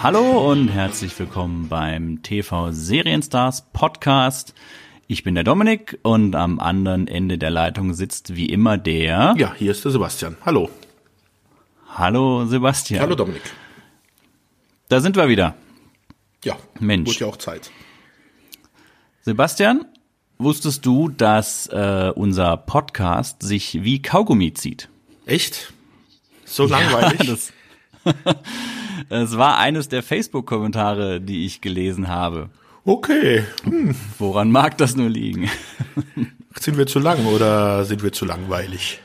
Hallo 0.00 0.48
und 0.48 0.68
herzlich 0.68 1.18
willkommen 1.18 1.68
beim 1.68 2.22
TV 2.22 2.70
Serienstars 2.70 3.64
Podcast. 3.72 4.54
Ich 5.08 5.24
bin 5.24 5.34
der 5.34 5.42
Dominik 5.42 5.98
und 6.02 6.36
am 6.36 6.60
anderen 6.60 7.08
Ende 7.08 7.36
der 7.36 7.50
Leitung 7.50 7.94
sitzt 7.94 8.36
wie 8.36 8.46
immer 8.46 8.78
der. 8.78 9.34
Ja, 9.36 9.54
hier 9.54 9.72
ist 9.72 9.84
der 9.84 9.90
Sebastian. 9.90 10.36
Hallo. 10.46 10.70
Hallo 11.88 12.46
Sebastian. 12.46 13.02
Hallo 13.02 13.16
Dominik. 13.16 13.42
Da 14.88 15.00
sind 15.00 15.16
wir 15.16 15.28
wieder. 15.28 15.56
Ja, 16.44 16.56
Mensch. 16.78 17.08
Wird 17.08 17.18
ja 17.18 17.26
auch 17.26 17.36
Zeit. 17.36 17.72
Sebastian, 19.22 19.84
wusstest 20.38 20.86
du, 20.86 21.08
dass 21.08 21.66
äh, 21.66 22.12
unser 22.14 22.56
Podcast 22.56 23.42
sich 23.42 23.82
wie 23.82 24.00
Kaugummi 24.00 24.54
zieht? 24.54 24.88
Echt? 25.26 25.72
So 26.44 26.66
langweilig? 26.66 27.52
Ja, 28.04 28.14
das 29.08 29.36
war 29.36 29.58
eines 29.58 29.88
der 29.88 30.02
Facebook-Kommentare, 30.02 31.20
die 31.20 31.46
ich 31.46 31.60
gelesen 31.60 32.08
habe. 32.08 32.50
okay. 32.84 33.44
Hm. 33.64 33.94
Woran 34.18 34.50
mag 34.50 34.78
das 34.78 34.96
nur 34.96 35.08
liegen? 35.08 35.50
Sind 36.58 36.76
wir 36.76 36.86
zu 36.86 36.98
lang 36.98 37.26
oder 37.26 37.84
sind 37.84 38.02
wir 38.02 38.12
zu 38.12 38.24
langweilig? 38.24 39.00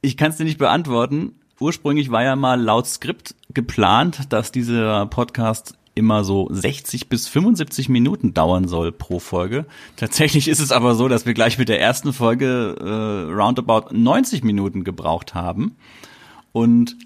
Ich 0.00 0.16
kann 0.16 0.30
es 0.30 0.36
dir 0.36 0.44
nicht 0.44 0.58
beantworten. 0.58 1.34
Ursprünglich 1.58 2.10
war 2.10 2.22
ja 2.22 2.36
mal 2.36 2.60
laut 2.60 2.86
Skript 2.86 3.34
geplant, 3.52 4.32
dass 4.32 4.52
dieser 4.52 5.06
Podcast 5.06 5.74
immer 5.96 6.24
so 6.24 6.48
60 6.50 7.08
bis 7.08 7.26
75 7.26 7.88
Minuten 7.88 8.34
dauern 8.34 8.68
soll 8.68 8.92
pro 8.92 9.18
Folge. 9.18 9.64
Tatsächlich 9.96 10.46
ist 10.46 10.60
es 10.60 10.70
aber 10.70 10.94
so, 10.94 11.08
dass 11.08 11.24
wir 11.24 11.34
gleich 11.34 11.58
mit 11.58 11.70
der 11.70 11.80
ersten 11.80 12.12
Folge 12.12 12.76
äh, 12.78 13.32
roundabout 13.32 13.92
90 13.92 14.44
Minuten 14.44 14.84
gebraucht 14.84 15.34
haben. 15.34 15.76
Und 16.52 16.96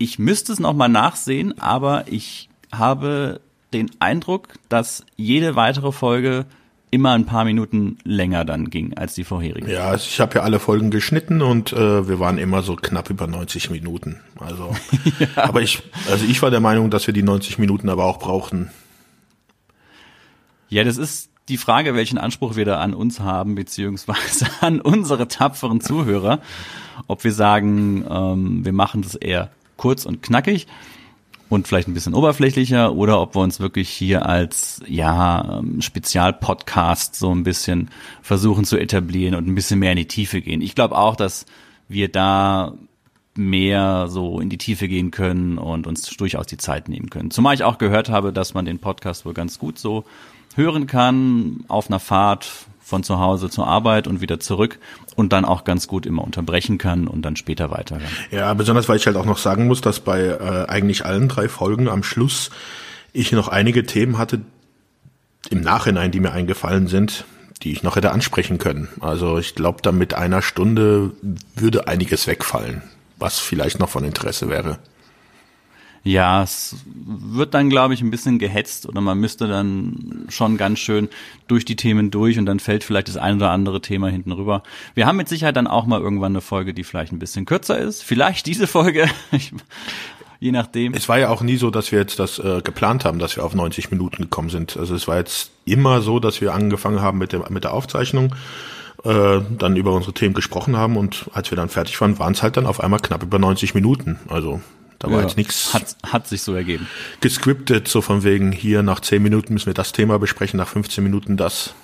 ich 0.00 0.18
müsste 0.18 0.52
es 0.52 0.58
nochmal 0.58 0.88
nachsehen, 0.88 1.60
aber 1.60 2.04
ich 2.08 2.48
habe 2.72 3.40
den 3.74 3.90
Eindruck, 4.00 4.54
dass 4.70 5.04
jede 5.16 5.56
weitere 5.56 5.92
Folge 5.92 6.46
immer 6.90 7.12
ein 7.12 7.26
paar 7.26 7.44
Minuten 7.44 7.98
länger 8.02 8.46
dann 8.46 8.70
ging 8.70 8.96
als 8.96 9.14
die 9.14 9.24
vorherige. 9.24 9.70
Ja, 9.70 9.90
also 9.90 10.06
ich 10.08 10.18
habe 10.18 10.36
ja 10.36 10.40
alle 10.42 10.58
Folgen 10.58 10.90
geschnitten 10.90 11.42
und 11.42 11.74
äh, 11.74 12.08
wir 12.08 12.18
waren 12.18 12.38
immer 12.38 12.62
so 12.62 12.76
knapp 12.76 13.10
über 13.10 13.26
90 13.26 13.70
Minuten. 13.70 14.20
Also, 14.40 14.74
ja. 15.18 15.44
aber 15.44 15.60
ich, 15.60 15.82
also 16.10 16.24
ich 16.24 16.40
war 16.40 16.50
der 16.50 16.60
Meinung, 16.60 16.90
dass 16.90 17.06
wir 17.06 17.14
die 17.14 17.22
90 17.22 17.58
Minuten 17.58 17.90
aber 17.90 18.06
auch 18.06 18.18
brauchten. 18.18 18.70
Ja, 20.70 20.82
das 20.82 20.96
ist 20.96 21.28
die 21.50 21.58
Frage, 21.58 21.94
welchen 21.94 22.16
Anspruch 22.16 22.56
wir 22.56 22.64
da 22.64 22.80
an 22.80 22.94
uns 22.94 23.20
haben, 23.20 23.54
beziehungsweise 23.54 24.46
an 24.62 24.80
unsere 24.80 25.28
tapferen 25.28 25.82
Zuhörer. 25.82 26.40
Ob 27.06 27.22
wir 27.22 27.32
sagen, 27.32 28.06
ähm, 28.08 28.64
wir 28.64 28.72
machen 28.72 29.02
das 29.02 29.14
eher 29.14 29.50
kurz 29.80 30.04
und 30.04 30.22
knackig 30.22 30.66
und 31.48 31.66
vielleicht 31.66 31.88
ein 31.88 31.94
bisschen 31.94 32.12
oberflächlicher 32.12 32.94
oder 32.94 33.18
ob 33.18 33.34
wir 33.34 33.40
uns 33.40 33.60
wirklich 33.60 33.88
hier 33.88 34.26
als 34.26 34.82
ja 34.86 35.58
ähm, 35.58 35.80
Spezialpodcast 35.80 37.16
so 37.16 37.34
ein 37.34 37.44
bisschen 37.44 37.88
versuchen 38.20 38.66
zu 38.66 38.76
etablieren 38.76 39.34
und 39.34 39.48
ein 39.48 39.54
bisschen 39.54 39.78
mehr 39.78 39.92
in 39.92 39.96
die 39.96 40.06
Tiefe 40.06 40.42
gehen. 40.42 40.60
Ich 40.60 40.74
glaube 40.74 40.98
auch, 40.98 41.16
dass 41.16 41.46
wir 41.88 42.08
da 42.08 42.74
mehr 43.34 44.08
so 44.08 44.38
in 44.38 44.50
die 44.50 44.58
Tiefe 44.58 44.86
gehen 44.86 45.10
können 45.10 45.56
und 45.56 45.86
uns 45.86 46.02
durchaus 46.02 46.46
die 46.46 46.58
Zeit 46.58 46.90
nehmen 46.90 47.08
können. 47.08 47.30
Zumal 47.30 47.54
ich 47.54 47.64
auch 47.64 47.78
gehört 47.78 48.10
habe, 48.10 48.34
dass 48.34 48.52
man 48.52 48.66
den 48.66 48.80
Podcast 48.80 49.24
wohl 49.24 49.32
ganz 49.34 49.58
gut 49.58 49.78
so 49.78 50.04
hören 50.56 50.86
kann 50.86 51.64
auf 51.68 51.88
einer 51.88 52.00
Fahrt 52.00 52.50
von 52.90 53.02
zu 53.02 53.18
Hause 53.18 53.48
zur 53.48 53.66
Arbeit 53.66 54.06
und 54.06 54.20
wieder 54.20 54.38
zurück 54.40 54.78
und 55.16 55.32
dann 55.32 55.46
auch 55.46 55.64
ganz 55.64 55.86
gut 55.86 56.04
immer 56.04 56.22
unterbrechen 56.22 56.76
kann 56.76 57.08
und 57.08 57.22
dann 57.22 57.36
später 57.36 57.70
weiterhören. 57.70 58.10
Ja, 58.30 58.52
besonders 58.52 58.88
weil 58.88 58.96
ich 58.96 59.06
halt 59.06 59.16
auch 59.16 59.24
noch 59.24 59.38
sagen 59.38 59.66
muss, 59.66 59.80
dass 59.80 60.00
bei 60.00 60.20
äh, 60.20 60.66
eigentlich 60.68 61.06
allen 61.06 61.28
drei 61.28 61.48
Folgen 61.48 61.88
am 61.88 62.02
Schluss 62.02 62.50
ich 63.12 63.32
noch 63.32 63.48
einige 63.48 63.86
Themen 63.86 64.18
hatte 64.18 64.42
im 65.48 65.62
Nachhinein, 65.62 66.10
die 66.10 66.20
mir 66.20 66.32
eingefallen 66.32 66.86
sind, 66.86 67.24
die 67.62 67.72
ich 67.72 67.82
noch 67.82 67.96
hätte 67.96 68.10
ansprechen 68.10 68.58
können. 68.58 68.88
Also 69.00 69.38
ich 69.38 69.54
glaube, 69.54 69.78
da 69.82 69.92
mit 69.92 70.14
einer 70.14 70.42
Stunde 70.42 71.12
würde 71.54 71.88
einiges 71.88 72.26
wegfallen, 72.26 72.82
was 73.18 73.38
vielleicht 73.38 73.78
noch 73.78 73.88
von 73.88 74.04
Interesse 74.04 74.48
wäre. 74.48 74.78
Ja, 76.02 76.42
es 76.42 76.76
wird 76.94 77.52
dann, 77.52 77.68
glaube 77.68 77.92
ich, 77.92 78.00
ein 78.00 78.10
bisschen 78.10 78.38
gehetzt 78.38 78.86
oder 78.86 79.02
man 79.02 79.18
müsste 79.18 79.46
dann 79.46 80.24
schon 80.30 80.56
ganz 80.56 80.78
schön 80.78 81.08
durch 81.46 81.66
die 81.66 81.76
Themen 81.76 82.10
durch 82.10 82.38
und 82.38 82.46
dann 82.46 82.58
fällt 82.58 82.84
vielleicht 82.84 83.08
das 83.08 83.18
ein 83.18 83.36
oder 83.36 83.50
andere 83.50 83.82
Thema 83.82 84.08
hinten 84.08 84.32
rüber. 84.32 84.62
Wir 84.94 85.06
haben 85.06 85.16
mit 85.16 85.28
Sicherheit 85.28 85.56
dann 85.56 85.66
auch 85.66 85.86
mal 85.86 86.00
irgendwann 86.00 86.32
eine 86.32 86.40
Folge, 86.40 86.72
die 86.72 86.84
vielleicht 86.84 87.12
ein 87.12 87.18
bisschen 87.18 87.44
kürzer 87.44 87.78
ist. 87.78 88.02
Vielleicht 88.02 88.46
diese 88.46 88.66
Folge. 88.66 89.08
Je 90.40 90.52
nachdem. 90.52 90.94
Es 90.94 91.06
war 91.06 91.18
ja 91.18 91.28
auch 91.28 91.42
nie 91.42 91.56
so, 91.56 91.70
dass 91.70 91.92
wir 91.92 91.98
jetzt 91.98 92.18
das 92.18 92.38
äh, 92.38 92.62
geplant 92.62 93.04
haben, 93.04 93.18
dass 93.18 93.36
wir 93.36 93.44
auf 93.44 93.54
90 93.54 93.90
Minuten 93.90 94.22
gekommen 94.22 94.48
sind. 94.48 94.78
Also 94.78 94.94
es 94.94 95.06
war 95.06 95.18
jetzt 95.18 95.50
immer 95.66 96.00
so, 96.00 96.18
dass 96.18 96.40
wir 96.40 96.54
angefangen 96.54 97.02
haben 97.02 97.18
mit, 97.18 97.34
dem, 97.34 97.44
mit 97.50 97.64
der 97.64 97.74
Aufzeichnung, 97.74 98.34
äh, 99.04 99.40
dann 99.58 99.76
über 99.76 99.92
unsere 99.92 100.14
Themen 100.14 100.32
gesprochen 100.32 100.78
haben 100.78 100.96
und 100.96 101.26
als 101.34 101.50
wir 101.50 101.56
dann 101.56 101.68
fertig 101.68 102.00
waren, 102.00 102.18
waren 102.18 102.32
es 102.32 102.42
halt 102.42 102.56
dann 102.56 102.64
auf 102.64 102.80
einmal 102.80 103.00
knapp 103.00 103.22
über 103.22 103.38
90 103.38 103.74
Minuten. 103.74 104.18
Also 104.28 104.62
da 105.00 105.10
war 105.10 105.16
ja, 105.16 105.22
jetzt 105.22 105.36
nichts. 105.36 105.74
Hat, 105.74 105.96
hat 106.04 106.28
sich 106.28 106.42
so 106.42 106.54
ergeben. 106.54 106.86
Gescriptet, 107.20 107.88
so 107.88 108.02
von 108.02 108.22
wegen, 108.22 108.52
hier 108.52 108.82
nach 108.82 109.00
10 109.00 109.22
Minuten 109.22 109.54
müssen 109.54 109.66
wir 109.66 109.74
das 109.74 109.92
Thema 109.92 110.18
besprechen, 110.18 110.58
nach 110.58 110.68
15 110.68 111.02
Minuten 111.02 111.36
das. 111.36 111.74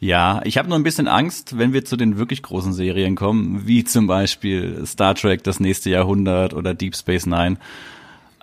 Ja, 0.00 0.40
ich 0.44 0.56
habe 0.56 0.68
nur 0.68 0.78
ein 0.78 0.82
bisschen 0.82 1.08
Angst, 1.08 1.58
wenn 1.58 1.72
wir 1.72 1.84
zu 1.84 1.96
den 1.96 2.16
wirklich 2.16 2.42
großen 2.42 2.72
Serien 2.72 3.16
kommen, 3.16 3.66
wie 3.66 3.84
zum 3.84 4.06
Beispiel 4.06 4.84
Star 4.86 5.14
Trek, 5.14 5.44
das 5.44 5.60
nächste 5.60 5.90
Jahrhundert 5.90 6.54
oder 6.54 6.72
Deep 6.72 6.96
Space 6.96 7.26
Nine. 7.26 7.58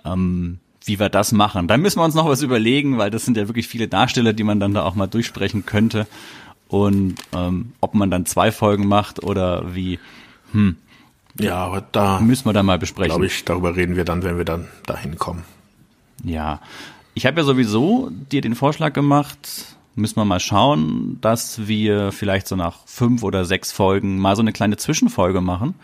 Ähm, 0.04 0.60
wie 0.84 1.00
wir 1.00 1.08
das 1.08 1.32
machen. 1.32 1.66
Da 1.66 1.76
müssen 1.76 1.98
wir 1.98 2.04
uns 2.04 2.14
noch 2.14 2.28
was 2.28 2.42
überlegen, 2.42 2.96
weil 2.96 3.10
das 3.10 3.24
sind 3.24 3.36
ja 3.36 3.48
wirklich 3.48 3.66
viele 3.66 3.88
Darsteller, 3.88 4.32
die 4.32 4.44
man 4.44 4.60
dann 4.60 4.72
da 4.72 4.84
auch 4.84 4.94
mal 4.94 5.08
durchsprechen 5.08 5.66
könnte. 5.66 6.06
Und 6.68 7.16
ähm, 7.34 7.72
ob 7.80 7.94
man 7.94 8.08
dann 8.08 8.24
zwei 8.24 8.52
Folgen 8.52 8.86
macht 8.86 9.24
oder 9.24 9.74
wie, 9.74 9.98
hm, 10.52 10.76
ja, 11.40 11.56
aber 11.56 11.80
da 11.80 12.20
müssen 12.20 12.46
wir 12.46 12.52
dann 12.52 12.66
mal 12.66 12.78
besprechen. 12.78 13.10
Glaube 13.10 13.26
ich, 13.26 13.44
darüber 13.44 13.76
reden 13.76 13.96
wir 13.96 14.04
dann, 14.04 14.22
wenn 14.22 14.38
wir 14.38 14.44
dann 14.44 14.68
dahin 14.86 15.16
kommen. 15.18 15.44
Ja, 16.24 16.60
ich 17.14 17.26
habe 17.26 17.40
ja 17.40 17.44
sowieso 17.44 18.10
dir 18.10 18.40
den 18.40 18.54
Vorschlag 18.54 18.92
gemacht. 18.92 19.76
Müssen 19.94 20.16
wir 20.16 20.24
mal 20.24 20.40
schauen, 20.40 21.18
dass 21.20 21.66
wir 21.66 22.12
vielleicht 22.12 22.48
so 22.48 22.56
nach 22.56 22.86
fünf 22.86 23.22
oder 23.22 23.44
sechs 23.44 23.72
Folgen 23.72 24.18
mal 24.18 24.36
so 24.36 24.42
eine 24.42 24.52
kleine 24.52 24.76
Zwischenfolge 24.76 25.40
machen 25.40 25.74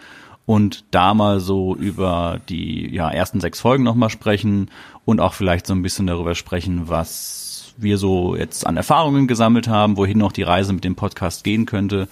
und 0.44 0.84
da 0.90 1.14
mal 1.14 1.40
so 1.40 1.74
über 1.74 2.40
die 2.48 2.92
ja, 2.94 3.10
ersten 3.10 3.40
sechs 3.40 3.60
Folgen 3.60 3.84
nochmal 3.84 4.10
sprechen 4.10 4.70
und 5.04 5.20
auch 5.20 5.32
vielleicht 5.32 5.66
so 5.66 5.74
ein 5.74 5.82
bisschen 5.82 6.06
darüber 6.06 6.34
sprechen, 6.34 6.88
was 6.88 7.72
wir 7.78 7.96
so 7.96 8.36
jetzt 8.36 8.66
an 8.66 8.76
Erfahrungen 8.76 9.26
gesammelt 9.26 9.68
haben, 9.68 9.96
wohin 9.96 10.18
noch 10.18 10.32
die 10.32 10.42
Reise 10.42 10.74
mit 10.74 10.84
dem 10.84 10.94
Podcast 10.96 11.44
gehen 11.44 11.64
könnte 11.64 12.08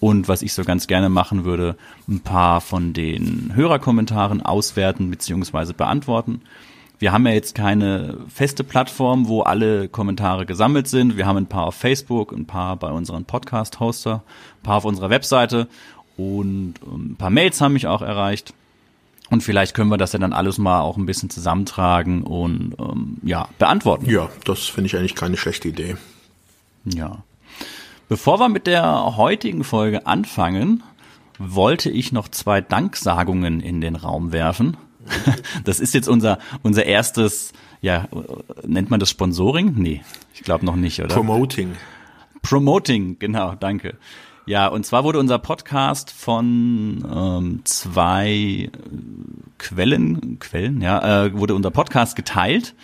und 0.00 0.28
was 0.28 0.42
ich 0.42 0.52
so 0.54 0.64
ganz 0.64 0.86
gerne 0.86 1.08
machen 1.08 1.44
würde, 1.44 1.76
ein 2.08 2.20
paar 2.20 2.60
von 2.60 2.92
den 2.92 3.52
Hörerkommentaren 3.54 4.40
auswerten 4.42 5.10
bzw. 5.10 5.74
beantworten. 5.74 6.40
Wir 6.98 7.12
haben 7.12 7.26
ja 7.26 7.32
jetzt 7.32 7.54
keine 7.54 8.18
feste 8.28 8.64
Plattform, 8.64 9.28
wo 9.28 9.42
alle 9.42 9.88
Kommentare 9.88 10.44
gesammelt 10.44 10.86
sind. 10.88 11.16
Wir 11.16 11.26
haben 11.26 11.38
ein 11.38 11.46
paar 11.46 11.66
auf 11.66 11.74
Facebook, 11.74 12.32
ein 12.32 12.46
paar 12.46 12.76
bei 12.76 12.90
unseren 12.90 13.24
Podcast-Hoster, 13.24 14.22
ein 14.58 14.62
paar 14.62 14.76
auf 14.78 14.84
unserer 14.84 15.08
Webseite 15.08 15.68
und 16.16 16.74
ein 16.82 17.16
paar 17.16 17.30
Mails 17.30 17.60
haben 17.60 17.72
mich 17.72 17.86
auch 17.86 18.02
erreicht. 18.02 18.52
Und 19.30 19.42
vielleicht 19.42 19.74
können 19.74 19.90
wir 19.90 19.96
das 19.96 20.12
ja 20.12 20.18
dann 20.18 20.32
alles 20.32 20.58
mal 20.58 20.80
auch 20.80 20.96
ein 20.96 21.06
bisschen 21.06 21.30
zusammentragen 21.30 22.22
und 22.22 22.74
ähm, 22.78 23.18
ja, 23.22 23.48
beantworten. 23.58 24.10
Ja, 24.10 24.28
das 24.44 24.66
finde 24.66 24.88
ich 24.88 24.96
eigentlich 24.96 25.14
keine 25.14 25.36
schlechte 25.36 25.68
Idee. 25.68 25.96
Ja. 26.84 27.22
Bevor 28.10 28.40
wir 28.40 28.48
mit 28.48 28.66
der 28.66 29.16
heutigen 29.16 29.62
Folge 29.62 30.04
anfangen, 30.04 30.82
wollte 31.38 31.90
ich 31.90 32.10
noch 32.10 32.26
zwei 32.26 32.60
Danksagungen 32.60 33.60
in 33.60 33.80
den 33.80 33.94
Raum 33.94 34.32
werfen. 34.32 34.76
Das 35.64 35.78
ist 35.78 35.94
jetzt 35.94 36.08
unser, 36.08 36.40
unser 36.64 36.86
erstes, 36.86 37.52
ja, 37.80 38.08
nennt 38.66 38.90
man 38.90 38.98
das 38.98 39.10
Sponsoring? 39.10 39.74
Nee, 39.76 40.02
ich 40.34 40.42
glaube 40.42 40.66
noch 40.66 40.74
nicht, 40.74 40.98
oder? 40.98 41.14
Promoting. 41.14 41.76
Promoting, 42.42 43.20
genau, 43.20 43.54
danke. 43.54 43.96
Ja, 44.44 44.66
und 44.66 44.84
zwar 44.84 45.04
wurde 45.04 45.20
unser 45.20 45.38
Podcast 45.38 46.10
von 46.10 47.06
ähm, 47.08 47.60
zwei 47.62 48.70
Quellen, 49.58 50.40
Quellen, 50.40 50.80
ja, 50.80 51.26
äh, 51.26 51.38
wurde 51.38 51.54
unser 51.54 51.70
Podcast 51.70 52.16
geteilt 52.16 52.74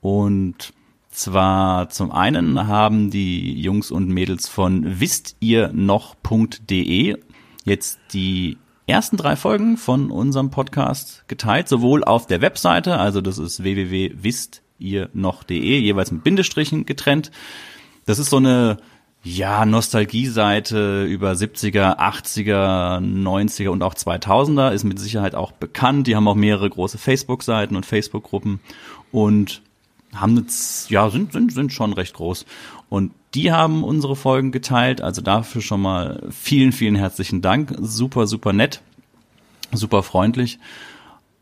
und 0.00 0.72
zwar 1.10 1.88
zum 1.90 2.12
einen 2.12 2.66
haben 2.66 3.10
die 3.10 3.60
Jungs 3.60 3.90
und 3.90 4.08
Mädels 4.08 4.48
von 4.48 5.00
wisst 5.00 5.36
ihr 5.40 5.70
noch.de 5.72 7.18
jetzt 7.64 7.98
die 8.12 8.58
ersten 8.86 9.16
drei 9.16 9.36
Folgen 9.36 9.76
von 9.76 10.10
unserem 10.10 10.50
Podcast 10.50 11.24
geteilt, 11.28 11.68
sowohl 11.68 12.04
auf 12.04 12.26
der 12.26 12.40
Webseite, 12.40 12.98
also 12.98 13.20
das 13.20 13.38
ist 13.38 13.62
www.wisst 13.62 14.62
ihr 14.78 15.10
noch.de, 15.12 15.78
jeweils 15.78 16.10
mit 16.10 16.24
Bindestrichen 16.24 16.86
getrennt. 16.86 17.30
Das 18.06 18.18
ist 18.18 18.30
so 18.30 18.38
eine 18.38 18.78
ja, 19.22 19.66
Nostalgie-Seite 19.66 21.04
über 21.04 21.32
70er, 21.32 21.98
80er, 21.98 23.00
90er 23.00 23.68
und 23.68 23.82
auch 23.82 23.94
2000er 23.94 24.72
ist 24.72 24.84
mit 24.84 24.98
Sicherheit 24.98 25.34
auch 25.34 25.52
bekannt. 25.52 26.06
Die 26.06 26.16
haben 26.16 26.26
auch 26.26 26.34
mehrere 26.34 26.70
große 26.70 26.96
Facebook-Seiten 26.96 27.76
und 27.76 27.84
Facebook-Gruppen 27.84 28.60
und 29.12 29.62
haben 30.14 30.36
jetzt, 30.36 30.90
ja, 30.90 31.08
sind, 31.10 31.32
sind, 31.32 31.52
sind 31.52 31.72
schon 31.72 31.92
recht 31.92 32.14
groß. 32.14 32.46
Und 32.88 33.12
die 33.34 33.52
haben 33.52 33.84
unsere 33.84 34.16
Folgen 34.16 34.50
geteilt. 34.52 35.00
Also 35.00 35.22
dafür 35.22 35.62
schon 35.62 35.80
mal 35.80 36.22
vielen, 36.30 36.72
vielen 36.72 36.96
herzlichen 36.96 37.42
Dank. 37.42 37.74
Super, 37.80 38.26
super 38.26 38.52
nett. 38.52 38.82
Super 39.72 40.02
freundlich. 40.02 40.58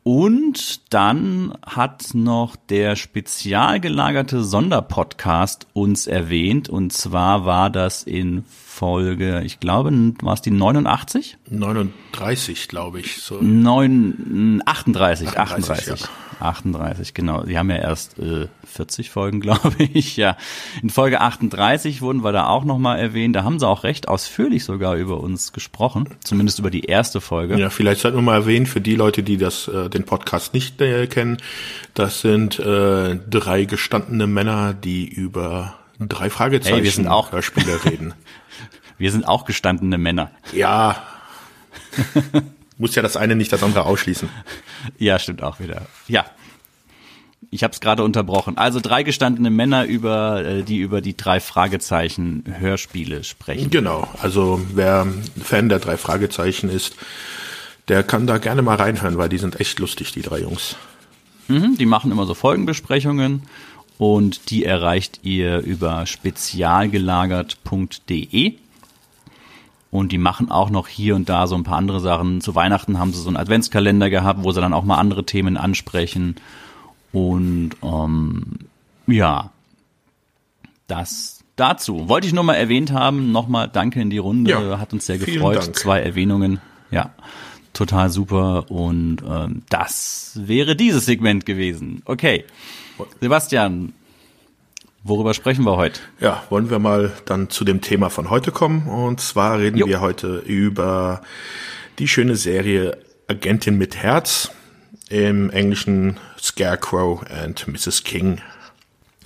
Und 0.03 0.93
dann 0.94 1.53
hat 1.67 2.15
noch 2.15 2.56
der 2.56 2.97
spezial 2.97 3.81
gelagerte 3.81 4.43
Sonderpodcast 4.43 5.67
uns 5.75 6.06
erwähnt. 6.06 6.69
Und 6.69 6.93
zwar 6.93 7.44
war 7.44 7.69
das 7.69 8.05
in 8.05 8.44
Folge, 8.47 9.43
ich 9.44 9.61
glaube, 9.61 9.91
war 10.23 10.35
es 10.35 10.41
die 10.41 10.50
89? 10.50 11.37
39, 11.50 12.69
glaube 12.69 13.00
ich. 13.00 13.17
So. 13.17 13.38
9, 13.43 14.62
38, 14.65 15.37
38. 15.37 15.93
38. 15.93 16.00
Ja. 16.00 16.09
38, 16.40 17.14
genau. 17.14 17.44
Sie 17.44 17.58
haben 17.58 17.70
ja 17.70 17.76
erst 17.76 18.19
äh, 18.19 18.49
40 18.67 19.11
Folgen, 19.11 19.40
glaube 19.43 19.75
ich. 19.79 20.17
Ja, 20.17 20.37
in 20.82 20.90
Folge 20.90 21.20
38 21.20 22.02
wurden 22.02 22.23
wir 22.25 22.32
da 22.32 22.46
auch 22.46 22.64
nochmal 22.64 22.99
erwähnt. 22.99 23.37
Da 23.37 23.44
haben 23.44 23.58
sie 23.58 23.67
auch 23.67 23.85
recht 23.85 24.08
ausführlich 24.08 24.64
sogar 24.64 24.96
über 24.96 25.20
uns 25.20 25.52
gesprochen, 25.52 26.08
zumindest 26.23 26.58
über 26.58 26.70
die 26.70 26.85
erste 26.85 27.20
Folge. 27.20 27.58
Ja, 27.58 27.70
vielleicht 27.70 28.00
sollten 28.00 28.19
wir 28.19 28.23
mal 28.23 28.35
erwähnen 28.35 28.67
für 28.67 28.81
die 28.81 28.96
Leute, 28.96 29.23
die 29.23 29.37
das 29.37 29.69
äh, 29.69 29.88
den 29.88 30.05
Podcast 30.05 30.55
nicht 30.55 30.81
äh, 30.81 31.06
kennen. 31.06 31.38
Das 31.94 32.20
sind 32.20 32.58
äh, 32.58 33.17
drei 33.17 33.64
gestandene 33.64 34.26
Männer, 34.26 34.75
die 34.75 35.08
über 35.08 35.75
drei 35.99 36.31
Fragezeichen 36.31 36.76
hey, 36.76 36.84
wir 36.84 36.91
sind 36.93 37.08
auch 37.08 37.32
Hörspiele 37.32 37.84
reden. 37.84 38.14
wir 38.99 39.11
sind 39.11 39.26
auch 39.26 39.44
gestandene 39.44 39.99
Männer. 39.99 40.31
Ja. 40.52 41.02
muss 42.79 42.95
ja 42.95 43.03
das 43.03 43.17
eine 43.17 43.37
nicht 43.37 43.53
das 43.53 43.63
andere 43.63 43.85
ausschließen. 43.85 44.29
Ja, 44.99 45.19
stimmt 45.19 45.43
auch 45.43 45.61
wieder. 45.61 45.83
Ja. 46.07 46.25
Ich 47.51 47.65
habe 47.65 47.73
es 47.73 47.81
gerade 47.81 48.05
unterbrochen. 48.05 48.59
Also 48.59 48.81
drei 48.81 49.03
gestandene 49.03 49.51
Männer 49.51 49.85
über 49.85 50.45
äh, 50.45 50.63
die 50.63 50.79
über 50.79 51.01
die 51.01 51.17
drei 51.17 51.41
Fragezeichen 51.41 52.45
Hörspiele 52.59 53.25
sprechen. 53.25 53.71
Genau. 53.71 54.09
Also 54.21 54.61
wer 54.73 55.07
Fan 55.43 55.69
der 55.69 55.79
drei 55.79 55.97
Fragezeichen 55.97 56.69
ist, 56.69 56.97
der 57.89 58.03
kann 58.03 58.27
da 58.27 58.39
gerne 58.39 58.63
mal 58.63 58.77
reinhören, 58.77 59.19
weil 59.19 59.29
die 59.29 59.39
sind 59.39 59.61
echt 59.61 59.79
lustig, 59.79 60.13
die 60.13 60.23
drei 60.23 60.41
Jungs. 60.41 60.77
Mhm, 61.49 61.77
die 61.77 61.87
machen 61.87 62.13
immer 62.13 62.27
so 62.27 62.35
Folgenbesprechungen 62.35 63.43
und 63.97 64.51
die 64.51 64.65
erreicht 64.65 65.21
ihr 65.23 65.61
über 65.61 66.05
spezialgelagert.de. 66.07 68.55
Und 69.90 70.12
die 70.12 70.19
machen 70.19 70.50
auch 70.50 70.69
noch 70.69 70.87
hier 70.87 71.17
und 71.17 71.29
da 71.29 71.46
so 71.46 71.55
ein 71.55 71.64
paar 71.64 71.79
andere 71.79 72.00
Sachen. 72.00 72.40
Zu 72.40 72.55
Weihnachten 72.55 72.99
haben 72.99 73.12
sie 73.12 73.23
so 73.23 73.29
einen 73.29 73.38
Adventskalender 73.38 74.11
gehabt, 74.11 74.43
wo 74.43 74.52
sie 74.52 74.61
dann 74.61 74.75
auch 74.75 74.85
mal 74.85 74.99
andere 74.99 75.25
Themen 75.25 75.56
ansprechen. 75.56 76.37
Und 77.12 77.70
ähm, 77.82 78.58
ja, 79.06 79.50
das 80.87 81.38
dazu. 81.56 82.08
Wollte 82.08 82.26
ich 82.26 82.32
nur 82.32 82.44
mal 82.44 82.55
erwähnt 82.55 82.93
haben. 82.93 83.32
Nochmal 83.32 83.69
danke 83.69 84.00
in 84.00 84.11
die 84.11 84.19
Runde. 84.19 84.50
Ja, 84.50 84.79
Hat 84.79 84.93
uns 84.93 85.06
sehr 85.06 85.19
gefreut. 85.19 85.62
Dank. 85.62 85.76
Zwei 85.76 86.00
Erwähnungen. 86.00 86.61
Ja, 86.91 87.11
total 87.73 88.11
super. 88.11 88.70
Und 88.70 89.19
ähm, 89.29 89.62
das 89.69 90.38
wäre 90.43 90.76
dieses 90.76 91.06
Segment 91.06 91.46
gewesen. 91.46 92.02
Okay. 92.05 92.44
Sebastian, 93.20 93.93
Worüber 95.08 95.32
sprechen 95.32 95.64
wir 95.64 95.76
heute? 95.76 96.00
Ja, 96.20 96.44
wollen 96.50 96.69
wir 96.69 96.78
mal 96.78 97.10
dann 97.25 97.49
zu 97.49 97.64
dem 97.64 97.81
Thema 97.81 98.10
von 98.10 98.28
heute 98.28 98.52
kommen. 98.52 98.88
Und 98.88 99.22
zwar 99.22 99.58
reden 99.58 99.78
jo. 99.78 99.87
wir 99.87 100.02
heute 100.02 100.37
über 100.44 101.22
die 101.99 102.06
schöne 102.06 102.37
Serie 102.37 102.99
Agentin 103.26 103.78
mit 103.78 103.96
Herz, 103.96 104.50
im 105.08 105.49
Englischen 105.49 106.19
Scarecrow 106.38 107.22
and 107.31 107.66
Mrs. 107.66 108.05
King. 108.05 108.43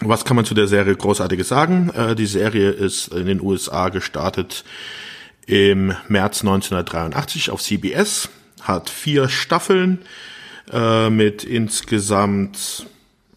Was 0.00 0.24
kann 0.24 0.36
man 0.36 0.44
zu 0.44 0.54
der 0.54 0.68
Serie 0.68 0.94
großartiges 0.94 1.48
sagen? 1.48 1.90
Äh, 1.90 2.14
die 2.14 2.26
Serie 2.26 2.70
ist 2.70 3.08
in 3.08 3.26
den 3.26 3.40
USA 3.40 3.88
gestartet 3.88 4.64
im 5.46 5.96
März 6.06 6.42
1983 6.42 7.50
auf 7.50 7.60
CBS, 7.60 8.28
hat 8.60 8.88
vier 8.88 9.28
Staffeln 9.28 9.98
äh, 10.72 11.10
mit 11.10 11.42
insgesamt 11.42 12.86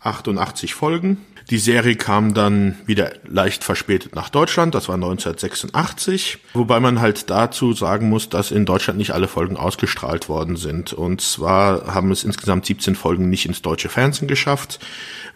88 0.01 0.75
Folgen 0.75 1.25
die 1.50 1.59
Serie 1.59 1.95
kam 1.95 2.33
dann 2.33 2.75
wieder 2.86 3.13
leicht 3.27 3.63
verspätet 3.63 4.15
nach 4.15 4.30
Deutschland, 4.30 4.74
das 4.74 4.88
war 4.88 4.95
1986, 4.95 6.39
wobei 6.53 6.80
man 6.80 7.01
halt 7.01 7.30
dazu 7.30 7.74
sagen 7.74 8.09
muss, 8.09 8.30
dass 8.30 8.51
in 8.51 8.65
Deutschland 8.65 8.97
nicht 8.97 9.12
alle 9.12 9.27
Folgen 9.27 9.56
ausgestrahlt 9.56 10.27
worden 10.27 10.56
sind. 10.56 10.94
Und 10.94 11.21
zwar 11.21 11.94
haben 11.94 12.12
es 12.12 12.24
insgesamt 12.24 12.65
17 12.65 12.95
Folgen 12.95 13.30
nicht 13.30 13.45
ins 13.45 13.62
deutsche 13.62 13.89
Fernsehen 13.89 14.27
geschafft. 14.27 14.80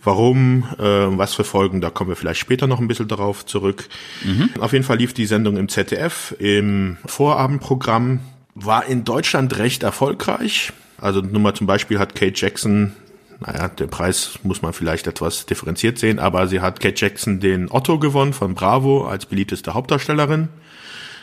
Warum, 0.04 0.64
äh, 0.80 0.84
was 0.84 1.36
für 1.36 1.44
Folgen, 1.44 1.82
da 1.82 1.90
kommen 1.90 2.10
wir 2.10 2.16
vielleicht 2.16 2.40
später 2.40 2.66
noch 2.66 2.80
ein 2.80 2.88
bisschen 2.88 3.08
darauf 3.08 3.46
zurück. 3.46 3.88
Mhm. 4.24 4.50
Auf 4.60 4.74
jeden 4.74 4.86
Fall 4.86 4.98
lief 4.98 5.14
die 5.14 5.26
Sendung 5.26 5.58
im 5.58 5.70
ZDF 5.70 6.36
im 6.40 6.98
Vorabendprogramm, 7.06 8.22
war 8.56 8.86
in 8.86 9.04
Deutschland 9.04 9.58
recht 9.58 9.84
erfolgreich. 9.84 10.72
Also 10.98 11.22
nur 11.22 11.42
mal 11.42 11.54
zum 11.54 11.68
Beispiel 11.68 12.00
hat 12.00 12.16
Kate 12.16 12.34
Jackson 12.36 12.94
naja, 13.40 13.70
den 13.70 13.90
Preis 13.90 14.40
muss 14.44 14.62
man 14.62 14.74
vielleicht 14.74 15.08
etwas 15.08 15.46
differenziert 15.46 15.98
sehen, 15.98 16.20
aber 16.20 16.48
sie 16.48 16.60
hat 16.60 16.80
Kate 16.80 16.96
Jackson 16.98 17.40
den 17.40 17.72
Otto 17.72 17.98
gewonnen 18.00 18.34
von 18.34 18.54
Bravo 18.54 19.08
als 19.08 19.26
beliebteste 19.26 19.74
Hauptdarstellerin. 19.74 20.50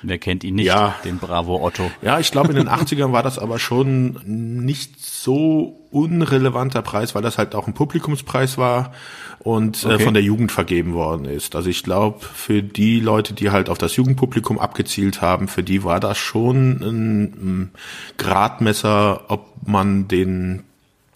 Wer 0.02 0.18
kennt 0.18 0.44
ihn 0.44 0.56
nicht, 0.56 0.66
ja. 0.66 0.94
den 1.04 1.18
Bravo 1.18 1.64
Otto? 1.64 1.90
Ja, 2.02 2.20
ich 2.20 2.30
glaube, 2.30 2.50
in 2.50 2.56
den 2.56 2.68
80ern 2.68 3.12
war 3.12 3.22
das 3.22 3.38
aber 3.38 3.58
schon 3.58 4.20
nicht 4.24 5.00
so 5.00 5.86
unrelevanter 5.90 6.82
Preis, 6.82 7.14
weil 7.14 7.22
das 7.22 7.38
halt 7.38 7.54
auch 7.54 7.66
ein 7.66 7.74
Publikumspreis 7.74 8.58
war 8.58 8.92
und 9.38 9.84
äh, 9.84 9.86
okay. 9.86 9.94
äh, 9.94 10.04
von 10.04 10.14
der 10.14 10.22
Jugend 10.22 10.52
vergeben 10.52 10.94
worden 10.94 11.24
ist. 11.24 11.56
Also 11.56 11.70
ich 11.70 11.82
glaube, 11.82 12.20
für 12.20 12.62
die 12.62 13.00
Leute, 13.00 13.34
die 13.34 13.50
halt 13.50 13.68
auf 13.68 13.78
das 13.78 13.96
Jugendpublikum 13.96 14.58
abgezielt 14.58 15.22
haben, 15.22 15.48
für 15.48 15.62
die 15.62 15.84
war 15.84 16.00
das 16.00 16.18
schon 16.18 16.82
ein, 16.82 17.22
ein 17.22 17.70
Gradmesser, 18.18 19.24
ob 19.28 19.46
man 19.66 20.08
den 20.08 20.62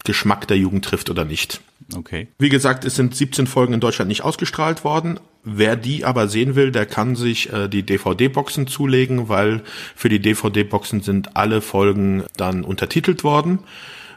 Geschmack 0.03 0.47
der 0.47 0.57
Jugend 0.57 0.85
trifft 0.85 1.09
oder 1.09 1.25
nicht. 1.25 1.61
Okay. 1.95 2.27
Wie 2.39 2.49
gesagt, 2.49 2.85
es 2.85 2.95
sind 2.95 3.15
17 3.15 3.47
Folgen 3.47 3.73
in 3.73 3.79
Deutschland 3.79 4.09
nicht 4.09 4.23
ausgestrahlt 4.23 4.83
worden. 4.83 5.19
Wer 5.43 5.75
die 5.75 6.05
aber 6.05 6.27
sehen 6.27 6.55
will, 6.55 6.71
der 6.71 6.85
kann 6.85 7.15
sich 7.15 7.51
äh, 7.51 7.67
die 7.67 7.83
DVD-Boxen 7.83 8.67
zulegen, 8.67 9.29
weil 9.29 9.61
für 9.95 10.09
die 10.09 10.19
DVD-Boxen 10.19 11.01
sind 11.01 11.35
alle 11.35 11.61
Folgen 11.61 12.23
dann 12.37 12.63
untertitelt 12.63 13.23
worden 13.23 13.59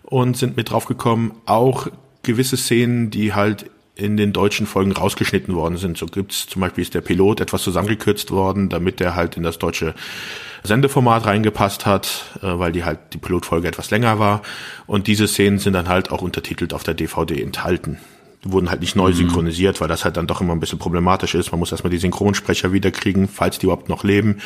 und 0.03 0.37
sind 0.37 0.57
mit 0.57 0.71
draufgekommen, 0.71 1.33
auch 1.47 1.89
gewisse 2.23 2.57
Szenen, 2.57 3.11
die 3.11 3.33
halt 3.33 3.67
in 3.97 4.17
den 4.17 4.33
deutschen 4.33 4.67
Folgen 4.67 4.93
rausgeschnitten 4.93 5.55
worden 5.55 5.77
sind. 5.77 5.97
So 5.97 6.07
gibt's 6.07 6.49
zum 6.49 6.61
Beispiel 6.61 6.83
ist 6.83 6.95
der 6.95 7.01
Pilot 7.01 7.41
etwas 7.41 7.63
zusammengekürzt 7.63 8.31
worden, 8.31 8.69
damit 8.69 9.01
der 9.01 9.15
halt 9.15 9.37
in 9.37 9.45
das 9.45 9.59
deutsche 9.59 9.95
Sendeformat 10.65 11.27
reingepasst 11.27 11.87
hat, 11.87 12.39
äh, 12.43 12.59
weil 12.59 12.73
die 12.73 12.85
halt 12.85 12.99
die 13.13 13.19
Pilotfolge 13.19 13.69
etwas 13.69 13.91
länger 13.91 14.19
war. 14.19 14.43
Und 14.87 15.07
diese 15.07 15.29
Szenen 15.29 15.59
sind 15.59 15.75
dann 15.75 15.89
halt 15.89 16.11
auch 16.11 16.23
untertitelt 16.23 16.73
auf 16.73 16.83
der 16.83 16.95
DVD 16.95 17.41
enthalten. 17.43 17.99
Die 18.45 18.53
wurden 18.53 18.71
halt 18.71 18.81
nicht 18.81 18.97
neu 18.97 19.11
mhm. 19.11 19.15
synchronisiert, 19.15 19.81
weil 19.81 19.89
das 19.89 20.05
halt 20.05 20.17
dann 20.17 20.27
doch 20.27 20.41
immer 20.41 20.53
ein 20.53 20.61
bisschen 20.61 20.79
problematisch 20.79 21.35
ist. 21.35 21.53
Man 21.53 21.59
muss 21.59 21.71
erstmal 21.71 21.91
die 21.91 21.99
Synchronsprecher 21.99 22.73
wiederkriegen, 22.73 23.29
falls 23.29 23.59
die 23.59 23.67
überhaupt 23.67 23.89
noch 23.89 24.05
leben. 24.05 24.39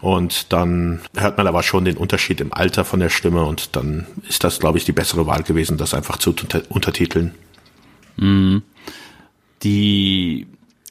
Und 0.00 0.52
dann 0.52 1.00
hört 1.16 1.36
man 1.36 1.46
aber 1.46 1.62
schon 1.62 1.84
den 1.84 1.96
Unterschied 1.96 2.40
im 2.40 2.52
Alter 2.52 2.84
von 2.84 3.00
der 3.00 3.10
Stimme 3.10 3.44
und 3.44 3.76
dann 3.76 4.06
ist 4.28 4.44
das, 4.44 4.60
glaube 4.60 4.78
ich, 4.78 4.84
die 4.84 4.92
bessere 4.92 5.26
Wahl 5.26 5.42
gewesen, 5.42 5.78
das 5.78 5.94
einfach 5.94 6.18
zu 6.18 6.34
untertiteln. 6.68 7.34
Mhm. 8.16 8.62
Die 9.62 10.46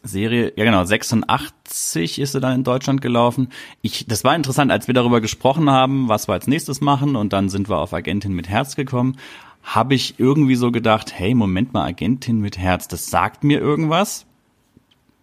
Serie, 0.08 0.54
ja 0.56 0.66
genau, 0.66 0.84
86 0.84 2.20
ist 2.20 2.32
sie 2.32 2.40
dann 2.40 2.56
in 2.56 2.64
Deutschland 2.64 3.02
gelaufen. 3.02 3.50
Ich, 3.82 4.06
das 4.08 4.24
war 4.24 4.36
interessant, 4.36 4.72
als 4.72 4.88
wir 4.88 4.94
darüber 4.94 5.22
gesprochen 5.22 5.70
haben, 5.70 6.10
was 6.10 6.28
wir 6.28 6.34
als 6.34 6.48
nächstes 6.48 6.82
machen 6.82 7.16
und 7.16 7.34
dann 7.34 7.50
sind 7.50 7.70
wir 7.70 7.78
auf 7.78 7.94
Agentin 7.94 8.34
mit 8.34 8.50
Herz 8.50 8.76
gekommen, 8.76 9.18
habe 9.64 9.96
ich 9.96 10.20
irgendwie 10.20 10.56
so 10.56 10.72
gedacht, 10.72 11.12
hey, 11.14 11.34
Moment 11.34 11.74
mal, 11.74 11.86
Agentin 11.86 12.40
mit 12.40 12.58
Herz, 12.58 12.88
das 12.88 13.08
sagt 13.10 13.44
mir 13.44 13.60
irgendwas. 13.60 14.26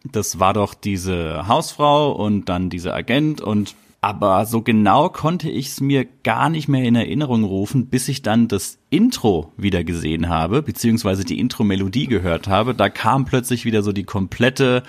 Das 0.05 0.41
war 0.41 0.53
doch 0.53 0.75
diese 0.75 1.47
Hausfrau 1.47 2.11
und 2.11 2.49
dann 2.49 2.69
dieser 2.69 2.93
Agent 2.93 3.41
und 3.41 3.77
aber 4.05 4.47
so 4.47 4.63
genau 4.63 5.09
konnte 5.09 5.49
ich 5.49 5.69
es 5.69 5.81
mir 5.81 6.05
gar 6.05 6.51
nicht 6.51 6.67
mehr 6.67 6.83
in 6.83 6.97
Erinnerung 6.97 7.45
rufen, 7.45 7.87
bis 7.87 8.09
ich 8.09 8.21
dann 8.21 8.49
das 8.49 8.79
Intro 8.91 9.53
wieder 9.57 9.85
gesehen 9.85 10.29
habe, 10.29 10.61
beziehungsweise 10.61 11.25
die 11.25 11.39
Intro-Melodie 11.39 12.09
gehört 12.09 12.49
habe. 12.49 12.75
Da 12.75 12.89
kam 12.89 13.25
plötzlich 13.25 13.65
wieder 13.65 13.85
so 13.85 13.93
die 13.93 14.03
komplette, 14.03 14.83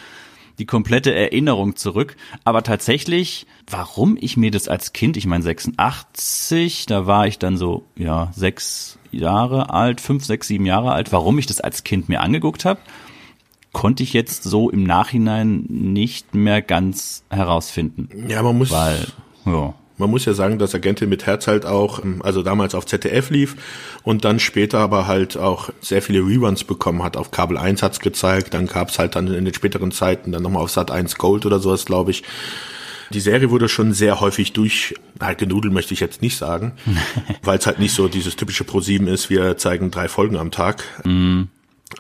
die 0.58 0.66
komplette 0.66 1.14
Erinnerung 1.14 1.76
zurück. 1.76 2.18
Aber 2.44 2.64
tatsächlich, 2.64 3.46
warum 3.70 4.18
ich 4.20 4.36
mir 4.36 4.50
das 4.50 4.68
als 4.68 4.94
Kind, 4.94 5.16
ich 5.16 5.28
meine 5.28 5.44
86, 5.44 6.88
da 6.88 7.06
war 7.06 7.28
ich 7.28 7.38
dann 7.38 7.56
so, 7.56 7.86
ja, 7.96 8.32
sechs 8.34 8.98
Jahre 9.12 9.70
alt, 9.70 10.02
fünf, 10.02 10.26
sechs, 10.26 10.48
sieben 10.48 10.66
Jahre 10.66 10.92
alt, 10.92 11.12
warum 11.12 11.38
ich 11.38 11.46
das 11.46 11.62
als 11.62 11.84
Kind 11.84 12.10
mir 12.10 12.22
angeguckt 12.22 12.66
habe, 12.66 12.80
konnte 13.74 14.04
ich 14.04 14.14
jetzt 14.14 14.44
so 14.44 14.70
im 14.70 14.84
Nachhinein 14.84 15.66
nicht 15.68 16.34
mehr 16.34 16.62
ganz 16.62 17.24
herausfinden. 17.30 18.08
Ja, 18.30 18.42
man 18.42 18.58
muss, 18.58 18.72
Weil, 18.72 19.08
ja. 19.46 19.74
man 19.98 20.10
muss 20.10 20.26
ja 20.26 20.34
sagen, 20.34 20.60
dass 20.60 20.74
Agentin 20.76 21.10
mit 21.10 21.26
Herz 21.26 21.48
halt 21.48 21.66
auch, 21.66 22.02
ähm, 22.04 22.22
also 22.24 22.44
damals 22.44 22.76
auf 22.76 22.86
ZDF 22.86 23.32
lief 23.32 23.56
und 24.04 24.24
dann 24.24 24.40
später 24.40 24.80
aber 24.80 25.08
halt 25.08 25.38
auch 25.38 25.70
sehr 25.82 26.02
viele 26.02 26.20
Reruns 26.20 26.64
bekommen 26.64 27.04
hat. 27.04 27.18
Auf 27.18 27.32
Kabel 27.32 27.58
1 27.58 27.82
hat's 27.84 28.00
gezeigt, 28.00 28.54
dann 28.54 28.68
gab's 28.68 29.00
halt 29.00 29.16
dann 29.16 29.28
in 29.28 29.44
den 29.44 29.54
späteren 29.54 29.92
Zeiten 29.92 30.32
dann 30.32 30.44
nochmal 30.44 30.62
auf 30.62 30.72
Sat 30.72 30.92
1 30.92 31.16
Gold 31.16 31.46
oder 31.46 31.60
sowas, 31.60 31.86
glaube 31.86 32.12
ich. 32.12 32.24
Die 33.12 33.20
Serie 33.20 33.50
wurde 33.50 33.70
schon 33.70 33.92
sehr 33.94 34.22
häufig 34.22 34.54
durch, 34.54 34.96
halt 35.20 35.40
genudelt 35.40 35.74
möchte 35.74 35.94
ich 35.94 36.00
jetzt 36.00 36.22
nicht 36.22 36.38
sagen, 36.38 36.74
weil 37.44 37.58
es 37.58 37.66
halt 37.66 37.80
nicht 37.80 37.94
so 37.94 38.08
dieses 38.08 38.36
typische 38.36 38.64
Pro7 38.64 39.08
ist, 39.08 39.30
wir 39.32 39.58
zeigen 39.58 39.90
drei 39.92 40.08
Folgen 40.08 40.38
am 40.38 40.52
Tag. 40.52 40.84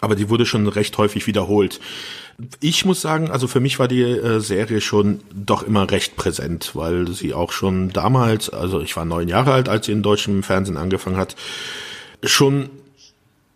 Aber 0.01 0.15
die 0.15 0.29
wurde 0.29 0.45
schon 0.45 0.67
recht 0.67 0.97
häufig 0.97 1.27
wiederholt. 1.27 1.79
Ich 2.59 2.83
muss 2.83 3.01
sagen, 3.01 3.29
also 3.29 3.47
für 3.47 3.59
mich 3.59 3.79
war 3.79 3.87
die 3.87 4.01
äh, 4.01 4.39
Serie 4.39 4.81
schon 4.81 5.19
doch 5.33 5.63
immer 5.63 5.89
recht 5.91 6.15
präsent, 6.15 6.71
weil 6.73 7.07
sie 7.09 7.33
auch 7.33 7.51
schon 7.51 7.89
damals, 7.89 8.49
also 8.49 8.81
ich 8.81 8.95
war 8.95 9.05
neun 9.05 9.27
Jahre 9.27 9.53
alt, 9.53 9.69
als 9.69 9.85
sie 9.85 9.91
in 9.91 10.01
deutschem 10.01 10.41
Fernsehen 10.43 10.77
angefangen 10.77 11.17
hat, 11.17 11.35
schon 12.23 12.69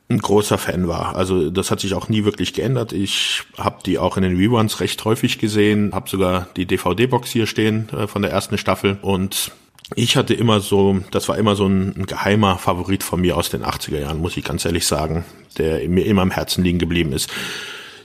ein 0.09 0.19
großer 0.19 0.57
Fan 0.57 0.87
war. 0.87 1.15
Also 1.15 1.49
das 1.49 1.69
hat 1.69 1.79
sich 1.79 1.93
auch 1.93 2.07
nie 2.07 2.23
wirklich 2.23 2.53
geändert. 2.53 2.93
Ich 2.93 3.43
habe 3.57 3.79
die 3.85 3.97
auch 3.97 4.15
in 4.15 4.23
den 4.23 4.37
Reruns 4.37 4.79
recht 4.79 5.03
häufig 5.03 5.37
gesehen, 5.37 5.93
habe 5.93 6.09
sogar 6.09 6.47
die 6.55 6.65
DVD-Box 6.65 7.29
hier 7.29 7.45
stehen 7.45 7.89
äh, 7.89 8.07
von 8.07 8.21
der 8.21 8.31
ersten 8.31 8.57
Staffel 8.57 8.97
und 9.01 9.51
ich 9.95 10.17
hatte 10.17 10.33
immer 10.33 10.59
so, 10.59 10.99
das 11.11 11.29
war 11.29 11.37
immer 11.37 11.55
so 11.55 11.65
ein, 11.65 11.95
ein, 11.95 12.05
geheimer 12.05 12.57
Favorit 12.57 13.03
von 13.03 13.21
mir 13.21 13.37
aus 13.37 13.49
den 13.49 13.63
80er 13.63 13.99
Jahren, 13.99 14.19
muss 14.19 14.35
ich 14.35 14.43
ganz 14.43 14.65
ehrlich 14.65 14.85
sagen, 14.85 15.23
der 15.57 15.87
mir 15.87 16.05
immer 16.05 16.23
im 16.23 16.31
Herzen 16.31 16.63
liegen 16.63 16.79
geblieben 16.79 17.13
ist. 17.13 17.31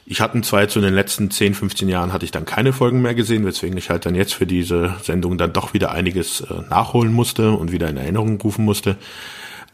Ich 0.05 0.21
hatte 0.21 0.41
zwar 0.43 0.63
jetzt 0.63 0.77
in 0.77 0.83
den 0.83 0.95
letzten 0.95 1.31
10, 1.31 1.55
15 1.55 1.89
Jahren 1.89 2.13
hatte 2.13 2.25
ich 2.25 2.31
dann 2.31 2.45
keine 2.45 2.73
Folgen 2.73 3.03
mehr 3.03 3.15
gesehen, 3.15 3.45
weswegen 3.45 3.77
ich 3.79 3.91
halt 3.91 4.05
dann 4.05 4.15
jetzt 4.15 4.35
für 4.35 4.47
diese 4.47 4.97
Sendung 5.03 5.39
dann 5.39 5.53
doch 5.53 5.75
wieder 5.75 5.93
einiges 5.93 6.41
äh, 6.43 6.55
nachholen 6.69 7.13
musste 7.13 7.53
und 7.53 7.73
wieder 7.73 7.89
in 7.89 7.97
Erinnerung 7.97 8.41
rufen 8.41 8.65
musste. 8.65 8.97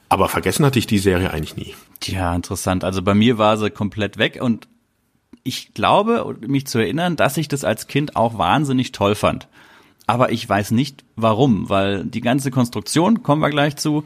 Aber 0.09 0.29
vergessen 0.29 0.65
hatte 0.65 0.79
ich 0.79 0.87
die 0.87 0.99
Serie 0.99 1.31
eigentlich 1.31 1.57
nie. 1.57 1.75
Tja, 2.01 2.35
interessant. 2.35 2.85
Also 2.85 3.03
bei 3.03 3.15
mir 3.15 3.37
war 3.37 3.57
sie 3.57 3.71
komplett 3.71 4.17
weg 4.17 4.39
und 4.41 4.69
ich 5.45 5.75
glaube, 5.75 6.37
mich 6.47 6.67
zu 6.67 6.79
erinnern, 6.79 7.17
dass 7.17 7.37
ich 7.37 7.49
das 7.49 7.65
als 7.65 7.87
Kind 7.87 8.17
auch 8.17 8.39
wahnsinnig 8.39 8.93
toll 8.93 9.15
fand 9.15 9.49
aber 10.09 10.33
ich 10.33 10.49
weiß 10.49 10.73
nicht 10.73 11.05
warum, 11.17 11.69
weil 11.69 12.05
die 12.05 12.23
ganze 12.23 12.51
Konstruktion, 12.51 13.23
kommen 13.23 13.43
wir 13.43 13.51
gleich 13.51 13.77
zu, 13.77 14.05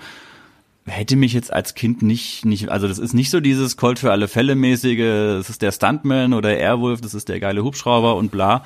hätte 0.85 1.14
mich 1.14 1.32
jetzt 1.32 1.52
als 1.52 1.75
Kind 1.75 2.02
nicht, 2.02 2.44
nicht, 2.44 2.68
also 2.71 2.88
das 2.88 2.99
ist 2.99 3.14
nicht 3.14 3.30
so 3.30 3.38
dieses 3.40 3.76
Colt 3.76 4.00
für 4.00 4.11
alle 4.11 4.26
Fälle 4.26 4.56
mäßige, 4.56 5.38
das 5.38 5.49
ist 5.49 5.62
der 5.62 5.71
Stuntman 5.71 6.35
oder 6.35 6.56
Airwolf, 6.56 7.00
das 7.00 7.14
ist 7.14 7.28
der 7.28 7.38
geile 7.38 7.62
Hubschrauber 7.62 8.16
und 8.16 8.32
bla. 8.32 8.64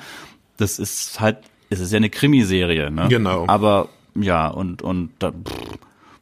Das 0.57 0.79
ist 0.79 1.19
halt, 1.19 1.37
es 1.69 1.79
ist 1.79 1.91
ja 1.91 1.97
eine 1.97 2.09
Krimiserie, 2.09 2.89
ne? 2.89 3.05
Genau. 3.07 3.45
Aber 3.47 3.89
ja, 4.15 4.47
und, 4.47 4.81
und 4.81 5.11
da, 5.19 5.31
pff, 5.31 5.77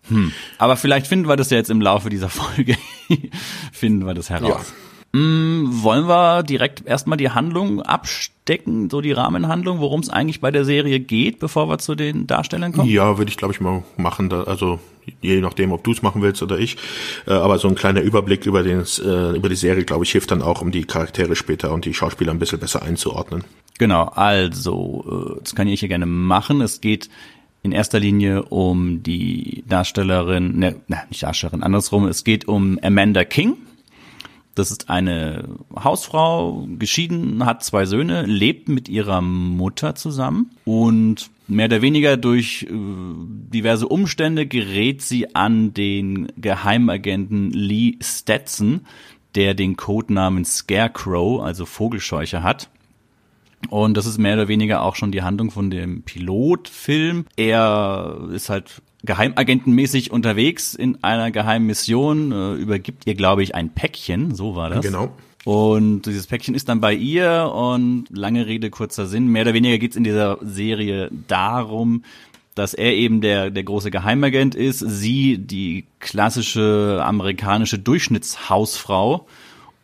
hm. 0.09 0.33
Aber 0.57 0.75
vielleicht 0.75 1.07
finden 1.07 1.27
wir 1.27 1.37
das 1.37 1.49
ja 1.49 1.57
jetzt 1.57 1.69
im 1.69 1.81
Laufe 1.81 2.09
dieser 2.09 2.29
Folge, 2.29 2.77
finden 3.71 4.05
wir 4.05 4.13
das 4.13 4.29
heraus. 4.29 4.49
Ja. 4.69 4.84
Mm, 5.15 5.81
wollen 5.81 6.09
wir 6.09 6.43
direkt 6.43 6.85
erstmal 6.85 7.17
die 7.17 7.29
Handlung 7.29 7.81
abstecken, 7.81 8.89
so 8.89 8.99
die 8.99 9.13
Rahmenhandlung, 9.13 9.79
worum 9.79 10.01
es 10.01 10.09
eigentlich 10.09 10.41
bei 10.41 10.51
der 10.51 10.65
Serie 10.65 10.99
geht, 10.99 11.39
bevor 11.39 11.69
wir 11.69 11.77
zu 11.77 11.95
den 11.95 12.27
Darstellern 12.27 12.73
kommen? 12.73 12.89
Ja, 12.89 13.17
würde 13.17 13.29
ich 13.29 13.37
glaube 13.37 13.53
ich 13.53 13.61
mal 13.61 13.85
machen. 13.95 14.27
Da, 14.27 14.43
also 14.43 14.81
je 15.21 15.39
nachdem, 15.39 15.71
ob 15.71 15.85
du 15.85 15.93
es 15.93 16.01
machen 16.01 16.21
willst 16.21 16.43
oder 16.43 16.59
ich. 16.59 16.75
Äh, 17.27 17.31
aber 17.31 17.59
so 17.59 17.69
ein 17.69 17.75
kleiner 17.75 18.01
Überblick 18.01 18.45
über, 18.45 18.61
den, 18.61 18.81
äh, 18.81 19.37
über 19.37 19.47
die 19.47 19.55
Serie, 19.55 19.85
glaube 19.85 20.03
ich, 20.03 20.11
hilft 20.11 20.31
dann 20.31 20.41
auch, 20.41 20.61
um 20.61 20.71
die 20.71 20.83
Charaktere 20.83 21.37
später 21.37 21.71
und 21.71 21.85
die 21.85 21.93
Schauspieler 21.93 22.31
ein 22.33 22.39
bisschen 22.39 22.59
besser 22.59 22.83
einzuordnen. 22.83 23.45
Genau, 23.77 24.11
also, 24.15 25.37
äh, 25.37 25.39
das 25.41 25.55
kann 25.55 25.69
ich 25.69 25.79
hier 25.79 25.87
gerne 25.87 26.07
machen. 26.07 26.59
Es 26.59 26.81
geht 26.81 27.09
in 27.63 27.71
erster 27.71 28.01
Linie 28.01 28.43
um 28.43 29.01
die 29.01 29.63
Darstellerin, 29.65 30.59
ne, 30.59 30.75
nicht 31.09 31.23
Darstellerin, 31.23 31.63
andersrum, 31.63 32.05
es 32.05 32.25
geht 32.25 32.49
um 32.49 32.77
Amanda 32.83 33.23
King 33.23 33.55
das 34.55 34.71
ist 34.71 34.89
eine 34.89 35.47
Hausfrau, 35.75 36.67
geschieden, 36.79 37.45
hat 37.45 37.63
zwei 37.63 37.85
Söhne, 37.85 38.23
lebt 38.23 38.69
mit 38.69 38.87
ihrer 38.89 39.21
Mutter 39.21 39.95
zusammen 39.95 40.51
und 40.63 41.29
mehr 41.47 41.65
oder 41.65 41.81
weniger 41.81 42.17
durch 42.17 42.63
äh, 42.63 42.73
diverse 42.73 43.87
Umstände 43.87 44.47
gerät 44.47 45.01
sie 45.01 45.35
an 45.35 45.73
den 45.73 46.31
Geheimagenten 46.37 47.51
Lee 47.51 47.97
Stetson, 48.01 48.81
der 49.35 49.53
den 49.53 49.75
Codenamen 49.75 50.45
Scarecrow, 50.45 51.41
also 51.43 51.65
Vogelscheuche 51.65 52.41
hat. 52.41 52.69
Und 53.69 53.95
das 53.97 54.05
ist 54.05 54.17
mehr 54.17 54.35
oder 54.35 54.47
weniger 54.47 54.83
auch 54.83 54.95
schon 54.95 55.11
die 55.11 55.23
Handlung 55.23 55.51
von 55.51 55.69
dem 55.69 56.03
Pilotfilm. 56.03 57.25
Er 57.35 58.29
ist 58.31 58.49
halt 58.49 58.81
geheimagentenmäßig 59.05 60.11
unterwegs 60.11 60.73
in 60.73 61.03
einer 61.03 61.31
geheimen 61.31 61.67
Mission, 61.67 62.31
äh, 62.31 62.53
übergibt 62.53 63.05
ihr, 63.05 63.15
glaube 63.15 63.43
ich, 63.43 63.55
ein 63.55 63.69
Päckchen, 63.69 64.35
so 64.35 64.55
war 64.55 64.69
das. 64.69 64.85
Genau. 64.85 65.13
Und 65.45 66.03
dieses 66.07 66.25
Päckchen 66.25 66.55
ist 66.55 66.69
dann 66.69 66.81
bei 66.81 66.93
ihr 66.93 67.51
und 67.53 68.05
lange 68.09 68.47
Rede, 68.47 68.71
kurzer 68.71 69.05
Sinn. 69.05 69.27
Mehr 69.27 69.43
oder 69.43 69.53
weniger 69.53 69.77
geht's 69.77 69.95
in 69.95 70.03
dieser 70.03 70.39
Serie 70.41 71.11
darum, 71.27 72.03
dass 72.55 72.73
er 72.73 72.93
eben 72.93 73.21
der, 73.21 73.51
der 73.51 73.63
große 73.63 73.91
Geheimagent 73.91 74.55
ist, 74.55 74.79
sie 74.79 75.37
die 75.37 75.85
klassische 75.99 77.01
amerikanische 77.03 77.77
Durchschnittshausfrau 77.77 79.27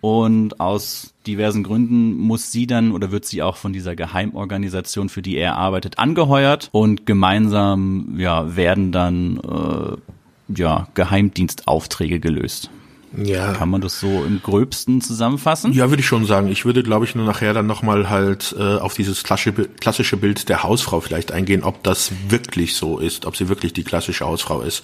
und 0.02 0.60
aus 0.60 1.14
diversen 1.28 1.64
Gründen 1.64 2.18
muss 2.18 2.52
sie 2.52 2.68
dann 2.68 2.92
oder 2.92 3.12
wird 3.12 3.26
sie 3.26 3.44
auch 3.44 3.56
von 3.56 3.72
dieser 3.72 3.96
Geheimorganisation, 3.96 5.10
für 5.10 5.22
die 5.22 5.38
er 5.38 5.56
arbeitet, 5.56 6.00
angeheuert 6.00 6.70
und 6.72 7.06
gemeinsam 7.06 8.16
ja 8.18 8.56
werden 8.56 8.92
dann 8.92 9.38
äh, 9.38 10.60
ja 10.60 10.88
Geheimdienstaufträge 10.96 12.20
gelöst. 12.20 12.72
Ja. 13.16 13.54
Kann 13.54 13.70
man 13.70 13.82
das 13.82 14.00
so 14.00 14.24
im 14.24 14.42
gröbsten 14.42 15.02
zusammenfassen? 15.02 15.74
Ja, 15.74 15.90
würde 15.90 16.00
ich 16.00 16.08
schon 16.08 16.26
sagen. 16.26 16.48
Ich 16.48 16.64
würde, 16.64 16.82
glaube 16.82 17.06
ich, 17.06 17.14
nur 17.14 17.26
nachher 17.26 17.54
dann 17.54 17.68
nochmal 17.68 18.10
halt 18.10 18.56
äh, 18.58 18.78
auf 18.78 18.94
dieses 18.94 19.24
klassische 19.24 20.18
Bild 20.18 20.48
der 20.48 20.64
Hausfrau 20.64 21.02
vielleicht 21.02 21.32
eingehen, 21.32 21.64
ob 21.64 21.84
das 21.84 22.12
wirklich 22.30 22.76
so 22.76 23.00
ist, 23.00 23.26
ob 23.26 23.36
sie 23.36 23.50
wirklich 23.50 23.74
die 23.74 23.84
klassische 23.84 24.26
Hausfrau 24.26 24.62
ist. 24.62 24.84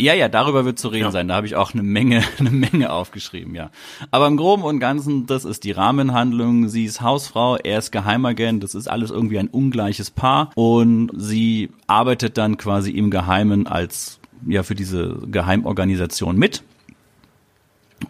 Ja, 0.00 0.14
ja, 0.14 0.28
darüber 0.28 0.64
wird 0.64 0.78
zu 0.78 0.88
reden 0.88 1.06
ja. 1.06 1.10
sein. 1.10 1.26
Da 1.26 1.34
habe 1.34 1.46
ich 1.46 1.56
auch 1.56 1.74
eine 1.74 1.82
Menge, 1.82 2.22
eine 2.38 2.50
Menge 2.50 2.92
aufgeschrieben, 2.92 3.54
ja. 3.54 3.70
Aber 4.10 4.28
im 4.28 4.36
Groben 4.36 4.62
und 4.62 4.78
Ganzen, 4.78 5.26
das 5.26 5.44
ist 5.44 5.64
die 5.64 5.72
Rahmenhandlung. 5.72 6.68
Sie 6.68 6.84
ist 6.84 7.00
Hausfrau, 7.00 7.56
er 7.56 7.78
ist 7.78 7.90
Geheimagent. 7.90 8.62
Das 8.62 8.74
ist 8.74 8.88
alles 8.88 9.10
irgendwie 9.10 9.38
ein 9.38 9.48
ungleiches 9.48 10.10
Paar 10.10 10.50
und 10.54 11.10
sie 11.16 11.70
arbeitet 11.86 12.38
dann 12.38 12.56
quasi 12.56 12.92
im 12.92 13.10
Geheimen 13.10 13.66
als 13.66 14.20
ja 14.46 14.62
für 14.62 14.76
diese 14.76 15.18
Geheimorganisation 15.26 16.36
mit. 16.36 16.62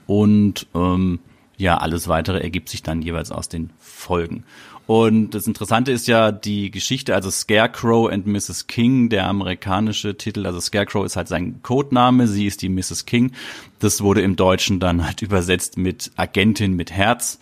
Und 0.07 0.67
ähm, 0.75 1.21
ja, 1.57 1.79
alles 1.79 2.07
weitere 2.07 2.41
ergibt 2.41 2.69
sich 2.69 2.83
dann 2.83 3.01
jeweils 3.01 3.33
aus 3.33 3.49
den 3.49 3.71
Folgen. 3.79 4.45
Und 4.89 5.33
das 5.33 5.47
Interessante 5.47 5.93
ist 5.93 6.09
ja 6.09 6.33
die 6.33 6.71
Geschichte, 6.71 7.15
also 7.15 7.31
Scarecrow 7.31 8.11
and 8.11 8.27
Mrs. 8.27 8.69
King, 8.69 9.11
der 9.11 9.27
amerikanische 9.27 10.17
Titel, 10.17 10.47
also 10.47 10.61
Scarecrow 10.61 11.05
ist 11.05 11.15
halt 11.15 11.29
sein 11.29 11.61
Codename, 11.63 12.27
sie 12.27 12.47
ist 12.47 12.63
die 12.63 12.71
Mrs. 12.71 13.05
King. 13.05 13.33
Das 13.81 14.01
wurde 14.01 14.23
im 14.23 14.35
Deutschen 14.35 14.81
dann 14.81 15.05
halt 15.05 15.21
übersetzt 15.23 15.77
mit 15.77 16.11
Agentin 16.17 16.73
mit 16.73 16.91
Herz. 16.91 17.39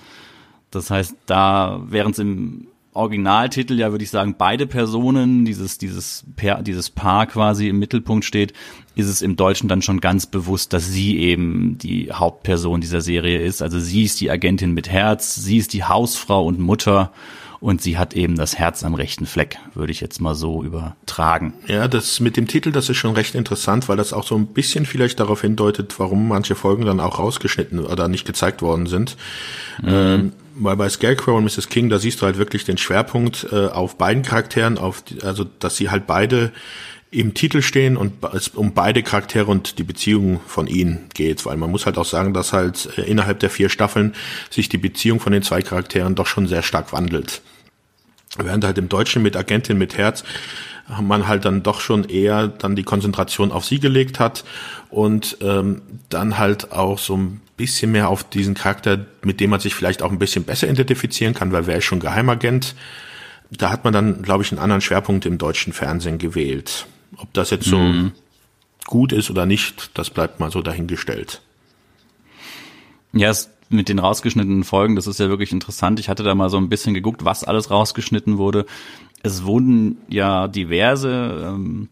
Das 0.72 0.90
heißt, 0.90 1.14
da, 1.26 1.80
während 1.86 2.14
es 2.14 2.18
im 2.18 2.66
Originaltitel 2.96 3.78
ja, 3.78 3.90
würde 3.90 4.04
ich 4.04 4.10
sagen, 4.10 4.34
beide 4.38 4.66
Personen, 4.66 5.44
dieses, 5.44 5.78
dieses, 5.78 6.24
Paar, 6.36 6.62
dieses 6.62 6.90
Paar 6.90 7.26
quasi 7.26 7.68
im 7.68 7.78
Mittelpunkt 7.78 8.24
steht, 8.24 8.52
ist 8.94 9.08
es 9.08 9.22
im 9.22 9.36
Deutschen 9.36 9.68
dann 9.68 9.82
schon 9.82 10.00
ganz 10.00 10.26
bewusst, 10.26 10.72
dass 10.72 10.88
sie 10.88 11.18
eben 11.18 11.78
die 11.78 12.10
Hauptperson 12.12 12.80
dieser 12.80 13.00
Serie 13.00 13.40
ist. 13.40 13.62
Also 13.62 13.78
sie 13.78 14.04
ist 14.04 14.20
die 14.20 14.30
Agentin 14.30 14.72
mit 14.72 14.88
Herz, 14.88 15.34
sie 15.34 15.58
ist 15.58 15.72
die 15.72 15.84
Hausfrau 15.84 16.46
und 16.46 16.58
Mutter 16.58 17.12
und 17.60 17.82
sie 17.82 17.98
hat 17.98 18.14
eben 18.14 18.36
das 18.36 18.58
Herz 18.58 18.84
am 18.84 18.94
rechten 18.94 19.26
Fleck, 19.26 19.58
würde 19.74 19.92
ich 19.92 20.00
jetzt 20.00 20.20
mal 20.20 20.34
so 20.34 20.62
übertragen. 20.62 21.54
Ja, 21.66 21.88
das 21.88 22.20
mit 22.20 22.36
dem 22.36 22.46
Titel, 22.46 22.72
das 22.72 22.88
ist 22.88 22.96
schon 22.96 23.14
recht 23.14 23.34
interessant, 23.34 23.88
weil 23.88 23.96
das 23.96 24.12
auch 24.12 24.24
so 24.24 24.36
ein 24.36 24.46
bisschen 24.46 24.86
vielleicht 24.86 25.20
darauf 25.20 25.40
hindeutet, 25.40 25.98
warum 25.98 26.28
manche 26.28 26.54
Folgen 26.54 26.84
dann 26.84 27.00
auch 27.00 27.18
rausgeschnitten 27.18 27.80
oder 27.80 28.08
nicht 28.08 28.26
gezeigt 28.26 28.62
worden 28.62 28.86
sind. 28.86 29.16
Mhm. 29.82 29.88
Ähm, 29.88 30.32
weil 30.58 30.76
bei 30.76 30.88
Scarecrow 30.88 31.36
und 31.36 31.44
Mrs. 31.44 31.68
King, 31.68 31.88
da 31.88 31.98
siehst 31.98 32.20
du 32.20 32.26
halt 32.26 32.38
wirklich 32.38 32.64
den 32.64 32.78
Schwerpunkt 32.78 33.46
äh, 33.52 33.66
auf 33.66 33.96
beiden 33.96 34.22
Charakteren, 34.22 34.78
auf 34.78 35.02
die, 35.02 35.22
also 35.22 35.44
dass 35.44 35.76
sie 35.76 35.90
halt 35.90 36.06
beide 36.06 36.52
im 37.10 37.34
Titel 37.34 37.62
stehen 37.62 37.96
und 37.96 38.12
es 38.34 38.48
um 38.48 38.74
beide 38.74 39.02
Charaktere 39.02 39.46
und 39.46 39.78
die 39.78 39.84
Beziehung 39.84 40.40
von 40.46 40.66
ihnen 40.66 41.08
geht, 41.14 41.46
weil 41.46 41.56
man 41.56 41.70
muss 41.70 41.86
halt 41.86 41.98
auch 41.98 42.04
sagen, 42.04 42.34
dass 42.34 42.52
halt 42.52 42.90
äh, 42.98 43.02
innerhalb 43.02 43.40
der 43.40 43.50
vier 43.50 43.68
Staffeln 43.68 44.14
sich 44.50 44.68
die 44.68 44.78
Beziehung 44.78 45.20
von 45.20 45.32
den 45.32 45.42
zwei 45.42 45.62
Charakteren 45.62 46.14
doch 46.14 46.26
schon 46.26 46.48
sehr 46.48 46.62
stark 46.62 46.92
wandelt. 46.92 47.42
Während 48.36 48.64
halt 48.64 48.76
im 48.78 48.88
Deutschen 48.88 49.22
mit 49.22 49.36
Agentin 49.36 49.78
mit 49.78 49.96
Herz 49.96 50.24
man 51.00 51.26
halt 51.26 51.44
dann 51.44 51.62
doch 51.62 51.80
schon 51.80 52.04
eher 52.04 52.48
dann 52.48 52.76
die 52.76 52.84
Konzentration 52.84 53.50
auf 53.50 53.64
sie 53.64 53.80
gelegt 53.80 54.20
hat 54.20 54.44
und 54.90 55.38
ähm, 55.40 55.82
dann 56.08 56.38
halt 56.38 56.72
auch 56.72 56.98
so 56.98 57.16
ein 57.16 57.40
bisschen 57.56 57.92
mehr 57.92 58.08
auf 58.08 58.24
diesen 58.24 58.54
Charakter, 58.54 59.06
mit 59.22 59.40
dem 59.40 59.50
man 59.50 59.60
sich 59.60 59.74
vielleicht 59.74 60.02
auch 60.02 60.10
ein 60.10 60.18
bisschen 60.18 60.44
besser 60.44 60.68
identifizieren 60.68 61.34
kann, 61.34 61.52
weil 61.52 61.66
wer 61.66 61.78
ist 61.78 61.84
schon 61.84 62.00
Geheimagent? 62.00 62.74
Da 63.50 63.70
hat 63.70 63.84
man 63.84 63.92
dann, 63.92 64.22
glaube 64.22 64.42
ich, 64.42 64.52
einen 64.52 64.60
anderen 64.60 64.80
Schwerpunkt 64.80 65.24
im 65.24 65.38
deutschen 65.38 65.72
Fernsehen 65.72 66.18
gewählt. 66.18 66.86
Ob 67.16 67.32
das 67.32 67.50
jetzt 67.50 67.66
so 67.66 67.78
mhm. 67.78 68.12
gut 68.86 69.12
ist 69.12 69.30
oder 69.30 69.46
nicht, 69.46 69.90
das 69.94 70.10
bleibt 70.10 70.40
mal 70.40 70.50
so 70.50 70.62
dahingestellt. 70.62 71.40
Ja, 73.12 73.30
es 73.30 73.50
mit 73.68 73.88
den 73.88 73.98
rausgeschnittenen 73.98 74.64
Folgen, 74.64 74.96
das 74.96 75.06
ist 75.06 75.18
ja 75.18 75.28
wirklich 75.28 75.52
interessant. 75.52 75.98
Ich 75.98 76.08
hatte 76.08 76.22
da 76.22 76.34
mal 76.34 76.50
so 76.50 76.56
ein 76.56 76.68
bisschen 76.68 76.94
geguckt, 76.94 77.24
was 77.24 77.44
alles 77.44 77.70
rausgeschnitten 77.70 78.38
wurde. 78.38 78.66
Es 79.22 79.44
wurden 79.44 79.98
ja 80.08 80.46
diverse, 80.46 81.44
ähm, 81.44 81.88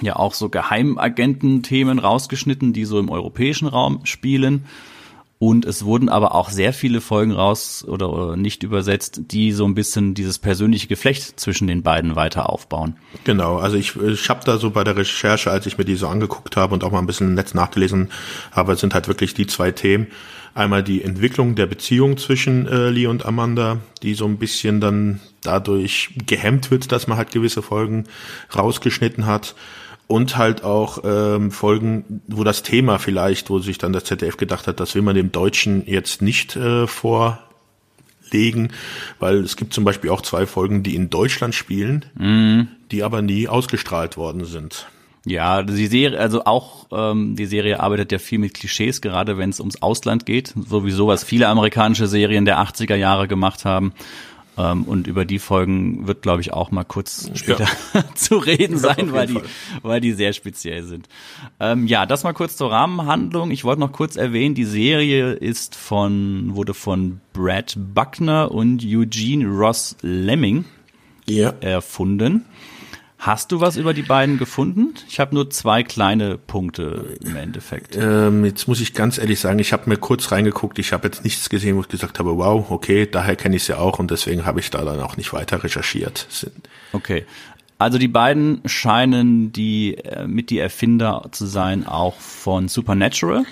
ja 0.00 0.16
auch 0.16 0.34
so 0.34 0.48
Geheimagententhemen 0.48 1.98
rausgeschnitten, 1.98 2.72
die 2.72 2.84
so 2.84 2.98
im 2.98 3.08
europäischen 3.08 3.66
Raum 3.66 4.00
spielen. 4.04 4.66
Und 5.42 5.64
es 5.64 5.86
wurden 5.86 6.10
aber 6.10 6.34
auch 6.34 6.50
sehr 6.50 6.74
viele 6.74 7.00
Folgen 7.00 7.32
raus 7.32 7.82
oder, 7.88 8.12
oder 8.12 8.36
nicht 8.36 8.62
übersetzt, 8.62 9.22
die 9.30 9.52
so 9.52 9.64
ein 9.64 9.74
bisschen 9.74 10.12
dieses 10.12 10.38
persönliche 10.38 10.86
Geflecht 10.86 11.40
zwischen 11.40 11.66
den 11.66 11.82
beiden 11.82 12.14
weiter 12.14 12.50
aufbauen. 12.50 12.96
Genau, 13.24 13.56
also 13.56 13.78
ich, 13.78 13.96
ich 13.96 14.28
habe 14.28 14.44
da 14.44 14.58
so 14.58 14.70
bei 14.70 14.84
der 14.84 14.98
Recherche, 14.98 15.50
als 15.50 15.64
ich 15.64 15.78
mir 15.78 15.86
die 15.86 15.96
so 15.96 16.08
angeguckt 16.08 16.58
habe 16.58 16.74
und 16.74 16.84
auch 16.84 16.90
mal 16.90 16.98
ein 16.98 17.06
bisschen 17.06 17.28
im 17.28 17.34
Netz 17.34 17.54
nachgelesen 17.54 18.10
habe, 18.52 18.76
sind 18.76 18.92
halt 18.92 19.08
wirklich 19.08 19.32
die 19.32 19.46
zwei 19.46 19.70
Themen. 19.70 20.08
Einmal 20.52 20.82
die 20.82 21.02
Entwicklung 21.02 21.54
der 21.54 21.64
Beziehung 21.64 22.18
zwischen 22.18 22.68
äh, 22.68 22.90
Lee 22.90 23.06
und 23.06 23.24
Amanda, 23.24 23.78
die 24.02 24.12
so 24.12 24.26
ein 24.26 24.36
bisschen 24.36 24.82
dann 24.82 25.20
dadurch 25.40 26.10
gehemmt 26.26 26.70
wird, 26.70 26.92
dass 26.92 27.06
man 27.06 27.16
halt 27.16 27.32
gewisse 27.32 27.62
Folgen 27.62 28.04
rausgeschnitten 28.54 29.24
hat 29.24 29.54
und 30.10 30.36
halt 30.36 30.64
auch 30.64 30.98
ähm, 31.04 31.52
Folgen, 31.52 32.20
wo 32.26 32.42
das 32.42 32.64
Thema 32.64 32.98
vielleicht, 32.98 33.48
wo 33.48 33.60
sich 33.60 33.78
dann 33.78 33.92
das 33.92 34.02
ZDF 34.04 34.36
gedacht 34.36 34.66
hat, 34.66 34.80
das 34.80 34.96
will 34.96 35.02
man 35.02 35.14
dem 35.14 35.30
Deutschen 35.30 35.84
jetzt 35.86 36.20
nicht 36.20 36.56
äh, 36.56 36.88
vorlegen, 36.88 38.72
weil 39.20 39.36
es 39.36 39.56
gibt 39.56 39.72
zum 39.72 39.84
Beispiel 39.84 40.10
auch 40.10 40.22
zwei 40.22 40.46
Folgen, 40.46 40.82
die 40.82 40.96
in 40.96 41.10
Deutschland 41.10 41.54
spielen, 41.54 42.06
mhm. 42.18 42.66
die 42.90 43.04
aber 43.04 43.22
nie 43.22 43.46
ausgestrahlt 43.46 44.16
worden 44.16 44.46
sind. 44.46 44.88
Ja, 45.26 45.62
die 45.62 45.86
Serie, 45.86 46.18
also 46.18 46.44
auch 46.44 46.88
ähm, 46.90 47.36
die 47.36 47.46
Serie 47.46 47.78
arbeitet 47.78 48.10
ja 48.10 48.18
viel 48.18 48.40
mit 48.40 48.54
Klischees, 48.54 49.00
gerade 49.00 49.38
wenn 49.38 49.50
es 49.50 49.60
ums 49.60 49.80
Ausland 49.80 50.26
geht, 50.26 50.54
sowieso 50.56 51.06
was 51.06 51.22
viele 51.22 51.46
amerikanische 51.46 52.08
Serien 52.08 52.46
der 52.46 52.58
80er 52.58 52.96
Jahre 52.96 53.28
gemacht 53.28 53.64
haben. 53.64 53.92
Ähm, 54.58 54.84
und 54.84 55.06
über 55.06 55.24
die 55.24 55.38
Folgen 55.38 56.06
wird, 56.06 56.22
glaube 56.22 56.40
ich, 56.40 56.52
auch 56.52 56.70
mal 56.70 56.84
kurz 56.84 57.30
später 57.34 57.66
ja. 57.94 58.04
zu 58.14 58.36
reden 58.38 58.78
sein, 58.78 59.12
weil 59.12 59.26
die, 59.26 59.40
weil 59.82 60.00
die 60.00 60.12
sehr 60.12 60.32
speziell 60.32 60.82
sind. 60.82 61.08
Ähm, 61.60 61.86
ja, 61.86 62.06
das 62.06 62.24
mal 62.24 62.32
kurz 62.32 62.56
zur 62.56 62.70
Rahmenhandlung. 62.70 63.50
Ich 63.50 63.64
wollte 63.64 63.80
noch 63.80 63.92
kurz 63.92 64.16
erwähnen, 64.16 64.54
die 64.54 64.64
Serie 64.64 65.32
ist 65.32 65.76
von, 65.76 66.54
wurde 66.54 66.74
von 66.74 67.20
Brad 67.32 67.76
Buckner 67.94 68.50
und 68.50 68.84
Eugene 68.84 69.46
Ross 69.46 69.96
Lemming 70.02 70.64
ja. 71.26 71.54
erfunden. 71.60 72.44
Hast 73.20 73.52
du 73.52 73.60
was 73.60 73.76
über 73.76 73.92
die 73.92 74.00
beiden 74.00 74.38
gefunden? 74.38 74.94
Ich 75.06 75.20
habe 75.20 75.34
nur 75.34 75.50
zwei 75.50 75.82
kleine 75.82 76.38
Punkte 76.38 77.18
im 77.22 77.36
Endeffekt. 77.36 77.94
Ähm, 77.94 78.46
jetzt 78.46 78.66
muss 78.66 78.80
ich 78.80 78.94
ganz 78.94 79.18
ehrlich 79.18 79.40
sagen, 79.40 79.58
ich 79.58 79.74
habe 79.74 79.90
mir 79.90 79.98
kurz 79.98 80.32
reingeguckt, 80.32 80.78
ich 80.78 80.94
habe 80.94 81.06
jetzt 81.08 81.22
nichts 81.22 81.50
gesehen, 81.50 81.76
wo 81.76 81.82
ich 81.82 81.88
gesagt 81.88 82.18
habe, 82.18 82.38
wow, 82.38 82.70
okay, 82.70 83.06
daher 83.06 83.36
kenne 83.36 83.56
ich 83.56 83.64
sie 83.64 83.78
auch 83.78 83.98
und 83.98 84.10
deswegen 84.10 84.46
habe 84.46 84.60
ich 84.60 84.70
da 84.70 84.82
dann 84.86 85.00
auch 85.00 85.18
nicht 85.18 85.34
weiter 85.34 85.62
recherchiert. 85.62 86.28
Okay. 86.94 87.26
Also 87.76 87.98
die 87.98 88.08
beiden 88.08 88.62
scheinen 88.64 89.52
die 89.52 89.98
äh, 89.98 90.26
mit 90.26 90.48
die 90.48 90.58
Erfinder 90.58 91.28
zu 91.30 91.44
sein, 91.44 91.86
auch 91.86 92.18
von 92.18 92.68
Supernatural. 92.68 93.44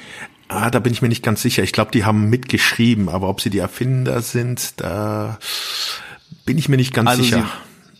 Ah, 0.49 0.71
da 0.71 0.79
bin 0.79 0.95
ich 0.95 1.03
mir 1.03 1.09
nicht 1.09 1.23
ganz 1.23 1.43
sicher. 1.43 1.63
Ich 1.63 1.73
glaube, 1.73 1.91
die 1.91 2.07
haben 2.07 2.31
mitgeschrieben, 2.31 3.11
aber 3.11 3.29
ob 3.29 3.43
sie 3.43 3.51
die 3.51 3.59
Erfinder 3.59 4.23
sind, 4.23 4.81
da 4.81 5.39
bin 6.47 6.57
ich 6.57 6.71
mir 6.71 6.79
nicht 6.79 6.95
ganz 6.95 7.11
also 7.11 7.23
sicher. 7.23 7.47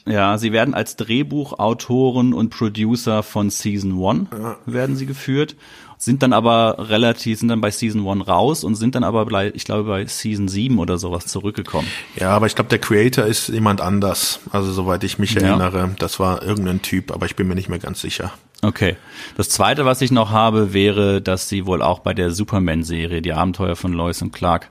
Ja, 0.09 0.39
sie 0.39 0.53
werden 0.53 0.75
als 0.75 0.97
Drehbuchautoren 0.97 2.33
und 2.33 2.51
Producer 2.51 3.23
von 3.23 3.51
Season 3.51 3.93
1 4.03 4.29
ja. 4.33 4.57
werden 4.67 4.97
sie 4.97 5.07
geführt, 5.07 5.57
sind 5.99 6.23
dann 6.23 6.33
aber 6.33 6.77
relativ, 6.89 7.41
sind 7.41 7.49
dann 7.49 7.61
bei 7.61 7.71
Season 7.71 8.07
1 8.09 8.27
raus 8.27 8.65
und 8.65 8.77
sind 8.77 8.95
dann 8.95 9.05
aber, 9.05 9.27
bei, 9.27 9.53
ich 9.55 9.65
glaube, 9.65 9.85
bei 9.85 10.07
Season 10.07 10.49
7 10.49 10.79
oder 10.79 10.97
sowas 10.97 11.27
zurückgekommen. 11.27 11.89
Ja, 12.17 12.31
aber 12.31 12.47
ich 12.47 12.55
glaube, 12.55 12.71
der 12.71 12.79
Creator 12.79 13.27
ist 13.27 13.49
jemand 13.49 13.81
anders. 13.81 14.41
Also 14.53 14.73
soweit 14.73 15.05
ich 15.05 15.19
mich 15.19 15.35
ja. 15.35 15.43
erinnere, 15.43 15.91
das 15.99 16.21
war 16.21 16.43
irgendein 16.43 16.83
Typ, 16.83 17.13
aber 17.13 17.27
ich 17.27 17.37
bin 17.37 17.49
mir 17.49 17.57
nicht 17.57 17.69
mehr 17.69 17.81
ganz 17.81 18.01
sicher. 18.01 18.33
Okay. 18.63 18.97
Das 19.37 19.49
zweite, 19.49 19.85
was 19.85 20.01
ich 20.01 20.11
noch 20.11 20.31
habe, 20.31 20.73
wäre, 20.73 21.21
dass 21.21 21.49
sie 21.49 21.67
wohl 21.67 21.83
auch 21.83 21.99
bei 21.99 22.15
der 22.15 22.31
Superman-Serie, 22.31 23.21
die 23.21 23.33
Abenteuer 23.33 23.77
von 23.77 23.93
Lois 23.93 24.23
und 24.23 24.33
Clark, 24.33 24.71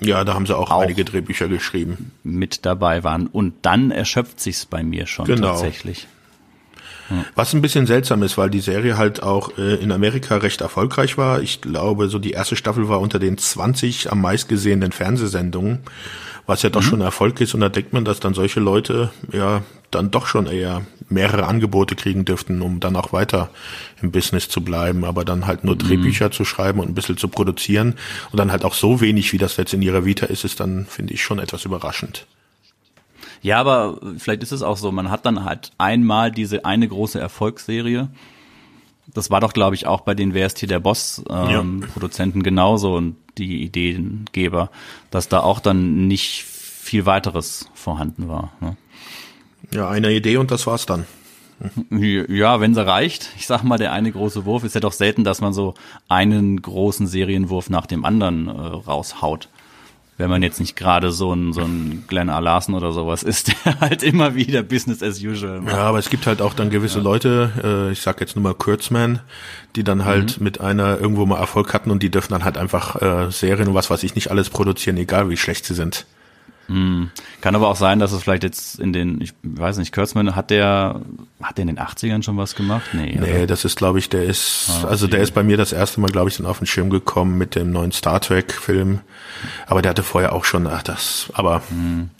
ja, 0.00 0.24
da 0.24 0.34
haben 0.34 0.46
sie 0.46 0.56
auch, 0.56 0.70
auch, 0.70 0.82
einige 0.82 1.04
Drehbücher 1.04 1.48
geschrieben. 1.48 2.12
Mit 2.22 2.66
dabei 2.66 3.04
waren. 3.04 3.26
Und 3.26 3.54
dann 3.62 3.90
erschöpft 3.90 4.40
sich's 4.40 4.66
bei 4.66 4.82
mir 4.82 5.06
schon 5.06 5.26
genau. 5.26 5.48
tatsächlich. 5.48 6.08
Was 7.34 7.52
ein 7.52 7.60
bisschen 7.60 7.86
seltsam 7.86 8.22
ist, 8.22 8.38
weil 8.38 8.48
die 8.48 8.60
Serie 8.60 8.96
halt 8.96 9.22
auch 9.22 9.58
äh, 9.58 9.74
in 9.74 9.92
Amerika 9.92 10.38
recht 10.38 10.62
erfolgreich 10.62 11.18
war. 11.18 11.42
Ich 11.42 11.60
glaube, 11.60 12.08
so 12.08 12.18
die 12.18 12.30
erste 12.30 12.56
Staffel 12.56 12.88
war 12.88 13.00
unter 13.00 13.18
den 13.18 13.36
20 13.36 14.10
am 14.10 14.22
meistgesehenen 14.22 14.90
Fernsehsendungen, 14.90 15.80
was 16.46 16.62
ja 16.62 16.70
doch 16.70 16.82
mhm. 16.82 16.86
schon 16.86 17.00
Erfolg 17.00 17.40
ist. 17.40 17.54
Und 17.54 17.60
da 17.60 17.68
denkt 17.68 17.92
man, 17.92 18.04
dass 18.04 18.20
dann 18.20 18.34
solche 18.34 18.60
Leute 18.60 19.10
ja 19.32 19.62
dann 19.90 20.10
doch 20.10 20.26
schon 20.26 20.46
eher 20.46 20.82
mehrere 21.08 21.46
Angebote 21.46 21.94
kriegen 21.94 22.24
dürften, 22.24 22.62
um 22.62 22.80
dann 22.80 22.96
auch 22.96 23.12
weiter 23.12 23.50
im 24.02 24.10
Business 24.10 24.48
zu 24.48 24.62
bleiben, 24.62 25.04
aber 25.04 25.24
dann 25.24 25.46
halt 25.46 25.64
nur 25.64 25.74
mhm. 25.74 25.80
Drehbücher 25.80 26.30
zu 26.30 26.44
schreiben 26.44 26.80
und 26.80 26.88
ein 26.88 26.94
bisschen 26.94 27.16
zu 27.16 27.28
produzieren 27.28 27.94
und 28.32 28.38
dann 28.38 28.50
halt 28.50 28.64
auch 28.64 28.74
so 28.74 29.00
wenig, 29.00 29.32
wie 29.32 29.38
das 29.38 29.56
jetzt 29.56 29.74
in 29.74 29.82
ihrer 29.82 30.04
Vita 30.04 30.26
ist, 30.26 30.44
ist 30.44 30.60
dann, 30.60 30.86
finde 30.86 31.14
ich, 31.14 31.22
schon 31.22 31.38
etwas 31.38 31.64
überraschend. 31.64 32.26
Ja, 33.42 33.60
aber 33.60 34.00
vielleicht 34.16 34.42
ist 34.42 34.52
es 34.52 34.62
auch 34.62 34.78
so, 34.78 34.90
man 34.90 35.10
hat 35.10 35.26
dann 35.26 35.44
halt 35.44 35.72
einmal 35.76 36.32
diese 36.32 36.64
eine 36.64 36.88
große 36.88 37.20
Erfolgsserie. 37.20 38.08
Das 39.12 39.30
war 39.30 39.40
doch, 39.40 39.52
glaube 39.52 39.74
ich, 39.74 39.86
auch 39.86 40.00
bei 40.00 40.14
den 40.14 40.32
Wer 40.32 40.46
ist 40.46 40.58
hier 40.58 40.68
der 40.68 40.80
Boss 40.80 41.22
ähm, 41.28 41.82
ja. 41.82 41.88
Produzenten 41.88 42.42
genauso 42.42 42.94
und 42.94 43.16
die 43.38 43.62
Ideengeber, 43.62 44.70
dass 45.10 45.28
da 45.28 45.40
auch 45.40 45.60
dann 45.60 46.06
nicht 46.06 46.44
viel 46.44 47.06
weiteres 47.06 47.68
vorhanden 47.74 48.28
war. 48.28 48.52
Ne? 48.60 48.76
Ja, 49.72 49.88
eine 49.88 50.12
Idee 50.12 50.36
und 50.36 50.50
das 50.50 50.66
war's 50.66 50.86
dann. 50.86 51.06
Ja, 51.90 52.60
wenn 52.60 52.74
sie 52.74 52.84
reicht. 52.84 53.30
Ich 53.36 53.46
sag 53.46 53.62
mal, 53.62 53.78
der 53.78 53.92
eine 53.92 54.10
große 54.10 54.44
Wurf 54.44 54.64
ist 54.64 54.74
ja 54.74 54.80
doch 54.80 54.92
selten, 54.92 55.24
dass 55.24 55.40
man 55.40 55.52
so 55.52 55.74
einen 56.08 56.60
großen 56.60 57.06
Serienwurf 57.06 57.70
nach 57.70 57.86
dem 57.86 58.04
anderen 58.04 58.48
äh, 58.48 58.50
raushaut. 58.50 59.48
Wenn 60.16 60.30
man 60.30 60.42
jetzt 60.42 60.60
nicht 60.60 60.76
gerade 60.76 61.10
so 61.10 61.32
ein, 61.32 61.52
so 61.52 61.62
ein 61.62 62.04
Glenn 62.06 62.30
A. 62.30 62.38
Larson 62.38 62.74
oder 62.74 62.92
sowas 62.92 63.22
ist, 63.22 63.48
der 63.64 63.80
halt 63.80 64.02
immer 64.02 64.34
wieder 64.34 64.62
Business 64.62 65.02
as 65.02 65.20
usual 65.20 65.60
macht. 65.60 65.74
Ja, 65.74 65.82
aber 65.82 65.98
es 65.98 66.08
gibt 66.08 66.26
halt 66.26 66.40
auch 66.40 66.54
dann 66.54 66.70
gewisse 66.70 66.98
ja. 66.98 67.04
Leute, 67.04 67.52
äh, 67.62 67.92
ich 67.92 68.00
sag 68.00 68.20
jetzt 68.20 68.36
nur 68.36 68.42
mal 68.42 68.54
Kurtzman, 68.54 69.20
die 69.76 69.84
dann 69.84 70.04
halt 70.04 70.38
mhm. 70.38 70.44
mit 70.44 70.60
einer 70.60 71.00
irgendwo 71.00 71.26
mal 71.26 71.38
Erfolg 71.38 71.74
hatten 71.74 71.90
und 71.90 72.02
die 72.02 72.10
dürfen 72.10 72.32
dann 72.32 72.44
halt 72.44 72.58
einfach 72.58 73.02
äh, 73.02 73.30
Serien 73.30 73.68
und 73.68 73.74
was 73.74 73.90
weiß 73.90 74.02
ich 74.04 74.14
nicht 74.14 74.30
alles 74.30 74.50
produzieren, 74.50 74.96
egal 74.96 75.30
wie 75.30 75.36
schlecht 75.36 75.64
sie 75.64 75.74
sind. 75.74 76.06
Hm. 76.68 77.10
Kann 77.40 77.54
aber 77.54 77.68
auch 77.68 77.76
sein, 77.76 77.98
dass 77.98 78.12
es 78.12 78.22
vielleicht 78.22 78.42
jetzt 78.42 78.78
in 78.80 78.92
den, 78.92 79.20
ich 79.20 79.34
weiß 79.42 79.78
nicht, 79.78 79.94
Kurtzman, 79.94 80.34
hat 80.34 80.50
der, 80.50 81.00
hat 81.42 81.58
der 81.58 81.62
in 81.62 81.68
den 81.68 81.78
80ern 81.78 82.22
schon 82.22 82.36
was 82.36 82.54
gemacht? 82.54 82.90
Nee, 82.92 83.18
nee 83.20 83.32
oder? 83.32 83.46
das 83.46 83.64
ist, 83.64 83.76
glaube 83.76 83.98
ich, 83.98 84.08
der 84.08 84.24
ist, 84.24 84.68
ah, 84.70 84.78
okay. 84.78 84.86
also 84.88 85.06
der 85.06 85.20
ist 85.20 85.32
bei 85.32 85.42
mir 85.42 85.56
das 85.56 85.72
erste 85.72 86.00
Mal, 86.00 86.10
glaube 86.10 86.30
ich, 86.30 86.36
dann 86.36 86.46
auf 86.46 86.58
den 86.58 86.66
Schirm 86.66 86.90
gekommen 86.90 87.36
mit 87.36 87.54
dem 87.54 87.70
neuen 87.70 87.92
Star 87.92 88.20
Trek-Film. 88.20 89.00
Aber 89.66 89.82
der 89.82 89.90
hatte 89.90 90.02
vorher 90.02 90.32
auch 90.32 90.44
schon, 90.44 90.66
ach, 90.66 90.82
das, 90.82 91.30
aber, 91.34 91.62
hm. 91.68 92.10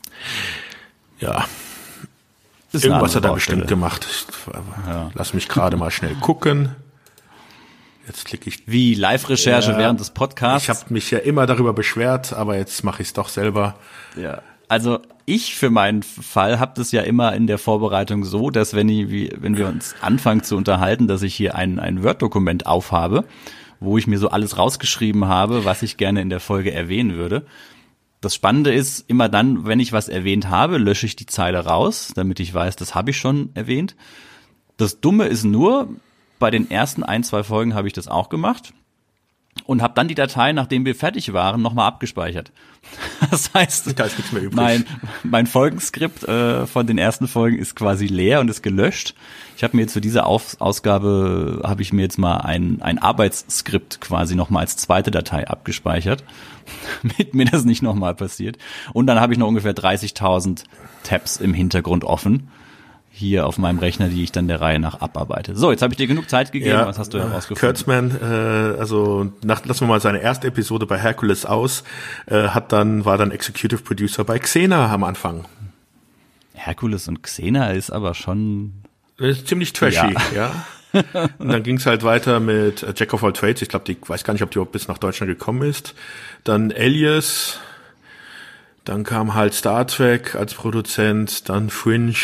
ja. 1.20 1.44
Irgendwas 2.72 3.14
hat 3.14 3.24
er 3.24 3.34
bestimmt 3.34 3.68
gemacht. 3.68 4.04
Ich, 4.10 4.26
ja. 4.88 5.10
Lass 5.14 5.32
mich 5.32 5.48
gerade 5.48 5.76
mal 5.76 5.92
schnell 5.92 6.16
gucken. 6.16 6.74
Jetzt 8.06 8.24
klicke 8.26 8.48
ich. 8.48 8.62
Wie 8.66 8.94
Live-Recherche 8.94 9.72
ja, 9.72 9.78
während 9.78 10.00
des 10.00 10.10
Podcasts. 10.10 10.68
Ich 10.68 10.68
habe 10.68 10.92
mich 10.92 11.10
ja 11.10 11.18
immer 11.18 11.46
darüber 11.46 11.72
beschwert, 11.72 12.32
aber 12.32 12.56
jetzt 12.56 12.84
mache 12.84 13.02
ich 13.02 13.08
es 13.08 13.14
doch 13.14 13.28
selber. 13.28 13.76
Ja. 14.20 14.42
Also 14.68 15.00
ich 15.26 15.54
für 15.54 15.70
meinen 15.70 16.02
Fall 16.02 16.58
habe 16.58 16.72
das 16.76 16.92
ja 16.92 17.02
immer 17.02 17.34
in 17.34 17.46
der 17.46 17.58
Vorbereitung 17.58 18.24
so, 18.24 18.50
dass 18.50 18.74
wenn, 18.74 18.88
ich, 18.88 19.32
wenn 19.40 19.56
wir 19.56 19.68
uns 19.68 19.94
anfangen 20.00 20.42
zu 20.42 20.56
unterhalten, 20.56 21.06
dass 21.06 21.22
ich 21.22 21.34
hier 21.34 21.54
ein, 21.54 21.78
ein 21.78 22.02
Word-Dokument 22.02 22.66
aufhabe, 22.66 23.24
wo 23.80 23.98
ich 23.98 24.06
mir 24.06 24.18
so 24.18 24.28
alles 24.28 24.58
rausgeschrieben 24.58 25.26
habe, 25.26 25.64
was 25.64 25.82
ich 25.82 25.96
gerne 25.96 26.20
in 26.20 26.30
der 26.30 26.40
Folge 26.40 26.72
erwähnen 26.72 27.14
würde. 27.16 27.46
Das 28.20 28.34
Spannende 28.34 28.72
ist, 28.72 29.04
immer 29.08 29.28
dann, 29.28 29.66
wenn 29.66 29.80
ich 29.80 29.92
was 29.92 30.08
erwähnt 30.08 30.48
habe, 30.48 30.78
lösche 30.78 31.06
ich 31.06 31.16
die 31.16 31.26
Zeile 31.26 31.66
raus, 31.66 32.12
damit 32.14 32.40
ich 32.40 32.52
weiß, 32.52 32.76
das 32.76 32.94
habe 32.94 33.10
ich 33.10 33.18
schon 33.18 33.50
erwähnt. 33.54 33.96
Das 34.76 35.00
Dumme 35.00 35.26
ist 35.26 35.44
nur, 35.44 35.88
bei 36.44 36.50
den 36.50 36.70
ersten 36.70 37.02
ein, 37.02 37.24
zwei 37.24 37.42
Folgen 37.42 37.74
habe 37.74 37.86
ich 37.86 37.94
das 37.94 38.06
auch 38.06 38.28
gemacht. 38.28 38.74
und 39.64 39.80
habe 39.80 39.94
dann 39.94 40.08
die 40.08 40.14
Datei, 40.14 40.52
nachdem 40.52 40.84
wir 40.84 40.94
fertig 40.94 41.32
waren, 41.32 41.62
nochmal 41.62 41.86
abgespeichert. 41.86 42.52
Das 43.30 43.54
heißt, 43.54 43.98
da 43.98 44.04
ist 44.04 44.18
nichts 44.18 44.30
mehr 44.32 44.42
übrig. 44.42 44.56
Mein, 44.56 44.84
mein 45.22 45.46
Folgenskript 45.46 46.24
äh, 46.24 46.66
von 46.66 46.86
den 46.86 46.98
ersten 46.98 47.28
Folgen 47.28 47.58
ist 47.58 47.76
quasi 47.76 48.08
leer 48.08 48.40
und 48.40 48.50
ist 48.50 48.62
gelöscht. 48.62 49.14
Ich 49.56 49.64
habe 49.64 49.74
mir 49.74 49.84
jetzt 49.84 49.94
für 49.94 50.02
diese 50.02 50.26
Auf 50.26 50.60
Ausgabe 50.60 51.62
habe 51.64 51.80
ich 51.80 51.94
mir 51.94 52.02
jetzt 52.02 52.18
mal 52.18 52.42
ein, 52.42 52.82
ein 52.82 52.98
Arbeitsskript 52.98 54.02
quasi 54.02 54.34
nochmal 54.34 54.64
als 54.64 54.76
zweite 54.76 55.10
Datei 55.10 55.48
abgespeichert, 55.48 56.24
damit 57.02 57.32
mir 57.32 57.46
das 57.46 57.64
nicht 57.64 57.80
nochmal 57.80 58.14
passiert. 58.14 58.58
Und 58.92 59.06
dann 59.06 59.18
habe 59.18 59.32
ich 59.32 59.38
noch 59.38 59.48
ungefähr 59.48 59.74
30.000 59.74 60.64
Tabs 61.04 61.38
im 61.38 61.54
Hintergrund 61.54 62.04
offen 62.04 62.50
hier 63.16 63.46
auf 63.46 63.58
meinem 63.58 63.78
Rechner, 63.78 64.08
die 64.08 64.24
ich 64.24 64.32
dann 64.32 64.48
der 64.48 64.60
Reihe 64.60 64.80
nach 64.80 65.00
abarbeite. 65.00 65.54
So, 65.54 65.70
jetzt 65.70 65.82
habe 65.82 65.92
ich 65.92 65.98
dir 65.98 66.08
genug 66.08 66.28
Zeit 66.28 66.50
gegeben. 66.50 66.72
Ja, 66.72 66.86
Was 66.86 66.98
hast 66.98 67.14
du 67.14 67.20
herausgefunden? 67.20 67.60
Kurtzman, 67.60 68.10
äh, 68.20 68.78
also 68.78 69.30
nach, 69.44 69.64
lassen 69.64 69.82
wir 69.82 69.86
mal 69.86 70.00
seine 70.00 70.20
erste 70.20 70.48
Episode 70.48 70.84
bei 70.86 70.98
Hercules 70.98 71.46
aus, 71.46 71.84
äh, 72.26 72.48
hat 72.48 72.72
dann 72.72 73.04
war 73.04 73.16
dann 73.16 73.30
Executive 73.30 73.82
Producer 73.82 74.24
bei 74.24 74.40
Xena 74.40 74.92
am 74.92 75.04
Anfang. 75.04 75.44
Hercules 76.54 77.06
und 77.06 77.22
Xena 77.22 77.70
ist 77.70 77.90
aber 77.90 78.14
schon 78.14 78.72
ist 79.18 79.46
ziemlich 79.46 79.72
trashy, 79.72 80.14
ja. 80.34 80.50
ja. 80.92 81.30
Und 81.38 81.48
dann 81.48 81.62
ging 81.62 81.76
es 81.76 81.86
halt 81.86 82.04
weiter 82.04 82.38
mit 82.40 82.82
äh, 82.82 82.92
Jack 82.96 83.14
of 83.14 83.24
All 83.24 83.32
Trades. 83.32 83.62
Ich 83.62 83.68
glaube, 83.68 83.84
die 83.84 83.96
weiß 84.00 84.22
gar 84.22 84.32
nicht, 84.32 84.42
ob 84.42 84.50
die 84.50 84.56
überhaupt 84.56 84.72
bis 84.72 84.86
nach 84.86 84.98
Deutschland 84.98 85.30
gekommen 85.30 85.68
ist. 85.68 85.94
Dann 86.44 86.72
Alias. 86.72 87.58
Dann 88.84 89.02
kam 89.02 89.34
halt 89.34 89.54
Star 89.54 89.86
Trek 89.86 90.36
als 90.36 90.54
Produzent. 90.54 91.48
Dann 91.48 91.70
Fringe. 91.70 92.14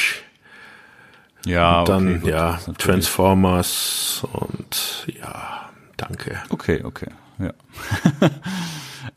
Ja, 1.47 1.81
und 1.81 1.89
dann 1.89 2.17
okay, 2.19 2.31
ja 2.31 2.61
Transformers 2.79 4.27
und 4.33 5.07
ja, 5.21 5.71
danke. 5.97 6.39
Okay, 6.51 6.83
okay, 6.85 7.09
ja. 7.39 7.53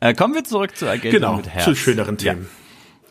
äh, 0.00 0.14
kommen 0.14 0.34
wir 0.34 0.44
zurück 0.44 0.76
zu 0.76 0.88
Agenten 0.88 1.10
genau, 1.10 1.36
mit 1.36 1.48
Herz. 1.48 1.64
zu 1.64 1.74
schöneren 1.74 2.16
Themen. 2.16 2.42
Ja. 2.42 2.64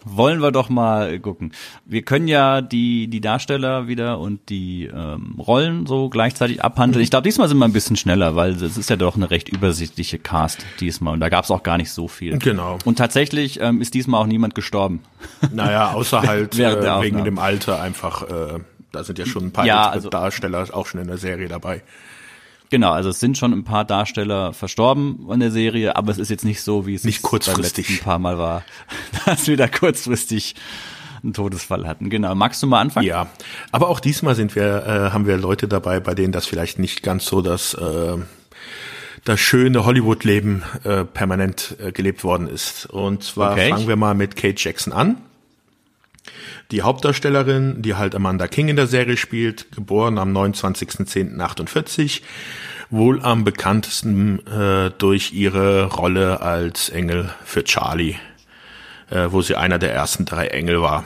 Wollen 0.06 0.42
wir 0.42 0.52
doch 0.52 0.68
mal 0.68 1.18
gucken. 1.20 1.54
Wir 1.86 2.02
können 2.02 2.28
ja 2.28 2.62
die 2.62 3.08
die 3.08 3.22
Darsteller 3.22 3.88
wieder 3.88 4.20
und 4.20 4.50
die 4.50 4.86
ähm, 4.94 5.36
Rollen 5.40 5.86
so 5.86 6.10
gleichzeitig 6.10 6.62
abhandeln. 6.62 7.02
Ich 7.02 7.10
glaube, 7.10 7.24
diesmal 7.24 7.48
sind 7.48 7.58
wir 7.58 7.66
ein 7.66 7.72
bisschen 7.74 7.96
schneller, 7.96 8.36
weil 8.36 8.52
es 8.52 8.78
ist 8.78 8.90
ja 8.90 8.98
doch 8.98 9.16
eine 9.16 9.32
recht 9.32 9.48
übersichtliche 9.48 10.20
Cast 10.20 10.66
diesmal 10.82 11.14
und 11.14 11.22
da 11.22 11.30
gab 11.30 11.46
es 11.46 11.52
auch 11.52 11.64
gar 11.64 11.78
nicht 11.78 11.92
so 11.92 12.10
viel. 12.10 12.38
Genau. 12.38 12.80
Und 12.84 12.98
tatsächlich 12.98 13.62
ähm, 13.62 13.80
ist 13.80 13.94
diesmal 13.94 14.22
auch 14.22 14.28
niemand 14.28 14.56
gestorben. 14.56 15.04
Naja, 15.54 15.92
außer 15.94 16.22
halt 16.22 16.60
äh, 16.60 17.02
wegen 17.02 17.24
dem 17.24 17.40
Alter 17.40 17.82
einfach. 17.82 18.24
Äh, 18.24 18.60
da 18.94 19.04
sind 19.04 19.20
ja 19.20 19.26
schon 19.26 19.46
ein 19.46 19.52
paar 19.52 19.66
ja, 19.66 19.90
also, 19.90 20.10
Darsteller 20.10 20.66
auch 20.72 20.88
schon 20.88 21.02
in 21.02 21.08
der 21.08 21.18
Serie 21.18 21.50
dabei. 21.50 21.82
Genau, 22.70 22.92
also 22.92 23.10
es 23.10 23.20
sind 23.20 23.38
schon 23.38 23.52
ein 23.52 23.66
paar 23.66 23.86
Darsteller 23.86 24.54
verstorben 24.54 25.28
in 25.32 25.40
der 25.40 25.52
Serie, 25.52 25.96
aber 25.96 26.12
es 26.12 26.18
ist 26.18 26.30
jetzt 26.30 26.46
nicht 26.46 26.62
so, 26.62 26.88
wie 26.88 26.96
es 26.96 27.04
nicht 27.04 27.22
kurzfristig 27.22 27.90
ein 27.90 28.00
paar 28.00 28.20
Mal 28.20 28.38
war, 28.38 28.64
dass 29.26 29.48
wir 29.48 29.58
da 29.58 29.68
kurzfristig 29.68 30.56
einen 31.22 31.34
Todesfall 31.34 31.88
hatten. 31.88 32.10
Genau. 32.10 32.34
Magst 32.36 32.64
du 32.64 32.68
mal 32.68 32.82
anfangen? 32.82 33.06
Ja, 33.06 33.28
aber 33.72 33.90
auch 33.90 34.00
diesmal 34.00 34.36
sind 34.36 34.56
wir, 34.56 34.86
äh, 34.86 35.12
haben 35.12 35.28
wir 35.28 35.38
Leute 35.38 35.68
dabei, 35.68 36.00
bei 36.00 36.16
denen 36.16 36.32
das 36.32 36.46
vielleicht 36.46 36.80
nicht 36.80 37.04
ganz 37.04 37.26
so 37.26 37.42
das 37.42 37.74
äh, 37.76 38.18
das 39.24 39.40
schöne 39.40 39.86
Hollywood-Leben 39.86 40.64
äh, 40.84 41.06
permanent 41.06 41.78
äh, 41.80 41.92
gelebt 41.92 42.24
worden 42.24 42.48
ist. 42.48 42.88
Und 42.88 43.24
zwar 43.24 43.54
okay. 43.54 43.70
fangen 43.70 43.88
wir 43.88 43.96
mal 43.96 44.16
mit 44.16 44.36
Kate 44.36 44.56
Jackson 44.58 44.92
an. 44.92 45.18
Die 46.72 46.82
Hauptdarstellerin, 46.82 47.82
die 47.82 47.96
halt 47.96 48.16
Amanda 48.16 48.48
King 48.48 48.70
in 48.70 48.76
der 48.76 48.88
Serie 48.88 49.18
spielt, 49.18 49.72
geboren 49.72 50.18
am 50.18 50.36
29.10.48, 50.36 52.22
wohl 52.90 53.22
am 53.22 53.44
bekanntesten 53.44 54.46
äh, 54.48 54.92
durch 54.98 55.34
ihre 55.34 55.86
Rolle 55.86 56.42
als 56.42 56.90
Engel 56.90 57.30
für 57.44 57.64
Charlie, 57.64 58.16
äh, 59.10 59.28
wo 59.30 59.42
sie 59.42 59.56
einer 59.56 59.80
der 59.80 59.94
ersten 59.94 60.26
drei 60.26 60.48
Engel 60.48 60.82
war. 60.82 61.06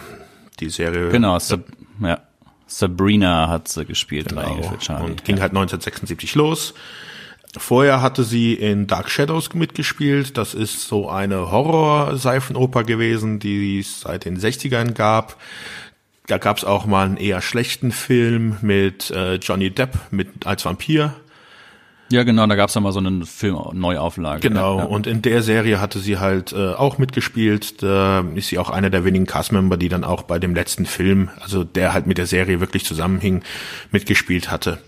Die 0.60 0.70
Serie. 0.70 1.10
Genau, 1.10 1.38
Sab 1.40 1.62
ja. 2.02 2.20
Sabrina 2.68 3.48
hat 3.50 3.68
sie 3.68 3.86
gespielt, 3.86 4.30
genau, 4.30 4.42
drei 4.42 4.52
Engel 4.52 4.64
für 4.64 4.78
Charlie. 4.80 5.06
Und 5.06 5.26
ging 5.26 5.38
ja. 5.38 5.42
halt 5.42 5.52
1976 5.52 6.36
los. 6.36 6.74
Vorher 7.60 8.02
hatte 8.02 8.24
sie 8.24 8.54
in 8.54 8.88
Dark 8.88 9.10
Shadows 9.10 9.54
mitgespielt. 9.54 10.38
Das 10.38 10.54
ist 10.54 10.88
so 10.88 11.10
eine 11.10 11.52
Horror-Seifenoper 11.52 12.84
gewesen, 12.84 13.40
die 13.40 13.80
es 13.80 14.02
seit 14.02 14.26
den 14.26 14.40
60ern 14.40 14.94
gab. 14.94 15.38
Da 16.28 16.38
gab 16.38 16.58
es 16.58 16.64
auch 16.66 16.86
mal 16.86 17.06
einen 17.06 17.18
eher 17.18 17.42
schlechten 17.42 17.92
Film 17.92 18.58
mit 18.62 19.12
äh, 19.12 19.36
Johnny 19.36 19.72
Depp 19.72 19.98
mit 20.12 20.46
als 20.46 20.66
Vampir. 20.66 21.14
Ja, 22.10 22.24
genau, 22.24 22.48
da 22.48 22.56
gab 22.56 22.70
es 22.70 22.76
mal 22.80 22.92
so 22.92 23.00
eine 23.00 23.26
Film-Neuauflage. 23.26 24.40
Genau, 24.40 24.80
ja. 24.80 24.86
und 24.86 25.08
in 25.08 25.22
der 25.22 25.42
Serie 25.42 25.82
hatte 25.82 26.00
sie 26.00 26.20
halt 26.20 26.54
äh, 26.54 26.74
auch 26.74 26.98
mitgespielt. 26.98 27.84
Da 27.84 28.24
ist 28.36 28.48
sie 28.48 28.60
auch 28.60 28.70
einer 28.70 28.90
der 28.90 29.04
wenigen 29.04 29.26
Castmember, 29.26 29.76
die 29.76 29.90
dann 29.90 30.04
auch 30.04 30.24
bei 30.24 30.40
dem 30.40 30.56
letzten 30.56 30.86
Film, 30.86 31.30
also 31.42 31.64
der 31.66 31.94
halt 31.94 32.08
mit 32.08 32.18
der 32.18 32.26
Serie 32.26 32.62
wirklich 32.62 32.86
zusammenhing, 32.86 33.44
mitgespielt 33.92 34.52
hatte. 34.52 34.80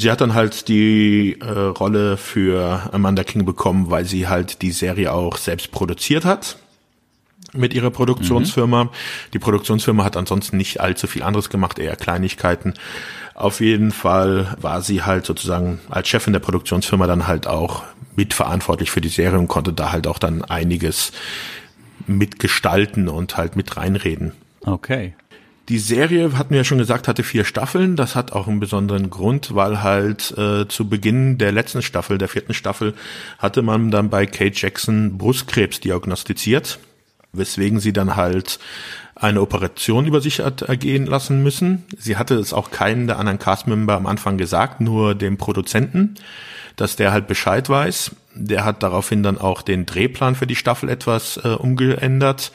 Sie 0.00 0.10
hat 0.10 0.22
dann 0.22 0.32
halt 0.32 0.68
die 0.68 1.36
äh, 1.40 1.50
Rolle 1.50 2.16
für 2.16 2.88
Amanda 2.90 3.22
King 3.22 3.44
bekommen, 3.44 3.90
weil 3.90 4.06
sie 4.06 4.28
halt 4.28 4.62
die 4.62 4.70
Serie 4.70 5.12
auch 5.12 5.36
selbst 5.36 5.72
produziert 5.72 6.24
hat 6.24 6.56
mit 7.52 7.74
ihrer 7.74 7.90
Produktionsfirma. 7.90 8.84
Mhm. 8.84 8.90
Die 9.34 9.38
Produktionsfirma 9.38 10.02
hat 10.02 10.16
ansonsten 10.16 10.56
nicht 10.56 10.80
allzu 10.80 11.06
viel 11.06 11.22
anderes 11.22 11.50
gemacht, 11.50 11.78
eher 11.78 11.96
Kleinigkeiten. 11.96 12.72
Auf 13.34 13.60
jeden 13.60 13.90
Fall 13.90 14.56
war 14.58 14.80
sie 14.80 15.02
halt 15.02 15.26
sozusagen 15.26 15.80
als 15.90 16.08
Chefin 16.08 16.32
der 16.32 16.40
Produktionsfirma 16.40 17.06
dann 17.06 17.26
halt 17.26 17.46
auch 17.46 17.82
mitverantwortlich 18.16 18.90
für 18.90 19.02
die 19.02 19.08
Serie 19.10 19.38
und 19.38 19.48
konnte 19.48 19.74
da 19.74 19.92
halt 19.92 20.06
auch 20.06 20.18
dann 20.18 20.42
einiges 20.42 21.12
mitgestalten 22.06 23.08
und 23.08 23.36
halt 23.36 23.54
mit 23.54 23.76
reinreden. 23.76 24.32
Okay. 24.64 25.12
Die 25.70 25.78
Serie, 25.78 26.36
hatten 26.36 26.50
wir 26.50 26.58
ja 26.58 26.64
schon 26.64 26.78
gesagt, 26.78 27.06
hatte 27.06 27.22
vier 27.22 27.44
Staffeln. 27.44 27.94
Das 27.94 28.16
hat 28.16 28.32
auch 28.32 28.48
einen 28.48 28.58
besonderen 28.58 29.08
Grund, 29.08 29.54
weil 29.54 29.84
halt 29.84 30.36
äh, 30.36 30.66
zu 30.66 30.88
Beginn 30.88 31.38
der 31.38 31.52
letzten 31.52 31.80
Staffel, 31.80 32.18
der 32.18 32.26
vierten 32.26 32.54
Staffel, 32.54 32.92
hatte 33.38 33.62
man 33.62 33.92
dann 33.92 34.10
bei 34.10 34.26
Kate 34.26 34.56
Jackson 34.56 35.16
Brustkrebs 35.16 35.78
diagnostiziert, 35.78 36.80
weswegen 37.32 37.78
sie 37.78 37.92
dann 37.92 38.16
halt 38.16 38.58
eine 39.14 39.40
Operation 39.40 40.06
über 40.06 40.20
sich 40.20 40.40
hat 40.40 40.62
ergehen 40.62 41.06
lassen 41.06 41.40
müssen. 41.44 41.84
Sie 41.96 42.16
hatte 42.16 42.34
es 42.34 42.52
auch 42.52 42.72
keinen 42.72 43.06
der 43.06 43.20
anderen 43.20 43.38
Castmember 43.38 43.94
am 43.94 44.06
Anfang 44.06 44.38
gesagt, 44.38 44.80
nur 44.80 45.14
dem 45.14 45.36
Produzenten, 45.36 46.16
dass 46.74 46.96
der 46.96 47.12
halt 47.12 47.28
Bescheid 47.28 47.68
weiß. 47.68 48.16
Der 48.34 48.64
hat 48.64 48.82
daraufhin 48.82 49.22
dann 49.22 49.38
auch 49.38 49.62
den 49.62 49.86
Drehplan 49.86 50.34
für 50.34 50.48
die 50.48 50.56
Staffel 50.56 50.88
etwas 50.88 51.36
äh, 51.44 51.50
umgeändert 51.50 52.50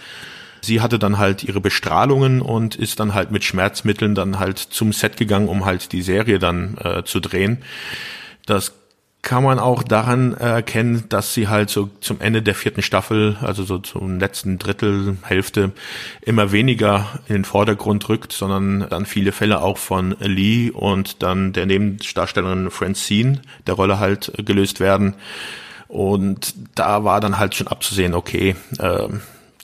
sie 0.66 0.82
hatte 0.82 1.00
dann 1.00 1.18
halt 1.18 1.44
ihre 1.44 1.62
Bestrahlungen 1.62 2.42
und 2.42 2.76
ist 2.76 3.00
dann 3.00 3.14
halt 3.14 3.32
mit 3.32 3.44
Schmerzmitteln 3.44 4.16
dann 4.16 4.40
halt 4.40 4.60
zum 4.60 4.94
Set 4.94 5.18
gegangen, 5.18 5.48
um 5.48 5.66
halt 5.66 5.92
die 5.92 6.02
Serie 6.02 6.40
dann 6.40 6.78
äh, 6.78 7.04
zu 7.04 7.20
drehen. 7.20 7.60
Das 8.46 8.74
kann 9.26 9.44
man 9.44 9.58
auch 9.58 9.82
daran 9.82 10.36
erkennen, 10.36 11.06
dass 11.10 11.34
sie 11.34 11.48
halt 11.48 11.72
so 11.72 11.90
zum 12.00 12.22
Ende 12.22 12.44
der 12.44 12.54
vierten 12.54 12.84
Staffel, 12.84 13.38
also 13.42 13.64
so 13.64 13.80
zum 13.80 14.20
letzten 14.20 14.60
Drittel, 14.60 15.18
Hälfte, 15.24 15.72
immer 16.22 16.52
weniger 16.52 17.20
in 17.28 17.34
den 17.34 17.46
Vordergrund 17.46 18.08
rückt, 18.08 18.34
sondern 18.34 18.88
dann 18.88 19.08
viele 19.08 19.32
Fälle 19.32 19.62
auch 19.62 19.80
von 19.80 20.16
Lee 20.20 20.70
und 20.70 21.24
dann 21.24 21.54
der 21.54 21.66
Nebendarstellerin 21.66 22.70
Francine 22.70 23.42
der 23.66 23.74
Rolle 23.74 24.00
halt 24.00 24.32
gelöst 24.38 24.80
werden. 24.80 25.16
Und 25.88 26.54
da 26.76 27.04
war 27.04 27.20
dann 27.20 27.40
halt 27.40 27.56
schon 27.56 27.68
abzusehen, 27.68 28.14
okay, 28.14 28.56
äh, 28.78 29.08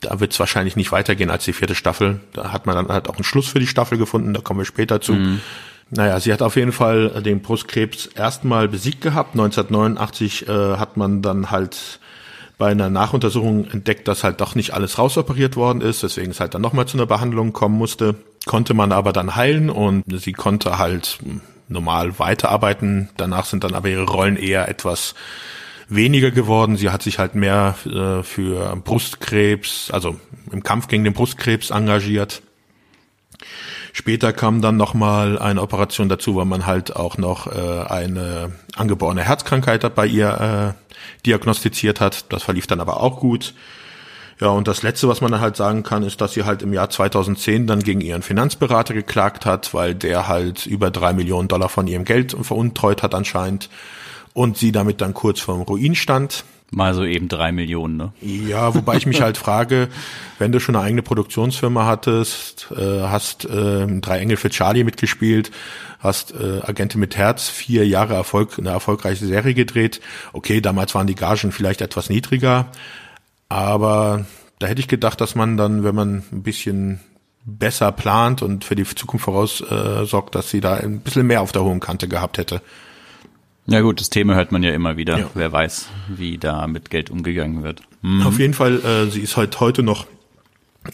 da 0.01 0.19
wird 0.19 0.33
es 0.33 0.39
wahrscheinlich 0.39 0.75
nicht 0.75 0.91
weitergehen 0.91 1.29
als 1.29 1.45
die 1.45 1.53
vierte 1.53 1.75
Staffel. 1.75 2.19
Da 2.33 2.51
hat 2.51 2.65
man 2.65 2.75
dann 2.75 2.87
halt 2.89 3.07
auch 3.07 3.15
einen 3.15 3.23
Schluss 3.23 3.47
für 3.47 3.59
die 3.59 3.67
Staffel 3.67 3.97
gefunden, 3.97 4.33
da 4.33 4.41
kommen 4.41 4.59
wir 4.59 4.65
später 4.65 4.99
zu. 4.99 5.13
Mhm. 5.13 5.41
Naja, 5.91 6.19
sie 6.19 6.31
hat 6.31 6.41
auf 6.41 6.55
jeden 6.55 6.71
Fall 6.71 7.21
den 7.21 7.41
Brustkrebs 7.41 8.07
erstmal 8.07 8.67
besiegt 8.67 9.01
gehabt. 9.01 9.33
1989 9.33 10.47
äh, 10.47 10.77
hat 10.77 10.95
man 10.97 11.21
dann 11.21 11.51
halt 11.51 11.99
bei 12.57 12.71
einer 12.71 12.89
Nachuntersuchung 12.89 13.65
entdeckt, 13.71 14.07
dass 14.07 14.23
halt 14.23 14.39
doch 14.39 14.55
nicht 14.55 14.73
alles 14.73 14.97
rausoperiert 14.97 15.55
worden 15.55 15.81
ist, 15.81 16.03
weswegen 16.03 16.31
es 16.31 16.39
halt 16.39 16.53
dann 16.53 16.61
nochmal 16.61 16.87
zu 16.87 16.95
einer 16.95 17.07
Behandlung 17.07 17.53
kommen 17.53 17.77
musste. 17.77 18.15
Konnte 18.45 18.73
man 18.73 18.91
aber 18.91 19.13
dann 19.13 19.35
heilen 19.35 19.69
und 19.69 20.03
sie 20.07 20.31
konnte 20.31 20.77
halt 20.77 21.19
normal 21.67 22.19
weiterarbeiten. 22.19 23.09
Danach 23.17 23.45
sind 23.45 23.63
dann 23.63 23.73
aber 23.73 23.89
ihre 23.89 24.03
Rollen 24.03 24.37
eher 24.37 24.69
etwas 24.69 25.15
weniger 25.91 26.31
geworden. 26.31 26.77
Sie 26.77 26.89
hat 26.89 27.03
sich 27.03 27.19
halt 27.19 27.35
mehr 27.35 27.75
äh, 27.85 28.23
für 28.23 28.75
Brustkrebs, 28.77 29.91
also 29.91 30.15
im 30.51 30.63
Kampf 30.63 30.87
gegen 30.87 31.03
den 31.03 31.13
Brustkrebs 31.13 31.69
engagiert. 31.69 32.41
Später 33.93 34.31
kam 34.31 34.61
dann 34.61 34.77
nochmal 34.77 35.37
eine 35.37 35.61
Operation 35.61 36.07
dazu, 36.07 36.35
weil 36.35 36.45
man 36.45 36.65
halt 36.65 36.95
auch 36.95 37.17
noch 37.17 37.47
äh, 37.47 37.83
eine 37.87 38.53
angeborene 38.75 39.21
Herzkrankheit 39.21 39.93
bei 39.95 40.05
ihr 40.05 40.75
äh, 40.79 40.95
diagnostiziert 41.25 41.99
hat. 41.99 42.31
Das 42.31 42.43
verlief 42.43 42.67
dann 42.67 42.79
aber 42.79 43.01
auch 43.01 43.19
gut. 43.19 43.53
Ja, 44.39 44.47
und 44.47 44.67
das 44.67 44.81
Letzte, 44.81 45.07
was 45.07 45.21
man 45.21 45.31
dann 45.31 45.41
halt 45.41 45.55
sagen 45.55 45.83
kann, 45.83 46.03
ist, 46.03 46.21
dass 46.21 46.33
sie 46.33 46.45
halt 46.45 46.63
im 46.63 46.73
Jahr 46.73 46.89
2010 46.89 47.67
dann 47.67 47.81
gegen 47.81 48.01
ihren 48.01 48.23
Finanzberater 48.23 48.93
geklagt 48.93 49.45
hat, 49.45 49.73
weil 49.73 49.93
der 49.93 50.27
halt 50.27 50.65
über 50.65 50.89
drei 50.89 51.13
Millionen 51.13 51.47
Dollar 51.47 51.69
von 51.69 51.85
ihrem 51.85 52.05
Geld 52.05 52.35
veruntreut 52.41 53.03
hat 53.03 53.13
anscheinend 53.13 53.69
und 54.33 54.57
sie 54.57 54.71
damit 54.71 55.01
dann 55.01 55.13
kurz 55.13 55.39
vorm 55.39 55.61
Ruin 55.61 55.95
stand. 55.95 56.43
Mal 56.73 56.93
so 56.93 57.03
eben 57.03 57.27
drei 57.27 57.51
Millionen, 57.51 57.97
ne? 57.97 58.13
Ja, 58.21 58.73
wobei 58.73 58.95
ich 58.95 59.05
mich 59.05 59.21
halt 59.21 59.37
frage, 59.37 59.89
wenn 60.39 60.53
du 60.53 60.61
schon 60.61 60.77
eine 60.77 60.85
eigene 60.85 61.01
Produktionsfirma 61.01 61.85
hattest, 61.85 62.71
äh, 62.71 63.01
hast 63.01 63.43
äh, 63.43 63.87
drei 63.99 64.19
Engel 64.19 64.37
für 64.37 64.49
Charlie 64.49 64.85
mitgespielt, 64.85 65.51
hast 65.99 66.33
äh, 66.33 66.61
Agente 66.61 66.97
mit 66.97 67.17
Herz 67.17 67.49
vier 67.49 67.85
Jahre 67.85 68.13
Erfolg, 68.13 68.57
eine 68.57 68.69
erfolgreiche 68.69 69.25
Serie 69.25 69.53
gedreht. 69.53 69.99
Okay, 70.31 70.61
damals 70.61 70.95
waren 70.95 71.07
die 71.07 71.15
Gagen 71.15 71.51
vielleicht 71.51 71.81
etwas 71.81 72.09
niedriger, 72.09 72.67
aber 73.49 74.25
da 74.59 74.67
hätte 74.67 74.79
ich 74.79 74.87
gedacht, 74.87 75.19
dass 75.19 75.35
man 75.35 75.57
dann, 75.57 75.83
wenn 75.83 75.95
man 75.95 76.23
ein 76.31 76.43
bisschen 76.43 77.01
besser 77.43 77.91
plant 77.91 78.41
und 78.43 78.63
für 78.63 78.75
die 78.75 78.85
Zukunft 78.85 79.25
voraussorgt, 79.25 80.29
äh, 80.29 80.37
dass 80.37 80.49
sie 80.49 80.61
da 80.61 80.75
ein 80.75 81.01
bisschen 81.01 81.27
mehr 81.27 81.41
auf 81.41 81.51
der 81.51 81.63
hohen 81.63 81.81
Kante 81.81 82.07
gehabt 82.07 82.37
hätte. 82.37 82.61
Ja 83.67 83.81
gut, 83.81 83.99
das 83.99 84.09
Thema 84.09 84.35
hört 84.35 84.51
man 84.51 84.63
ja 84.63 84.71
immer 84.71 84.97
wieder. 84.97 85.19
Ja. 85.19 85.29
Wer 85.33 85.51
weiß, 85.51 85.87
wie 86.07 86.37
da 86.37 86.67
mit 86.67 86.89
Geld 86.89 87.09
umgegangen 87.09 87.63
wird. 87.63 87.81
Mhm. 88.01 88.25
Auf 88.25 88.39
jeden 88.39 88.53
Fall, 88.53 88.79
äh, 88.83 89.09
sie 89.09 89.21
ist 89.21 89.37
halt 89.37 89.59
heute 89.59 89.83
noch 89.83 90.07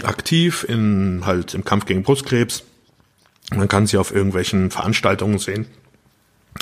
aktiv 0.04 0.66
in 0.68 1.22
halt 1.26 1.54
im 1.54 1.64
Kampf 1.64 1.86
gegen 1.86 2.04
Brustkrebs. 2.04 2.64
Man 3.56 3.68
kann 3.68 3.88
sie 3.88 3.98
auf 3.98 4.14
irgendwelchen 4.14 4.70
Veranstaltungen 4.70 5.40
sehen. 5.40 5.66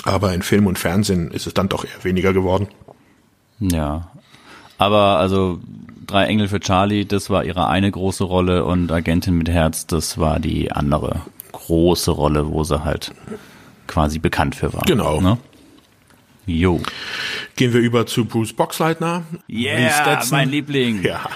Aber 0.04 0.32
in 0.32 0.42
Film 0.42 0.66
und 0.66 0.78
Fernsehen 0.78 1.30
ist 1.32 1.46
es 1.46 1.54
dann 1.54 1.68
doch 1.68 1.84
eher 1.84 2.04
weniger 2.04 2.32
geworden. 2.32 2.68
Ja. 3.58 4.12
Aber 4.78 5.18
also 5.18 5.60
Drei 6.06 6.26
Engel 6.26 6.46
für 6.46 6.60
Charlie, 6.60 7.04
das 7.04 7.30
war 7.30 7.44
ihre 7.44 7.66
eine 7.66 7.90
große 7.90 8.22
Rolle 8.22 8.64
und 8.64 8.92
Agentin 8.92 9.36
mit 9.36 9.48
Herz, 9.48 9.86
das 9.86 10.18
war 10.18 10.38
die 10.38 10.70
andere 10.70 11.22
große 11.50 12.12
Rolle, 12.12 12.48
wo 12.48 12.62
sie 12.62 12.84
halt 12.84 13.12
quasi 13.88 14.20
bekannt 14.20 14.54
für 14.54 14.72
war. 14.72 14.82
Genau. 14.86 15.20
Ne? 15.20 15.38
Jo. 16.46 16.80
Gehen 17.56 17.72
wir 17.72 17.80
über 17.80 18.06
zu 18.06 18.24
Bruce 18.24 18.52
Boxleitner. 18.52 19.24
Yeah, 19.48 20.22
mein 20.30 20.48
Liebling. 20.48 21.02
Ja. 21.02 21.28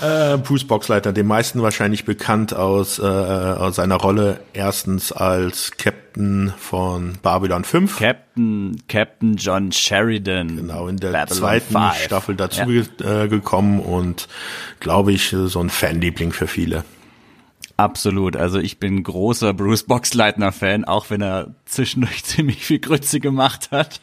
äh, 0.34 0.38
Bruce 0.38 0.64
Boxleitner, 0.64 1.12
den 1.12 1.26
meisten 1.26 1.60
wahrscheinlich 1.60 2.04
bekannt 2.04 2.54
aus, 2.54 3.00
äh, 3.00 3.02
aus 3.02 3.76
seiner 3.76 3.96
Rolle 3.96 4.40
erstens 4.52 5.10
als 5.10 5.72
Captain 5.76 6.52
von 6.56 7.18
Babylon 7.20 7.64
5. 7.64 7.98
Captain, 7.98 8.80
Captain 8.88 9.34
John 9.34 9.72
Sheridan. 9.72 10.58
Genau, 10.58 10.86
in 10.86 10.98
der 10.98 11.10
Babylon 11.10 11.36
zweiten 11.36 11.72
5. 11.72 11.94
Staffel 11.96 12.36
dazu 12.36 12.60
ja. 12.60 12.66
ge 12.66 13.24
äh, 13.24 13.28
gekommen 13.28 13.80
und 13.80 14.28
glaube 14.78 15.12
ich, 15.12 15.34
so 15.46 15.58
ein 15.58 15.68
Fanliebling 15.68 16.32
für 16.32 16.46
viele. 16.46 16.84
Absolut. 17.76 18.36
Also 18.36 18.58
ich 18.58 18.78
bin 18.78 19.02
großer 19.02 19.54
Bruce 19.54 19.84
Boxleitner-Fan, 19.84 20.84
auch 20.84 21.10
wenn 21.10 21.22
er 21.22 21.54
zwischendurch 21.64 22.24
ziemlich 22.24 22.64
viel 22.64 22.78
Grütze 22.78 23.20
gemacht 23.20 23.70
hat. 23.70 24.00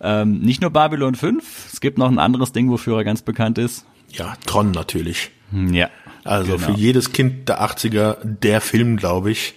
Ähm, 0.00 0.40
nicht 0.40 0.60
nur 0.60 0.70
Babylon 0.70 1.14
5, 1.14 1.72
es 1.72 1.80
gibt 1.80 1.98
noch 1.98 2.08
ein 2.08 2.18
anderes 2.18 2.52
Ding, 2.52 2.70
wofür 2.70 2.98
er 2.98 3.04
ganz 3.04 3.22
bekannt 3.22 3.58
ist. 3.58 3.86
Ja, 4.10 4.34
Tron 4.46 4.70
natürlich. 4.70 5.30
Hm, 5.50 5.72
ja. 5.72 5.88
Also 6.24 6.56
genau. 6.56 6.66
für 6.66 6.72
jedes 6.72 7.12
Kind 7.12 7.48
der 7.48 7.62
80er 7.62 8.18
der 8.22 8.60
Film, 8.60 8.96
glaube 8.96 9.30
ich. 9.30 9.54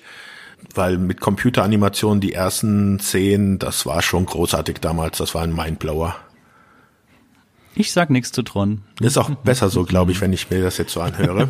Weil 0.75 0.97
mit 0.97 1.19
Computeranimationen 1.19 2.21
die 2.21 2.33
ersten 2.33 2.99
Szenen, 2.99 3.59
das 3.59 3.85
war 3.85 4.01
schon 4.01 4.25
großartig 4.25 4.77
damals. 4.79 5.17
Das 5.17 5.33
war 5.33 5.41
ein 5.41 5.55
Mindblower. 5.55 6.15
Ich 7.75 7.91
sag 7.91 8.09
nichts 8.09 8.31
zu 8.31 8.41
Tron. 8.43 8.81
Ist 8.99 9.17
auch 9.17 9.29
besser 9.29 9.69
so, 9.69 9.83
glaube 9.83 10.11
ich, 10.11 10.21
wenn 10.21 10.33
ich 10.33 10.49
mir 10.49 10.61
das 10.61 10.77
jetzt 10.77 10.91
so 10.91 11.01
anhöre. 11.01 11.49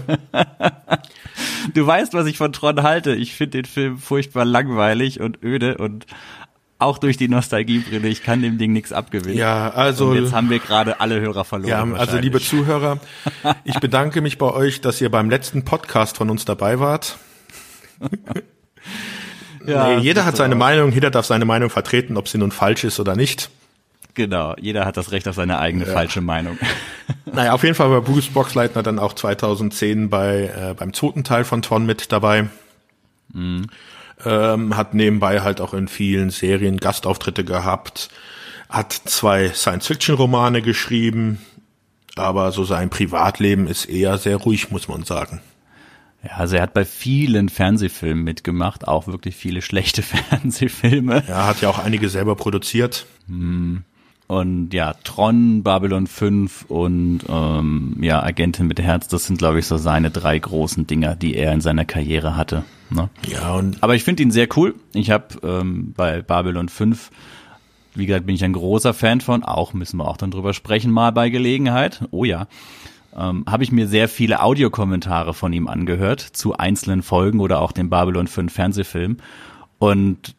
du 1.73 1.87
weißt, 1.87 2.13
was 2.13 2.27
ich 2.27 2.37
von 2.37 2.53
Tron 2.53 2.83
halte. 2.83 3.15
Ich 3.15 3.33
finde 3.33 3.61
den 3.61 3.65
Film 3.65 3.97
furchtbar 3.97 4.45
langweilig 4.45 5.21
und 5.21 5.43
öde 5.43 5.77
und 5.77 6.05
auch 6.77 6.97
durch 6.97 7.17
die 7.17 7.27
Nostalgiebrille. 7.27 8.07
Ich 8.07 8.23
kann 8.23 8.41
dem 8.41 8.57
Ding 8.57 8.71
nichts 8.71 8.93
abgewinnen. 8.93 9.37
Ja, 9.37 9.69
also. 9.69 10.09
Und 10.09 10.23
jetzt 10.23 10.33
haben 10.33 10.49
wir 10.49 10.59
gerade 10.59 11.01
alle 11.01 11.19
Hörer 11.19 11.43
verloren. 11.43 11.91
Ja, 11.91 11.97
also 11.97 12.17
liebe 12.17 12.39
Zuhörer, 12.39 12.99
ich 13.65 13.75
bedanke 13.79 14.21
mich 14.21 14.37
bei 14.37 14.51
euch, 14.51 14.81
dass 14.81 15.01
ihr 15.01 15.11
beim 15.11 15.29
letzten 15.29 15.65
Podcast 15.65 16.17
von 16.17 16.29
uns 16.29 16.45
dabei 16.45 16.79
wart. 16.79 17.17
ja, 19.65 19.97
nee, 19.97 20.01
jeder 20.01 20.25
hat 20.25 20.37
seine 20.37 20.55
auch. 20.55 20.59
Meinung, 20.59 20.91
jeder 20.93 21.11
darf 21.11 21.25
seine 21.25 21.45
Meinung 21.45 21.69
vertreten, 21.69 22.15
ob 22.15 22.29
sie 22.29 22.37
nun 22.37 22.51
falsch 22.51 22.85
ist 22.85 22.99
oder 22.99 23.15
nicht. 23.15 23.49
Genau, 24.13 24.55
jeder 24.59 24.85
hat 24.85 24.97
das 24.97 25.11
Recht 25.11 25.27
auf 25.27 25.35
seine 25.35 25.59
eigene 25.59 25.85
ja. 25.85 25.93
falsche 25.93 26.21
Meinung. 26.21 26.57
Naja, 27.31 27.53
auf 27.53 27.63
jeden 27.63 27.75
Fall 27.75 27.91
war 27.91 28.01
Bruce 28.01 28.29
Boxleitner 28.29 28.81
dann 28.81 28.97
auch 28.97 29.13
2010 29.13 30.09
bei 30.09 30.45
äh, 30.45 30.73
beim 30.73 30.93
zweiten 30.93 31.23
Teil 31.23 31.43
von 31.43 31.61
Tron 31.61 31.85
mit 31.85 32.11
dabei. 32.11 32.49
Mhm. 33.33 33.67
Ähm, 34.25 34.75
hat 34.75 34.93
nebenbei 34.93 35.41
halt 35.41 35.61
auch 35.61 35.73
in 35.73 35.87
vielen 35.87 36.31
Serien 36.31 36.77
Gastauftritte 36.77 37.43
gehabt, 37.45 38.09
hat 38.67 38.93
zwei 38.93 39.49
Science-Fiction-Romane 39.49 40.61
geschrieben, 40.61 41.39
aber 42.15 42.51
so 42.51 42.63
sein 42.63 42.89
Privatleben 42.89 43.67
ist 43.67 43.85
eher 43.85 44.17
sehr 44.17 44.37
ruhig, 44.37 44.71
muss 44.71 44.87
man 44.87 45.03
sagen. 45.03 45.41
Ja, 46.23 46.31
also 46.31 46.57
er 46.57 46.63
hat 46.63 46.73
bei 46.73 46.83
vielen 46.83 47.47
Fernsehfilmen 47.47 48.23
mitgemacht, 48.23 48.87
auch 48.87 49.07
wirklich 49.07 49.35
viele 49.35 49.61
schlechte 49.61 50.01
Fernsehfilme. 50.03 51.23
Er 51.27 51.47
hat 51.47 51.61
ja 51.61 51.69
auch 51.69 51.79
einige 51.79 52.09
selber 52.09 52.35
produziert. 52.35 53.05
Hm. 53.27 53.83
Und 54.29 54.75
ja, 54.75 54.93
Tron, 55.03 55.63
Babylon 55.63 56.05
5 56.05 56.65
und 56.67 57.21
ähm, 57.27 57.97
ja, 57.99 58.21
Agentin 58.21 58.67
mit 58.67 58.79
Herz, 58.79 59.07
das 59.07 59.25
sind, 59.25 59.39
glaube 59.39 59.57
ich, 59.57 59.65
so 59.65 59.77
seine 59.77 60.11
drei 60.11 60.37
großen 60.37 60.85
Dinger, 60.85 61.15
die 61.15 61.35
er 61.35 61.51
in 61.51 61.61
seiner 61.61 61.83
Karriere 61.83 62.35
hatte. 62.35 62.63
Ne? 62.91 63.09
Ja, 63.27 63.55
und 63.55 63.81
Aber 63.81 63.95
ich 63.95 64.03
finde 64.03 64.21
ihn 64.21 64.29
sehr 64.29 64.47
cool. 64.55 64.75
Ich 64.93 65.09
habe 65.09 65.25
ähm, 65.41 65.93
bei 65.97 66.21
Babylon 66.21 66.69
5, 66.69 67.09
wie 67.95 68.05
gesagt, 68.05 68.27
bin 68.27 68.35
ich 68.35 68.43
ein 68.43 68.53
großer 68.53 68.93
Fan 68.93 69.19
von, 69.19 69.43
auch 69.43 69.73
müssen 69.73 69.97
wir 69.97 70.07
auch 70.07 70.17
dann 70.17 70.29
drüber 70.29 70.53
sprechen, 70.53 70.91
mal 70.91 71.11
bei 71.11 71.31
Gelegenheit. 71.31 72.07
Oh 72.11 72.23
ja. 72.23 72.45
Ähm, 73.17 73.45
habe 73.49 73.63
ich 73.63 73.71
mir 73.71 73.87
sehr 73.87 74.07
viele 74.07 74.43
Audiokommentare 74.43 75.33
von 75.33 75.53
ihm 75.53 75.67
angehört 75.67 76.21
zu 76.21 76.55
einzelnen 76.55 77.01
Folgen 77.01 77.39
oder 77.39 77.61
auch 77.61 77.71
dem 77.71 77.89
Babylon 77.89 78.27
5 78.27 78.53
Fernsehfilm. 78.53 79.17
Und 79.79 80.35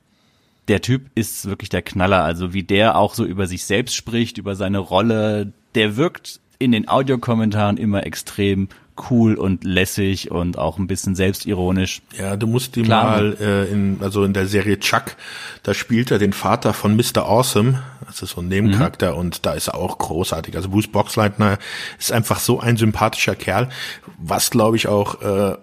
der 0.70 0.80
Typ 0.80 1.10
ist 1.16 1.46
wirklich 1.46 1.68
der 1.68 1.82
Knaller. 1.82 2.22
Also 2.22 2.54
wie 2.54 2.62
der 2.62 2.96
auch 2.96 3.14
so 3.14 3.24
über 3.24 3.48
sich 3.48 3.64
selbst 3.64 3.96
spricht, 3.96 4.38
über 4.38 4.54
seine 4.54 4.78
Rolle, 4.78 5.52
der 5.74 5.96
wirkt 5.96 6.40
in 6.60 6.70
den 6.70 6.88
Audiokommentaren 6.88 7.76
immer 7.76 8.06
extrem 8.06 8.68
cool 9.10 9.34
und 9.34 9.64
lässig 9.64 10.30
und 10.30 10.58
auch 10.58 10.78
ein 10.78 10.86
bisschen 10.86 11.16
selbstironisch. 11.16 12.02
Ja, 12.16 12.36
du 12.36 12.46
musst 12.46 12.76
ihn 12.76 12.86
mal 12.86 13.36
äh, 13.40 13.64
in 13.72 13.98
also 14.00 14.22
in 14.22 14.32
der 14.32 14.46
Serie 14.46 14.78
Chuck, 14.78 15.16
da 15.62 15.74
spielt 15.74 16.10
er 16.12 16.18
den 16.18 16.32
Vater 16.34 16.72
von 16.72 16.96
Mr. 16.96 17.24
Awesome, 17.26 17.82
das 18.06 18.22
ist 18.22 18.32
so 18.32 18.42
ein 18.42 18.48
Nebencharakter 18.48 19.12
mhm. 19.12 19.18
und 19.18 19.46
da 19.46 19.54
ist 19.54 19.68
er 19.68 19.74
auch 19.74 19.98
großartig. 19.98 20.54
Also 20.54 20.68
Bruce 20.68 20.88
Boxleitner 20.88 21.58
ist 21.98 22.12
einfach 22.12 22.38
so 22.38 22.60
ein 22.60 22.76
sympathischer 22.76 23.34
Kerl, 23.34 23.70
was 24.18 24.50
glaube 24.50 24.76
ich 24.76 24.86
auch 24.86 25.22
äh, 25.22 25.56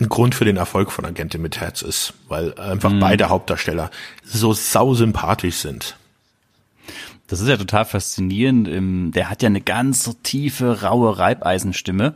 ein 0.00 0.08
Grund 0.08 0.34
für 0.34 0.44
den 0.44 0.56
Erfolg 0.56 0.90
von 0.90 1.04
Agentin 1.04 1.42
mit 1.42 1.60
Herz 1.60 1.82
ist, 1.82 2.14
weil 2.28 2.54
einfach 2.58 2.90
mhm. 2.90 3.00
beide 3.00 3.28
Hauptdarsteller 3.28 3.90
so 4.22 4.52
sau 4.52 4.94
sympathisch 4.94 5.56
sind. 5.56 5.96
Das 7.26 7.40
ist 7.40 7.48
ja 7.48 7.56
total 7.56 7.84
faszinierend. 7.84 9.14
Der 9.14 9.30
hat 9.30 9.42
ja 9.42 9.48
eine 9.48 9.60
ganz 9.60 10.04
so 10.04 10.12
tiefe, 10.22 10.82
raue 10.82 11.18
Reibeisenstimme. 11.18 12.14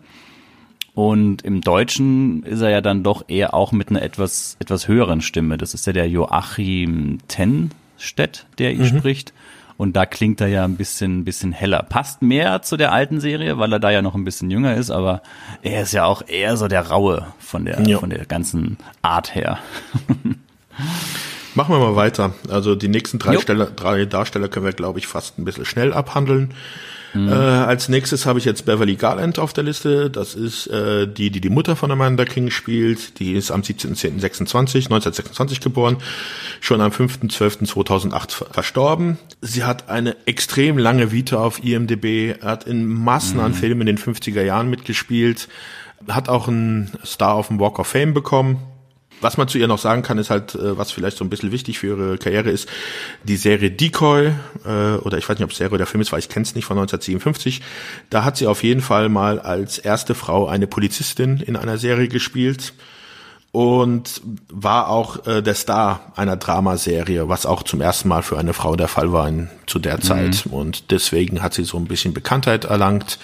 Und 0.95 1.43
im 1.43 1.61
Deutschen 1.61 2.43
ist 2.43 2.61
er 2.61 2.71
ja 2.71 2.81
dann 2.81 3.05
doch 3.05 3.25
eher 3.29 3.55
auch 3.55 3.73
mit 3.73 3.89
einer 3.89 4.03
etwas, 4.03 4.57
etwas 4.59 4.89
höheren 4.89 5.21
Stimme. 5.21 5.57
Das 5.57 5.73
ist 5.73 5.87
ja 5.87 5.93
der 5.93 6.09
Joachim 6.09 7.19
Tenstedt, 7.29 8.47
der 8.59 8.73
ihn 8.73 8.81
mhm. 8.81 8.99
spricht. 8.99 9.33
Und 9.79 9.95
da 9.95 10.07
klingt 10.07 10.41
er 10.41 10.49
ja 10.49 10.65
ein 10.65 10.77
bisschen, 10.77 11.25
bisschen 11.25 11.53
heller. 11.53 11.85
Passt 11.89 12.21
mehr 12.21 12.63
zu 12.63 12.77
der 12.77 12.93
alten 12.93 13.21
Serie, 13.21 13.59
weil 13.59 13.73
er 13.73 13.79
da 13.79 13.91
ja 13.91 14.03
noch 14.03 14.17
ein 14.17 14.25
bisschen 14.25 14.51
jünger 14.51 14.75
ist, 14.75 14.91
aber 14.91 15.23
er 15.63 15.83
ist 15.83 15.93
ja 15.93 16.05
auch 16.05 16.21
eher 16.27 16.57
so 16.57 16.67
der 16.67 16.89
Raue 16.89 17.29
von 17.39 17.65
der, 17.65 17.81
ja. 17.87 17.99
von 17.99 18.11
der 18.11 18.27
ganzen 18.27 18.77
Art 19.03 19.37
her. 19.37 19.61
Machen 21.55 21.75
wir 21.75 21.79
mal 21.79 21.95
weiter. 21.95 22.35
Also 22.51 22.75
die 22.75 22.89
nächsten 22.89 23.21
drei, 23.21 23.39
Steller, 23.39 23.67
drei 23.67 24.05
Darsteller 24.05 24.49
können 24.49 24.67
wir, 24.67 24.73
glaube 24.73 24.99
ich, 24.99 25.07
fast 25.07 25.39
ein 25.39 25.45
bisschen 25.45 25.65
schnell 25.65 25.93
abhandeln. 25.93 26.55
Mhm. 27.15 27.29
Äh, 27.29 27.33
als 27.33 27.89
nächstes 27.89 28.27
habe 28.27 28.39
ich 28.39 28.45
jetzt 28.45 28.65
Beverly 28.65 28.97
Garland 28.97 29.39
auf 29.39 29.53
der 29.53 29.65
Liste. 29.65 30.11
Das 30.11 30.35
ist 30.35 30.67
äh, 30.67 31.07
die, 31.07 31.31
die 31.31 31.41
die 31.41 31.49
Mutter 31.51 31.77
von 31.77 31.91
Amanda 31.91 32.25
King 32.25 32.51
spielt. 32.51 33.19
Die 33.19 33.33
ist 33.33 33.51
am 33.51 33.63
17.10.26, 33.63 34.85
1926 34.85 35.61
geboren, 35.61 35.99
schon 36.61 36.81
am 36.81 36.91
5.12.2008 36.91 38.53
verstorben. 38.53 39.19
Sie 39.41 39.65
hat 39.65 39.89
eine 39.89 40.17
extrem 40.27 40.79
lange 40.79 41.13
Vita 41.13 41.39
auf 41.39 41.63
IMDb, 41.63 42.43
hat 42.43 42.65
in 42.65 42.87
Massen 42.87 43.39
mhm. 43.39 43.45
an 43.45 43.55
Filmen 43.55 43.81
in 43.83 43.97
den 43.97 43.99
50er 43.99 44.43
Jahren 44.43 44.69
mitgespielt, 44.69 45.49
hat 46.09 46.29
auch 46.29 46.49
einen 46.49 46.91
Star 47.05 47.35
auf 47.35 47.49
dem 47.49 47.59
Walk 47.59 47.79
of 47.79 47.87
Fame 47.89 48.15
bekommen 48.15 48.59
was 49.21 49.37
man 49.37 49.49
zu 49.49 49.59
ihr 49.59 49.69
noch 49.69 49.79
sagen 49.79 50.03
kann, 50.03 50.19
ist 50.19 50.31
halt, 50.31 50.55
äh, 50.55 50.77
was 50.79 50.93
vielleicht 50.93 51.17
so 51.17 51.25
ein 51.25 51.31
bisschen 51.31 51.53
wichtig 51.53 51.79
für 51.79 51.89
ihre 51.89 52.19
Karriere 52.19 52.51
ist, 52.51 52.69
die 53.25 53.37
Serie 53.37 53.71
Decoy, 53.71 54.33
äh, 54.65 54.95
oder 54.97 55.19
ich 55.19 55.29
weiß 55.29 55.39
nicht, 55.39 55.45
ob 55.45 55.51
es 55.51 55.57
Serie 55.57 55.75
oder 55.75 55.87
Film 55.87 56.01
ist, 56.01 56.13
weil 56.13 56.21
ich 56.21 56.29
kenne 56.29 56.45
es 56.45 56.55
nicht, 56.55 56.65
von 56.65 56.77
1957. 56.79 57.63
Da 58.11 58.25
hat 58.25 58.37
sie 58.37 58.47
auf 58.47 58.63
jeden 58.63 58.81
Fall 58.81 59.09
mal 59.09 59.41
als 59.41 59.79
erste 59.79 60.15
Frau 60.15 60.47
eine 60.47 60.67
Polizistin 60.67 61.39
in 61.39 61.57
einer 61.57 61.79
Serie 61.79 62.09
gespielt. 62.09 62.73
und 63.51 64.21
war 64.51 64.89
auch 64.89 65.27
äh, 65.27 65.43
der 65.43 65.55
Star 65.55 66.13
einer 66.17 66.37
Dramaserie, 66.37 67.29
was 67.31 67.47
auch 67.47 67.63
zum 67.63 67.81
ersten 67.81 68.09
Mal 68.09 68.23
für 68.23 68.39
eine 68.39 68.53
Frau 68.53 68.77
der 68.77 68.89
Fall 68.89 69.11
war 69.11 69.27
in, 69.27 69.49
zu 69.67 69.79
der 69.79 70.01
Zeit. 70.01 70.45
Mhm. 70.47 70.53
Und 70.53 70.91
deswegen 70.91 71.43
hat 71.43 71.55
sie 71.55 71.65
so 71.65 71.79
ein 71.79 71.87
bisschen 71.87 72.13
Bekanntheit 72.13 72.67
erlangt. 72.67 73.19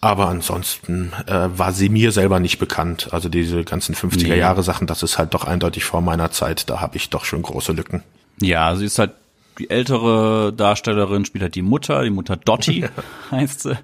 Aber 0.00 0.28
ansonsten 0.28 1.12
äh, 1.26 1.48
war 1.58 1.72
sie 1.72 1.88
mir 1.88 2.12
selber 2.12 2.38
nicht 2.38 2.58
bekannt. 2.58 3.08
Also 3.12 3.28
diese 3.28 3.64
ganzen 3.64 3.94
50er 3.94 4.34
Jahre 4.34 4.62
Sachen, 4.62 4.86
das 4.86 5.02
ist 5.02 5.18
halt 5.18 5.34
doch 5.34 5.44
eindeutig 5.44 5.84
vor 5.84 6.00
meiner 6.00 6.30
Zeit. 6.30 6.68
Da 6.68 6.80
habe 6.80 6.96
ich 6.96 7.10
doch 7.10 7.24
schon 7.24 7.42
große 7.42 7.72
Lücken. 7.72 8.02
Ja, 8.40 8.76
sie 8.76 8.84
ist 8.84 8.98
halt 8.98 9.12
die 9.58 9.70
ältere 9.70 10.52
Darstellerin, 10.52 11.24
spielt 11.24 11.42
halt 11.42 11.54
die 11.54 11.62
Mutter, 11.62 12.02
die 12.04 12.10
Mutter 12.10 12.36
Dottie 12.36 12.84
heißt 13.30 13.62
sie. 13.62 13.78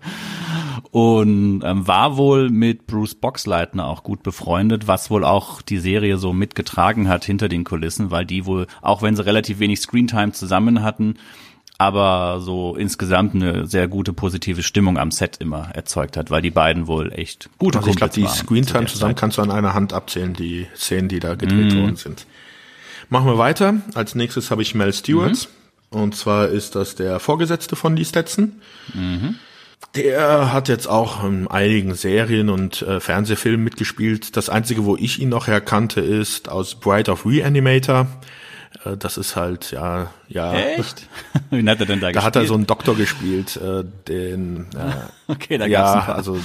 Und 0.91 1.63
ähm, 1.65 1.89
war 1.89 2.19
wohl 2.19 2.51
mit 2.51 2.87
Bruce 2.87 3.15
Boxleitner 3.15 3.87
auch 3.87 4.03
gut 4.03 4.23
befreundet, 4.23 4.87
was 4.87 5.11
wohl 5.11 5.25
auch 5.25 5.63
die 5.63 5.79
Serie 5.79 6.19
so 6.19 6.35
mitgetragen 6.35 7.09
hat 7.09 7.25
hinter 7.25 7.49
den 7.49 7.65
Kulissen, 7.65 8.11
weil 8.11 8.27
die 8.27 8.45
wohl, 8.45 8.67
auch 8.83 9.01
wenn 9.01 9.17
sie 9.17 9.25
relativ 9.25 9.59
wenig 9.59 9.81
Screentime 9.81 10.33
zusammen 10.33 10.83
hatten, 10.83 11.15
aber 11.79 12.41
so 12.41 12.77
insgesamt 12.77 13.35
eine 13.35 13.67
sehr 13.67 13.89
gute 13.89 14.13
positive 14.13 14.63
Stimmung 14.63 14.99
am 14.99 15.11
Set 15.11 15.39
immer 15.39 15.71
erzeugt 15.75 16.17
hat, 16.17 16.31
weil 16.31 16.43
die 16.43 16.51
beiden 16.51 16.87
wohl 16.87 17.13
echt 17.13 17.49
gute 17.59 17.79
also 17.79 17.91
ich 17.91 17.97
glaube, 17.97 18.13
die 18.15 18.27
Screentime 18.27 18.87
zu 18.87 18.95
zusammen 18.95 19.15
kannst 19.15 19.39
du 19.39 19.43
an 19.43 19.51
einer 19.51 19.75
Hand 19.75 19.93
abzählen, 19.93 20.33
die 20.33 20.67
Szenen, 20.77 21.09
die 21.09 21.19
da 21.19 21.35
gedreht 21.35 21.75
mm. 21.75 21.79
worden 21.79 21.97
sind. 21.97 22.27
Machen 23.09 23.27
wir 23.27 23.39
weiter. 23.39 23.75
Als 23.95 24.15
nächstes 24.15 24.51
habe 24.51 24.63
ich 24.63 24.75
Mel 24.75 24.93
Stewart. 24.93 25.49
Mhm. 25.91 26.01
Und 26.01 26.17
zwar 26.17 26.49
ist 26.49 26.75
das 26.75 26.95
der 26.95 27.21
Vorgesetzte 27.21 27.77
von 27.77 27.97
Lee 27.97 28.05
Stetson. 28.05 28.63
Mhm. 28.95 29.37
Der 29.95 30.53
hat 30.53 30.69
jetzt 30.69 30.87
auch 30.87 31.23
in 31.23 31.49
einigen 31.49 31.95
Serien 31.95 32.49
und 32.49 32.81
äh, 32.83 33.01
Fernsehfilmen 33.01 33.63
mitgespielt. 33.63 34.37
Das 34.37 34.49
einzige, 34.49 34.85
wo 34.85 34.97
ich 34.97 35.21
ihn 35.21 35.29
noch 35.29 35.49
erkannte, 35.49 36.01
ist 36.01 36.49
aus 36.49 36.77
Bride 36.77 37.11
of 37.11 37.27
Reanimator. 37.27 38.07
Äh, 38.85 38.97
das 38.97 39.17
ist 39.17 39.37
halt, 39.37 39.71
ja, 39.71 40.11
ja. 40.29 40.53
Echt? 40.55 41.09
Wie 41.51 41.69
hat 41.69 41.81
er 41.81 41.87
denn 41.87 42.01
da, 42.01 42.07
da 42.07 42.13
gespielt? 42.13 42.17
Da 42.17 42.23
hat 42.23 42.37
er 42.37 42.47
so 42.47 42.55
einen 42.55 42.67
Doktor 42.67 42.97
gespielt, 42.97 43.57
äh, 43.57 43.85
den, 44.09 44.67
äh, 44.75 44.93
okay, 45.33 45.59
da 45.59 45.67
ja, 45.67 45.95
gab's 45.95 46.09
also, 46.09 46.39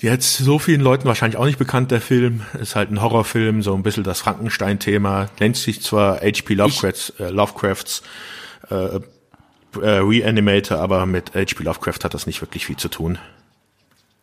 jetzt 0.00 0.38
so 0.38 0.58
vielen 0.58 0.80
Leuten 0.80 1.06
wahrscheinlich 1.06 1.38
auch 1.38 1.46
nicht 1.46 1.58
bekannt, 1.58 1.90
der 1.90 2.00
Film. 2.00 2.42
Ist 2.60 2.76
halt 2.76 2.90
ein 2.90 3.02
Horrorfilm, 3.02 3.62
so 3.62 3.74
ein 3.74 3.82
bisschen 3.82 4.04
das 4.04 4.20
Frankenstein-Thema. 4.20 5.28
Nennt 5.40 5.56
sich 5.56 5.82
zwar 5.82 6.16
H.P. 6.20 6.54
Lovecrafts, 6.54 7.10
äh, 7.18 7.30
Lovecrafts 7.30 8.02
äh, 8.70 9.00
äh, 9.80 9.98
Reanimator, 9.98 10.78
aber 10.78 11.06
mit 11.06 11.34
H.P. 11.34 11.62
Lovecraft 11.64 12.04
hat 12.04 12.14
das 12.14 12.26
nicht 12.26 12.40
wirklich 12.40 12.66
viel 12.66 12.76
zu 12.76 12.88
tun. 12.88 13.18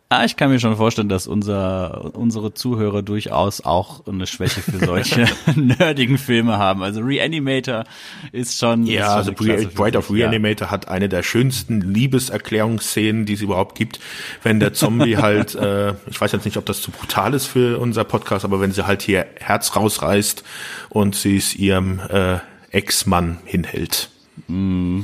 Ah, 0.08 0.24
ich 0.24 0.36
kann 0.36 0.50
mir 0.50 0.60
schon 0.60 0.76
vorstellen, 0.76 1.08
dass 1.08 1.26
unser, 1.26 2.14
unsere 2.14 2.54
Zuhörer 2.54 3.02
durchaus 3.02 3.62
auch 3.62 4.06
eine 4.06 4.28
Schwäche 4.28 4.60
für 4.60 4.78
solche 4.78 5.26
nerdigen 5.56 6.16
Filme 6.16 6.58
haben. 6.58 6.84
Also 6.84 7.00
Reanimator 7.00 7.82
ist 8.30 8.56
schon. 8.56 8.86
Ja, 8.86 9.18
ist 9.18 9.36
schon 9.36 9.50
also 9.50 9.68
Bride 9.74 9.98
of 9.98 10.08
Reanimator 10.08 10.68
ja. 10.68 10.70
hat 10.70 10.86
eine 10.86 11.08
der 11.08 11.24
schönsten 11.24 11.80
Liebeserklärungsszenen, 11.80 13.26
die 13.26 13.32
es 13.32 13.40
überhaupt 13.40 13.76
gibt. 13.76 13.98
Wenn 14.44 14.60
der 14.60 14.74
Zombie 14.74 15.16
halt, 15.16 15.56
äh, 15.56 15.94
ich 16.08 16.20
weiß 16.20 16.30
jetzt 16.30 16.44
nicht, 16.44 16.56
ob 16.56 16.66
das 16.66 16.82
zu 16.82 16.92
brutal 16.92 17.34
ist 17.34 17.46
für 17.46 17.80
unser 17.80 18.04
Podcast, 18.04 18.44
aber 18.44 18.60
wenn 18.60 18.70
sie 18.70 18.86
halt 18.86 19.02
hier 19.02 19.26
Herz 19.40 19.74
rausreißt 19.74 20.44
und 20.88 21.16
sie 21.16 21.36
es 21.36 21.56
ihrem 21.56 21.98
äh, 22.10 22.38
Ex-Mann 22.70 23.38
hinhält. 23.44 24.08
Mm. 24.46 25.00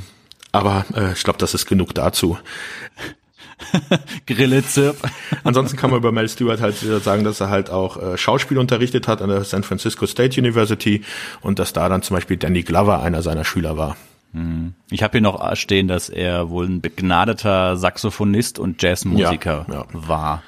Aber 0.53 0.85
äh, 0.95 1.13
ich 1.15 1.25
glaube, 1.25 1.41
das 1.41 1.55
ist 1.55 1.67
genug 1.67 1.93
dazu. 1.95 2.39
Grille 4.27 4.65
Zirp. 4.65 4.97
Ansonsten 5.45 5.77
kann 5.77 5.91
man 5.91 5.99
über 5.99 6.13
Mel 6.13 6.29
Stewart 6.29 6.61
halt 6.61 6.77
sagen, 6.77 7.25
dass 7.25 7.41
er 7.41 7.51
halt 7.51 7.71
auch 7.71 7.97
äh, 7.97 8.19
Schauspiel 8.19 8.59
unterrichtet 8.59 9.09
hat 9.09 9.23
an 9.23 9.29
der 9.29 9.45
San 9.45 9.63
Francisco 9.63 10.07
State 10.07 10.41
University 10.41 11.03
und 11.41 11.59
dass 11.59 11.73
da 11.73 11.89
dann 11.89 12.03
zum 12.03 12.17
Beispiel 12.17 12.37
Danny 12.37 12.63
Glover 12.63 13.03
einer 13.03 13.23
seiner 13.23 13.45
Schüler 13.45 13.77
war. 13.77 13.97
Hm. 14.33 14.75
Ich 14.91 15.03
habe 15.03 15.13
hier 15.13 15.21
noch 15.21 15.55
stehen, 15.57 15.89
dass 15.89 16.09
er 16.09 16.51
wohl 16.51 16.67
ein 16.67 16.81
begnadeter 16.81 17.77
Saxophonist 17.77 18.59
und 18.59 18.83
Jazzmusiker 18.83 19.67
ja, 19.69 19.75
ja. 19.75 19.85
war. 19.93 20.43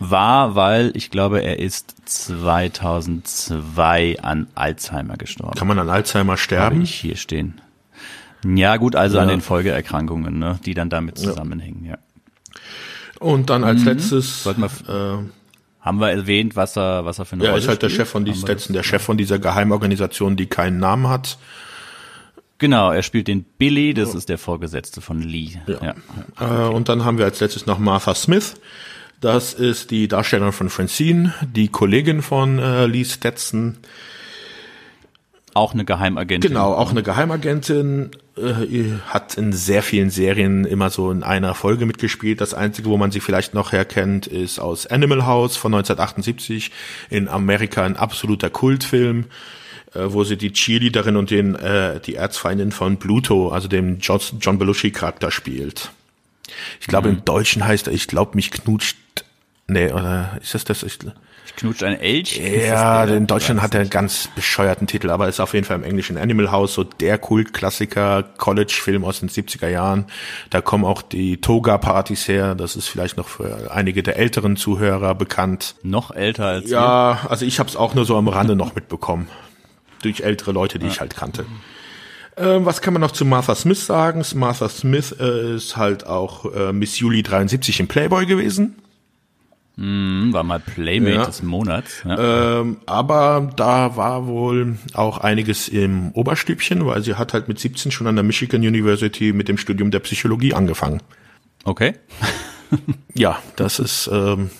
War, 0.00 0.56
weil 0.56 0.90
ich 0.94 1.12
glaube, 1.12 1.42
er 1.42 1.60
ist 1.60 1.94
2002 2.04 4.16
an 4.20 4.48
Alzheimer 4.56 5.16
gestorben. 5.16 5.56
Kann 5.56 5.68
man 5.68 5.78
an 5.78 5.88
Alzheimer 5.88 6.36
sterben? 6.36 6.76
Habe 6.76 6.84
ich 6.84 6.94
hier 6.94 7.16
stehen. 7.16 7.60
Ja, 8.44 8.76
gut, 8.76 8.96
also 8.96 9.16
ja. 9.16 9.22
an 9.22 9.28
den 9.28 9.40
Folgeerkrankungen, 9.40 10.38
ne, 10.38 10.58
die 10.64 10.74
dann 10.74 10.90
damit 10.90 11.18
zusammenhängen, 11.18 11.84
ja. 11.84 11.98
Und 13.18 13.50
dann 13.50 13.64
als 13.64 13.80
mhm. 13.80 13.86
letztes 13.86 14.46
wir, 14.46 14.54
äh, 14.88 15.18
haben 15.80 16.00
wir 16.00 16.10
erwähnt, 16.10 16.56
was 16.56 16.76
er, 16.76 17.04
was 17.04 17.18
er 17.18 17.26
für 17.26 17.34
eine 17.34 17.44
ja, 17.44 17.50
Rolle 17.50 17.62
ist 17.62 17.68
halt 17.68 17.78
spielt? 17.78 17.92
der 17.92 17.96
Chef 17.96 18.08
von 18.08 18.24
die 18.24 18.34
Stetson, 18.34 18.72
der 18.72 18.82
Chef 18.82 19.02
von 19.02 19.18
dieser 19.18 19.38
Geheimorganisation, 19.38 20.36
die 20.36 20.46
keinen 20.46 20.78
Namen 20.78 21.08
hat. 21.08 21.38
Genau, 22.58 22.90
er 22.90 23.02
spielt 23.02 23.28
den 23.28 23.44
Billy, 23.44 23.94
das 23.94 24.14
ist 24.14 24.28
der 24.28 24.36
Vorgesetzte 24.36 25.00
von 25.00 25.22
Lee. 25.22 25.52
Ja. 25.66 25.94
ja. 26.40 26.66
Äh, 26.66 26.68
und 26.68 26.88
dann 26.90 27.04
haben 27.04 27.16
wir 27.16 27.24
als 27.24 27.40
letztes 27.40 27.66
noch 27.66 27.78
Martha 27.78 28.14
Smith. 28.14 28.54
Das 29.20 29.52
ist 29.52 29.90
die 29.90 30.08
Darstellerin 30.08 30.52
von 30.52 30.70
Francine, 30.70 31.34
die 31.42 31.68
Kollegin 31.68 32.22
von 32.22 32.58
äh, 32.58 32.86
Lee 32.86 33.04
Stetson. 33.04 33.76
Auch 35.54 35.74
eine 35.74 35.84
Geheimagentin. 35.84 36.50
Genau, 36.50 36.72
auch 36.74 36.90
eine 36.90 37.02
Geheimagentin. 37.02 38.10
Äh, 38.36 38.94
hat 39.06 39.34
in 39.34 39.52
sehr 39.52 39.82
vielen 39.82 40.10
Serien 40.10 40.64
immer 40.64 40.90
so 40.90 41.10
in 41.10 41.22
einer 41.22 41.54
Folge 41.54 41.86
mitgespielt. 41.86 42.40
Das 42.40 42.54
Einzige, 42.54 42.88
wo 42.88 42.96
man 42.96 43.10
sie 43.10 43.20
vielleicht 43.20 43.52
noch 43.52 43.72
herkennt, 43.72 44.26
ist 44.26 44.60
aus 44.60 44.86
Animal 44.86 45.26
House 45.26 45.56
von 45.56 45.74
1978. 45.74 46.70
In 47.10 47.28
Amerika 47.28 47.84
ein 47.84 47.96
absoluter 47.96 48.48
Kultfilm, 48.48 49.26
äh, 49.94 50.04
wo 50.04 50.22
sie 50.22 50.36
die 50.36 50.52
Cheerleaderin 50.52 51.16
und 51.16 51.30
den, 51.30 51.56
äh, 51.56 52.00
die 52.00 52.14
Erzfeindin 52.14 52.70
von 52.70 52.98
Pluto, 52.98 53.50
also 53.50 53.66
dem 53.66 53.98
John, 53.98 54.20
John 54.40 54.58
Belushi-Charakter 54.58 55.30
spielt. 55.30 55.90
Ich 56.80 56.86
glaube, 56.86 57.08
mhm. 57.10 57.18
im 57.18 57.24
Deutschen 57.24 57.64
heißt 57.66 57.88
er, 57.88 57.92
ich 57.92 58.06
glaube, 58.06 58.36
mich 58.36 58.50
knutscht. 58.50 58.96
Nee, 59.66 59.92
oder 59.92 60.38
ist 60.40 60.54
das 60.54 60.64
das? 60.64 60.82
Ich 60.82 60.98
knutscht 61.56 61.82
ein 61.82 61.98
Elch? 62.00 62.38
Ja, 62.38 63.04
in 63.04 63.26
Deutschland 63.26 63.62
hat 63.62 63.74
er 63.74 63.80
einen 63.80 63.90
ganz 63.90 64.28
bescheuerten 64.34 64.86
Titel, 64.86 65.10
aber 65.10 65.28
ist 65.28 65.40
auf 65.40 65.54
jeden 65.54 65.66
Fall 65.66 65.76
im 65.76 65.84
Englischen 65.84 66.16
Animal 66.16 66.50
House, 66.50 66.74
so 66.74 66.84
der 66.84 67.18
Kultklassiker, 67.18 68.22
College-Film 68.36 69.04
aus 69.04 69.20
den 69.20 69.28
70er 69.28 69.68
Jahren. 69.68 70.06
Da 70.50 70.60
kommen 70.60 70.84
auch 70.84 71.02
die 71.02 71.40
Toga-Partys 71.40 72.28
her, 72.28 72.54
das 72.54 72.76
ist 72.76 72.88
vielleicht 72.88 73.16
noch 73.16 73.28
für 73.28 73.70
einige 73.72 74.02
der 74.02 74.16
älteren 74.16 74.56
Zuhörer 74.56 75.14
bekannt. 75.14 75.74
Noch 75.82 76.10
älter 76.10 76.46
als 76.46 76.70
Ja, 76.70 77.20
wir? 77.22 77.30
also 77.30 77.44
ich 77.44 77.58
habe 77.58 77.68
es 77.68 77.76
auch 77.76 77.94
nur 77.94 78.04
so 78.04 78.16
am 78.16 78.28
Rande 78.28 78.56
noch 78.56 78.74
mitbekommen. 78.74 79.28
Durch 80.02 80.20
ältere 80.20 80.52
Leute, 80.52 80.78
die 80.78 80.86
ja. 80.86 80.92
ich 80.92 81.00
halt 81.00 81.14
kannte. 81.16 81.44
Ähm, 82.36 82.64
was 82.64 82.80
kann 82.80 82.94
man 82.94 83.02
noch 83.02 83.10
zu 83.10 83.24
Martha 83.24 83.54
Smith 83.54 83.84
sagen? 83.84 84.24
Martha 84.34 84.68
Smith 84.68 85.14
äh, 85.20 85.56
ist 85.56 85.76
halt 85.76 86.06
auch 86.06 86.52
äh, 86.54 86.72
Miss 86.72 86.98
Juli 86.98 87.22
73 87.22 87.80
im 87.80 87.88
Playboy 87.88 88.24
gewesen. 88.24 88.76
Mm, 89.82 90.34
war 90.34 90.42
mal 90.42 90.60
Playmate 90.60 91.14
ja. 91.14 91.24
des 91.24 91.42
Monats. 91.42 92.02
Ja. 92.04 92.60
Ähm, 92.60 92.76
aber 92.84 93.50
da 93.56 93.96
war 93.96 94.26
wohl 94.26 94.76
auch 94.92 95.16
einiges 95.16 95.68
im 95.68 96.10
Oberstübchen, 96.12 96.84
weil 96.84 97.02
sie 97.02 97.14
hat 97.14 97.32
halt 97.32 97.48
mit 97.48 97.58
17 97.58 97.90
schon 97.90 98.06
an 98.06 98.14
der 98.14 98.22
Michigan 98.22 98.60
University 98.60 99.32
mit 99.32 99.48
dem 99.48 99.56
Studium 99.56 99.90
der 99.90 100.00
Psychologie 100.00 100.52
angefangen. 100.52 101.00
Okay. 101.64 101.94
ja, 103.14 103.38
das 103.56 103.78
ist 103.78 104.10
ähm, 104.12 104.50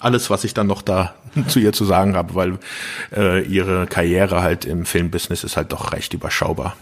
alles, 0.00 0.30
was 0.30 0.44
ich 0.44 0.54
dann 0.54 0.66
noch 0.66 0.80
da 0.80 1.14
zu 1.48 1.58
ihr 1.58 1.74
zu 1.74 1.84
sagen 1.84 2.16
habe, 2.16 2.34
weil 2.34 2.58
äh, 3.14 3.44
ihre 3.44 3.86
Karriere 3.86 4.40
halt 4.40 4.64
im 4.64 4.86
Filmbusiness 4.86 5.44
ist 5.44 5.58
halt 5.58 5.72
doch 5.72 5.92
recht 5.92 6.14
überschaubar. 6.14 6.74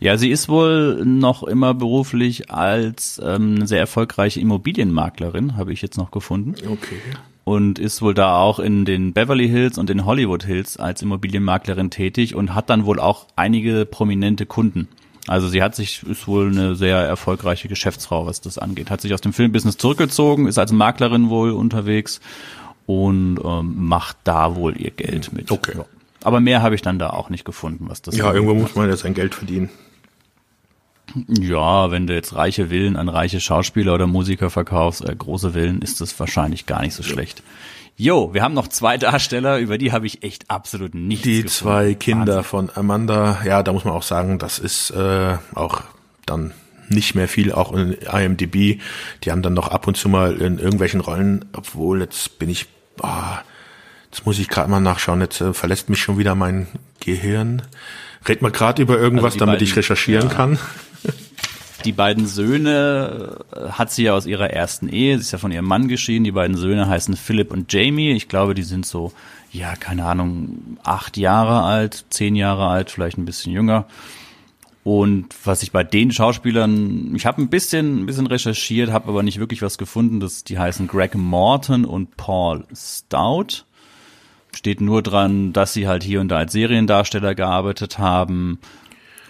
Ja, 0.00 0.16
sie 0.16 0.30
ist 0.30 0.48
wohl 0.48 1.04
noch 1.04 1.42
immer 1.42 1.74
beruflich 1.74 2.50
als 2.50 3.20
ähm, 3.24 3.66
sehr 3.66 3.80
erfolgreiche 3.80 4.40
Immobilienmaklerin, 4.40 5.56
habe 5.56 5.72
ich 5.72 5.82
jetzt 5.82 5.98
noch 5.98 6.10
gefunden. 6.10 6.54
Okay. 6.66 7.00
Und 7.44 7.78
ist 7.78 8.02
wohl 8.02 8.14
da 8.14 8.36
auch 8.36 8.58
in 8.58 8.84
den 8.84 9.14
Beverly 9.14 9.48
Hills 9.48 9.78
und 9.78 9.88
den 9.88 10.04
Hollywood 10.04 10.44
Hills 10.44 10.76
als 10.76 11.00
Immobilienmaklerin 11.00 11.90
tätig 11.90 12.34
und 12.34 12.54
hat 12.54 12.68
dann 12.68 12.84
wohl 12.84 13.00
auch 13.00 13.26
einige 13.36 13.86
prominente 13.86 14.44
Kunden. 14.44 14.88
Also 15.26 15.48
sie 15.48 15.62
hat 15.62 15.74
sich, 15.74 16.02
ist 16.04 16.26
wohl 16.26 16.48
eine 16.48 16.74
sehr 16.74 16.96
erfolgreiche 16.98 17.68
Geschäftsfrau, 17.68 18.26
was 18.26 18.40
das 18.40 18.58
angeht. 18.58 18.90
Hat 18.90 19.02
sich 19.02 19.12
aus 19.12 19.20
dem 19.20 19.32
Filmbusiness 19.32 19.76
zurückgezogen, 19.76 20.46
ist 20.46 20.58
als 20.58 20.72
Maklerin 20.72 21.28
wohl 21.28 21.50
unterwegs 21.50 22.20
und 22.86 23.38
ähm, 23.44 23.74
macht 23.76 24.16
da 24.24 24.56
wohl 24.56 24.80
ihr 24.80 24.90
Geld 24.90 25.32
mit. 25.34 25.50
Okay. 25.50 25.74
Ja. 25.76 25.84
Aber 26.24 26.40
mehr 26.40 26.62
habe 26.62 26.74
ich 26.74 26.82
dann 26.82 26.98
da 26.98 27.10
auch 27.10 27.30
nicht 27.30 27.44
gefunden, 27.44 27.86
was 27.88 28.02
das 28.02 28.16
Ja, 28.16 28.32
irgendwo 28.32 28.54
muss 28.54 28.74
man 28.74 28.88
ja 28.88 28.96
sein 28.96 29.14
Geld 29.14 29.34
verdienen. 29.34 29.70
Ja, 31.26 31.90
wenn 31.90 32.06
du 32.06 32.14
jetzt 32.14 32.34
reiche 32.34 32.66
Villen 32.68 32.96
an 32.96 33.08
reiche 33.08 33.40
Schauspieler 33.40 33.94
oder 33.94 34.06
Musiker 34.06 34.50
verkaufst, 34.50 35.08
äh, 35.08 35.14
große 35.16 35.52
Villen, 35.52 35.80
ist 35.80 36.00
das 36.02 36.18
wahrscheinlich 36.20 36.66
gar 36.66 36.82
nicht 36.82 36.94
so 36.94 37.02
schlecht. 37.02 37.42
Jo, 37.96 38.32
wir 38.34 38.42
haben 38.42 38.52
noch 38.54 38.68
zwei 38.68 38.98
Darsteller, 38.98 39.58
über 39.58 39.78
die 39.78 39.90
habe 39.90 40.06
ich 40.06 40.22
echt 40.22 40.50
absolut 40.50 40.94
nichts 40.94 41.22
Die 41.24 41.42
gefunden. 41.42 41.48
zwei 41.48 41.94
Kinder 41.94 42.36
Wahnsinn. 42.36 42.44
von 42.44 42.70
Amanda, 42.74 43.38
ja, 43.44 43.62
da 43.62 43.72
muss 43.72 43.84
man 43.84 43.94
auch 43.94 44.02
sagen, 44.02 44.38
das 44.38 44.58
ist 44.58 44.90
äh, 44.90 45.36
auch 45.54 45.80
dann 46.26 46.52
nicht 46.90 47.14
mehr 47.14 47.26
viel, 47.26 47.52
auch 47.52 47.72
in 47.72 47.92
IMDb. 47.92 48.80
Die 49.24 49.30
haben 49.30 49.42
dann 49.42 49.54
noch 49.54 49.68
ab 49.68 49.86
und 49.86 49.96
zu 49.96 50.08
mal 50.10 50.36
in 50.36 50.58
irgendwelchen 50.58 51.00
Rollen, 51.00 51.46
obwohl 51.54 52.00
jetzt 52.00 52.38
bin 52.38 52.50
ich, 52.50 52.66
oh, 53.02 53.08
Jetzt 54.10 54.24
muss 54.24 54.38
ich 54.38 54.48
gerade 54.48 54.70
mal 54.70 54.80
nachschauen, 54.80 55.20
jetzt 55.20 55.40
äh, 55.40 55.52
verlässt 55.52 55.90
mich 55.90 56.00
schon 56.00 56.18
wieder 56.18 56.34
mein 56.34 56.66
Gehirn. 57.00 57.62
Red 58.26 58.42
mal 58.42 58.50
gerade 58.50 58.82
über 58.82 58.98
irgendwas, 58.98 59.34
also 59.34 59.40
damit 59.40 59.56
beiden, 59.56 59.68
ich 59.68 59.76
recherchieren 59.76 60.28
ja. 60.28 60.34
kann. 60.34 60.58
Die 61.84 61.92
beiden 61.92 62.26
Söhne 62.26 63.38
äh, 63.54 63.70
hat 63.70 63.92
sie 63.92 64.04
ja 64.04 64.14
aus 64.14 64.26
ihrer 64.26 64.50
ersten 64.50 64.88
Ehe, 64.88 65.16
sie 65.16 65.22
ist 65.22 65.32
ja 65.32 65.38
von 65.38 65.52
ihrem 65.52 65.66
Mann 65.66 65.86
geschieden. 65.86 66.24
Die 66.24 66.32
beiden 66.32 66.56
Söhne 66.56 66.88
heißen 66.88 67.16
Philipp 67.16 67.52
und 67.52 67.72
Jamie. 67.72 68.12
Ich 68.12 68.28
glaube, 68.28 68.54
die 68.54 68.64
sind 68.64 68.84
so, 68.84 69.12
ja, 69.52 69.76
keine 69.76 70.04
Ahnung, 70.04 70.78
acht 70.82 71.16
Jahre 71.16 71.62
alt, 71.62 72.06
zehn 72.10 72.34
Jahre 72.34 72.66
alt, 72.66 72.90
vielleicht 72.90 73.18
ein 73.18 73.26
bisschen 73.26 73.52
jünger. 73.52 73.86
Und 74.82 75.34
was 75.44 75.62
ich 75.62 75.70
bei 75.70 75.84
den 75.84 76.10
Schauspielern, 76.10 77.14
ich 77.14 77.26
habe 77.26 77.42
ein 77.42 77.48
bisschen, 77.48 78.02
ein 78.02 78.06
bisschen 78.06 78.26
recherchiert, 78.26 78.90
habe 78.90 79.08
aber 79.08 79.22
nicht 79.22 79.38
wirklich 79.38 79.62
was 79.62 79.78
gefunden. 79.78 80.18
Das, 80.18 80.44
die 80.44 80.58
heißen 80.58 80.88
Greg 80.88 81.14
Morton 81.14 81.84
und 81.84 82.16
Paul 82.16 82.64
Stout. 82.74 83.64
Steht 84.58 84.80
nur 84.80 85.04
dran, 85.04 85.52
dass 85.52 85.72
sie 85.72 85.86
halt 85.86 86.02
hier 86.02 86.20
und 86.20 86.26
da 86.30 86.38
als 86.38 86.50
Seriendarsteller 86.50 87.36
gearbeitet 87.36 88.00
haben. 88.00 88.58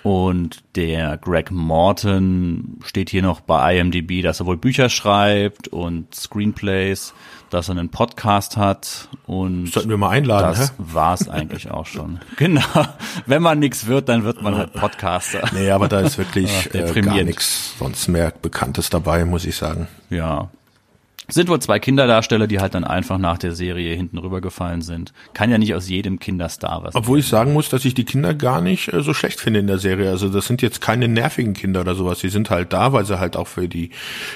Und 0.03 0.61
der 0.74 1.18
Greg 1.18 1.51
Morton 1.51 2.79
steht 2.83 3.11
hier 3.11 3.20
noch 3.20 3.41
bei 3.41 3.79
IMDb, 3.79 4.22
dass 4.22 4.41
er 4.41 4.47
wohl 4.47 4.57
Bücher 4.57 4.89
schreibt 4.89 5.68
und 5.68 6.14
Screenplays 6.14 7.12
dass 7.51 7.68
er 7.68 7.76
einen 7.76 7.89
Podcast 7.89 8.57
hat 8.57 9.09
und 9.26 9.72
sollten 9.72 9.89
wir 9.91 9.97
mal 9.97 10.11
einladen. 10.11 10.55
Das 10.59 10.72
war 10.79 11.14
es 11.14 11.29
eigentlich 11.29 11.70
auch 11.70 11.87
schon. 11.87 12.20
Genau. 12.37 12.62
Wenn 13.26 13.43
man 13.43 13.59
nichts 13.59 13.87
wird, 13.87 14.09
dann 14.09 14.22
wird 14.22 14.43
man 14.43 14.55
halt 14.55 14.72
Podcaster. 14.72 15.49
Nee, 15.53 15.70
aber 15.70 15.89
da 15.89 16.01
ist 16.01 16.18
wirklich 16.18 16.51
äh, 16.74 17.01
gar 17.01 17.22
nichts 17.22 17.76
sonst 17.79 18.09
mehr 18.09 18.33
Bekanntes 18.43 18.91
dabei, 18.91 19.24
muss 19.24 19.45
ich 19.45 19.57
sagen. 19.57 19.89
Ja, 20.09 20.51
sind 21.31 21.49
wohl 21.51 21.61
zwei 21.61 21.79
Kinderdarsteller, 21.79 22.47
die 22.47 22.59
halt 22.59 22.74
dann 22.74 22.85
einfach 22.85 23.18
nach 23.18 23.37
der 23.37 23.53
Serie 23.53 23.95
hinten 23.95 24.16
rübergefallen 24.16 24.81
sind. 24.81 25.12
Kann 25.35 25.51
ja 25.51 25.59
nicht 25.59 25.74
aus 25.74 25.89
jedem 25.89 26.18
Kinderstar 26.18 26.83
was. 26.83 26.95
Obwohl 26.95 27.18
ich 27.18 27.29
sagen 27.29 27.53
muss, 27.53 27.68
dass 27.68 27.85
ich 27.85 27.93
die 27.93 28.05
Kinder 28.05 28.33
gar 28.33 28.62
nicht 28.62 28.93
äh, 28.93 29.03
so 29.03 29.12
schlecht 29.12 29.39
finde 29.39 29.61
in 29.61 29.66
der 29.66 29.79
Serie. 29.79 30.11
Also 30.11 30.31
das 30.31 30.47
sind 30.47 30.62
jetzt 30.62 30.81
keine 30.81 31.07
nervigen 31.07 31.53
Kinder 31.53 31.83
oder 31.83 31.95
sowas. 31.95 32.20
Die 32.20 32.31
sind 32.31 32.49
halt 32.49 32.72
da, 32.72 32.95
weil 32.95 33.05
sie 33.05 33.20
halt 33.20 33.37
auch 33.37 33.47
für 33.47 33.68
die 33.68 33.91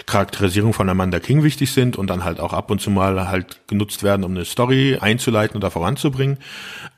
Charakterisierung 0.04 0.74
von 0.74 0.88
Amanda 0.88 1.18
King 1.18 1.42
wichtig 1.42 1.72
sind 1.72 1.96
und 1.96 2.08
dann 2.08 2.24
halt 2.24 2.40
auch 2.40 2.52
ab 2.52 2.70
und 2.70 2.80
zu 2.80 2.90
mal 2.90 3.28
halt 3.28 3.66
genutzt 3.68 4.02
werden, 4.02 4.22
um 4.22 4.32
eine 4.32 4.44
Story 4.44 4.98
einzuleiten 5.00 5.56
oder 5.56 5.70
voranzubringen. 5.70 6.38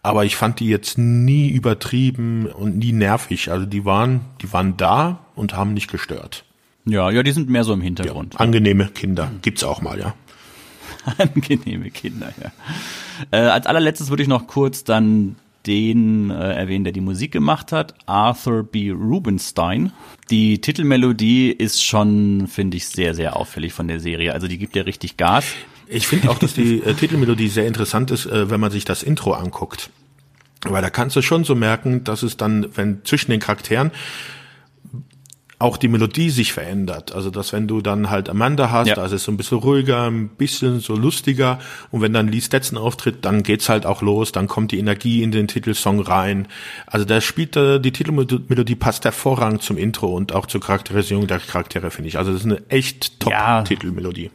Aber 0.03 0.25
ich 0.25 0.35
fand 0.35 0.59
die 0.59 0.69
jetzt 0.69 0.99
nie 0.99 1.51
übertrieben 1.51 2.47
und 2.47 2.79
nie 2.79 2.93
nervig. 2.93 3.53
Also 3.53 3.65
die 3.65 3.85
waren, 3.85 4.23
die 4.43 4.53
waren 4.53 4.77
da 4.77 5.21
und 5.37 5.55
haben 5.55 5.73
nicht 5.73 5.91
gestört. 5.91 6.45
Ja, 6.87 7.11
ja, 7.11 7.23
die 7.23 7.33
sind 7.33 7.49
mehr 7.49 7.65
so 7.65 7.73
im 7.73 7.81
Hintergrund. 7.81 8.35
Ja, 8.35 8.41
angenehme 8.41 8.87
Kinder 8.89 9.31
gibt's 9.43 9.65
auch 9.65 9.81
mal, 9.81 9.99
ja. 9.99 10.15
angenehme 11.19 11.91
Kinder, 11.91 12.33
ja. 12.43 12.53
Äh, 13.31 13.49
als 13.49 13.67
allerletztes 13.67 14.11
würde 14.11 14.23
ich 14.23 14.29
noch 14.29 14.47
kurz 14.47 14.85
dann 14.85 15.37
den 15.67 16.31
äh, 16.31 16.53
erwähnen, 16.53 16.85
der 16.85 16.93
die 16.93 17.01
Musik 17.01 17.33
gemacht 17.33 17.73
hat, 17.73 17.95
Arthur 18.07 18.65
B. 18.65 18.91
Rubenstein. 18.91 19.93
Die 20.31 20.61
Titelmelodie 20.61 21.51
ist 21.51 21.83
schon, 21.83 22.49
finde 22.49 22.77
ich, 22.77 22.87
sehr, 22.87 23.15
sehr 23.15 23.37
auffällig 23.37 23.73
von 23.73 23.89
der 23.89 24.01
Serie. 24.01 24.35
Also 24.35 24.47
die 24.47 24.59
gibt 24.59 24.77
ja 24.77 24.83
richtig 24.83 25.17
Gas. 25.17 25.47
Ich 25.87 26.07
finde 26.07 26.31
auch, 26.31 26.39
dass 26.39 26.55
die 26.55 26.83
äh, 26.83 26.95
Titelmelodie 26.95 27.49
sehr 27.49 27.67
interessant 27.67 28.11
ist, 28.11 28.27
äh, 28.27 28.51
wenn 28.51 28.61
man 28.61 28.71
sich 28.71 28.85
das 28.85 29.03
Intro 29.03 29.33
anguckt. 29.33 29.91
Weil 30.63 30.83
da 30.83 30.91
kannst 30.91 31.17
du 31.17 31.23
schon 31.23 31.45
so 31.45 31.55
merken, 31.55 32.05
dass 32.05 32.23
es 32.23 32.37
dann, 32.37 32.67
wenn 32.75 33.05
zwischen 33.05 33.31
den 33.31 33.41
Charakteren 33.41 33.91
auch 35.65 35.79
die 35.79 35.89
Melodie 35.89 36.29
sich 36.29 36.53
verändert. 36.53 37.15
Also 37.15 37.31
dass 37.31 37.55
wenn 37.55 37.67
du 37.67 37.81
dann 37.81 38.11
halt 38.11 38.29
Amanda 38.29 38.71
hast, 38.71 38.89
ja. 38.89 38.97
also 38.99 39.17
ist 39.17 39.25
so 39.25 39.33
ein 39.33 39.39
bisschen 39.39 39.59
ruhiger, 39.59 40.11
ein 40.11 40.29
bisschen 40.29 40.81
so 40.81 40.95
lustiger 40.95 41.59
und 41.91 42.03
wenn 42.03 42.13
dann 42.13 42.29
Lee 42.29 42.43
Stetson 42.43 42.77
auftritt, 42.77 43.25
dann 43.25 43.43
geht's 43.43 43.71
halt 43.71 43.87
auch 43.87 44.03
los, 44.03 44.31
dann 44.31 44.47
kommt 44.47 44.73
die 44.73 44.79
Energie 44.79 45.23
in 45.23 45.33
den 45.33 45.49
Titelsong 45.49 46.01
rein. 46.01 46.49
Also 46.87 47.07
da 47.07 47.23
spielt 47.23 47.57
äh, 47.57 47.81
die 47.81 47.93
Titelmelodie 47.93 48.75
passt 48.75 49.07
hervorragend 49.07 49.63
zum 49.63 49.79
Intro 49.79 50.09
und 50.15 50.35
auch 50.35 50.45
zur 50.45 50.61
Charakterisierung 50.61 51.27
der 51.27 51.39
Charaktere, 51.39 51.91
finde 51.91 52.09
ich. 52.09 52.19
Also 52.19 52.33
das 52.33 52.41
ist 52.41 52.47
eine 52.47 52.63
echt 52.69 53.19
top 53.21 53.33
ja. 53.33 53.63
Titelmelodie 53.63 54.31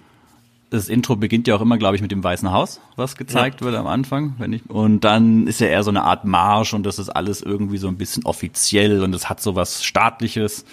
das 0.70 0.88
Intro 0.88 1.16
beginnt 1.16 1.48
ja 1.48 1.56
auch 1.56 1.62
immer, 1.62 1.78
glaube 1.78 1.96
ich, 1.96 2.02
mit 2.02 2.12
dem 2.12 2.24
Weißen 2.24 2.52
Haus, 2.52 2.80
was 2.96 3.16
gezeigt 3.16 3.62
ja. 3.62 3.66
wird 3.66 3.76
am 3.76 3.88
Anfang, 3.88 4.36
wenn 4.38 4.54
ich 4.54 4.70
und 4.70 5.04
dann 5.04 5.48
ist 5.48 5.60
ja 5.60 5.68
eher 5.68 5.84
so 5.84 5.90
eine 5.90 6.04
Art 6.04 6.26
Marsch 6.26 6.74
und 6.74 6.84
das 6.84 7.00
ist 7.00 7.10
alles 7.10 7.42
irgendwie 7.42 7.78
so 7.78 7.88
ein 7.88 7.98
bisschen 7.98 8.26
offiziell 8.26 9.02
und 9.04 9.14
es 9.16 9.30
hat 9.30 9.42
so 9.42 9.56
was 9.56 9.84
staatliches 9.84 10.66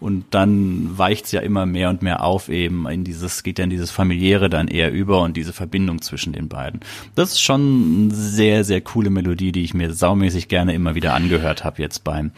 und 0.00 0.24
dann 0.30 0.98
weicht's 0.98 1.30
ja 1.30 1.40
immer 1.40 1.66
mehr 1.66 1.90
und 1.90 2.02
mehr 2.02 2.24
auf 2.24 2.48
eben 2.48 2.88
in 2.88 3.04
dieses, 3.04 3.42
geht 3.42 3.58
ja 3.58 3.64
in 3.64 3.70
dieses 3.70 3.90
familiäre 3.90 4.48
dann 4.48 4.68
eher 4.68 4.90
über 4.92 5.20
und 5.22 5.36
diese 5.36 5.52
Verbindung 5.52 6.00
zwischen 6.00 6.32
den 6.32 6.48
beiden. 6.48 6.80
Das 7.14 7.32
ist 7.32 7.42
schon 7.42 8.08
eine 8.10 8.14
sehr, 8.14 8.64
sehr 8.64 8.80
coole 8.80 9.10
Melodie, 9.10 9.52
die 9.52 9.62
ich 9.62 9.74
mir 9.74 9.92
saumäßig 9.92 10.48
gerne 10.48 10.74
immer 10.74 10.94
wieder 10.94 11.14
angehört 11.14 11.64
habe 11.64 11.82
jetzt 11.82 12.02
beim 12.02 12.32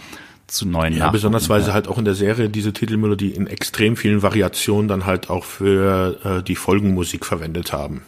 zu 0.49 0.67
neuen 0.67 0.97
Ja, 0.97 1.11
besonders 1.11 1.49
weil 1.49 1.63
sie 1.63 1.73
halt 1.73 1.89
auch 1.89 1.99
in 1.99 2.05
der 2.05 2.15
Serie 2.15 2.51
diese 2.51 2.73
Titelmelodie 2.73 3.31
in 3.31 3.47
extrem 3.47 3.97
vielen 3.97 4.23
Variationen 4.23 4.89
dann 4.89 5.07
halt 5.07 5.31
auch 5.31 5.45
für 5.45 6.19
äh, 6.25 6.43
die 6.43 6.57
Folgenmusik 6.57 7.25
verwendet 7.25 7.73
haben. 7.73 8.03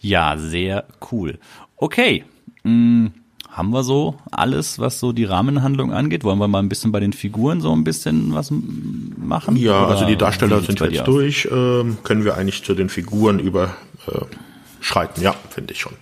Ja, 0.00 0.36
sehr 0.36 0.84
cool. 1.12 1.38
Okay. 1.76 2.24
Hm, 2.64 3.12
haben 3.50 3.70
wir 3.70 3.82
so 3.82 4.16
alles, 4.30 4.78
was 4.78 5.00
so 5.00 5.12
die 5.12 5.24
Rahmenhandlung 5.24 5.92
angeht? 5.92 6.24
Wollen 6.24 6.38
wir 6.38 6.48
mal 6.48 6.60
ein 6.60 6.68
bisschen 6.68 6.92
bei 6.92 7.00
den 7.00 7.12
Figuren 7.12 7.60
so 7.60 7.72
ein 7.72 7.84
bisschen 7.84 8.34
was 8.34 8.52
machen? 8.52 9.56
Ja, 9.56 9.84
Oder 9.84 9.92
also 9.92 10.06
die 10.06 10.16
Darsteller 10.16 10.60
sind 10.60 10.80
jetzt 10.80 11.06
durch. 11.06 11.48
Ähm, 11.50 11.98
können 12.04 12.24
wir 12.24 12.36
eigentlich 12.36 12.62
zu 12.64 12.74
den 12.74 12.88
Figuren 12.88 13.38
überschreiten? 13.40 15.22
Äh, 15.22 15.24
ja, 15.24 15.34
finde 15.50 15.72
ich 15.72 15.80
schon. 15.80 15.92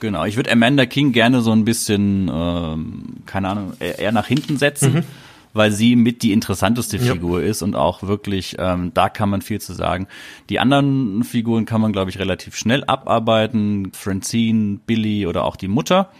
Genau, 0.00 0.24
ich 0.24 0.36
würde 0.36 0.50
Amanda 0.50 0.84
King 0.84 1.12
gerne 1.12 1.42
so 1.42 1.52
ein 1.52 1.64
bisschen, 1.64 2.30
ähm, 2.32 3.02
keine 3.24 3.48
Ahnung, 3.48 3.72
eher 3.78 4.12
nach 4.12 4.26
hinten 4.26 4.58
setzen. 4.58 4.94
Mhm 4.94 5.04
weil 5.52 5.70
sie 5.70 5.96
mit 5.96 6.22
die 6.22 6.32
interessanteste 6.32 6.98
Figur 6.98 7.40
ja. 7.40 7.48
ist 7.48 7.62
und 7.62 7.76
auch 7.76 8.02
wirklich, 8.02 8.56
ähm, 8.58 8.92
da 8.94 9.08
kann 9.08 9.28
man 9.28 9.42
viel 9.42 9.60
zu 9.60 9.72
sagen. 9.72 10.06
Die 10.48 10.58
anderen 10.58 11.24
Figuren 11.24 11.64
kann 11.64 11.80
man, 11.80 11.92
glaube 11.92 12.10
ich, 12.10 12.18
relativ 12.18 12.56
schnell 12.56 12.84
abarbeiten. 12.84 13.92
Francine, 13.92 14.78
Billy 14.86 15.26
oder 15.26 15.44
auch 15.44 15.56
die 15.56 15.68
Mutter. 15.68 16.10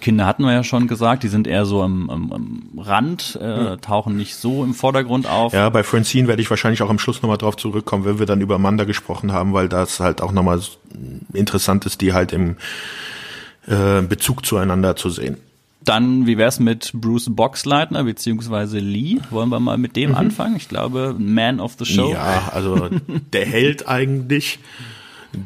Kinder 0.00 0.26
hatten 0.26 0.44
wir 0.44 0.52
ja 0.52 0.64
schon 0.64 0.88
gesagt, 0.88 1.22
die 1.22 1.28
sind 1.28 1.46
eher 1.46 1.66
so 1.66 1.82
am, 1.82 2.08
am, 2.08 2.32
am 2.32 2.78
Rand, 2.78 3.36
äh, 3.36 3.76
tauchen 3.78 4.16
nicht 4.16 4.36
so 4.36 4.64
im 4.64 4.74
Vordergrund 4.74 5.28
auf. 5.28 5.52
Ja, 5.52 5.68
bei 5.70 5.82
Francine 5.82 6.28
werde 6.28 6.40
ich 6.40 6.50
wahrscheinlich 6.50 6.82
auch 6.82 6.90
am 6.90 6.98
Schluss 6.98 7.20
nochmal 7.20 7.38
drauf 7.38 7.56
zurückkommen, 7.56 8.04
wenn 8.04 8.18
wir 8.18 8.26
dann 8.26 8.40
über 8.40 8.56
Amanda 8.56 8.84
gesprochen 8.84 9.32
haben, 9.32 9.52
weil 9.52 9.68
das 9.68 10.00
halt 10.00 10.22
auch 10.22 10.32
nochmal 10.32 10.60
interessant 11.32 11.84
ist, 11.84 12.00
die 12.00 12.12
halt 12.12 12.32
im 12.32 12.56
äh, 13.66 14.02
Bezug 14.02 14.46
zueinander 14.46 14.96
zu 14.96 15.10
sehen. 15.10 15.38
Dann, 15.84 16.26
wie 16.26 16.38
wär's 16.38 16.60
mit 16.60 16.92
Bruce 16.94 17.28
Boxleitner 17.30 18.04
beziehungsweise 18.04 18.78
Lee? 18.78 19.18
Wollen 19.30 19.50
wir 19.50 19.60
mal 19.60 19.78
mit 19.78 19.96
dem 19.96 20.10
mhm. 20.10 20.16
anfangen? 20.16 20.56
Ich 20.56 20.68
glaube, 20.68 21.14
Man 21.18 21.60
of 21.60 21.76
the 21.78 21.84
Show. 21.84 22.10
Ja, 22.12 22.50
also 22.52 22.88
der 23.32 23.46
Held 23.46 23.88
eigentlich, 23.88 24.58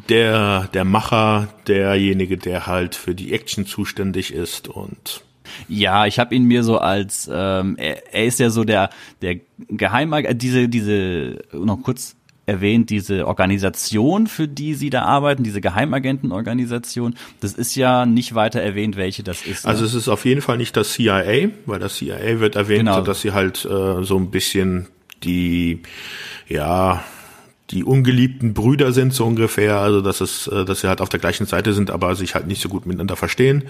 der 0.09 0.68
der 0.74 0.84
Macher, 0.84 1.49
derjenige, 1.66 2.36
der 2.36 2.66
halt 2.66 2.95
für 2.95 3.14
die 3.14 3.32
Action 3.32 3.66
zuständig 3.66 4.32
ist 4.32 4.68
und 4.68 5.22
ja, 5.66 6.07
ich 6.07 6.18
habe 6.18 6.34
ihn 6.34 6.45
mir 6.45 6.62
so 6.62 6.78
als 6.78 7.28
ähm, 7.32 7.76
er, 7.78 8.14
er 8.14 8.24
ist 8.26 8.39
ja 8.39 8.51
so 8.51 8.64
der 8.64 8.91
der 9.22 9.36
Geheimagent, 9.68 10.34
äh, 10.34 10.36
diese 10.36 10.68
diese 10.68 11.39
noch 11.53 11.82
kurz 11.82 12.16
erwähnt, 12.49 12.90
diese 12.90 13.26
Organisation, 13.26 14.26
für 14.26 14.49
die 14.49 14.74
sie 14.74 14.90
da 14.90 15.03
arbeiten, 15.03 15.44
diese 15.44 15.61
Geheimagentenorganisation, 15.61 17.14
das 17.40 17.53
ist 17.53 17.76
ja 17.76 18.07
nicht 18.07 18.34
weiter 18.34 18.61
erwähnt, 18.61 18.96
welche 18.96 19.22
das 19.22 19.42
ist. 19.42 19.64
Ne? 19.64 19.70
Also 19.70 19.84
es 19.84 19.94
ist 19.94 20.09
auf 20.09 20.24
jeden 20.24 20.40
Fall 20.40 20.57
nicht 20.57 20.76
das 20.76 20.94
CIA, 20.94 21.51
weil 21.66 21.78
das 21.78 21.96
CIA 21.96 22.40
wird 22.40 22.57
erwähnt, 22.57 22.80
genau. 22.80 23.03
dass 23.03 23.20
sie 23.20 23.32
halt 23.32 23.64
äh, 23.64 24.03
so 24.03 24.16
ein 24.16 24.30
bisschen 24.30 24.86
die, 25.22 25.82
ja, 26.49 27.05
die 27.70 27.84
ungeliebten 27.84 28.54
Brüder 28.54 28.92
sind 28.92 29.12
so 29.12 29.26
ungefähr, 29.26 29.78
also 29.78 30.00
dass 30.00 30.20
es, 30.20 30.46
äh, 30.46 30.64
dass 30.64 30.80
sie 30.80 30.88
halt 30.88 31.00
auf 31.00 31.10
der 31.10 31.20
gleichen 31.20 31.46
Seite 31.46 31.74
sind, 31.74 31.90
aber 31.90 32.14
sich 32.14 32.34
halt 32.34 32.46
nicht 32.46 32.62
so 32.62 32.68
gut 32.68 32.86
miteinander 32.86 33.16
verstehen. 33.16 33.64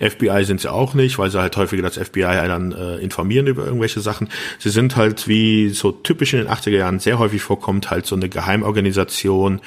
FBI 0.00 0.44
sind 0.44 0.62
sie 0.62 0.72
auch 0.72 0.94
nicht, 0.94 1.18
weil 1.18 1.30
sie 1.30 1.40
halt 1.40 1.56
häufiger 1.56 1.82
das 1.82 1.98
FBI 1.98 2.22
dann 2.22 2.72
äh, 2.72 2.96
informieren 2.96 3.46
über 3.46 3.66
irgendwelche 3.66 4.00
Sachen. 4.00 4.28
Sie 4.58 4.70
sind 4.70 4.96
halt, 4.96 5.28
wie 5.28 5.68
so 5.70 5.92
typisch 5.92 6.32
in 6.32 6.40
den 6.40 6.48
80er 6.48 6.70
Jahren 6.70 7.00
sehr 7.00 7.18
häufig 7.18 7.42
vorkommt, 7.42 7.90
halt 7.90 8.06
so 8.06 8.16
eine 8.16 8.30
Geheimorganisation, 8.30 9.60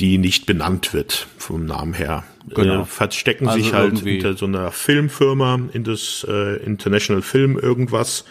die 0.00 0.16
nicht 0.16 0.46
benannt 0.46 0.94
wird 0.94 1.26
vom 1.36 1.66
Namen 1.66 1.92
her. 1.92 2.24
Genau. 2.48 2.82
Äh, 2.82 2.84
verstecken 2.86 3.48
also 3.48 3.62
sich 3.62 3.74
halt 3.74 3.98
hinter 3.98 4.34
so 4.34 4.46
einer 4.46 4.72
Filmfirma, 4.72 5.60
in 5.72 5.84
das 5.84 6.26
äh, 6.28 6.56
International 6.64 7.22
Film 7.22 7.58
irgendwas 7.58 8.24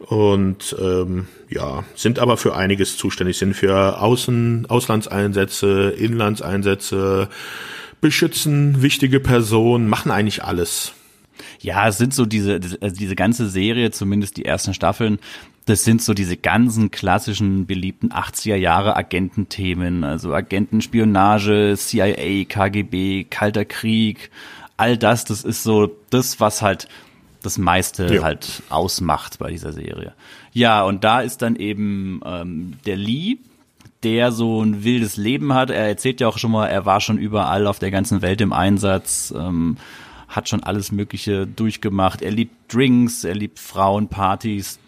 und 0.00 0.76
ähm, 0.80 1.26
ja, 1.48 1.84
sind 1.94 2.18
aber 2.18 2.36
für 2.36 2.56
einiges 2.56 2.96
zuständig, 2.96 3.38
sind 3.38 3.54
für 3.54 4.00
Außen, 4.00 4.66
Auslandseinsätze, 4.68 5.90
Inlandseinsätze, 5.90 7.28
beschützen 8.00 8.82
wichtige 8.82 9.20
Personen, 9.20 9.88
machen 9.88 10.10
eigentlich 10.10 10.42
alles. 10.42 10.92
Ja, 11.60 11.88
es 11.88 11.98
sind 11.98 12.14
so 12.14 12.26
diese, 12.26 12.60
also 12.80 12.96
diese 12.96 13.16
ganze 13.16 13.48
Serie, 13.48 13.90
zumindest 13.90 14.36
die 14.36 14.44
ersten 14.44 14.74
Staffeln, 14.74 15.18
das 15.66 15.84
sind 15.84 16.02
so 16.02 16.12
diese 16.12 16.36
ganzen 16.36 16.90
klassischen 16.90 17.66
beliebten 17.66 18.10
80er 18.10 18.56
Jahre 18.56 18.96
Agententhemen, 18.96 20.04
also 20.04 20.34
Agentenspionage, 20.34 21.74
CIA, 21.76 22.44
KGB, 22.44 23.24
Kalter 23.24 23.64
Krieg, 23.64 24.30
all 24.76 24.98
das, 24.98 25.24
das 25.24 25.44
ist 25.44 25.62
so 25.62 25.90
das, 26.10 26.40
was 26.40 26.60
halt 26.60 26.88
das 27.44 27.58
meiste 27.58 28.12
ja. 28.14 28.22
halt 28.22 28.62
ausmacht 28.70 29.38
bei 29.38 29.50
dieser 29.50 29.72
Serie. 29.72 30.12
Ja, 30.52 30.82
und 30.82 31.04
da 31.04 31.20
ist 31.20 31.42
dann 31.42 31.56
eben 31.56 32.20
ähm, 32.24 32.74
der 32.86 32.96
Lee, 32.96 33.38
der 34.02 34.32
so 34.32 34.62
ein 34.62 34.84
wildes 34.84 35.16
Leben 35.16 35.54
hat. 35.54 35.70
Er 35.70 35.86
erzählt 35.86 36.20
ja 36.20 36.28
auch 36.28 36.38
schon 36.38 36.50
mal, 36.50 36.66
er 36.66 36.86
war 36.86 37.00
schon 37.00 37.18
überall 37.18 37.66
auf 37.66 37.78
der 37.78 37.90
ganzen 37.90 38.22
Welt 38.22 38.40
im 38.40 38.52
Einsatz, 38.52 39.32
ähm, 39.36 39.76
hat 40.28 40.48
schon 40.48 40.62
alles 40.62 40.92
Mögliche 40.92 41.46
durchgemacht. 41.46 42.22
Er 42.22 42.30
liebt 42.30 42.72
Drinks, 42.72 43.24
er 43.24 43.34
liebt 43.34 43.58
Frauen, 43.58 44.08
Partys, 44.08 44.78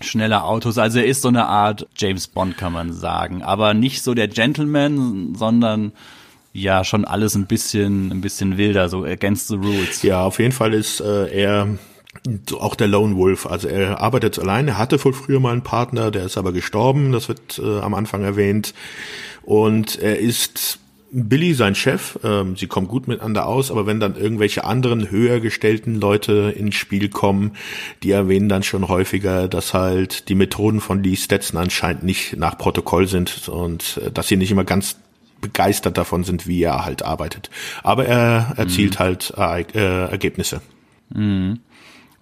schnelle 0.00 0.44
Autos. 0.44 0.78
Also 0.78 0.98
er 0.98 1.06
ist 1.06 1.22
so 1.22 1.28
eine 1.28 1.46
Art 1.46 1.86
James 1.96 2.26
Bond, 2.28 2.56
kann 2.56 2.72
man 2.72 2.92
sagen. 2.92 3.42
Aber 3.42 3.74
nicht 3.74 4.02
so 4.02 4.14
der 4.14 4.28
Gentleman, 4.28 5.34
sondern 5.34 5.92
ja 6.52 6.84
schon 6.84 7.04
alles 7.04 7.34
ein 7.34 7.46
bisschen, 7.46 8.10
ein 8.10 8.20
bisschen 8.20 8.56
wilder, 8.56 8.88
so 8.88 9.04
against 9.04 9.48
the 9.48 9.54
rules. 9.54 10.02
Ja, 10.02 10.24
auf 10.24 10.38
jeden 10.38 10.52
Fall 10.52 10.74
ist 10.74 11.00
äh, 11.00 11.28
er 11.28 11.68
auch 12.58 12.74
der 12.74 12.88
Lone 12.88 13.16
Wolf. 13.16 13.46
Also 13.46 13.68
er 13.68 14.00
arbeitet 14.00 14.38
alleine, 14.38 14.78
hatte 14.78 15.02
wohl 15.04 15.12
früher 15.12 15.40
mal 15.40 15.52
einen 15.52 15.62
Partner, 15.62 16.10
der 16.10 16.24
ist 16.24 16.36
aber 16.36 16.52
gestorben, 16.52 17.12
das 17.12 17.28
wird 17.28 17.58
äh, 17.58 17.80
am 17.80 17.94
Anfang 17.94 18.22
erwähnt. 18.22 18.74
Und 19.42 19.98
er 19.98 20.18
ist 20.18 20.78
Billy, 21.12 21.54
sein 21.54 21.74
Chef, 21.74 22.18
ähm, 22.22 22.56
sie 22.56 22.68
kommen 22.68 22.86
gut 22.86 23.08
miteinander 23.08 23.46
aus, 23.46 23.70
aber 23.70 23.86
wenn 23.86 23.98
dann 23.98 24.16
irgendwelche 24.16 24.64
anderen 24.64 25.10
höher 25.10 25.40
gestellten 25.40 25.96
Leute 25.96 26.54
ins 26.56 26.76
Spiel 26.76 27.08
kommen, 27.08 27.52
die 28.02 28.12
erwähnen 28.12 28.48
dann 28.48 28.62
schon 28.62 28.86
häufiger, 28.86 29.48
dass 29.48 29.74
halt 29.74 30.28
die 30.28 30.36
Methoden 30.36 30.80
von 30.80 31.02
Lee 31.02 31.16
Stetson 31.16 31.58
anscheinend 31.60 32.04
nicht 32.04 32.36
nach 32.36 32.56
Protokoll 32.56 33.08
sind 33.08 33.48
und 33.48 34.00
äh, 34.04 34.12
dass 34.12 34.28
sie 34.28 34.36
nicht 34.36 34.52
immer 34.52 34.64
ganz 34.64 34.96
begeistert 35.40 35.96
davon 35.96 36.22
sind, 36.22 36.46
wie 36.46 36.62
er 36.62 36.84
halt 36.84 37.02
arbeitet. 37.02 37.50
Aber 37.82 38.04
er 38.04 38.52
erzielt 38.56 38.94
mhm. 38.94 38.98
halt 38.98 39.34
äh, 39.36 40.04
Ergebnisse. 40.10 40.60
Mhm. 41.12 41.60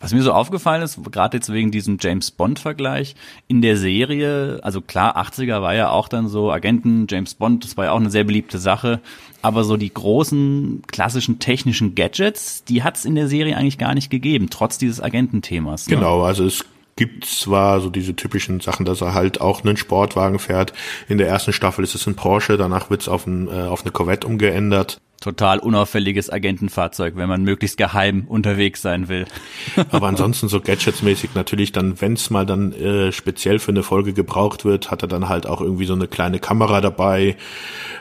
Was 0.00 0.12
mir 0.12 0.22
so 0.22 0.32
aufgefallen 0.32 0.82
ist, 0.82 1.00
gerade 1.10 1.38
jetzt 1.38 1.52
wegen 1.52 1.72
diesem 1.72 1.98
James 2.00 2.30
Bond-Vergleich, 2.30 3.16
in 3.48 3.62
der 3.62 3.76
Serie, 3.76 4.60
also 4.62 4.80
klar, 4.80 5.16
80er 5.16 5.60
war 5.60 5.74
ja 5.74 5.90
auch 5.90 6.06
dann 6.06 6.28
so 6.28 6.52
Agenten, 6.52 7.06
James 7.10 7.34
Bond, 7.34 7.64
das 7.64 7.76
war 7.76 7.86
ja 7.86 7.92
auch 7.92 8.00
eine 8.00 8.10
sehr 8.10 8.22
beliebte 8.22 8.58
Sache, 8.58 9.00
aber 9.42 9.64
so 9.64 9.76
die 9.76 9.92
großen 9.92 10.82
klassischen 10.86 11.40
technischen 11.40 11.96
Gadgets, 11.96 12.62
die 12.62 12.84
hat 12.84 12.96
es 12.96 13.04
in 13.04 13.16
der 13.16 13.26
Serie 13.26 13.56
eigentlich 13.56 13.78
gar 13.78 13.94
nicht 13.94 14.08
gegeben, 14.08 14.50
trotz 14.50 14.78
dieses 14.78 15.00
Agententhemas. 15.00 15.88
Ne? 15.88 15.96
Genau, 15.96 16.22
also 16.22 16.44
es 16.44 16.64
gibt 16.94 17.24
zwar 17.24 17.80
so 17.80 17.90
diese 17.90 18.14
typischen 18.14 18.60
Sachen, 18.60 18.86
dass 18.86 19.00
er 19.00 19.14
halt 19.14 19.40
auch 19.40 19.64
einen 19.64 19.76
Sportwagen 19.76 20.38
fährt. 20.38 20.72
In 21.08 21.18
der 21.18 21.28
ersten 21.28 21.52
Staffel 21.52 21.82
ist 21.82 21.96
es 21.96 22.06
ein 22.06 22.14
Porsche, 22.14 22.56
danach 22.56 22.88
wird 22.90 23.02
es 23.02 23.08
auf, 23.08 23.26
ein, 23.26 23.48
äh, 23.48 23.62
auf 23.62 23.82
eine 23.82 23.90
Corvette 23.90 24.26
umgeändert 24.26 25.00
total 25.20 25.58
unauffälliges 25.58 26.30
Agentenfahrzeug, 26.30 27.16
wenn 27.16 27.28
man 27.28 27.42
möglichst 27.42 27.76
geheim 27.76 28.24
unterwegs 28.28 28.82
sein 28.82 29.08
will. 29.08 29.26
Aber 29.90 30.06
ansonsten 30.06 30.48
so 30.48 30.60
Gadgets-mäßig 30.60 31.30
natürlich 31.34 31.72
dann, 31.72 32.00
wenn 32.00 32.12
es 32.12 32.30
mal 32.30 32.46
dann 32.46 32.72
äh, 32.72 33.10
speziell 33.12 33.58
für 33.58 33.72
eine 33.72 33.82
Folge 33.82 34.12
gebraucht 34.12 34.64
wird, 34.64 34.90
hat 34.90 35.02
er 35.02 35.08
dann 35.08 35.28
halt 35.28 35.46
auch 35.46 35.60
irgendwie 35.60 35.86
so 35.86 35.94
eine 35.94 36.06
kleine 36.06 36.38
Kamera 36.38 36.80
dabei 36.80 37.36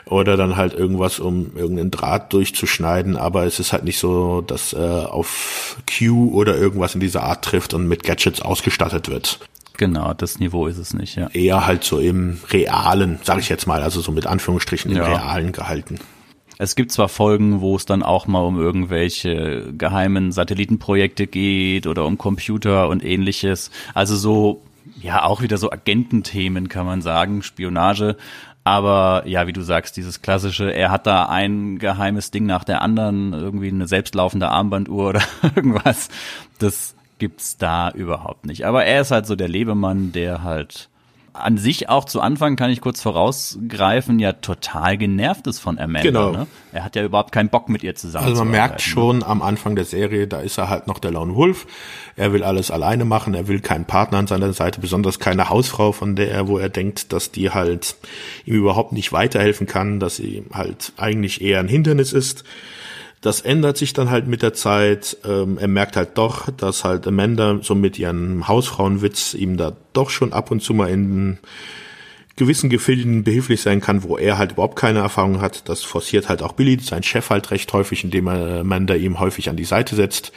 oder 0.04 0.36
dann 0.36 0.56
halt 0.56 0.74
irgendwas, 0.74 1.18
um 1.18 1.56
irgendeinen 1.56 1.90
Draht 1.90 2.32
durchzuschneiden. 2.32 3.16
Aber 3.16 3.44
es 3.44 3.58
ist 3.58 3.72
halt 3.72 3.84
nicht 3.84 3.98
so, 3.98 4.40
dass 4.40 4.72
äh, 4.72 4.76
auf 4.76 5.76
Q 5.98 6.30
oder 6.32 6.56
irgendwas 6.56 6.94
in 6.94 7.00
dieser 7.00 7.24
Art 7.24 7.44
trifft 7.44 7.74
und 7.74 7.88
mit 7.88 8.04
Gadgets 8.04 8.40
ausgestattet 8.40 9.08
wird. 9.08 9.40
Genau, 9.76 10.12
das 10.12 10.40
Niveau 10.40 10.66
ist 10.66 10.78
es 10.78 10.92
nicht, 10.92 11.16
ja. 11.16 11.28
Eher 11.32 11.66
halt 11.66 11.84
so 11.84 12.00
im 12.00 12.40
realen, 12.50 13.20
sage 13.22 13.40
ich 13.40 13.48
jetzt 13.48 13.66
mal, 13.66 13.82
also 13.82 14.00
so 14.00 14.10
mit 14.10 14.26
Anführungsstrichen 14.26 14.90
im 14.90 14.96
ja. 14.96 15.06
realen 15.06 15.52
gehalten. 15.52 16.00
Es 16.58 16.74
gibt 16.74 16.90
zwar 16.90 17.08
Folgen, 17.08 17.60
wo 17.60 17.76
es 17.76 17.86
dann 17.86 18.02
auch 18.02 18.26
mal 18.26 18.40
um 18.40 18.58
irgendwelche 18.58 19.72
geheimen 19.72 20.32
Satellitenprojekte 20.32 21.28
geht 21.28 21.86
oder 21.86 22.04
um 22.04 22.18
Computer 22.18 22.88
und 22.88 23.04
ähnliches. 23.04 23.70
Also 23.94 24.16
so, 24.16 24.62
ja, 25.00 25.22
auch 25.22 25.40
wieder 25.40 25.56
so 25.56 25.70
Agententhemen 25.70 26.68
kann 26.68 26.84
man 26.84 27.00
sagen, 27.00 27.42
Spionage. 27.42 28.16
Aber 28.64 29.22
ja, 29.26 29.46
wie 29.46 29.52
du 29.52 29.62
sagst, 29.62 29.96
dieses 29.96 30.20
klassische, 30.20 30.70
er 30.70 30.90
hat 30.90 31.06
da 31.06 31.26
ein 31.26 31.78
geheimes 31.78 32.32
Ding 32.32 32.44
nach 32.44 32.64
der 32.64 32.82
anderen, 32.82 33.32
irgendwie 33.32 33.68
eine 33.68 33.86
selbstlaufende 33.86 34.48
Armbanduhr 34.48 35.08
oder 35.10 35.22
irgendwas. 35.56 36.08
Das 36.58 36.94
gibt's 37.18 37.56
da 37.56 37.90
überhaupt 37.90 38.46
nicht. 38.46 38.66
Aber 38.66 38.84
er 38.84 39.00
ist 39.00 39.10
halt 39.10 39.26
so 39.26 39.36
der 39.36 39.48
Lebemann, 39.48 40.12
der 40.12 40.42
halt 40.42 40.88
an 41.40 41.58
sich 41.58 41.88
auch 41.88 42.04
zu 42.04 42.20
Anfang, 42.20 42.56
kann 42.56 42.70
ich 42.70 42.80
kurz 42.80 43.02
vorausgreifen, 43.02 44.18
ja 44.18 44.32
total 44.32 44.98
genervt 44.98 45.46
ist 45.46 45.58
von 45.58 45.78
Amanda. 45.78 46.02
Genau. 46.02 46.32
Ne? 46.32 46.46
Er 46.72 46.84
hat 46.84 46.96
ja 46.96 47.04
überhaupt 47.04 47.32
keinen 47.32 47.48
Bock 47.48 47.68
mit 47.68 47.82
ihr 47.82 47.94
zusammen. 47.94 48.26
Also 48.26 48.44
man 48.44 48.52
merkt 48.52 48.82
schon 48.82 49.22
am 49.22 49.42
Anfang 49.42 49.76
der 49.76 49.84
Serie, 49.84 50.26
da 50.26 50.40
ist 50.40 50.58
er 50.58 50.68
halt 50.68 50.86
noch 50.86 50.98
der 50.98 51.10
Lone 51.10 51.34
Wolf. 51.34 51.66
Er 52.16 52.32
will 52.32 52.42
alles 52.42 52.70
alleine 52.70 53.04
machen, 53.04 53.34
er 53.34 53.48
will 53.48 53.60
keinen 53.60 53.84
Partner 53.84 54.18
an 54.18 54.26
seiner 54.26 54.52
Seite, 54.52 54.80
besonders 54.80 55.18
keine 55.18 55.48
Hausfrau, 55.48 55.92
von 55.92 56.16
der 56.16 56.30
er, 56.30 56.48
wo 56.48 56.58
er 56.58 56.68
denkt, 56.68 57.12
dass 57.12 57.30
die 57.30 57.50
halt 57.50 57.96
ihm 58.44 58.56
überhaupt 58.56 58.92
nicht 58.92 59.12
weiterhelfen 59.12 59.66
kann, 59.66 60.00
dass 60.00 60.16
sie 60.16 60.44
halt 60.52 60.92
eigentlich 60.96 61.40
eher 61.40 61.60
ein 61.60 61.68
Hindernis 61.68 62.12
ist. 62.12 62.44
Das 63.20 63.40
ändert 63.40 63.76
sich 63.76 63.92
dann 63.92 64.10
halt 64.10 64.28
mit 64.28 64.42
der 64.42 64.54
Zeit. 64.54 65.16
Ähm, 65.24 65.58
er 65.58 65.68
merkt 65.68 65.96
halt 65.96 66.16
doch, 66.16 66.48
dass 66.56 66.84
halt 66.84 67.06
Amanda 67.06 67.58
so 67.62 67.74
mit 67.74 67.98
ihrem 67.98 68.46
Hausfrauenwitz 68.46 69.34
ihm 69.34 69.56
da 69.56 69.76
doch 69.92 70.10
schon 70.10 70.32
ab 70.32 70.50
und 70.50 70.62
zu 70.62 70.74
mal 70.74 70.88
in 70.88 71.38
gewissen 72.36 72.70
Gefilden 72.70 73.24
behilflich 73.24 73.60
sein 73.60 73.80
kann, 73.80 74.04
wo 74.04 74.16
er 74.16 74.38
halt 74.38 74.52
überhaupt 74.52 74.76
keine 74.76 75.00
Erfahrung 75.00 75.40
hat. 75.40 75.68
Das 75.68 75.82
forciert 75.82 76.28
halt 76.28 76.42
auch 76.42 76.52
Billy, 76.52 76.78
sein 76.80 77.02
Chef 77.02 77.28
halt 77.30 77.50
recht 77.50 77.72
häufig, 77.72 78.04
indem 78.04 78.28
er 78.28 78.60
Amanda 78.60 78.94
ihm 78.94 79.18
häufig 79.18 79.50
an 79.50 79.56
die 79.56 79.64
Seite 79.64 79.96
setzt. 79.96 80.32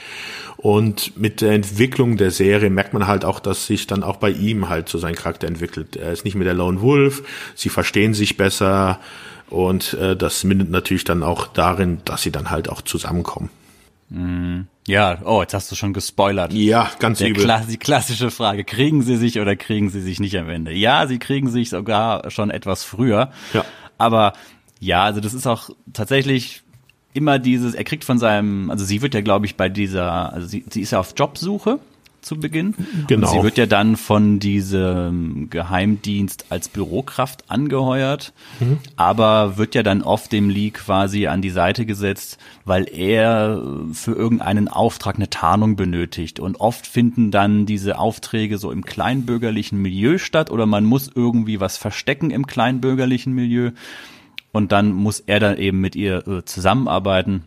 Und 0.58 1.18
mit 1.18 1.42
der 1.42 1.54
Entwicklung 1.54 2.18
der 2.18 2.32
Serie 2.32 2.70
merkt 2.70 2.94
man 2.94 3.08
halt 3.08 3.24
auch, 3.26 3.40
dass 3.40 3.68
sich 3.68 3.88
dann 3.88 4.04
auch 4.04 4.18
bei 4.18 4.32
ihm 4.32 4.70
halt 4.70 4.90
so 4.90 4.98
sein 4.98 5.16
Charakter 5.16 5.48
entwickelt. 5.48 5.96
Er 5.96 6.12
ist 6.12 6.26
nicht 6.26 6.36
mehr 6.36 6.46
der 6.46 6.54
Lone 6.54 6.82
Wolf, 6.82 7.24
sie 7.56 7.70
verstehen 7.70 8.14
sich 8.14 8.38
besser, 8.38 9.00
und 9.52 9.94
äh, 9.94 10.16
das 10.16 10.44
mündet 10.44 10.72
natürlich 10.72 11.04
dann 11.04 11.24
auch 11.24 11.48
darin, 11.48 12.00
dass 12.06 12.24
sie 12.24 12.32
dann 12.32 12.50
halt 12.50 12.70
auch 12.70 12.82
zusammenkommen. 12.82 13.50
Mhm. 14.10 14.68
Ja, 14.88 15.20
oh, 15.24 15.42
jetzt 15.42 15.54
hast 15.54 15.72
du 15.72 15.76
schon 15.76 15.94
gespoilert. 15.94 16.54
Ja, 16.54 16.90
ganz 17.00 17.20
Der 17.20 17.30
übel. 17.30 17.44
Kla 17.44 17.60
die 17.62 17.78
klassische 17.78 18.32
Frage, 18.32 18.64
kriegen 18.64 19.04
sie 19.04 19.16
sich 19.16 19.40
oder 19.40 19.56
kriegen 19.56 19.90
sie 19.90 20.02
sich 20.02 20.20
nicht 20.20 20.38
am 20.38 20.50
Ende? 20.50 20.74
Ja, 20.74 21.06
sie 21.06 21.20
kriegen 21.20 21.50
sich 21.50 21.70
sogar 21.70 22.32
schon 22.32 22.50
etwas 22.50 22.84
früher. 22.84 23.32
Ja. 23.54 23.64
Aber 23.98 24.34
ja, 24.80 25.04
also 25.04 25.22
das 25.22 25.34
ist 25.34 25.46
auch 25.46 25.70
tatsächlich 25.94 26.64
immer 27.14 27.38
dieses, 27.38 27.76
er 27.76 27.84
kriegt 27.84 28.04
von 28.04 28.18
seinem, 28.18 28.72
also 28.72 28.84
sie 28.84 29.02
wird 29.02 29.14
ja, 29.14 29.22
glaube 29.22 29.46
ich, 29.46 29.56
bei 29.56 29.70
dieser, 29.70 30.34
also 30.34 30.48
sie, 30.48 30.66
sie 30.70 30.82
ist 30.82 30.92
ja 30.92 31.00
auf 31.00 31.14
Jobsuche 31.16 31.80
zu 32.22 32.40
Beginn. 32.40 32.76
Genau. 33.08 33.28
Und 33.28 33.34
sie 33.34 33.44
wird 33.44 33.58
ja 33.58 33.66
dann 33.66 33.98
von 33.98 34.40
diesem 34.40 35.50
Geheimdienst 35.50 36.46
als 36.50 36.70
Bürokraft 36.70 37.50
angeheuert, 37.50 38.34
mhm. 38.60 38.80
aber 38.96 39.58
wird 39.58 39.76
ja 39.76 39.84
dann 39.84 40.02
oft 40.02 40.32
dem 40.32 40.50
Lee 40.50 40.72
quasi 40.72 41.28
an 41.28 41.42
die 41.42 41.50
Seite 41.50 41.86
gesetzt, 41.86 42.38
weil 42.66 42.88
er 42.92 43.62
für 43.94 44.14
irgendeinen 44.14 44.68
Auftrag 44.68 45.16
eine 45.16 45.30
Tarnung 45.30 45.76
benötigt. 45.76 46.40
Und 46.40 46.60
oft 46.60 46.88
finden 46.88 47.32
dann 47.32 47.66
diese 47.66 47.98
Aufträge 47.98 48.58
so 48.58 48.72
im 48.72 48.86
kleinbürgerlichen 48.86 49.82
Milieu 49.82 50.18
statt 50.18 50.52
oder 50.52 50.66
man 50.66 50.86
muss 50.86 51.10
irgendwie 51.14 51.60
was 51.60 51.78
verstecken 51.78 52.32
im 52.32 52.48
kleinbürgerlichen 52.48 53.34
Milieu. 53.34 53.72
Und 54.52 54.72
dann 54.72 54.92
muss 54.92 55.22
er 55.22 55.40
dann 55.40 55.58
eben 55.58 55.80
mit 55.80 55.96
ihr 55.96 56.28
äh, 56.28 56.44
zusammenarbeiten 56.44 57.44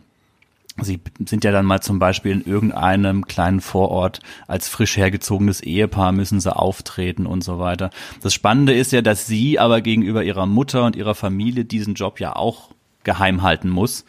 Sie 0.81 0.99
sind 1.25 1.45
ja 1.45 1.51
dann 1.51 1.65
mal 1.65 1.79
zum 1.79 1.99
Beispiel 1.99 2.31
in 2.33 2.45
irgendeinem 2.45 3.25
kleinen 3.25 3.61
Vorort 3.61 4.19
als 4.45 4.67
frisch 4.67 4.97
hergezogenes 4.97 5.61
Ehepaar 5.61 6.11
müssen 6.11 6.41
sie 6.41 6.53
auftreten 6.53 7.25
und 7.25 7.45
so 7.45 7.59
weiter. 7.59 7.91
Das 8.21 8.33
Spannende 8.33 8.73
ist 8.73 8.91
ja, 8.91 9.01
dass 9.01 9.25
sie 9.25 9.57
aber 9.57 9.79
gegenüber 9.79 10.23
ihrer 10.23 10.45
Mutter 10.45 10.85
und 10.85 10.97
ihrer 10.97 11.15
Familie 11.15 11.63
diesen 11.63 11.93
Job 11.93 12.19
ja 12.19 12.35
auch 12.35 12.71
geheim 13.05 13.41
halten 13.41 13.69
muss. 13.69 14.03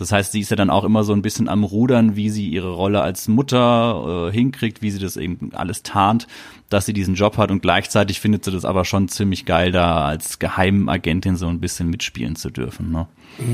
Das 0.00 0.12
heißt, 0.12 0.32
sie 0.32 0.40
ist 0.40 0.50
ja 0.50 0.56
dann 0.56 0.70
auch 0.70 0.84
immer 0.84 1.04
so 1.04 1.12
ein 1.12 1.20
bisschen 1.20 1.48
am 1.48 1.62
Rudern, 1.62 2.16
wie 2.16 2.30
sie 2.30 2.48
ihre 2.48 2.72
Rolle 2.72 3.02
als 3.02 3.28
Mutter 3.28 4.28
äh, 4.28 4.32
hinkriegt, 4.32 4.80
wie 4.80 4.90
sie 4.90 4.98
das 4.98 5.18
eben 5.18 5.50
alles 5.52 5.82
tarnt, 5.82 6.26
dass 6.70 6.86
sie 6.86 6.94
diesen 6.94 7.16
Job 7.16 7.36
hat 7.36 7.50
und 7.50 7.60
gleichzeitig 7.60 8.18
findet 8.18 8.44
sie 8.44 8.50
das 8.50 8.64
aber 8.64 8.86
schon 8.86 9.08
ziemlich 9.08 9.44
geil, 9.44 9.72
da 9.72 10.06
als 10.06 10.38
Geheimagentin 10.38 11.36
so 11.36 11.48
ein 11.48 11.60
bisschen 11.60 11.90
mitspielen 11.90 12.34
zu 12.34 12.48
dürfen. 12.48 12.90
Ne? 12.90 13.08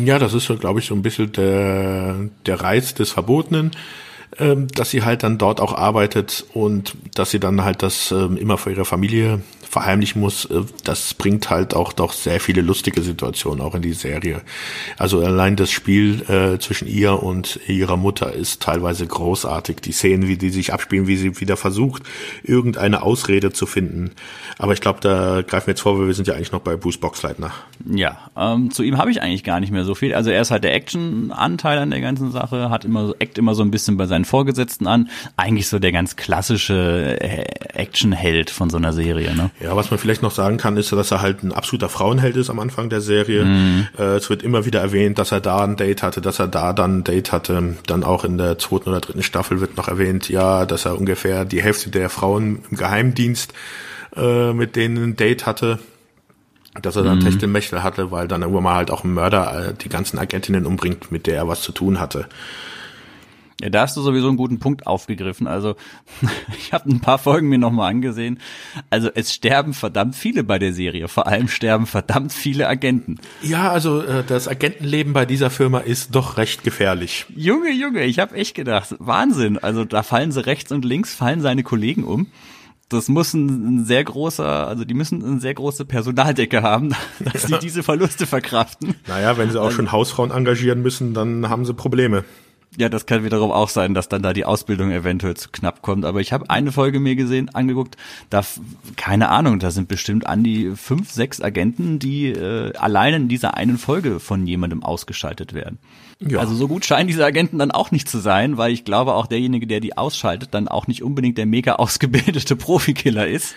Ja, 0.05 0.21
das 0.21 0.35
ist 0.35 0.47
so, 0.47 0.57
glaube 0.57 0.79
ich, 0.79 0.87
so 0.87 0.95
ein 0.95 1.03
bisschen 1.03 1.33
der, 1.33 2.17
der 2.47 2.61
Reiz 2.61 2.95
des 2.95 3.11
Verbotenen 3.11 3.73
ähm, 4.39 4.69
dass 4.69 4.91
sie 4.91 5.03
halt 5.03 5.23
dann 5.23 5.39
dort 5.39 5.61
auch 5.61 5.73
arbeitet 5.73 6.45
und 6.53 6.97
dass 7.15 7.31
sie 7.31 7.41
dann 7.41 7.65
halt 7.65 7.83
das 7.83 8.11
ähm, 8.11 8.37
immer 8.37 8.59
für 8.59 8.71
ihre 8.71 8.85
Familie 8.85 9.41
verheimlichen 9.77 10.23
muss, 10.23 10.47
äh, 10.47 10.63
das 10.85 11.13
bringt 11.13 11.51
halt 11.51 11.75
auch 11.75 11.93
doch 11.93 12.13
sehr 12.15 12.41
viele 12.41 12.63
lustige 12.63 13.03
Situationen 13.03 13.61
auch 13.61 13.75
in 13.75 13.83
die 13.83 13.93
Serie. 13.93 14.41
Also 14.97 15.21
allein 15.21 15.55
das 15.55 15.71
Spiel 15.71 16.23
äh, 16.31 16.59
zwischen 16.59 16.89
ihr 16.89 17.23
und 17.23 17.61
ihrer 17.69 17.99
Mutter 17.99 18.33
ist 18.33 18.63
teilweise 18.63 19.07
großartig. 19.07 19.83
Die 19.83 19.93
Szenen, 19.93 20.29
wie 20.29 20.39
die 20.39 20.49
sich 20.49 20.73
abspielen, 20.73 21.07
wie 21.07 21.17
sie 21.17 21.39
wieder 21.41 21.59
versucht, 21.59 22.05
irgendeine 22.43 23.03
Ausrede 23.03 23.53
zu 23.53 23.67
finden. 23.67 24.13
Aber 24.57 24.73
ich 24.73 24.81
glaube, 24.81 25.01
da 25.03 25.43
greifen 25.43 25.67
wir 25.67 25.73
jetzt 25.73 25.83
vor, 25.83 25.99
weil 25.99 26.07
wir 26.07 26.15
sind 26.15 26.27
ja 26.27 26.35
eigentlich 26.35 26.53
noch 26.53 26.61
bei 26.61 26.77
Bruce 26.77 26.97
Boxleitner. 26.97 27.53
Ja, 27.85 28.31
ähm, 28.35 28.71
zu 28.71 28.83
ihm 28.83 28.97
habe 28.97 29.11
ich 29.11 29.21
eigentlich 29.21 29.45
gar 29.45 29.61
nicht 29.61 29.73
mehr 29.73 29.85
so 29.85 29.95
viel. 29.95 30.15
Also 30.15 30.31
er 30.31 30.41
ist 30.41 30.51
halt 30.51 30.65
der 30.65 30.75
Action-Anteil 30.75 31.79
an 31.79 31.91
der 31.91 32.01
ganzen 32.01 32.33
Sache, 32.33 32.71
hat 32.71 32.87
immer 32.87 33.09
so, 33.09 33.15
eckt 33.19 33.37
immer 33.37 33.55
so 33.55 33.63
ein 33.63 33.71
bisschen 33.71 33.99
bei 33.99 34.07
seinen 34.07 34.25
Vorgesetzten 34.25 34.87
an. 34.87 35.11
Eigentlich 35.37 35.69
so 35.69 35.79
der 35.79 35.93
ganz 35.93 36.17
klassische 36.17 37.19
äh, 37.21 37.45
Action-Held 37.75 38.49
von 38.49 38.71
so 38.71 38.79
einer 38.79 38.95
Serie. 38.95 39.35
Ne? 39.35 39.51
Ja, 39.61 39.66
was 39.75 39.91
man 39.91 39.99
vielleicht 39.99 40.23
noch 40.23 40.31
sagen 40.31 40.59
kann, 40.59 40.77
ist, 40.77 40.93
dass 40.93 41.11
er 41.11 41.23
halt 41.23 41.43
ein 41.43 41.53
absoluter 41.53 41.89
Frauenheld 41.89 42.37
ist 42.37 42.51
am 42.51 42.61
Anfang 42.61 42.91
der 42.91 43.01
Serie. 43.01 43.45
Mhm. 43.45 43.89
Äh, 43.99 44.17
es 44.17 44.31
wird 44.31 44.43
immer 44.43 44.65
wieder 44.67 44.81
erwähnt, 44.81 45.19
dass 45.19 45.33
er 45.33 45.41
da 45.41 45.65
ein 45.65 45.77
Date 45.77 46.03
hatte, 46.03 46.21
dass 46.21 46.39
er 46.39 46.47
da 46.47 46.73
dann 46.73 46.99
ein 46.99 47.05
Date 47.05 47.33
hatte. 47.33 47.77
Dann 47.87 48.05
auch 48.05 48.25
in 48.25 48.39
der 48.39 48.59
zweiten 48.59 48.91
oder 48.91 49.01
dritten 49.01 49.23
Staffel 49.23 49.61
wird 49.61 49.77
noch 49.77 49.89
erwähnt, 49.89 50.29
ja, 50.29 50.67
dass 50.67 50.85
er 50.85 50.99
ungefähr 50.99 51.45
die 51.45 51.63
Hälfte 51.63 51.91
der 51.91 52.11
Frauen 52.11 52.61
im 52.71 52.77
Geheimdienst 52.77 53.55
äh, 54.15 54.53
mit 54.53 54.77
denen 54.77 55.03
ein 55.03 55.17
Date 55.17 55.47
hatte 55.47 55.79
dass 56.83 56.97
er 56.97 57.05
dann 57.05 57.19
mhm. 57.19 57.25
Techtelmechtel 57.25 57.83
hatte, 57.83 58.11
weil 58.11 58.29
dann 58.29 58.43
irgendwann 58.43 58.65
mal 58.65 58.75
halt 58.75 58.91
auch 58.91 59.05
ein 59.05 59.15
Mörder 59.15 59.69
äh, 59.69 59.75
die 59.75 59.89
ganzen 59.89 60.19
Agentinnen 60.19 60.67
umbringt, 60.67 61.11
mit 61.11 61.27
der 61.27 61.37
er 61.37 61.49
was 61.49 61.63
zu 61.63 61.73
tun 61.73 62.01
hatte. 62.01 62.27
Ja, 63.61 63.71
da 63.71 63.83
hast 63.83 63.97
du 63.97 64.03
sowieso 64.03 64.29
einen 64.29 64.37
guten 64.37 64.59
Punkt 64.59 64.87
aufgegriffen. 64.87 65.47
Also 65.47 65.77
ich 66.59 66.73
habe 66.73 66.91
ein 66.91 67.01
paar 67.01 67.19
Folgen 67.19 67.49
mir 67.49 67.59
nochmal 67.59 67.91
angesehen. 67.91 68.39
Also 68.91 69.11
es 69.15 69.33
sterben 69.33 69.73
verdammt 69.73 70.15
viele 70.15 70.45
bei 70.45 70.59
der 70.59 70.73
Serie. 70.73 71.09
Vor 71.09 71.27
allem 71.27 71.49
sterben 71.49 71.87
verdammt 71.87 72.33
viele 72.33 72.69
Agenten. 72.69 73.19
Ja, 73.43 73.71
also 73.71 74.03
äh, 74.03 74.25
das 74.27 74.47
Agentenleben 74.47 75.15
bei 75.15 75.25
dieser 75.25 75.51
Firma 75.51 75.79
ist 75.79 76.15
doch 76.15 76.37
recht 76.37 76.65
gefährlich. 76.65 77.25
Junge, 77.35 77.71
Junge, 77.71 78.05
ich 78.05 78.19
habe 78.19 78.35
echt 78.35 78.55
gedacht, 78.55 78.95
Wahnsinn. 78.99 79.59
Also 79.59 79.85
da 79.85 80.03
fallen 80.03 80.33
sie 80.33 80.45
rechts 80.45 80.71
und 80.71 80.85
links, 80.85 81.15
fallen 81.15 81.41
seine 81.41 81.63
Kollegen 81.63 82.05
um 82.05 82.27
das 82.89 83.09
muss 83.09 83.35
ein, 83.35 83.85
sehr 83.85 84.05
großer, 84.05 84.69
also 84.69 84.85
die 84.85 84.95
müssen 84.95 85.25
eine 85.25 85.41
sehr 85.41 85.55
große 85.55 85.85
Personaldecke 85.85 86.63
haben, 86.63 86.95
dass 87.33 87.43
sie 87.43 87.59
diese 87.59 87.83
Verluste 87.83 88.27
verkraften. 88.27 88.95
Naja, 89.09 89.37
wenn 89.39 89.51
sie 89.51 89.61
auch 89.61 89.67
also, 89.67 89.77
schon 89.77 89.93
Hausfrauen 89.93 90.31
engagieren 90.31 90.83
müssen, 90.83 91.13
dann 91.13 91.49
haben 91.49 91.65
sie 91.65 91.75
Probleme. 91.75 92.25
Ja, 92.77 92.89
das 92.89 93.07
kann 93.07 93.25
wiederum 93.25 93.51
auch 93.51 93.69
sein, 93.69 93.95
dass 93.95 94.09
dann 94.09 94.23
da 94.23 94.33
die 94.33 94.45
Ausbildung 94.45 94.91
eventuell 94.91 95.35
zu 95.35 95.49
knapp 95.51 95.81
kommt. 95.83 96.05
Aber 96.05 96.21
ich 96.21 96.33
habe 96.33 96.51
eine 96.51 96.73
Folge 96.73 97.01
mir 97.01 97.17
gesehen, 97.17 97.49
angeguckt, 97.55 97.97
da, 98.29 98.45
keine 98.97 99.31
Ahnung, 99.31 99.59
da 99.59 99.71
sind 99.71 99.89
bestimmt 99.89 100.27
an 100.27 100.45
die 100.45 100.73
fünf, 100.77 101.11
sechs 101.11 101.41
Agenten, 101.41 101.99
die 101.99 102.29
äh, 102.29 102.75
allein 102.77 103.15
in 103.15 103.29
dieser 103.29 103.55
einen 103.55 103.79
Folge 103.79 104.21
von 104.21 104.47
jemandem 104.47 104.83
ausgeschaltet 104.83 105.55
werden. 105.55 105.79
Ja. 106.19 106.39
Also 106.39 106.55
so 106.55 106.67
gut 106.67 106.87
scheinen 106.87 107.09
diese 107.09 107.25
Agenten 107.25 107.59
dann 107.59 107.71
auch 107.71 107.91
nicht 107.91 108.09
zu 108.09 108.19
sein, 108.19 108.57
weil 108.57 108.73
ich 108.73 108.85
glaube 108.85 109.15
auch 109.15 109.27
derjenige, 109.27 109.67
der 109.67 109.81
die 109.81 109.99
ausschaltet, 109.99 110.51
dann 110.53 110.67
auch 110.67 110.87
nicht 110.87 111.03
unbedingt 111.03 111.37
der 111.37 111.45
mega 111.45 111.75
ausgebildete 111.75 112.57
Profikiller 112.57 113.27
ist. 113.27 113.55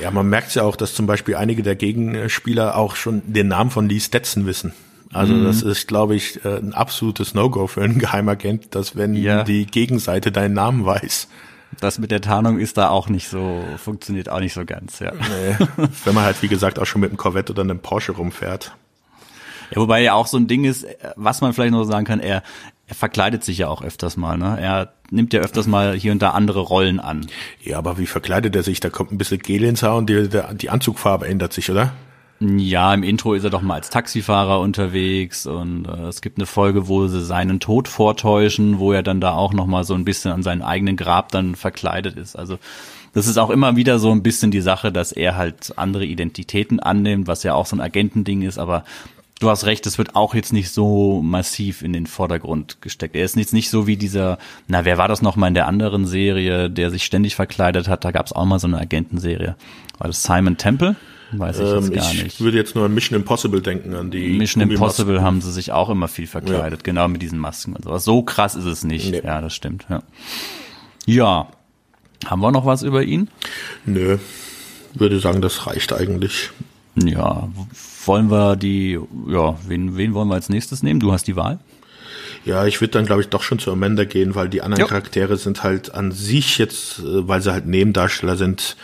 Ja, 0.00 0.10
man 0.10 0.28
merkt 0.28 0.54
ja 0.54 0.62
auch, 0.62 0.76
dass 0.76 0.94
zum 0.94 1.06
Beispiel 1.06 1.36
einige 1.36 1.62
der 1.62 1.76
Gegenspieler 1.76 2.76
auch 2.76 2.96
schon 2.96 3.22
den 3.26 3.48
Namen 3.48 3.70
von 3.70 3.88
Lee 3.88 4.00
Stetson 4.00 4.46
wissen. 4.46 4.72
Also 5.12 5.32
mhm. 5.32 5.44
das 5.44 5.62
ist, 5.62 5.88
glaube 5.88 6.14
ich, 6.14 6.44
äh, 6.44 6.58
ein 6.58 6.74
absolutes 6.74 7.34
No-Go 7.34 7.66
für 7.66 7.82
einen 7.82 7.98
Geheimagent, 7.98 8.74
dass 8.74 8.96
wenn 8.96 9.14
ja. 9.14 9.42
die 9.42 9.66
Gegenseite 9.66 10.32
deinen 10.32 10.54
Namen 10.54 10.84
weiß. 10.84 11.28
Das 11.80 11.98
mit 11.98 12.10
der 12.10 12.20
Tarnung 12.20 12.58
ist 12.58 12.76
da 12.76 12.88
auch 12.88 13.08
nicht 13.08 13.28
so, 13.28 13.62
funktioniert 13.76 14.28
auch 14.28 14.40
nicht 14.40 14.54
so 14.54 14.64
ganz, 14.64 15.00
ja. 15.00 15.12
Nee, 15.12 15.66
wenn 16.04 16.14
man 16.14 16.24
halt, 16.24 16.42
wie 16.42 16.48
gesagt, 16.48 16.78
auch 16.78 16.86
schon 16.86 17.00
mit 17.00 17.10
einem 17.10 17.18
Corvette 17.18 17.52
oder 17.52 17.62
einem 17.62 17.78
Porsche 17.78 18.12
rumfährt. 18.12 18.74
Ja, 19.70 19.80
wobei 19.80 20.02
ja 20.02 20.14
auch 20.14 20.26
so 20.26 20.38
ein 20.38 20.46
Ding 20.46 20.64
ist, 20.64 20.86
was 21.16 21.40
man 21.40 21.52
vielleicht 21.52 21.72
noch 21.72 21.84
sagen 21.84 22.06
kann, 22.06 22.20
er, 22.20 22.42
er 22.86 22.94
verkleidet 22.94 23.44
sich 23.44 23.58
ja 23.58 23.68
auch 23.68 23.82
öfters 23.82 24.16
mal, 24.16 24.38
ne? 24.38 24.58
Er 24.58 24.94
nimmt 25.10 25.34
ja 25.34 25.40
öfters 25.40 25.66
mal 25.66 25.94
hier 25.94 26.12
und 26.12 26.22
da 26.22 26.30
andere 26.30 26.60
Rollen 26.60 27.00
an. 27.00 27.26
Ja, 27.62 27.78
aber 27.78 27.98
wie 27.98 28.06
verkleidet 28.06 28.56
er 28.56 28.62
sich? 28.62 28.80
Da 28.80 28.88
kommt 28.88 29.12
ein 29.12 29.18
bisschen 29.18 29.40
Gel 29.40 29.62
ins 29.64 29.82
Haar 29.82 29.96
und 29.96 30.08
die, 30.08 30.28
die 30.54 30.70
Anzugfarbe 30.70 31.28
ändert 31.28 31.52
sich, 31.52 31.70
oder? 31.70 31.92
Ja, 32.40 32.94
im 32.94 33.02
Intro 33.02 33.34
ist 33.34 33.42
er 33.42 33.50
doch 33.50 33.62
mal 33.62 33.74
als 33.74 33.90
Taxifahrer 33.90 34.60
unterwegs 34.60 35.44
und 35.46 35.86
äh, 35.86 36.06
es 36.06 36.20
gibt 36.20 36.38
eine 36.38 36.46
Folge, 36.46 36.86
wo 36.86 37.08
sie 37.08 37.24
seinen 37.24 37.58
Tod 37.58 37.88
vortäuschen, 37.88 38.78
wo 38.78 38.92
er 38.92 39.02
dann 39.02 39.20
da 39.20 39.34
auch 39.34 39.52
noch 39.52 39.66
mal 39.66 39.82
so 39.82 39.94
ein 39.94 40.04
bisschen 40.04 40.30
an 40.30 40.44
seinem 40.44 40.62
eigenen 40.62 40.96
Grab 40.96 41.32
dann 41.32 41.56
verkleidet 41.56 42.16
ist. 42.16 42.36
Also 42.36 42.58
das 43.12 43.26
ist 43.26 43.38
auch 43.38 43.50
immer 43.50 43.74
wieder 43.74 43.98
so 43.98 44.12
ein 44.12 44.22
bisschen 44.22 44.52
die 44.52 44.60
Sache, 44.60 44.92
dass 44.92 45.10
er 45.10 45.36
halt 45.36 45.72
andere 45.76 46.04
Identitäten 46.04 46.78
annimmt, 46.78 47.26
was 47.26 47.42
ja 47.42 47.54
auch 47.54 47.66
so 47.66 47.74
ein 47.74 47.80
Agentending 47.80 48.42
ist, 48.42 48.58
aber 48.58 48.84
du 49.40 49.50
hast 49.50 49.66
recht, 49.66 49.84
es 49.86 49.98
wird 49.98 50.14
auch 50.14 50.32
jetzt 50.34 50.52
nicht 50.52 50.70
so 50.70 51.20
massiv 51.22 51.82
in 51.82 51.92
den 51.92 52.06
Vordergrund 52.06 52.80
gesteckt. 52.80 53.16
Er 53.16 53.24
ist 53.24 53.34
jetzt 53.34 53.52
nicht 53.52 53.68
so 53.70 53.88
wie 53.88 53.96
dieser, 53.96 54.38
na, 54.68 54.84
wer 54.84 54.96
war 54.96 55.08
das 55.08 55.22
noch 55.22 55.34
mal 55.34 55.48
in 55.48 55.54
der 55.54 55.66
anderen 55.66 56.06
Serie, 56.06 56.70
der 56.70 56.92
sich 56.92 57.04
ständig 57.04 57.34
verkleidet 57.34 57.88
hat, 57.88 58.04
da 58.04 58.12
gab 58.12 58.26
es 58.26 58.32
auch 58.32 58.44
mal 58.44 58.60
so 58.60 58.68
eine 58.68 58.78
Agentenserie. 58.78 59.56
War 59.98 60.06
das 60.06 60.22
Simon 60.22 60.56
Temple? 60.56 60.94
Weiß 61.32 61.58
ich 61.58 61.66
jetzt 61.66 61.86
ähm, 61.88 61.92
gar 61.92 62.12
ich 62.12 62.22
nicht. 62.22 62.34
Ich 62.34 62.40
würde 62.40 62.56
jetzt 62.56 62.74
nur 62.74 62.86
an 62.86 62.94
Mission 62.94 63.18
Impossible 63.18 63.60
denken, 63.60 63.94
an 63.94 64.10
die. 64.10 64.38
Mission 64.38 64.62
Impossible 64.62 65.20
haben 65.20 65.40
sie 65.40 65.52
sich 65.52 65.72
auch 65.72 65.90
immer 65.90 66.08
viel 66.08 66.26
verkleidet, 66.26 66.80
ja. 66.80 66.84
genau 66.84 67.08
mit 67.08 67.20
diesen 67.20 67.38
Masken 67.38 67.74
und 67.74 67.84
sowas. 67.84 68.04
So 68.04 68.22
krass 68.22 68.54
ist 68.54 68.64
es 68.64 68.84
nicht. 68.84 69.10
Nee. 69.10 69.22
Ja, 69.24 69.40
das 69.40 69.54
stimmt. 69.54 69.86
Ja. 69.88 70.02
ja. 71.06 71.48
Haben 72.26 72.40
wir 72.40 72.50
noch 72.50 72.66
was 72.66 72.82
über 72.82 73.02
ihn? 73.02 73.28
Nö. 73.84 74.18
Würde 74.94 75.20
sagen, 75.20 75.42
das 75.42 75.66
reicht 75.66 75.92
eigentlich. 75.92 76.50
Ja. 76.96 77.48
Wollen 78.06 78.30
wir 78.30 78.56
die, 78.56 78.98
ja, 79.28 79.56
wen, 79.66 79.96
wen 79.96 80.14
wollen 80.14 80.28
wir 80.28 80.34
als 80.34 80.48
nächstes 80.48 80.82
nehmen? 80.82 80.98
Du 80.98 81.12
hast 81.12 81.26
die 81.26 81.36
Wahl. 81.36 81.58
Ja, 82.44 82.66
ich 82.66 82.80
würde 82.80 82.92
dann, 82.92 83.06
glaube 83.06 83.20
ich, 83.20 83.28
doch 83.28 83.42
schon 83.42 83.58
zu 83.58 83.70
Amanda 83.70 84.04
gehen, 84.04 84.34
weil 84.34 84.48
die 84.48 84.62
anderen 84.62 84.80
jo. 84.80 84.86
Charaktere 84.86 85.36
sind 85.36 85.62
halt 85.62 85.94
an 85.94 86.12
sich 86.12 86.58
jetzt, 86.58 87.00
äh, 87.00 87.28
weil 87.28 87.42
sie 87.42 87.52
halt 87.52 87.66
Nebendarsteller 87.66 88.36
sind, 88.36 88.76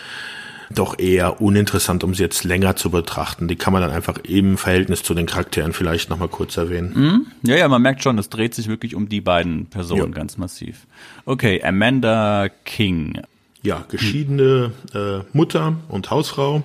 doch 0.75 0.99
eher 0.99 1.41
uninteressant, 1.41 2.05
um 2.05 2.15
sie 2.15 2.23
jetzt 2.23 2.45
länger 2.45 2.77
zu 2.77 2.91
betrachten. 2.91 3.49
Die 3.49 3.57
kann 3.57 3.73
man 3.73 3.83
dann 3.83 3.91
einfach 3.91 4.19
im 4.19 4.59
Verhältnis 4.59 5.03
zu 5.03 5.15
den 5.15 5.27
Charakteren 5.27 5.73
vielleicht 5.73 6.11
nochmal 6.11 6.29
kurz 6.29 6.57
erwähnen. 6.57 6.93
Mhm. 6.95 7.27
Ja, 7.43 7.57
ja, 7.57 7.69
man 7.69 7.83
merkt 7.83 8.03
schon, 8.03 8.19
es 8.19 8.29
dreht 8.29 8.55
sich 8.55 8.69
wirklich 8.69 8.95
um 8.95 9.09
die 9.09 9.21
beiden 9.21 9.67
Personen 9.67 10.01
ja. 10.01 10.09
ganz 10.09 10.37
massiv. 10.37 10.87
Okay, 11.25 11.63
Amanda 11.63 12.49
King. 12.65 13.21
Ja, 13.63 13.85
geschiedene 13.89 14.73
äh, 14.95 15.21
Mutter 15.33 15.77
und 15.89 16.11
Hausfrau 16.11 16.65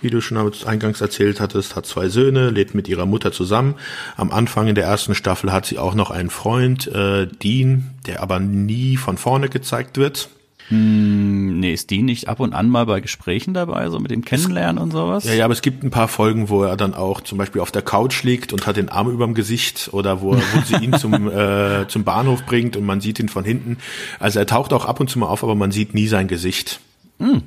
wie 0.00 0.10
du 0.10 0.20
schon 0.20 0.52
eingangs 0.66 1.00
erzählt 1.00 1.40
hattest, 1.40 1.74
hat 1.76 1.86
zwei 1.86 2.08
Söhne, 2.08 2.50
lebt 2.50 2.74
mit 2.74 2.88
ihrer 2.88 3.06
Mutter 3.06 3.32
zusammen. 3.32 3.74
Am 4.16 4.30
Anfang 4.30 4.68
in 4.68 4.74
der 4.74 4.84
ersten 4.84 5.14
Staffel 5.14 5.52
hat 5.52 5.66
sie 5.66 5.78
auch 5.78 5.94
noch 5.94 6.10
einen 6.10 6.30
Freund, 6.30 6.86
äh, 6.86 7.26
Dean, 7.26 7.90
der 8.06 8.22
aber 8.22 8.38
nie 8.38 8.96
von 8.96 9.16
vorne 9.16 9.48
gezeigt 9.48 9.96
wird. 9.96 10.28
Hm, 10.68 11.60
nee, 11.60 11.72
ist 11.72 11.90
die 11.90 12.02
nicht 12.02 12.28
ab 12.28 12.40
und 12.40 12.52
an 12.52 12.68
mal 12.68 12.86
bei 12.86 13.00
Gesprächen 13.00 13.54
dabei, 13.54 13.88
so 13.88 14.00
mit 14.00 14.10
dem 14.10 14.24
Kennenlernen 14.24 14.82
und 14.82 14.90
sowas? 14.90 15.24
Ja, 15.24 15.32
ja, 15.32 15.44
aber 15.44 15.52
es 15.52 15.62
gibt 15.62 15.84
ein 15.84 15.90
paar 15.90 16.08
Folgen, 16.08 16.48
wo 16.48 16.64
er 16.64 16.76
dann 16.76 16.94
auch 16.94 17.20
zum 17.20 17.38
Beispiel 17.38 17.60
auf 17.60 17.70
der 17.70 17.82
Couch 17.82 18.24
liegt 18.24 18.52
und 18.52 18.66
hat 18.66 18.76
den 18.76 18.88
Arm 18.88 19.08
überm 19.08 19.34
Gesicht 19.34 19.90
oder 19.92 20.20
wo, 20.22 20.34
wo 20.34 20.60
sie 20.64 20.76
ihn 20.76 20.94
zum, 20.94 21.30
äh, 21.30 21.86
zum 21.86 22.04
Bahnhof 22.04 22.44
bringt 22.46 22.76
und 22.76 22.84
man 22.84 23.00
sieht 23.00 23.20
ihn 23.20 23.28
von 23.28 23.44
hinten. 23.44 23.78
Also 24.18 24.40
er 24.40 24.46
taucht 24.46 24.72
auch 24.72 24.86
ab 24.86 24.98
und 24.98 25.08
zu 25.08 25.18
mal 25.18 25.26
auf, 25.26 25.44
aber 25.44 25.54
man 25.54 25.70
sieht 25.70 25.94
nie 25.94 26.08
sein 26.08 26.26
Gesicht. 26.26 26.80
Hm, 27.18 27.42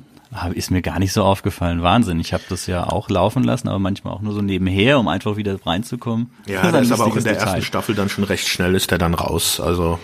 ist 0.54 0.70
mir 0.70 0.80
gar 0.80 1.00
nicht 1.00 1.12
so 1.12 1.24
aufgefallen. 1.24 1.82
Wahnsinn. 1.82 2.20
Ich 2.20 2.32
habe 2.32 2.44
das 2.48 2.66
ja 2.66 2.84
auch 2.84 3.10
laufen 3.10 3.42
lassen, 3.42 3.68
aber 3.68 3.80
manchmal 3.80 4.14
auch 4.14 4.20
nur 4.20 4.32
so 4.32 4.42
nebenher, 4.42 5.00
um 5.00 5.08
einfach 5.08 5.36
wieder 5.36 5.58
reinzukommen. 5.66 6.30
Ja, 6.46 6.70
das 6.70 6.82
ist 6.82 6.92
aber 6.92 7.06
auch 7.06 7.16
in 7.16 7.24
der 7.24 7.32
Detail. 7.32 7.46
ersten 7.46 7.62
Staffel 7.62 7.94
dann 7.96 8.08
schon 8.08 8.22
recht 8.24 8.46
schnell 8.46 8.74
ist 8.76 8.92
der 8.92 8.98
dann 8.98 9.14
raus. 9.14 9.58
Also 9.60 9.98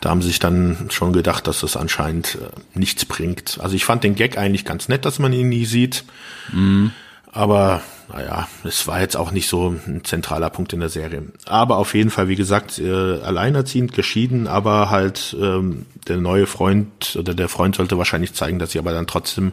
da 0.00 0.10
haben 0.10 0.20
sie 0.20 0.28
sich 0.28 0.40
dann 0.40 0.88
schon 0.90 1.12
gedacht, 1.12 1.46
dass 1.46 1.60
das 1.60 1.76
anscheinend 1.76 2.38
äh, 2.42 2.78
nichts 2.78 3.04
bringt. 3.04 3.58
Also 3.60 3.76
ich 3.76 3.84
fand 3.84 4.02
den 4.02 4.16
Gag 4.16 4.36
eigentlich 4.36 4.64
ganz 4.64 4.88
nett, 4.88 5.04
dass 5.04 5.20
man 5.20 5.32
ihn 5.32 5.48
nie 5.48 5.64
sieht. 5.64 6.04
Mhm. 6.52 6.92
Aber 7.32 7.82
naja, 8.12 8.48
es 8.64 8.86
war 8.86 9.00
jetzt 9.00 9.16
auch 9.16 9.32
nicht 9.32 9.48
so 9.48 9.68
ein 9.68 10.02
zentraler 10.04 10.50
Punkt 10.50 10.72
in 10.72 10.80
der 10.80 10.88
Serie. 10.88 11.24
Aber 11.44 11.76
auf 11.76 11.94
jeden 11.94 12.10
Fall, 12.10 12.28
wie 12.28 12.36
gesagt, 12.36 12.78
äh, 12.78 13.20
alleinerziehend, 13.20 13.92
geschieden, 13.92 14.46
aber 14.46 14.90
halt 14.90 15.36
ähm, 15.40 15.86
der 16.06 16.16
neue 16.16 16.46
Freund 16.46 17.16
oder 17.18 17.34
der 17.34 17.48
Freund 17.48 17.76
sollte 17.76 17.98
wahrscheinlich 17.98 18.32
zeigen, 18.32 18.58
dass 18.58 18.72
sie 18.72 18.78
aber 18.78 18.92
dann 18.92 19.06
trotzdem 19.06 19.52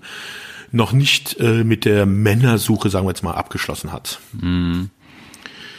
noch 0.71 0.93
nicht 0.93 1.39
äh, 1.39 1.63
mit 1.63 1.85
der 1.85 2.05
Männersuche, 2.05 2.89
sagen 2.89 3.05
wir 3.05 3.11
jetzt 3.11 3.23
mal, 3.23 3.33
abgeschlossen 3.33 3.91
hat. 3.91 4.19
Mm. 4.33 4.85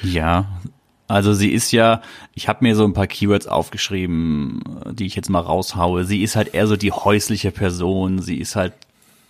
Ja, 0.03 0.61
also 1.09 1.33
sie 1.35 1.53
ist 1.53 1.73
ja, 1.73 2.03
ich 2.35 2.49
habe 2.49 2.65
mir 2.65 2.75
so 2.75 2.85
ein 2.85 2.93
paar 2.93 3.07
Keywords 3.07 3.47
aufgeschrieben, 3.47 4.61
die 4.93 5.07
ich 5.07 5.15
jetzt 5.15 5.31
mal 5.31 5.41
raushaue. 5.41 6.05
Sie 6.05 6.23
ist 6.23 6.37
halt 6.37 6.53
eher 6.55 6.67
so 6.67 6.77
die 6.77 6.93
häusliche 6.93 7.51
Person. 7.53 8.21
Sie 8.21 8.37
ist 8.37 8.57
halt 8.57 8.75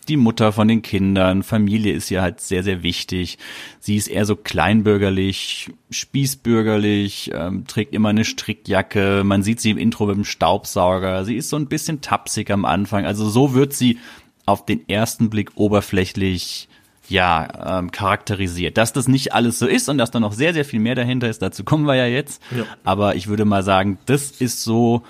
die 0.08 0.16
Mutter 0.16 0.52
von 0.52 0.68
den 0.68 0.82
Kindern, 0.82 1.42
Familie 1.42 1.92
ist 1.92 2.10
ihr 2.10 2.22
halt 2.22 2.40
sehr, 2.40 2.62
sehr 2.62 2.82
wichtig. 2.82 3.38
Sie 3.80 3.96
ist 3.96 4.08
eher 4.08 4.24
so 4.24 4.36
kleinbürgerlich, 4.36 5.70
spießbürgerlich, 5.90 7.32
ähm, 7.34 7.66
trägt 7.66 7.94
immer 7.94 8.10
eine 8.10 8.24
Strickjacke, 8.24 9.22
man 9.24 9.42
sieht 9.42 9.60
sie 9.60 9.70
im 9.70 9.78
Intro 9.78 10.06
mit 10.06 10.16
dem 10.16 10.24
Staubsauger, 10.24 11.24
sie 11.24 11.36
ist 11.36 11.48
so 11.48 11.56
ein 11.56 11.66
bisschen 11.66 12.00
tapsig 12.00 12.50
am 12.50 12.64
Anfang. 12.64 13.04
Also 13.04 13.28
so 13.28 13.54
wird 13.54 13.72
sie 13.72 13.98
auf 14.46 14.64
den 14.64 14.88
ersten 14.88 15.28
Blick 15.28 15.52
oberflächlich 15.56 16.68
ja, 17.08 17.78
ähm, 17.78 17.90
charakterisiert. 17.90 18.76
Dass 18.76 18.92
das 18.92 19.08
nicht 19.08 19.32
alles 19.32 19.58
so 19.58 19.66
ist 19.66 19.88
und 19.88 19.98
dass 19.98 20.10
da 20.10 20.20
noch 20.20 20.32
sehr, 20.32 20.54
sehr 20.54 20.64
viel 20.64 20.80
mehr 20.80 20.94
dahinter 20.94 21.28
ist, 21.28 21.42
dazu 21.42 21.64
kommen 21.64 21.86
wir 21.86 21.94
ja 21.94 22.06
jetzt. 22.06 22.42
Ja. 22.56 22.64
Aber 22.84 23.14
ich 23.14 23.28
würde 23.28 23.44
mal 23.44 23.62
sagen, 23.62 23.98
das 24.06 24.30
ist 24.30 24.62
so 24.62 25.02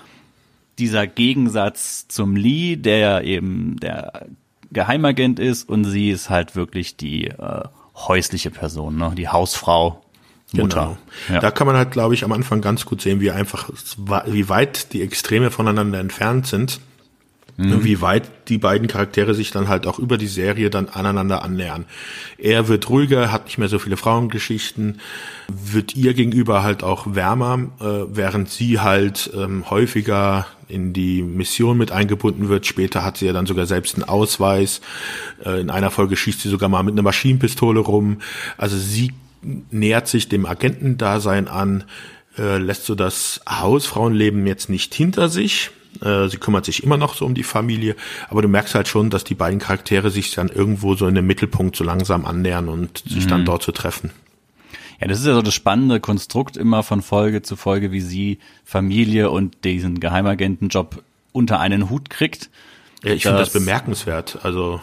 dieser 0.79 1.07
Gegensatz 1.07 2.07
zum 2.07 2.35
Lee, 2.35 2.75
der 2.75 2.97
ja 2.97 3.21
eben 3.21 3.77
der 3.79 4.27
Geheimagent 4.71 5.39
ist 5.39 5.69
und 5.69 5.85
sie 5.85 6.09
ist 6.09 6.29
halt 6.29 6.55
wirklich 6.55 6.97
die 6.97 7.27
äh, 7.27 7.63
häusliche 7.95 8.51
Person, 8.51 8.97
ne? 8.97 9.13
die 9.15 9.27
Hausfrau. 9.27 10.01
Mutter. 10.53 10.97
Genau. 11.27 11.35
Ja. 11.35 11.39
Da 11.41 11.51
kann 11.51 11.67
man 11.67 11.75
halt, 11.75 11.91
glaube 11.91 12.13
ich, 12.13 12.23
am 12.23 12.31
Anfang 12.31 12.61
ganz 12.61 12.85
gut 12.85 13.01
sehen, 13.01 13.19
wie 13.19 13.31
einfach, 13.31 13.69
wie 14.27 14.47
weit 14.47 14.93
die 14.93 15.01
Extreme 15.01 15.51
voneinander 15.51 15.99
entfernt 15.99 16.47
sind 16.47 16.79
mhm. 17.57 17.83
wie 17.83 18.01
weit 18.01 18.29
die 18.47 18.57
beiden 18.57 18.87
Charaktere 18.87 19.33
sich 19.33 19.51
dann 19.51 19.67
halt 19.67 19.87
auch 19.87 19.99
über 19.99 20.17
die 20.17 20.27
Serie 20.27 20.69
dann 20.69 20.89
aneinander 20.89 21.43
annähern. 21.43 21.85
Er 22.37 22.67
wird 22.67 22.89
ruhiger, 22.89 23.31
hat 23.31 23.45
nicht 23.45 23.57
mehr 23.57 23.67
so 23.67 23.79
viele 23.79 23.97
Frauengeschichten, 23.97 25.01
wird 25.49 25.95
ihr 25.95 26.13
gegenüber 26.13 26.63
halt 26.63 26.83
auch 26.83 27.15
wärmer, 27.15 27.69
äh, 27.79 28.05
während 28.15 28.49
sie 28.49 28.79
halt 28.79 29.31
ähm, 29.35 29.69
häufiger 29.69 30.45
in 30.69 30.93
die 30.93 31.21
Mission 31.23 31.77
mit 31.77 31.91
eingebunden 31.91 32.49
wird. 32.49 32.65
Später 32.65 33.03
hat 33.03 33.17
sie 33.17 33.25
ja 33.25 33.33
dann 33.33 33.45
sogar 33.45 33.65
selbst 33.65 33.95
einen 33.95 34.03
Ausweis. 34.03 34.81
Äh, 35.43 35.61
in 35.61 35.69
einer 35.69 35.91
Folge 35.91 36.15
schießt 36.15 36.41
sie 36.41 36.49
sogar 36.49 36.69
mal 36.69 36.83
mit 36.83 36.93
einer 36.93 37.03
Maschinenpistole 37.03 37.79
rum. 37.79 38.19
Also 38.57 38.77
sie 38.77 39.13
nähert 39.71 40.07
sich 40.07 40.29
dem 40.29 40.45
Agentendasein 40.45 41.47
an, 41.47 41.85
äh, 42.37 42.57
lässt 42.57 42.85
so 42.85 42.95
das 42.95 43.41
Hausfrauenleben 43.49 44.45
jetzt 44.45 44.69
nicht 44.69 44.93
hinter 44.93 45.29
sich, 45.29 45.71
äh, 46.01 46.27
sie 46.27 46.37
kümmert 46.37 46.65
sich 46.65 46.83
immer 46.83 46.97
noch 46.97 47.15
so 47.15 47.25
um 47.25 47.33
die 47.33 47.43
Familie, 47.43 47.95
aber 48.29 48.41
du 48.41 48.47
merkst 48.47 48.75
halt 48.75 48.87
schon, 48.87 49.09
dass 49.09 49.23
die 49.23 49.35
beiden 49.35 49.59
Charaktere 49.59 50.09
sich 50.09 50.31
dann 50.31 50.49
irgendwo 50.49 50.95
so 50.95 51.07
in 51.07 51.15
dem 51.15 51.27
Mittelpunkt 51.27 51.75
so 51.75 51.83
langsam 51.83 52.25
annähern 52.25 52.69
und 52.69 53.03
sich 53.07 53.25
mhm. 53.25 53.29
dann 53.29 53.45
dort 53.45 53.63
zu 53.63 53.71
treffen. 53.71 54.11
Ja, 54.99 55.07
das 55.07 55.19
ist 55.19 55.27
ja 55.27 55.33
so 55.33 55.41
das 55.41 55.53
spannende 55.53 55.99
Konstrukt 55.99 56.57
immer 56.57 56.81
von 56.81 57.01
Folge 57.01 57.43
zu 57.43 57.55
Folge, 57.55 57.91
wie 57.91 58.01
sie 58.01 58.39
Familie 58.63 59.29
und 59.29 59.63
diesen 59.63 59.99
Geheimagentenjob 59.99 61.03
unter 61.31 61.59
einen 61.59 61.89
Hut 61.89 62.09
kriegt. 62.09 62.49
Ja, 63.03 63.13
ich 63.13 63.23
finde 63.23 63.37
das 63.39 63.53
bemerkenswert. 63.53 64.39
Also 64.41 64.81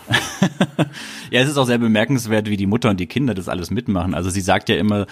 ja, 1.30 1.40
es 1.40 1.48
ist 1.48 1.56
auch 1.56 1.66
sehr 1.66 1.78
bemerkenswert, 1.78 2.48
wie 2.48 2.56
die 2.56 2.66
Mutter 2.66 2.90
und 2.90 3.00
die 3.00 3.06
Kinder 3.06 3.34
das 3.34 3.48
alles 3.48 3.70
mitmachen. 3.70 4.14
Also 4.14 4.30
sie 4.30 4.40
sagt 4.40 4.68
ja 4.68 4.76
immer, 4.76 5.06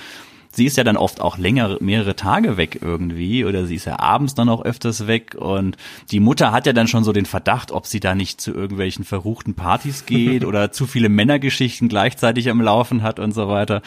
sie 0.52 0.66
ist 0.66 0.76
ja 0.76 0.84
dann 0.84 0.96
oft 0.96 1.20
auch 1.20 1.38
länger, 1.38 1.78
mehrere 1.80 2.14
Tage 2.14 2.56
weg 2.56 2.78
irgendwie 2.80 3.44
oder 3.44 3.66
sie 3.66 3.76
ist 3.76 3.86
ja 3.86 3.98
abends 3.98 4.34
dann 4.34 4.48
auch 4.48 4.64
öfters 4.64 5.06
weg 5.06 5.34
und 5.34 5.76
die 6.10 6.20
Mutter 6.20 6.52
hat 6.52 6.66
ja 6.66 6.72
dann 6.72 6.88
schon 6.88 7.04
so 7.04 7.12
den 7.12 7.26
Verdacht, 7.26 7.72
ob 7.72 7.86
sie 7.86 8.00
da 8.00 8.14
nicht 8.14 8.40
zu 8.40 8.52
irgendwelchen 8.52 9.04
verruchten 9.04 9.54
Partys 9.54 10.06
geht 10.06 10.44
oder 10.44 10.72
zu 10.72 10.86
viele 10.86 11.08
Männergeschichten 11.08 11.88
gleichzeitig 11.88 12.48
am 12.50 12.60
Laufen 12.60 13.02
hat 13.02 13.18
und 13.18 13.32
so 13.32 13.48
weiter. 13.48 13.82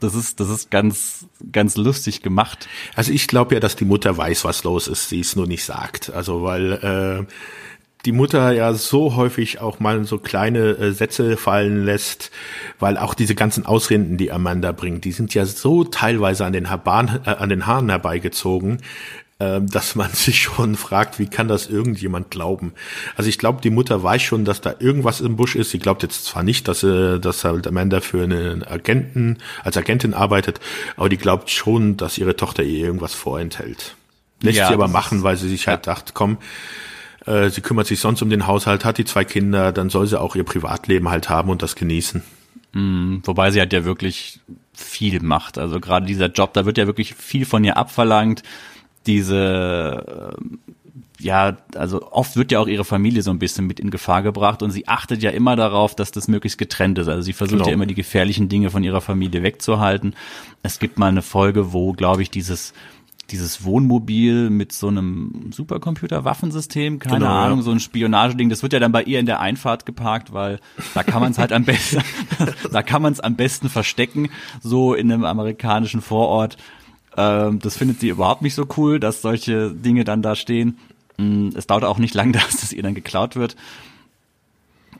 Das 0.00 0.14
ist, 0.14 0.38
das 0.38 0.48
ist 0.48 0.70
ganz, 0.70 1.26
ganz 1.50 1.76
lustig 1.76 2.22
gemacht. 2.22 2.68
Also 2.94 3.10
ich 3.10 3.26
glaube 3.26 3.54
ja, 3.54 3.60
dass 3.60 3.74
die 3.74 3.84
Mutter 3.84 4.16
weiß, 4.16 4.44
was 4.44 4.62
los 4.62 4.86
ist, 4.86 5.08
sie 5.08 5.20
es 5.20 5.34
nur 5.34 5.48
nicht 5.48 5.64
sagt. 5.64 6.10
Also 6.10 6.44
weil 6.44 7.26
äh, 7.26 7.32
die 8.04 8.12
Mutter 8.12 8.52
ja 8.52 8.72
so 8.74 9.16
häufig 9.16 9.60
auch 9.60 9.80
mal 9.80 10.04
so 10.04 10.18
kleine 10.18 10.70
äh, 10.78 10.92
Sätze 10.92 11.36
fallen 11.36 11.84
lässt, 11.84 12.30
weil 12.78 12.96
auch 12.96 13.14
diese 13.14 13.34
ganzen 13.34 13.66
Ausreden, 13.66 14.16
die 14.16 14.30
Amanda 14.30 14.72
bringt, 14.72 15.04
die 15.04 15.12
sind 15.12 15.34
ja 15.34 15.44
so 15.44 15.84
teilweise 15.84 16.44
an 16.44 16.52
den, 16.52 16.70
Haaren, 16.70 17.20
äh, 17.24 17.30
an 17.30 17.48
den 17.48 17.66
Haaren 17.66 17.88
herbeigezogen, 17.88 18.78
äh, 19.40 19.60
dass 19.60 19.96
man 19.96 20.10
sich 20.12 20.40
schon 20.40 20.76
fragt, 20.76 21.18
wie 21.18 21.26
kann 21.26 21.48
das 21.48 21.66
irgendjemand 21.66 22.30
glauben? 22.30 22.72
Also 23.16 23.28
ich 23.28 23.38
glaube, 23.38 23.60
die 23.62 23.70
Mutter 23.70 24.02
weiß 24.02 24.22
schon, 24.22 24.44
dass 24.44 24.60
da 24.60 24.76
irgendwas 24.78 25.20
im 25.20 25.36
Busch 25.36 25.56
ist. 25.56 25.70
Sie 25.70 25.80
glaubt 25.80 26.02
jetzt 26.02 26.24
zwar 26.24 26.44
nicht, 26.44 26.68
dass, 26.68 26.84
äh, 26.84 27.18
dass 27.18 27.44
halt 27.44 27.66
Amanda 27.66 28.00
für 28.00 28.22
einen 28.22 28.62
Agenten, 28.62 29.38
als 29.64 29.76
Agentin 29.76 30.14
arbeitet, 30.14 30.60
aber 30.96 31.08
die 31.08 31.18
glaubt 31.18 31.50
schon, 31.50 31.96
dass 31.96 32.16
ihre 32.16 32.36
Tochter 32.36 32.62
ihr 32.62 32.86
irgendwas 32.86 33.14
vorenthält. 33.14 33.96
Lässt 34.40 34.58
ja, 34.58 34.68
sie 34.68 34.74
aber 34.74 34.86
machen, 34.86 35.24
weil 35.24 35.36
sie 35.36 35.48
sich 35.48 35.66
halt 35.66 35.86
ja. 35.86 35.94
dacht, 35.94 36.14
komm, 36.14 36.38
äh, 37.28 37.50
sie 37.50 37.60
kümmert 37.60 37.86
sich 37.86 38.00
sonst 38.00 38.22
um 38.22 38.30
den 38.30 38.46
Haushalt, 38.46 38.84
hat 38.84 38.96
die 38.96 39.04
zwei 39.04 39.24
Kinder, 39.24 39.70
dann 39.72 39.90
soll 39.90 40.06
sie 40.06 40.20
auch 40.20 40.34
ihr 40.34 40.44
Privatleben 40.44 41.10
halt 41.10 41.28
haben 41.28 41.50
und 41.50 41.62
das 41.62 41.76
genießen. 41.76 42.22
Mm, 42.72 43.18
wobei 43.24 43.50
sie 43.50 43.60
halt 43.60 43.72
ja 43.72 43.84
wirklich 43.84 44.40
viel 44.72 45.20
macht. 45.20 45.58
Also 45.58 45.78
gerade 45.78 46.06
dieser 46.06 46.30
Job, 46.30 46.54
da 46.54 46.64
wird 46.64 46.78
ja 46.78 46.86
wirklich 46.86 47.14
viel 47.14 47.44
von 47.44 47.64
ihr 47.64 47.76
abverlangt. 47.76 48.42
Diese, 49.06 50.36
äh, 50.38 51.22
ja, 51.22 51.58
also 51.74 52.10
oft 52.12 52.36
wird 52.36 52.52
ja 52.52 52.60
auch 52.60 52.66
ihre 52.66 52.84
Familie 52.84 53.22
so 53.22 53.30
ein 53.30 53.38
bisschen 53.38 53.66
mit 53.66 53.78
in 53.78 53.90
Gefahr 53.90 54.22
gebracht 54.22 54.62
und 54.62 54.70
sie 54.70 54.88
achtet 54.88 55.22
ja 55.22 55.30
immer 55.30 55.56
darauf, 55.56 55.94
dass 55.94 56.12
das 56.12 56.28
möglichst 56.28 56.58
getrennt 56.58 56.98
ist. 56.98 57.08
Also 57.08 57.22
sie 57.22 57.32
versucht 57.34 57.58
genau. 57.58 57.68
ja 57.68 57.74
immer 57.74 57.86
die 57.86 57.94
gefährlichen 57.94 58.48
Dinge 58.48 58.70
von 58.70 58.84
ihrer 58.84 59.00
Familie 59.00 59.42
wegzuhalten. 59.42 60.14
Es 60.62 60.78
gibt 60.78 60.98
mal 60.98 61.08
eine 61.08 61.22
Folge, 61.22 61.72
wo, 61.72 61.92
glaube 61.92 62.22
ich, 62.22 62.30
dieses 62.30 62.72
dieses 63.30 63.64
Wohnmobil 63.64 64.48
mit 64.48 64.72
so 64.72 64.88
einem 64.88 65.50
Supercomputer-Waffensystem, 65.52 66.98
keine 66.98 67.18
genau, 67.18 67.30
Ahnung, 67.30 67.58
ja. 67.58 67.64
so 67.64 67.70
ein 67.70 67.80
Spionageding, 67.80 68.48
das 68.48 68.62
wird 68.62 68.72
ja 68.72 68.80
dann 68.80 68.92
bei 68.92 69.02
ihr 69.02 69.20
in 69.20 69.26
der 69.26 69.40
Einfahrt 69.40 69.84
geparkt, 69.84 70.32
weil 70.32 70.60
da 70.94 71.02
kann 71.02 71.20
man 71.20 71.32
es 71.32 71.38
halt 71.38 71.52
am 71.52 71.64
besten, 71.64 72.02
da 72.72 72.82
kann 72.82 73.02
man 73.02 73.12
es 73.12 73.20
am 73.20 73.36
besten 73.36 73.68
verstecken, 73.68 74.30
so 74.62 74.94
in 74.94 75.12
einem 75.12 75.24
amerikanischen 75.24 76.00
Vorort. 76.00 76.56
Ähm, 77.16 77.58
das 77.58 77.76
findet 77.76 78.00
sie 78.00 78.08
überhaupt 78.08 78.42
nicht 78.42 78.54
so 78.54 78.66
cool, 78.76 78.98
dass 78.98 79.20
solche 79.20 79.72
Dinge 79.72 80.04
dann 80.04 80.22
da 80.22 80.34
stehen. 80.34 80.78
Mm, 81.18 81.48
es 81.54 81.66
dauert 81.66 81.84
auch 81.84 81.98
nicht 81.98 82.14
lang, 82.14 82.32
dass 82.32 82.60
das 82.60 82.72
ihr 82.72 82.82
dann 82.82 82.94
geklaut 82.94 83.36
wird. 83.36 83.56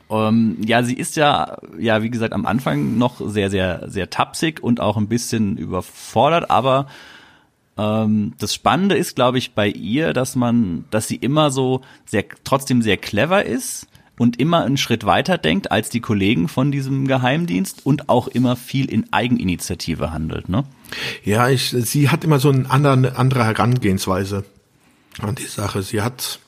Um, 0.07 0.17
ähm, 0.17 0.57
ja, 0.65 0.81
sie 0.81 0.95
ist 0.95 1.15
ja, 1.17 1.57
ja, 1.77 2.01
wie 2.01 2.09
gesagt, 2.09 2.33
am 2.33 2.47
Anfang 2.47 2.97
noch 2.97 3.21
sehr, 3.23 3.51
sehr, 3.51 3.83
sehr 3.89 4.09
tapsig 4.09 4.61
und 4.61 4.79
auch 4.79 4.97
ein 4.97 5.07
bisschen 5.07 5.55
überfordert, 5.55 6.49
aber 6.49 6.87
ähm, 7.79 8.33
das 8.37 8.53
Spannende 8.53 8.95
ist, 8.95 9.15
glaube 9.15 9.37
ich, 9.37 9.53
bei 9.53 9.69
ihr, 9.69 10.11
dass 10.13 10.35
man, 10.35 10.85
dass 10.91 11.07
sie 11.07 11.15
immer 11.15 11.49
so 11.49 11.81
sehr, 12.05 12.25
trotzdem 12.43 12.81
sehr 12.81 12.97
clever 12.97 13.45
ist 13.45 13.87
und 14.17 14.37
immer 14.37 14.65
einen 14.65 14.75
Schritt 14.75 15.05
weiter 15.05 15.37
denkt 15.37 15.71
als 15.71 15.89
die 15.89 16.01
Kollegen 16.01 16.49
von 16.49 16.71
diesem 16.71 17.07
Geheimdienst 17.07 17.85
und 17.85 18.09
auch 18.09 18.27
immer 18.27 18.57
viel 18.57 18.91
in 18.91 19.13
Eigeninitiative 19.13 20.11
handelt, 20.11 20.49
ne? 20.49 20.65
Ja, 21.23 21.47
ich, 21.49 21.69
sie 21.69 22.09
hat 22.09 22.23
immer 22.25 22.39
so 22.39 22.49
eine 22.49 22.69
andere, 22.69 23.15
andere 23.15 23.45
Herangehensweise 23.45 24.43
an 25.21 25.35
die 25.35 25.43
Sache. 25.43 25.81
Sie 25.81 26.01
hat 26.01 26.39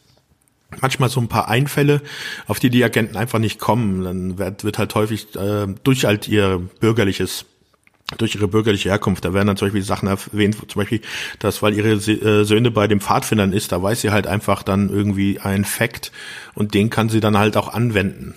manchmal 0.82 1.10
so 1.10 1.22
ein 1.22 1.30
paar 1.30 1.48
Einfälle, 1.48 2.02
auf 2.48 2.60
die 2.60 2.70
die 2.70 2.84
Agenten 2.84 3.16
einfach 3.16 3.40
nicht 3.40 3.60
kommen. 3.60 4.04
Dann 4.04 4.38
wird, 4.38 4.66
wird 4.66 4.78
halt 4.78 4.94
häufig 4.96 5.34
äh, 5.36 5.68
durch 5.84 6.04
halt 6.04 6.28
ihr 6.28 6.60
bürgerliches 6.80 7.46
durch 8.18 8.36
ihre 8.36 8.48
bürgerliche 8.48 8.90
Herkunft. 8.90 9.26
Da 9.26 9.34
werden 9.34 9.48
dann 9.48 9.58
zum 9.58 9.68
Beispiel 9.68 9.82
Sachen 9.82 10.08
erwähnt, 10.08 10.58
zum 10.68 10.82
Beispiel, 10.82 11.02
dass 11.40 11.62
weil 11.62 11.74
ihre 11.74 11.92
äh, 11.92 12.44
Söhne 12.44 12.72
bei 12.72 12.88
den 12.88 13.02
Pfadfindern 13.02 13.54
ist, 13.54 13.72
da 13.72 13.82
weiß 13.82 14.02
sie 14.02 14.12
halt 14.12 14.28
einfach 14.28 14.64
dann 14.64 14.90
irgendwie 14.90 15.40
einen 15.40 15.66
Fact 15.66 16.12
und 16.54 16.74
den 16.74 16.90
kann 16.90 17.10
sie 17.10 17.20
dann 17.20 17.38
halt 17.38 17.58
auch 17.58 17.74
anwenden. 17.74 18.36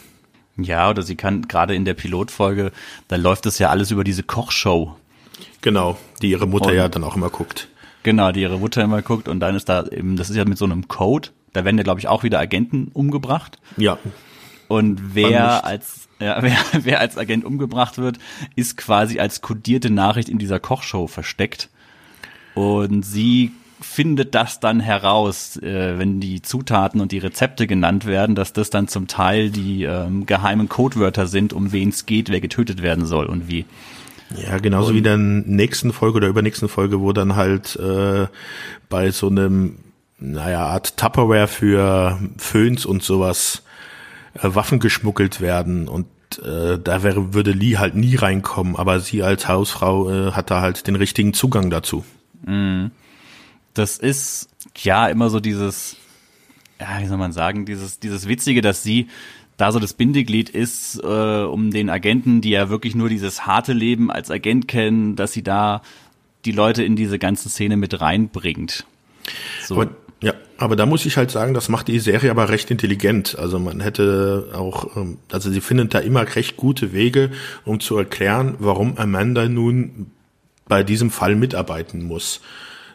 Ja, 0.57 0.91
oder 0.91 1.03
sie 1.03 1.17
kann 1.17 1.49
gerade 1.49 1.75
in 1.75 1.85
der 1.85 1.95
Pilotfolge, 1.95 2.71
da 3.09 3.17
läuft 3.17 3.47
es 3.47 3.59
ja 3.59 3.71
alles 3.71 3.91
über 3.91 4.05
diese 4.05 4.23
Kochshow. 4.23 4.97
Genau, 5.63 5.99
die 6.23 6.31
ihre 6.31 6.47
Mutter 6.47 6.71
und, 6.71 6.77
ja 6.77 6.89
dann 6.89 7.03
auch 7.05 7.17
immer 7.17 7.31
guckt. 7.31 7.69
Genau, 8.03 8.31
die 8.33 8.43
ihre 8.43 8.59
Mutter 8.59 8.83
immer 8.83 9.03
guckt 9.03 9.29
und 9.29 9.41
dann 9.41 9.57
ist 9.57 9.69
da 9.69 9.87
eben, 9.87 10.17
das 10.17 10.31
ist 10.31 10.37
ja 10.37 10.45
mit 10.45 10.59
so 10.59 10.65
einem 10.65 10.87
Code, 10.89 11.31
da 11.53 11.65
werden 11.65 11.79
ja 11.79 11.85
glaube 11.85 12.01
ich 12.01 12.07
auch 12.07 12.23
wieder 12.23 12.39
Agenten 12.39 12.91
umgebracht. 12.93 13.59
Ja. 13.77 13.99
Und 14.69 15.15
wer 15.15 15.65
als 15.65 16.09
ja, 16.21 16.39
wer, 16.43 16.57
wer 16.83 17.01
als 17.01 17.19
Agent 17.19 17.45
umgebracht 17.45 17.99
wird, 17.99 18.19
ist 18.57 18.77
quasi 18.77 19.19
als 19.19 19.41
kodierte 19.41 19.91
Nachricht 19.91 20.29
in 20.29 20.39
dieser 20.39 20.61
Kochshow 20.61 21.07
versteckt. 21.07 21.69
Und 22.55 23.03
sie 23.03 23.53
findet 23.81 24.35
das 24.35 24.61
dann 24.61 24.81
heraus, 24.81 25.57
äh, 25.57 25.99
wenn 25.99 26.21
die 26.21 26.43
Zutaten 26.43 27.01
und 27.01 27.13
die 27.13 27.19
Rezepte 27.19 27.67
genannt 27.67 28.07
werden, 28.07 28.35
dass 28.35 28.53
das 28.53 28.71
dann 28.71 28.89
zum 28.89 29.09
Teil 29.09 29.51
die 29.51 29.85
ähm, 29.85 30.27
geheimen 30.27 30.69
Codewörter 30.69 31.27
sind, 31.27 31.53
um 31.53 31.73
wen 31.73 31.91
es 31.91 32.07
geht, 32.07 32.31
wer 32.31 32.41
getötet 32.41 32.83
werden 32.83 33.05
soll 33.07 33.27
und 33.27 33.49
wie. 33.49 33.67
Ja, 34.43 34.59
genauso 34.59 34.89
und, 34.89 34.95
wie 34.95 34.99
in 34.99 35.05
der 35.05 35.17
nächsten 35.19 35.93
Folge 35.93 36.17
oder 36.17 36.29
übernächsten 36.29 36.69
Folge, 36.69 37.01
wo 37.01 37.13
dann 37.13 37.37
halt 37.37 37.77
äh, 37.77 38.27
bei 38.89 39.11
so 39.11 39.29
einem, 39.29 39.77
naja, 40.19 40.67
Art 40.67 40.97
Tupperware 40.97 41.49
für 41.49 42.19
Föhns 42.39 42.87
und 42.87 43.03
sowas 43.03 43.64
äh, 44.35 44.55
Waffen 44.55 44.81
geschmuggelt 44.81 45.41
werden 45.41 45.89
und 45.89 46.07
äh, 46.39 46.79
da 46.79 47.03
wäre, 47.03 47.35
würde 47.35 47.53
Lee 47.53 47.77
halt 47.77 47.95
nie 47.95 48.17
reinkommen, 48.17 48.77
aber 48.77 49.01
sie 49.01 49.23
als 49.23 49.49
Hausfrau 49.49 50.11
äh, 50.11 50.33
hat 50.33 50.51
da 50.51 50.61
halt 50.61 50.87
den 50.87 50.97
richtigen 50.97 51.35
Zugang 51.35 51.71
dazu. 51.71 52.05
Mhm. 52.45 52.91
Das 53.75 53.99
ist 53.99 54.49
ja 54.79 55.09
immer 55.09 55.31
so 55.31 55.41
dieses, 55.41 55.97
ja, 56.81 57.01
wie 57.01 57.07
soll 57.07 57.19
man 57.19 57.33
sagen, 57.33 57.67
dieses, 57.67 57.99
dieses 57.99 58.29
Witzige, 58.29 58.61
dass 58.61 58.83
sie 58.83 59.09
da 59.57 59.71
so 59.71 59.79
das 59.79 59.95
Bindeglied 59.95 60.51
ist, 60.51 61.01
äh, 61.03 61.43
um 61.43 61.71
den 61.71 61.89
Agenten, 61.89 62.41
die 62.41 62.51
ja 62.51 62.69
wirklich 62.69 62.95
nur 62.95 63.09
dieses 63.09 63.47
harte 63.47 63.73
Leben 63.73 64.11
als 64.11 64.31
Agent 64.31 64.67
kennen, 64.67 65.17
dass 65.17 65.33
sie 65.33 65.43
da 65.43 65.83
die 66.45 66.53
Leute 66.53 66.83
in 66.83 66.97
diese 66.97 67.19
ganze 67.19 67.49
Szene 67.49 67.77
mit 67.77 68.01
reinbringt. 68.01 68.85
So. 69.63 69.81
Aber, 69.81 69.91
ja, 70.25 70.33
Aber 70.57 70.75
da 70.75 70.87
muss 70.87 71.05
ich 71.05 71.19
halt 71.19 71.31
sagen, 71.31 71.53
das 71.53 71.69
macht 71.69 71.89
die 71.89 71.99
Serie 71.99 72.31
aber 72.31 72.49
recht 72.49 72.71
intelligent. 72.71 73.39
Also 73.39 73.59
man 73.59 73.81
hätte 73.81 74.49
auch, 74.55 74.97
ähm, 74.97 75.19
also 75.31 75.51
sie 75.51 75.61
findet 75.61 75.93
da 75.93 75.99
immer 75.99 76.23
recht 76.35 76.57
gute 76.57 76.95
Wege, 76.95 77.31
um 77.67 77.79
zu 77.79 77.99
erklären, 77.99 78.55
warum 78.59 78.97
Amanda 78.97 79.47
nun 79.49 80.11
bei 80.67 80.83
diesem 80.83 81.11
Fall 81.11 81.37
mitarbeiten 81.37 82.05
muss. 82.05 82.41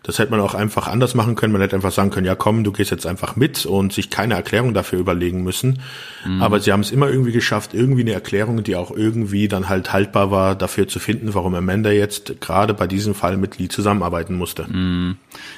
Das 0.01 0.17
hätte 0.17 0.31
man 0.31 0.39
auch 0.39 0.55
einfach 0.55 0.87
anders 0.87 1.13
machen 1.13 1.35
können. 1.35 1.53
Man 1.53 1.61
hätte 1.61 1.75
einfach 1.75 1.91
sagen 1.91 2.09
können, 2.09 2.25
ja 2.25 2.33
komm, 2.33 2.63
du 2.63 2.71
gehst 2.71 2.89
jetzt 2.89 3.05
einfach 3.05 3.35
mit 3.35 3.67
und 3.67 3.93
sich 3.93 4.09
keine 4.09 4.33
Erklärung 4.33 4.73
dafür 4.73 4.97
überlegen 4.97 5.43
müssen. 5.43 5.81
Mhm. 6.25 6.41
Aber 6.41 6.59
sie 6.59 6.71
haben 6.71 6.79
es 6.79 6.89
immer 6.89 7.09
irgendwie 7.09 7.33
geschafft, 7.33 7.75
irgendwie 7.75 8.01
eine 8.01 8.13
Erklärung, 8.13 8.63
die 8.63 8.75
auch 8.75 8.89
irgendwie 8.89 9.47
dann 9.47 9.69
halt 9.69 9.93
haltbar 9.93 10.31
war, 10.31 10.55
dafür 10.55 10.87
zu 10.87 10.97
finden, 10.97 11.35
warum 11.35 11.53
Amanda 11.53 11.91
jetzt 11.91 12.41
gerade 12.41 12.73
bei 12.73 12.87
diesem 12.87 13.13
Fall 13.13 13.37
mit 13.37 13.59
Lee 13.59 13.67
zusammenarbeiten 13.67 14.35
musste. 14.35 14.65
Mhm. 14.67 15.17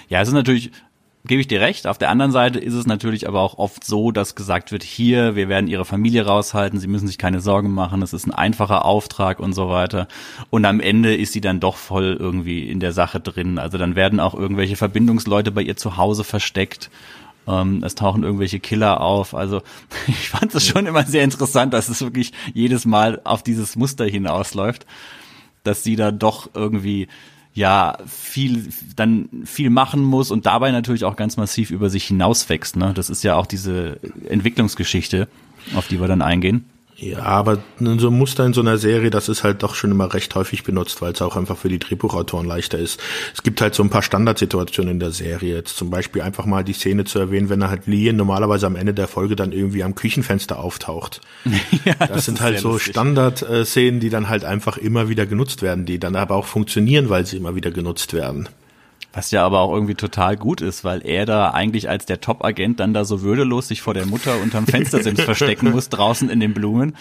Ja, 0.10 0.20
es 0.20 0.28
ist 0.28 0.34
natürlich 0.34 0.72
gebe 1.26 1.42
ich 1.42 1.48
dir 1.48 1.62
recht. 1.62 1.88
Auf 1.88 1.98
der 1.98 2.10
anderen 2.10 2.32
Seite 2.32 2.60
ist 2.60 2.74
es 2.74 2.88
natürlich 2.88 3.28
aber 3.28 3.42
auch 3.42 3.58
oft 3.58 3.84
so, 3.84 4.12
dass 4.12 4.36
gesagt 4.36 4.72
wird, 4.72 4.84
hier, 4.84 5.36
wir 5.36 5.50
werden 5.50 5.68
ihre 5.68 5.86
Familie 5.86 6.26
raushalten, 6.26 6.80
sie 6.80 6.88
müssen 6.88 7.08
sich 7.08 7.18
keine 7.18 7.42
Sorgen 7.42 7.72
machen, 7.72 8.02
es 8.02 8.14
ist 8.14 8.26
ein 8.26 8.34
einfacher 8.34 8.86
Auftrag 8.86 9.40
und 9.40 9.54
so 9.54 9.70
weiter. 9.70 10.08
Und 10.50 10.66
am 10.66 10.80
Ende 10.80 11.16
ist 11.16 11.34
sie 11.34 11.42
dann 11.42 11.60
doch 11.60 11.76
voll 11.76 12.18
irgendwie 12.20 12.68
in 12.68 12.80
der 12.80 12.92
Sache 12.92 13.20
drin. 13.20 13.60
Also 13.60 13.78
dann 13.78 13.96
werden 13.96 14.20
auch 14.20 14.34
irgendwelche 14.34 14.76
Verbindungsleute 14.76 15.52
bei 15.52 15.62
ihr 15.62 15.78
zu 15.78 15.98
Hause 15.98 16.24
versteckt. 16.24 16.90
Ähm, 17.48 17.84
es 17.84 17.96
tauchen 17.96 18.24
irgendwelche 18.24 18.60
Killer 18.60 19.02
auf. 19.02 19.36
Also 19.36 19.62
ich 20.08 20.30
fand 20.30 20.56
es 20.56 20.66
schon 20.66 20.88
immer 20.88 21.04
sehr 21.04 21.24
interessant, 21.24 21.74
dass 21.74 21.90
es 21.90 22.02
wirklich 22.02 22.34
jedes 22.54 22.86
Mal 22.86 23.22
auf 23.24 23.44
dieses 23.44 23.76
Muster 23.76 24.06
hinausläuft, 24.06 24.88
dass 25.64 25.84
sie 25.84 25.96
da 25.96 26.12
doch 26.12 26.50
irgendwie 26.56 27.08
ja 27.54 27.98
viel 28.08 28.70
dann 28.96 29.30
viel 29.46 29.70
machen 29.70 30.04
muss 30.04 30.32
und 30.32 30.46
dabei 30.46 30.72
natürlich 30.72 31.04
auch 31.04 31.16
ganz 31.16 31.38
massiv 31.38 31.72
über 31.72 31.90
sich 31.90 32.06
hinauswächst. 32.06 32.76
Ne? 32.78 32.94
Das 32.94 33.10
ist 33.10 33.24
ja 33.24 33.36
auch 33.36 33.46
diese 33.46 34.00
Entwicklungsgeschichte, 34.30 35.28
auf 35.76 35.88
die 35.88 36.00
wir 36.00 36.08
dann 36.08 36.22
eingehen. 36.22 36.66
Ja, 37.02 37.24
aber 37.24 37.58
so 37.80 38.10
ein 38.10 38.18
Muster 38.18 38.46
in 38.46 38.54
so 38.54 38.62
einer 38.62 38.78
Serie, 38.78 39.10
das 39.10 39.28
ist 39.28 39.44
halt 39.44 39.64
doch 39.64 39.74
schon 39.74 39.90
immer 39.90 40.14
recht 40.14 40.36
häufig 40.36 40.64
benutzt, 40.64 41.02
weil 41.02 41.14
es 41.14 41.22
auch 41.24 41.36
einfach 41.36 41.58
für 41.58 41.68
die 41.68 41.80
Drehbuchautoren 41.80 42.46
leichter 42.46 42.78
ist. 42.78 43.02
Es 43.34 43.42
gibt 43.42 43.60
halt 43.60 43.74
so 43.74 43.82
ein 43.82 43.90
paar 43.90 44.04
Standardsituationen 44.04 44.92
in 44.92 45.00
der 45.00 45.10
Serie. 45.10 45.56
Jetzt 45.56 45.78
zum 45.78 45.90
Beispiel 45.90 46.22
einfach 46.22 46.46
mal 46.46 46.64
die 46.64 46.74
Szene 46.74 47.04
zu 47.06 47.18
erwähnen, 47.18 47.50
wenn 47.50 47.64
er 47.64 47.72
halt 47.72 47.88
Lee 47.88 48.14
normalerweise 48.14 48.68
am 48.68 48.76
Ende 48.76 48.94
der 48.94 49.08
Folge 49.08 49.36
dann 49.36 49.52
irgendwie 49.52 49.84
am 49.84 49.96
Küchenfenster 49.96 50.60
auftaucht. 50.60 51.22
ja, 51.86 51.96
das, 51.98 52.10
das 52.10 52.26
sind 52.26 52.40
halt 52.40 52.60
so 52.60 52.78
Standardszenen, 52.78 54.00
die 54.00 54.12
dann 54.12 54.30
halt 54.30 54.46
einfach 54.46 54.78
immer 54.78 55.10
wieder 55.10 55.26
genutzt 55.26 55.64
werden, 55.64 55.88
die 55.88 55.98
dann 55.98 56.16
aber 56.16 56.36
auch 56.36 56.46
funktionieren, 56.46 57.10
weil 57.10 57.26
sie 57.26 57.38
immer 57.38 57.56
wieder 57.56 57.72
genutzt 57.72 58.14
werden. 58.14 58.48
Was 59.14 59.32
ja 59.32 59.46
aber 59.46 59.60
auch 59.60 59.74
irgendwie 59.74 59.96
total 59.96 60.38
gut 60.38 60.62
ist, 60.62 60.84
weil 60.84 61.06
er 61.06 61.26
da 61.26 61.50
eigentlich 61.52 61.90
als 61.90 62.06
der 62.06 62.22
Top-Agent 62.22 62.80
dann 62.80 62.94
da 62.94 63.04
so 63.04 63.22
würdelos 63.22 63.68
sich 63.68 63.82
vor 63.82 63.94
der 63.94 64.06
Mutter 64.06 64.40
unterm 64.42 64.68
Fenstersims 64.68 65.22
verstecken 65.24 65.72
muss, 65.72 65.90
draußen 65.90 66.30
in 66.30 66.40
den 66.40 66.54
Blumen. 66.54 66.96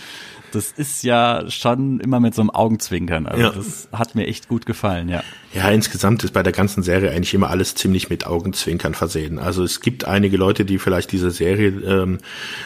Das 0.53 0.73
ist 0.73 1.05
ja 1.05 1.49
schon 1.49 2.01
immer 2.01 2.19
mit 2.19 2.35
so 2.35 2.43
einem 2.43 2.51
Augenzwinkern. 2.51 3.27
Also 3.27 3.43
ja. 3.43 3.51
das 3.51 3.89
hat 3.93 4.17
mir 4.17 4.27
echt 4.27 4.49
gut 4.49 4.67
gefallen, 4.67 5.09
ja. 5.09 5.23
Ja, 5.55 5.71
insgesamt 5.71 6.25
ist 6.25 6.33
bei 6.33 6.43
der 6.43 6.53
ganzen 6.53 6.83
Serie 6.83 7.13
eigentlich 7.13 7.35
immer 7.35 7.51
alles 7.51 7.77
ziemlich 7.77 8.11
mit 8.11 8.27
Augenzwinkern 8.27 8.95
versehen. 8.95 9.39
Also 9.39 9.63
es 9.63 9.81
gibt 9.81 10.07
einige 10.07 10.37
Leute, 10.37 10.65
die 10.65 10.79
vielleicht 10.79 11.13
diese 11.13 11.31
Serie 11.31 11.69
ähm, 11.69 12.19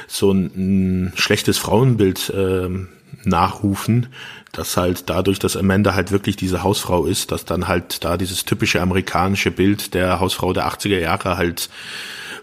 so 0.06 0.32
ein, 0.32 1.08
ein 1.08 1.12
schlechtes 1.16 1.58
Frauenbild 1.58 2.32
ähm, 2.34 2.88
nachrufen, 3.24 4.08
dass 4.54 4.76
halt 4.76 5.10
dadurch, 5.10 5.38
dass 5.38 5.56
Amanda 5.56 5.94
halt 5.94 6.10
wirklich 6.10 6.36
diese 6.36 6.62
Hausfrau 6.62 7.06
ist, 7.06 7.32
dass 7.32 7.44
dann 7.44 7.68
halt 7.68 8.04
da 8.04 8.16
dieses 8.16 8.44
typische 8.44 8.80
amerikanische 8.80 9.50
Bild 9.50 9.94
der 9.94 10.20
Hausfrau 10.20 10.52
der 10.52 10.66
80er 10.68 10.98
Jahre 10.98 11.36
halt 11.36 11.68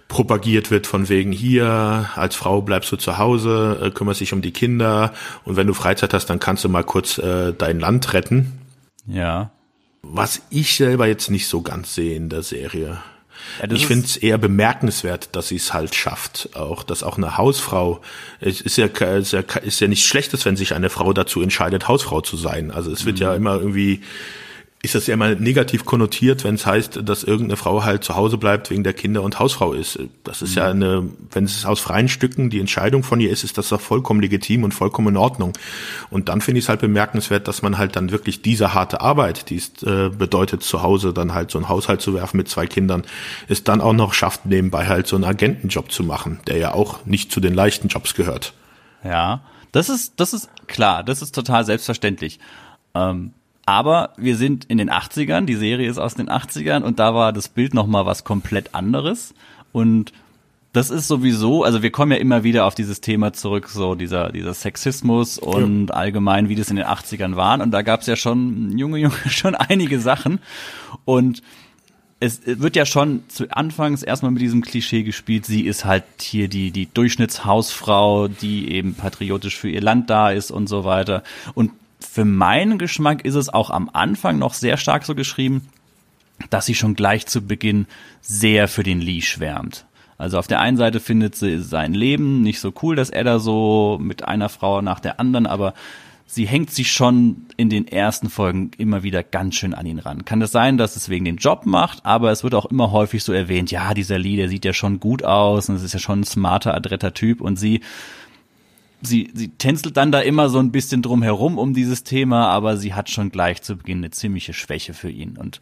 propagiert 0.07 0.71
wird 0.71 0.87
von 0.87 1.07
wegen 1.07 1.31
hier, 1.31 2.09
als 2.15 2.35
Frau 2.35 2.61
bleibst 2.61 2.91
du 2.91 2.97
zu 2.97 3.17
Hause, 3.17 3.79
äh, 3.81 3.91
kümmerst 3.91 4.19
dich 4.19 4.33
um 4.33 4.41
die 4.41 4.51
Kinder 4.51 5.13
und 5.45 5.55
wenn 5.55 5.67
du 5.67 5.73
Freizeit 5.73 6.13
hast, 6.13 6.25
dann 6.25 6.39
kannst 6.39 6.65
du 6.65 6.69
mal 6.69 6.83
kurz 6.83 7.17
äh, 7.17 7.53
dein 7.53 7.79
Land 7.79 8.13
retten. 8.13 8.59
Ja. 9.07 9.51
Was 10.01 10.41
ich 10.49 10.75
selber 10.75 11.07
jetzt 11.07 11.29
nicht 11.29 11.47
so 11.47 11.61
ganz 11.61 11.95
sehe 11.95 12.15
in 12.15 12.27
der 12.27 12.43
Serie. 12.43 12.97
Ja, 13.61 13.71
ich 13.71 13.87
finde 13.87 14.05
es 14.05 14.17
eher 14.17 14.37
bemerkenswert, 14.37 15.29
dass 15.35 15.49
sie 15.49 15.57
es 15.57 15.73
halt 15.73 15.95
schafft. 15.95 16.49
Auch, 16.53 16.83
dass 16.83 17.03
auch 17.03 17.17
eine 17.17 17.37
Hausfrau, 17.37 18.01
es 18.39 18.61
ist 18.61 18.77
ja, 18.77 18.85
ist 18.85 19.33
ja, 19.33 19.41
ist 19.61 19.79
ja 19.79 19.87
nichts 19.87 20.05
Schlechtes, 20.05 20.45
wenn 20.45 20.55
sich 20.55 20.73
eine 20.73 20.89
Frau 20.89 21.13
dazu 21.13 21.41
entscheidet, 21.41 21.87
Hausfrau 21.87 22.21
zu 22.21 22.37
sein. 22.37 22.71
Also 22.71 22.91
es 22.91 23.05
wird 23.05 23.17
mhm. 23.17 23.21
ja 23.21 23.35
immer 23.35 23.55
irgendwie 23.55 24.01
ist 24.83 24.95
das 24.95 25.05
ja 25.05 25.13
immer 25.13 25.35
negativ 25.35 25.85
konnotiert, 25.85 26.43
wenn 26.43 26.55
es 26.55 26.65
heißt, 26.65 27.01
dass 27.03 27.23
irgendeine 27.23 27.55
Frau 27.55 27.83
halt 27.83 28.03
zu 28.03 28.15
Hause 28.15 28.39
bleibt 28.39 28.71
wegen 28.71 28.83
der 28.83 28.93
Kinder 28.93 29.21
und 29.21 29.37
Hausfrau 29.37 29.73
ist. 29.73 29.99
Das 30.23 30.41
ist 30.41 30.51
mhm. 30.51 30.57
ja 30.57 30.69
eine, 30.69 31.09
wenn 31.31 31.43
es 31.43 31.65
aus 31.65 31.79
freien 31.79 32.07
Stücken 32.07 32.49
die 32.49 32.59
Entscheidung 32.59 33.03
von 33.03 33.19
ihr 33.19 33.29
ist, 33.29 33.43
ist 33.43 33.59
das 33.59 33.69
doch 33.69 33.79
vollkommen 33.79 34.21
legitim 34.21 34.63
und 34.63 34.73
vollkommen 34.73 35.09
in 35.09 35.17
Ordnung. 35.17 35.53
Und 36.09 36.29
dann 36.29 36.41
finde 36.41 36.59
ich 36.59 36.65
es 36.65 36.69
halt 36.69 36.81
bemerkenswert, 36.81 37.47
dass 37.47 37.61
man 37.61 37.77
halt 37.77 37.95
dann 37.95 38.11
wirklich 38.11 38.41
diese 38.41 38.73
harte 38.73 39.01
Arbeit, 39.01 39.51
die 39.51 39.57
es 39.57 39.83
äh, 39.83 40.09
bedeutet, 40.09 40.63
zu 40.63 40.81
Hause 40.81 41.13
dann 41.13 41.35
halt 41.35 41.51
so 41.51 41.59
einen 41.59 41.69
Haushalt 41.69 42.01
zu 42.01 42.15
werfen 42.15 42.37
mit 42.37 42.49
zwei 42.49 42.65
Kindern, 42.65 43.03
es 43.47 43.63
dann 43.63 43.81
auch 43.81 43.93
noch 43.93 44.15
schafft, 44.15 44.47
nebenbei 44.47 44.87
halt 44.87 45.05
so 45.05 45.15
einen 45.15 45.25
Agentenjob 45.25 45.91
zu 45.91 46.03
machen, 46.03 46.39
der 46.47 46.57
ja 46.57 46.73
auch 46.73 47.05
nicht 47.05 47.31
zu 47.31 47.39
den 47.39 47.53
leichten 47.53 47.87
Jobs 47.87 48.15
gehört. 48.15 48.53
Ja, 49.03 49.41
das 49.71 49.89
ist, 49.89 50.19
das 50.19 50.33
ist 50.33 50.49
klar, 50.65 51.03
das 51.03 51.21
ist 51.21 51.35
total 51.35 51.65
selbstverständlich. 51.65 52.39
Ähm 52.95 53.33
aber 53.65 54.13
wir 54.17 54.35
sind 54.35 54.65
in 54.65 54.77
den 54.77 54.89
80ern, 54.89 55.45
die 55.45 55.55
Serie 55.55 55.89
ist 55.89 55.97
aus 55.97 56.15
den 56.15 56.29
80ern 56.29 56.81
und 56.81 56.99
da 56.99 57.13
war 57.13 57.31
das 57.33 57.49
Bild 57.49 57.73
nochmal 57.73 58.05
was 58.05 58.23
komplett 58.23 58.73
anderes. 58.73 59.33
Und 59.71 60.11
das 60.73 60.89
ist 60.89 61.07
sowieso, 61.07 61.63
also 61.63 61.83
wir 61.83 61.91
kommen 61.91 62.13
ja 62.13 62.17
immer 62.17 62.43
wieder 62.43 62.65
auf 62.65 62.75
dieses 62.75 63.01
Thema 63.01 63.33
zurück, 63.33 63.67
so 63.67 63.95
dieser, 63.95 64.31
dieser 64.31 64.53
Sexismus 64.53 65.37
und 65.37 65.87
ja. 65.87 65.95
allgemein, 65.95 66.47
wie 66.49 66.55
das 66.55 66.69
in 66.69 66.77
den 66.77 66.85
80ern 66.85 67.35
waren. 67.35 67.61
Und 67.61 67.71
da 67.71 67.81
gab 67.81 68.01
es 68.01 68.07
ja 68.07 68.15
schon, 68.15 68.77
Junge, 68.77 68.97
Junge, 68.97 69.15
schon 69.29 69.53
einige 69.53 69.99
Sachen. 69.99 70.39
Und 71.03 71.43
es 72.21 72.41
wird 72.45 72.75
ja 72.75 72.85
schon 72.85 73.23
zu 73.27 73.49
Anfangs 73.49 74.03
erstmal 74.03 74.31
mit 74.31 74.41
diesem 74.41 74.61
Klischee 74.61 75.03
gespielt, 75.03 75.45
sie 75.45 75.65
ist 75.65 75.85
halt 75.85 76.03
hier 76.21 76.47
die, 76.47 76.69
die 76.69 76.87
Durchschnittshausfrau, 76.93 78.27
die 78.27 78.71
eben 78.71 78.93
patriotisch 78.93 79.57
für 79.57 79.69
ihr 79.69 79.81
Land 79.81 80.09
da 80.09 80.29
ist 80.29 80.51
und 80.51 80.67
so 80.67 80.85
weiter. 80.85 81.23
Und 81.55 81.71
für 82.03 82.25
meinen 82.25 82.77
Geschmack 82.77 83.25
ist 83.25 83.35
es 83.35 83.49
auch 83.49 83.69
am 83.69 83.89
Anfang 83.93 84.39
noch 84.39 84.53
sehr 84.53 84.77
stark 84.77 85.05
so 85.05 85.15
geschrieben, 85.15 85.67
dass 86.49 86.65
sie 86.65 86.75
schon 86.75 86.95
gleich 86.95 87.25
zu 87.27 87.41
Beginn 87.41 87.87
sehr 88.21 88.67
für 88.67 88.83
den 88.83 89.01
Lee 89.01 89.21
schwärmt. 89.21 89.85
Also 90.17 90.37
auf 90.37 90.47
der 90.47 90.59
einen 90.59 90.77
Seite 90.77 90.99
findet 90.99 91.35
sie 91.35 91.59
sein 91.59 91.93
Leben 91.93 92.41
nicht 92.41 92.59
so 92.59 92.71
cool, 92.83 92.95
dass 92.95 93.09
er 93.09 93.23
da 93.23 93.39
so 93.39 93.97
mit 93.99 94.27
einer 94.27 94.49
Frau 94.49 94.81
nach 94.81 94.99
der 94.99 95.19
anderen, 95.19 95.47
aber 95.47 95.73
sie 96.27 96.45
hängt 96.45 96.71
sich 96.71 96.91
schon 96.91 97.47
in 97.57 97.69
den 97.69 97.87
ersten 97.87 98.29
Folgen 98.29 98.71
immer 98.77 99.03
wieder 99.03 99.23
ganz 99.23 99.55
schön 99.55 99.73
an 99.73 99.85
ihn 99.85 99.99
ran. 99.99 100.23
Kann 100.23 100.41
es 100.41 100.51
sein, 100.51 100.77
dass 100.77 100.95
es 100.95 101.09
wegen 101.09 101.25
den 101.25 101.37
Job 101.37 101.65
macht, 101.65 102.05
aber 102.05 102.31
es 102.31 102.43
wird 102.43 102.53
auch 102.53 102.65
immer 102.65 102.91
häufig 102.91 103.23
so 103.23 103.33
erwähnt, 103.33 103.71
ja, 103.71 103.93
dieser 103.93 104.19
Lee, 104.19 104.37
der 104.37 104.47
sieht 104.47 104.63
ja 104.63 104.73
schon 104.73 104.99
gut 104.99 105.23
aus 105.23 105.69
und 105.69 105.75
es 105.75 105.83
ist 105.83 105.93
ja 105.93 105.99
schon 105.99 106.21
ein 106.21 106.25
smarter, 106.25 106.73
adretter 106.73 107.13
Typ 107.13 107.41
und 107.41 107.57
sie 107.57 107.81
sie, 109.01 109.31
sie 109.33 109.49
tänzelt 109.49 109.97
dann 109.97 110.11
da 110.11 110.19
immer 110.19 110.49
so 110.49 110.59
ein 110.59 110.71
bisschen 110.71 111.01
drum 111.01 111.23
herum 111.23 111.57
um 111.57 111.73
dieses 111.73 112.03
Thema, 112.03 112.47
aber 112.47 112.77
sie 112.77 112.93
hat 112.93 113.09
schon 113.09 113.31
gleich 113.31 113.61
zu 113.61 113.77
Beginn 113.77 113.99
eine 113.99 114.11
ziemliche 114.11 114.53
Schwäche 114.53 114.93
für 114.93 115.09
ihn. 115.09 115.37
Und 115.37 115.59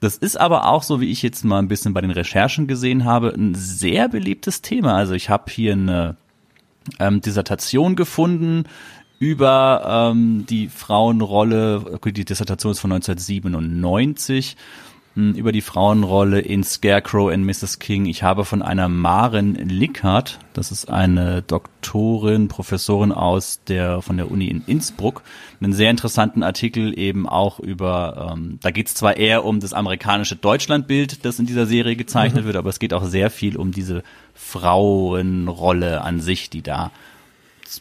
das 0.00 0.16
ist 0.16 0.38
aber 0.38 0.68
auch, 0.68 0.82
so 0.82 1.00
wie 1.00 1.10
ich 1.10 1.22
jetzt 1.22 1.44
mal 1.44 1.58
ein 1.58 1.68
bisschen 1.68 1.94
bei 1.94 2.00
den 2.00 2.10
Recherchen 2.10 2.66
gesehen 2.66 3.04
habe, 3.04 3.32
ein 3.34 3.54
sehr 3.54 4.08
beliebtes 4.08 4.62
Thema. 4.62 4.94
Also 4.94 5.14
ich 5.14 5.30
habe 5.30 5.50
hier 5.50 5.72
eine 5.72 6.16
ähm, 6.98 7.20
Dissertation 7.20 7.96
gefunden 7.96 8.64
über 9.18 10.10
ähm, 10.12 10.44
die 10.48 10.68
Frauenrolle, 10.68 11.98
die 12.04 12.24
Dissertation 12.24 12.72
ist 12.72 12.80
von 12.80 12.92
1997 12.92 14.56
über 15.16 15.50
die 15.50 15.62
Frauenrolle 15.62 16.40
in 16.40 16.62
Scarecrow 16.62 17.32
and 17.32 17.46
Mrs. 17.46 17.78
King. 17.78 18.04
Ich 18.04 18.22
habe 18.22 18.44
von 18.44 18.60
einer 18.60 18.88
Maren 18.90 19.54
Lickhardt, 19.54 20.38
das 20.52 20.70
ist 20.70 20.90
eine 20.90 21.40
Doktorin, 21.40 22.48
Professorin 22.48 23.12
aus 23.12 23.60
der 23.66 24.02
von 24.02 24.18
der 24.18 24.30
Uni 24.30 24.48
in 24.48 24.62
Innsbruck, 24.66 25.22
einen 25.60 25.72
sehr 25.72 25.90
interessanten 25.90 26.42
Artikel 26.42 26.98
eben 26.98 27.26
auch 27.26 27.58
über, 27.58 28.34
ähm, 28.34 28.58
da 28.60 28.70
geht 28.70 28.88
es 28.88 28.94
zwar 28.94 29.16
eher 29.16 29.46
um 29.46 29.58
das 29.58 29.72
amerikanische 29.72 30.36
Deutschlandbild, 30.36 31.24
das 31.24 31.38
in 31.38 31.46
dieser 31.46 31.64
Serie 31.64 31.96
gezeichnet 31.96 32.42
mhm. 32.42 32.48
wird, 32.48 32.56
aber 32.56 32.68
es 32.68 32.78
geht 32.78 32.92
auch 32.92 33.04
sehr 33.06 33.30
viel 33.30 33.56
um 33.56 33.72
diese 33.72 34.02
Frauenrolle 34.34 36.02
an 36.02 36.20
sich, 36.20 36.50
die 36.50 36.60
da 36.60 36.90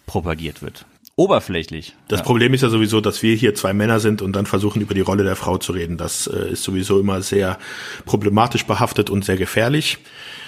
propagiert 0.06 0.62
wird 0.62 0.86
oberflächlich. 1.18 1.96
Das 2.10 2.20
ja. 2.20 2.26
Problem 2.26 2.54
ist 2.54 2.62
ja 2.62 2.70
sowieso, 2.70 3.00
dass 3.00 3.24
wir 3.24 3.36
hier 3.36 3.56
zwei 3.56 3.74
Männer 3.74 4.00
sind 4.00 4.22
und 4.22 4.34
dann 4.36 4.46
versuchen, 4.46 4.82
über 4.82 4.94
die 4.94 5.02
Rolle 5.02 5.24
der 5.24 5.38
Frau 5.38 5.58
zu 5.58 5.72
reden. 5.72 5.98
Das 5.98 6.28
äh, 6.28 6.52
ist 6.52 6.64
sowieso 6.64 7.00
immer 7.00 7.22
sehr 7.22 7.58
problematisch 8.06 8.66
behaftet 8.66 9.10
und 9.10 9.24
sehr 9.24 9.38
gefährlich. 9.38 9.98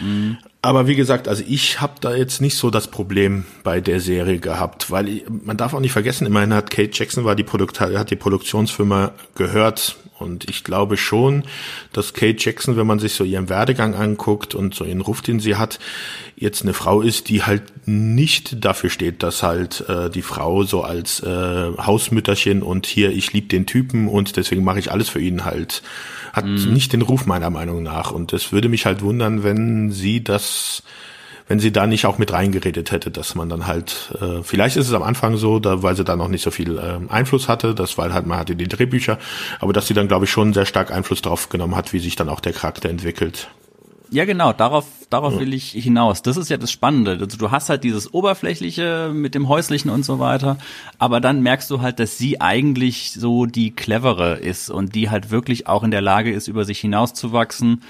Mhm. 0.01 0.37
Aber 0.61 0.87
wie 0.87 0.95
gesagt, 0.95 1.29
also 1.29 1.43
ich 1.47 1.79
habe 1.79 1.93
da 2.01 2.13
jetzt 2.13 2.41
nicht 2.41 2.57
so 2.57 2.69
das 2.69 2.89
Problem 2.89 3.45
bei 3.63 3.79
der 3.79 4.01
Serie 4.01 4.39
gehabt, 4.39 4.91
weil 4.91 5.21
man 5.29 5.55
darf 5.55 5.73
auch 5.73 5.79
nicht 5.79 5.93
vergessen, 5.93 6.27
immerhin 6.27 6.53
hat 6.53 6.69
Kate 6.69 6.91
Jackson 6.91 7.23
war 7.23 7.35
die 7.35 7.43
Produkt 7.43 7.79
hat 7.79 8.11
die 8.11 8.15
Produktionsfirma 8.17 9.13
gehört 9.35 9.95
Und 10.19 10.49
ich 10.49 10.63
glaube 10.63 10.97
schon, 10.97 11.43
dass 11.93 12.13
Kate 12.13 12.37
Jackson, 12.39 12.75
wenn 12.75 12.87
man 12.87 12.99
sich 12.99 13.13
so 13.13 13.23
ihren 13.23 13.49
Werdegang 13.49 13.93
anguckt 13.93 14.55
und 14.55 14.73
so 14.73 14.83
ihren 14.83 15.01
Ruf, 15.01 15.21
den 15.21 15.39
sie 15.39 15.55
hat, 15.55 15.79
jetzt 16.35 16.63
eine 16.63 16.73
Frau 16.73 17.01
ist, 17.01 17.29
die 17.29 17.43
halt 17.43 17.63
nicht 17.87 18.63
dafür 18.63 18.89
steht, 18.89 19.23
dass 19.23 19.43
halt 19.43 19.87
äh, 19.89 20.09
die 20.09 20.21
Frau 20.21 20.63
so 20.63 20.83
als 20.83 21.21
äh, 21.21 21.71
Hausmütterchen 21.77 22.61
und 22.63 22.85
hier, 22.85 23.11
ich 23.11 23.33
liebe 23.33 23.47
den 23.47 23.65
Typen 23.65 24.07
und 24.07 24.37
deswegen 24.37 24.63
mache 24.63 24.79
ich 24.79 24.91
alles 24.91 25.09
für 25.09 25.19
ihn 25.19 25.45
halt, 25.45 25.83
hat 26.33 26.45
mm. 26.45 26.73
nicht 26.73 26.93
den 26.93 27.01
Ruf 27.01 27.25
meiner 27.25 27.49
Meinung 27.49 27.83
nach. 27.83 28.11
Und 28.11 28.33
es 28.33 28.51
würde 28.51 28.69
mich 28.69 28.85
halt 28.85 29.01
wundern, 29.01 29.43
wenn 29.43 29.91
sie 29.91 30.23
das 30.23 30.83
wenn 31.47 31.59
sie 31.59 31.71
da 31.71 31.87
nicht 31.87 32.05
auch 32.05 32.17
mit 32.17 32.33
reingeredet 32.33 32.91
hätte, 32.91 33.09
dass 33.09 33.35
man 33.35 33.49
dann 33.49 33.67
halt, 33.67 34.13
äh, 34.19 34.43
vielleicht 34.43 34.75
ist 34.75 34.87
es 34.87 34.93
am 34.93 35.03
Anfang 35.03 35.37
so, 35.37 35.59
da, 35.59 35.81
weil 35.81 35.95
sie 35.95 36.03
da 36.03 36.15
noch 36.15 36.27
nicht 36.27 36.43
so 36.43 36.51
viel 36.51 36.77
äh, 36.77 36.99
Einfluss 37.09 37.47
hatte, 37.47 37.73
das 37.73 37.97
weil 37.97 38.13
halt 38.13 38.27
man 38.27 38.37
hatte 38.37 38.55
die 38.55 38.67
Drehbücher, 38.67 39.17
aber 39.59 39.73
dass 39.73 39.87
sie 39.87 39.93
dann, 39.93 40.07
glaube 40.07 40.25
ich, 40.25 40.31
schon 40.31 40.53
sehr 40.53 40.65
stark 40.65 40.91
Einfluss 40.91 41.21
drauf 41.21 41.49
genommen 41.49 41.75
hat, 41.75 41.93
wie 41.93 41.99
sich 41.99 42.15
dann 42.15 42.29
auch 42.29 42.41
der 42.41 42.53
Charakter 42.53 42.89
entwickelt. 42.89 43.47
Ja, 44.09 44.23
genau, 44.23 44.53
darauf, 44.53 44.85
darauf 45.09 45.33
ja. 45.33 45.39
will 45.41 45.53
ich 45.53 45.71
hinaus. 45.71 46.21
Das 46.21 46.37
ist 46.37 46.49
ja 46.49 46.55
das 46.55 46.71
Spannende. 46.71 47.17
Also 47.19 47.37
du 47.37 47.51
hast 47.51 47.69
halt 47.69 47.83
dieses 47.83 48.13
Oberflächliche 48.13 49.11
mit 49.13 49.35
dem 49.35 49.49
Häuslichen 49.49 49.89
und 49.89 50.05
so 50.05 50.19
weiter, 50.19 50.57
aber 50.97 51.19
dann 51.19 51.41
merkst 51.41 51.69
du 51.69 51.81
halt, 51.81 51.99
dass 51.99 52.17
sie 52.17 52.39
eigentlich 52.39 53.11
so 53.11 53.45
die 53.45 53.71
clevere 53.71 54.35
ist 54.37 54.69
und 54.69 54.95
die 54.95 55.09
halt 55.09 55.29
wirklich 55.29 55.67
auch 55.67 55.83
in 55.83 55.91
der 55.91 56.01
Lage 56.01 56.31
ist, 56.31 56.47
über 56.47 56.63
sich 56.63 56.79
hinauszuwachsen 56.79 57.81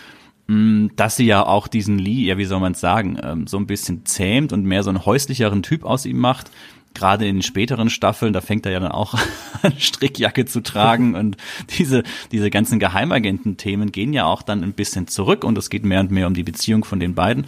dass 0.48 1.18
sie 1.18 1.26
ja 1.26 1.46
auch 1.46 1.68
diesen 1.68 2.00
Lee, 2.00 2.26
ja, 2.26 2.38
wie 2.38 2.46
soll 2.46 2.62
man 2.62 2.72
es 2.72 2.80
sagen, 2.80 3.20
ähm, 3.22 3.48
so 3.48 3.58
ein 3.58 3.68
bisschen 3.68 4.06
zähmt 4.06 4.54
und 4.54 4.64
mehr 4.64 4.84
so 4.84 4.90
einen 4.90 5.06
häuslicheren 5.06 5.62
Typ 5.62 5.84
aus 5.84 6.06
ihm 6.06 6.20
macht. 6.20 6.52
Gerade 6.94 7.28
in 7.28 7.38
den 7.38 7.42
späteren 7.44 7.90
Staffeln, 7.90 8.32
da 8.32 8.40
fängt 8.40 8.66
er 8.66 8.72
ja 8.72 8.80
dann 8.80 8.92
auch 8.92 9.14
an, 9.62 9.74
Strickjacke 9.78 10.46
zu 10.46 10.64
tragen 10.64 11.16
und 11.16 11.36
diese, 11.78 12.04
diese 12.32 12.50
ganzen 12.50 12.80
Geheimagenten-Themen 12.80 13.92
gehen 13.92 14.14
ja 14.14 14.26
auch 14.26 14.42
dann 14.42 14.64
ein 14.64 14.74
bisschen 14.74 15.08
zurück 15.08 15.44
und 15.44 15.58
es 15.58 15.70
geht 15.70 15.84
mehr 15.84 16.00
und 16.00 16.12
mehr 16.12 16.28
um 16.28 16.34
die 16.34 16.44
Beziehung 16.44 16.86
von 16.86 17.00
den 17.00 17.14
beiden. 17.14 17.46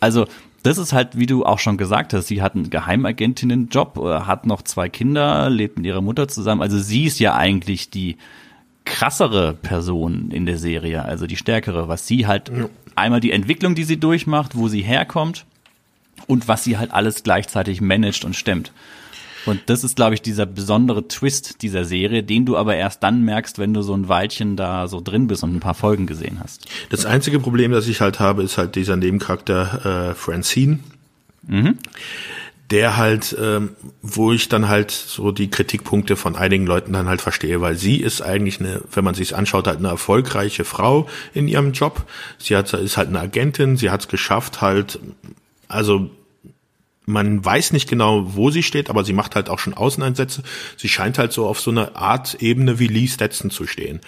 Also, 0.00 0.26
das 0.62 0.76
ist 0.76 0.92
halt, 0.92 1.16
wie 1.16 1.26
du 1.26 1.44
auch 1.46 1.58
schon 1.58 1.78
gesagt 1.78 2.12
hast, 2.12 2.26
sie 2.26 2.42
hat 2.42 2.54
einen 2.54 2.68
Geheimagentinnenjob, 2.68 3.96
äh, 3.98 4.20
hat 4.22 4.44
noch 4.44 4.62
zwei 4.62 4.88
Kinder, 4.88 5.48
lebt 5.48 5.78
mit 5.78 5.86
ihrer 5.86 6.02
Mutter 6.02 6.28
zusammen. 6.28 6.60
Also 6.60 6.78
sie 6.78 7.04
ist 7.04 7.18
ja 7.18 7.34
eigentlich 7.34 7.88
die, 7.88 8.18
krassere 8.90 9.54
Person 9.54 10.30
in 10.30 10.44
der 10.44 10.58
Serie, 10.58 11.04
also 11.04 11.26
die 11.26 11.36
stärkere, 11.36 11.88
was 11.88 12.06
sie 12.06 12.26
halt 12.26 12.50
ja. 12.50 12.68
einmal 12.96 13.20
die 13.20 13.30
Entwicklung, 13.30 13.74
die 13.74 13.84
sie 13.84 13.98
durchmacht, 13.98 14.56
wo 14.56 14.68
sie 14.68 14.82
herkommt 14.82 15.46
und 16.26 16.48
was 16.48 16.64
sie 16.64 16.76
halt 16.76 16.92
alles 16.92 17.22
gleichzeitig 17.22 17.80
managt 17.80 18.24
und 18.24 18.34
stemmt. 18.34 18.72
Und 19.46 19.62
das 19.66 19.84
ist, 19.84 19.96
glaube 19.96 20.14
ich, 20.14 20.20
dieser 20.20 20.44
besondere 20.44 21.08
Twist 21.08 21.62
dieser 21.62 21.86
Serie, 21.86 22.22
den 22.22 22.44
du 22.44 22.58
aber 22.58 22.76
erst 22.76 23.02
dann 23.02 23.24
merkst, 23.24 23.58
wenn 23.58 23.72
du 23.72 23.80
so 23.80 23.94
ein 23.94 24.08
Weilchen 24.08 24.56
da 24.56 24.86
so 24.86 25.00
drin 25.00 25.28
bist 25.28 25.42
und 25.44 25.54
ein 25.54 25.60
paar 25.60 25.74
Folgen 25.74 26.06
gesehen 26.06 26.40
hast. 26.42 26.66
Das 26.90 27.06
einzige 27.06 27.40
Problem, 27.40 27.72
das 27.72 27.88
ich 27.88 28.02
halt 28.02 28.20
habe, 28.20 28.42
ist 28.42 28.58
halt 28.58 28.74
dieser 28.74 28.96
Nebencharakter 28.96 30.10
äh, 30.10 30.14
Francine. 30.14 30.80
Mhm 31.46 31.78
der 32.70 32.96
halt, 32.96 33.36
ähm, 33.40 33.70
wo 34.00 34.32
ich 34.32 34.48
dann 34.48 34.68
halt 34.68 34.90
so 34.90 35.32
die 35.32 35.50
Kritikpunkte 35.50 36.16
von 36.16 36.36
einigen 36.36 36.66
Leuten 36.66 36.92
dann 36.92 37.08
halt 37.08 37.20
verstehe, 37.20 37.60
weil 37.60 37.76
sie 37.76 37.96
ist 37.96 38.22
eigentlich 38.22 38.60
eine, 38.60 38.82
wenn 38.92 39.04
man 39.04 39.14
sich 39.14 39.34
anschaut, 39.34 39.66
halt 39.66 39.78
eine 39.78 39.88
erfolgreiche 39.88 40.64
Frau 40.64 41.08
in 41.34 41.48
ihrem 41.48 41.72
Job. 41.72 42.04
Sie 42.38 42.56
hat, 42.56 42.72
ist 42.72 42.96
halt 42.96 43.08
eine 43.08 43.20
Agentin, 43.20 43.76
sie 43.76 43.90
hat 43.90 44.02
es 44.02 44.08
geschafft, 44.08 44.60
halt, 44.60 45.00
also 45.68 46.10
man 47.06 47.44
weiß 47.44 47.72
nicht 47.72 47.88
genau, 47.88 48.36
wo 48.36 48.50
sie 48.50 48.62
steht, 48.62 48.88
aber 48.88 49.04
sie 49.04 49.12
macht 49.12 49.34
halt 49.34 49.48
auch 49.48 49.58
schon 49.58 49.74
Außeneinsätze. 49.74 50.42
Sie 50.76 50.88
scheint 50.88 51.18
halt 51.18 51.32
so 51.32 51.46
auf 51.46 51.60
so 51.60 51.72
eine 51.72 51.96
Art 51.96 52.36
Ebene 52.40 52.78
wie 52.78 52.86
Lee 52.86 53.08
Stetson 53.08 53.50
zu 53.50 53.66
stehen. 53.66 54.00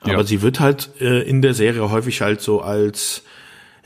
Aber 0.00 0.12
ja. 0.12 0.24
sie 0.24 0.42
wird 0.42 0.58
halt 0.58 0.90
äh, 1.00 1.22
in 1.22 1.42
der 1.42 1.54
Serie 1.54 1.90
häufig 1.90 2.22
halt 2.22 2.40
so 2.40 2.60
als 2.60 3.22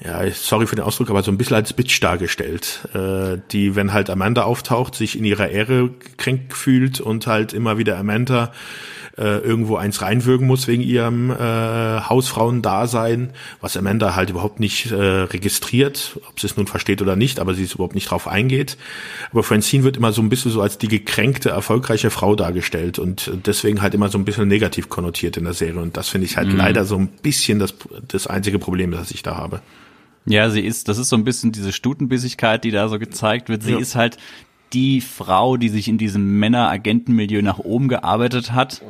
ja, 0.02 0.28
sorry 0.32 0.66
für 0.66 0.76
den 0.76 0.84
Ausdruck, 0.84 1.10
aber 1.10 1.22
so 1.22 1.30
ein 1.30 1.38
bisschen 1.38 1.56
als 1.56 1.72
Bitch 1.72 2.02
dargestellt, 2.02 2.88
äh, 2.94 3.38
die, 3.52 3.76
wenn 3.76 3.92
halt 3.92 4.10
Amanda 4.10 4.42
auftaucht, 4.42 4.94
sich 4.94 5.16
in 5.16 5.24
ihrer 5.24 5.48
Ehre 5.48 5.88
gekränkt 5.88 6.54
fühlt 6.54 7.00
und 7.00 7.26
halt 7.26 7.52
immer 7.52 7.78
wieder 7.78 7.96
Amanda 7.96 8.52
äh, 9.16 9.38
irgendwo 9.38 9.76
eins 9.76 10.02
reinwürgen 10.02 10.46
muss 10.46 10.66
wegen 10.66 10.82
ihrem 10.82 11.30
äh, 11.30 11.34
Hausfrauendasein, 11.36 13.30
was 13.60 13.76
Amanda 13.76 14.16
halt 14.16 14.30
überhaupt 14.30 14.58
nicht 14.58 14.90
äh, 14.90 14.96
registriert, 14.96 16.18
ob 16.28 16.40
sie 16.40 16.48
es 16.48 16.56
nun 16.56 16.66
versteht 16.66 17.00
oder 17.00 17.14
nicht, 17.14 17.38
aber 17.38 17.54
sie 17.54 17.62
ist 17.62 17.74
überhaupt 17.74 17.94
nicht 17.94 18.10
drauf 18.10 18.26
eingeht. 18.26 18.76
Aber 19.30 19.44
Francine 19.44 19.84
wird 19.84 19.96
immer 19.96 20.12
so 20.12 20.22
ein 20.22 20.28
bisschen 20.28 20.50
so 20.50 20.60
als 20.60 20.78
die 20.78 20.88
gekränkte, 20.88 21.50
erfolgreiche 21.50 22.10
Frau 22.10 22.34
dargestellt 22.34 22.98
und 22.98 23.30
deswegen 23.46 23.82
halt 23.82 23.94
immer 23.94 24.08
so 24.08 24.18
ein 24.18 24.24
bisschen 24.24 24.48
negativ 24.48 24.88
konnotiert 24.88 25.36
in 25.36 25.44
der 25.44 25.54
Serie. 25.54 25.80
Und 25.80 25.96
das 25.96 26.08
finde 26.08 26.26
ich 26.26 26.36
halt 26.36 26.48
mhm. 26.48 26.56
leider 26.56 26.84
so 26.84 26.96
ein 26.96 27.06
bisschen 27.06 27.60
das, 27.60 27.74
das 28.08 28.26
einzige 28.26 28.58
Problem, 28.58 28.90
das 28.90 29.12
ich 29.12 29.22
da 29.22 29.36
habe. 29.36 29.60
Ja, 30.26 30.48
sie 30.50 30.60
ist, 30.60 30.88
das 30.88 30.98
ist 30.98 31.08
so 31.08 31.16
ein 31.16 31.24
bisschen 31.24 31.52
diese 31.52 31.72
Stutenbissigkeit, 31.72 32.64
die 32.64 32.70
da 32.70 32.88
so 32.88 32.98
gezeigt 32.98 33.48
wird. 33.48 33.62
Sie 33.62 33.72
ja. 33.72 33.78
ist 33.78 33.94
halt 33.94 34.16
die 34.72 35.00
Frau, 35.00 35.56
die 35.56 35.68
sich 35.68 35.88
in 35.88 35.98
diesem 35.98 36.38
Männer-Agentenmilieu 36.38 37.42
nach 37.42 37.58
oben 37.58 37.88
gearbeitet 37.88 38.52
hat. 38.52 38.82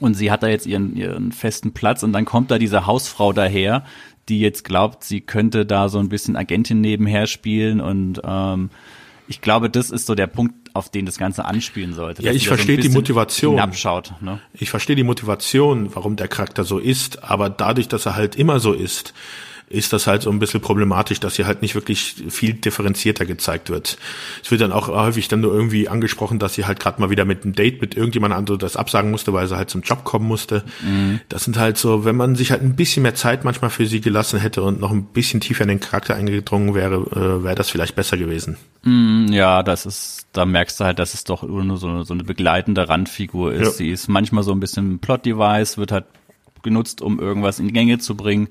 Und 0.00 0.14
sie 0.14 0.30
hat 0.30 0.42
da 0.42 0.48
jetzt 0.48 0.66
ihren, 0.66 0.96
ihren 0.96 1.32
festen 1.32 1.72
Platz 1.72 2.02
und 2.02 2.12
dann 2.12 2.24
kommt 2.24 2.50
da 2.50 2.58
diese 2.58 2.86
Hausfrau 2.86 3.32
daher, 3.32 3.84
die 4.28 4.40
jetzt 4.40 4.64
glaubt, 4.64 5.04
sie 5.04 5.20
könnte 5.20 5.64
da 5.64 5.88
so 5.88 5.98
ein 5.98 6.08
bisschen 6.08 6.36
Agentin 6.36 6.80
nebenher 6.80 7.26
spielen 7.26 7.80
und 7.80 8.20
ähm, 8.24 8.70
ich 9.28 9.40
glaube, 9.40 9.70
das 9.70 9.90
ist 9.90 10.06
so 10.06 10.14
der 10.14 10.26
Punkt, 10.26 10.54
auf 10.74 10.90
den 10.90 11.06
das 11.06 11.18
Ganze 11.18 11.44
anspielen 11.46 11.94
sollte. 11.94 12.22
Ja, 12.22 12.32
ich 12.32 12.46
verstehe 12.46 12.76
so 12.76 12.82
die 12.82 12.94
Motivation. 12.94 13.58
Abschaut, 13.58 14.12
ne? 14.20 14.40
Ich 14.52 14.70
verstehe 14.70 14.94
die 14.94 15.04
Motivation, 15.04 15.94
warum 15.94 16.16
der 16.16 16.28
Charakter 16.28 16.64
so 16.64 16.78
ist, 16.78 17.24
aber 17.24 17.48
dadurch, 17.48 17.88
dass 17.88 18.06
er 18.06 18.14
halt 18.14 18.36
immer 18.36 18.60
so 18.60 18.72
ist, 18.72 19.14
ist 19.68 19.92
das 19.92 20.06
halt 20.06 20.22
so 20.22 20.30
ein 20.30 20.38
bisschen 20.38 20.60
problematisch, 20.60 21.18
dass 21.18 21.36
hier 21.36 21.46
halt 21.46 21.60
nicht 21.60 21.74
wirklich 21.74 22.14
viel 22.28 22.54
differenzierter 22.54 23.26
gezeigt 23.26 23.68
wird. 23.68 23.98
Es 24.42 24.50
wird 24.52 24.60
dann 24.60 24.70
auch 24.70 24.86
häufig 24.88 25.26
dann 25.26 25.40
nur 25.40 25.52
irgendwie 25.52 25.88
angesprochen, 25.88 26.38
dass 26.38 26.54
sie 26.54 26.66
halt 26.66 26.78
gerade 26.78 27.00
mal 27.00 27.10
wieder 27.10 27.24
mit 27.24 27.42
einem 27.42 27.54
Date 27.54 27.80
mit 27.80 27.96
irgendjemand 27.96 28.32
anderem 28.32 28.60
das 28.60 28.76
absagen 28.76 29.10
musste, 29.10 29.32
weil 29.32 29.48
sie 29.48 29.56
halt 29.56 29.68
zum 29.68 29.80
Job 29.80 30.04
kommen 30.04 30.26
musste. 30.26 30.62
Mhm. 30.82 31.20
Das 31.28 31.44
sind 31.44 31.58
halt 31.58 31.78
so, 31.78 32.04
wenn 32.04 32.14
man 32.14 32.36
sich 32.36 32.52
halt 32.52 32.62
ein 32.62 32.76
bisschen 32.76 33.02
mehr 33.02 33.16
Zeit 33.16 33.44
manchmal 33.44 33.70
für 33.70 33.86
sie 33.86 34.00
gelassen 34.00 34.38
hätte 34.38 34.62
und 34.62 34.80
noch 34.80 34.92
ein 34.92 35.06
bisschen 35.06 35.40
tiefer 35.40 35.62
in 35.62 35.68
den 35.68 35.80
Charakter 35.80 36.14
eingedrungen 36.14 36.74
wäre, 36.74 36.96
äh, 36.96 37.42
wäre 37.42 37.56
das 37.56 37.68
vielleicht 37.68 37.96
besser 37.96 38.16
gewesen. 38.16 38.56
Mhm, 38.84 39.32
ja, 39.32 39.64
das 39.64 39.84
ist, 39.84 40.28
da 40.32 40.44
merkst 40.44 40.78
du 40.78 40.84
halt, 40.84 41.00
dass 41.00 41.12
es 41.12 41.24
doch 41.24 41.42
nur 41.42 41.76
so, 41.76 42.04
so 42.04 42.14
eine 42.14 42.22
begleitende 42.22 42.88
Randfigur 42.88 43.52
ist. 43.52 43.66
Ja. 43.66 43.70
Sie 43.70 43.90
ist 43.90 44.06
manchmal 44.06 44.44
so 44.44 44.52
ein 44.52 44.60
bisschen 44.60 45.00
Plot-Device, 45.00 45.76
wird 45.76 45.90
halt 45.90 46.04
genutzt, 46.62 47.02
um 47.02 47.18
irgendwas 47.18 47.58
in 47.58 47.66
die 47.66 47.72
Gänge 47.72 47.98
zu 47.98 48.16
bringen 48.16 48.48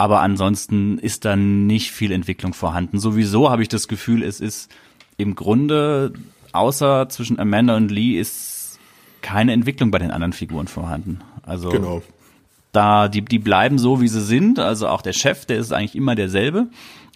aber 0.00 0.22
ansonsten 0.22 0.96
ist 0.96 1.26
da 1.26 1.36
nicht 1.36 1.92
viel 1.92 2.10
Entwicklung 2.10 2.54
vorhanden. 2.54 2.98
Sowieso 2.98 3.50
habe 3.50 3.60
ich 3.60 3.68
das 3.68 3.86
Gefühl, 3.86 4.22
es 4.22 4.40
ist 4.40 4.70
im 5.18 5.34
Grunde, 5.34 6.14
außer 6.52 7.10
zwischen 7.10 7.38
Amanda 7.38 7.76
und 7.76 7.90
Lee, 7.90 8.18
ist 8.18 8.78
keine 9.20 9.52
Entwicklung 9.52 9.90
bei 9.90 9.98
den 9.98 10.10
anderen 10.10 10.32
Figuren 10.32 10.68
vorhanden. 10.68 11.18
Also 11.42 11.68
genau. 11.68 12.02
da, 12.72 13.08
die, 13.08 13.20
die 13.20 13.38
bleiben 13.38 13.76
so, 13.76 14.00
wie 14.00 14.08
sie 14.08 14.22
sind. 14.22 14.58
Also 14.58 14.88
auch 14.88 15.02
der 15.02 15.12
Chef, 15.12 15.44
der 15.44 15.58
ist 15.58 15.70
eigentlich 15.70 15.96
immer 15.96 16.14
derselbe, 16.14 16.68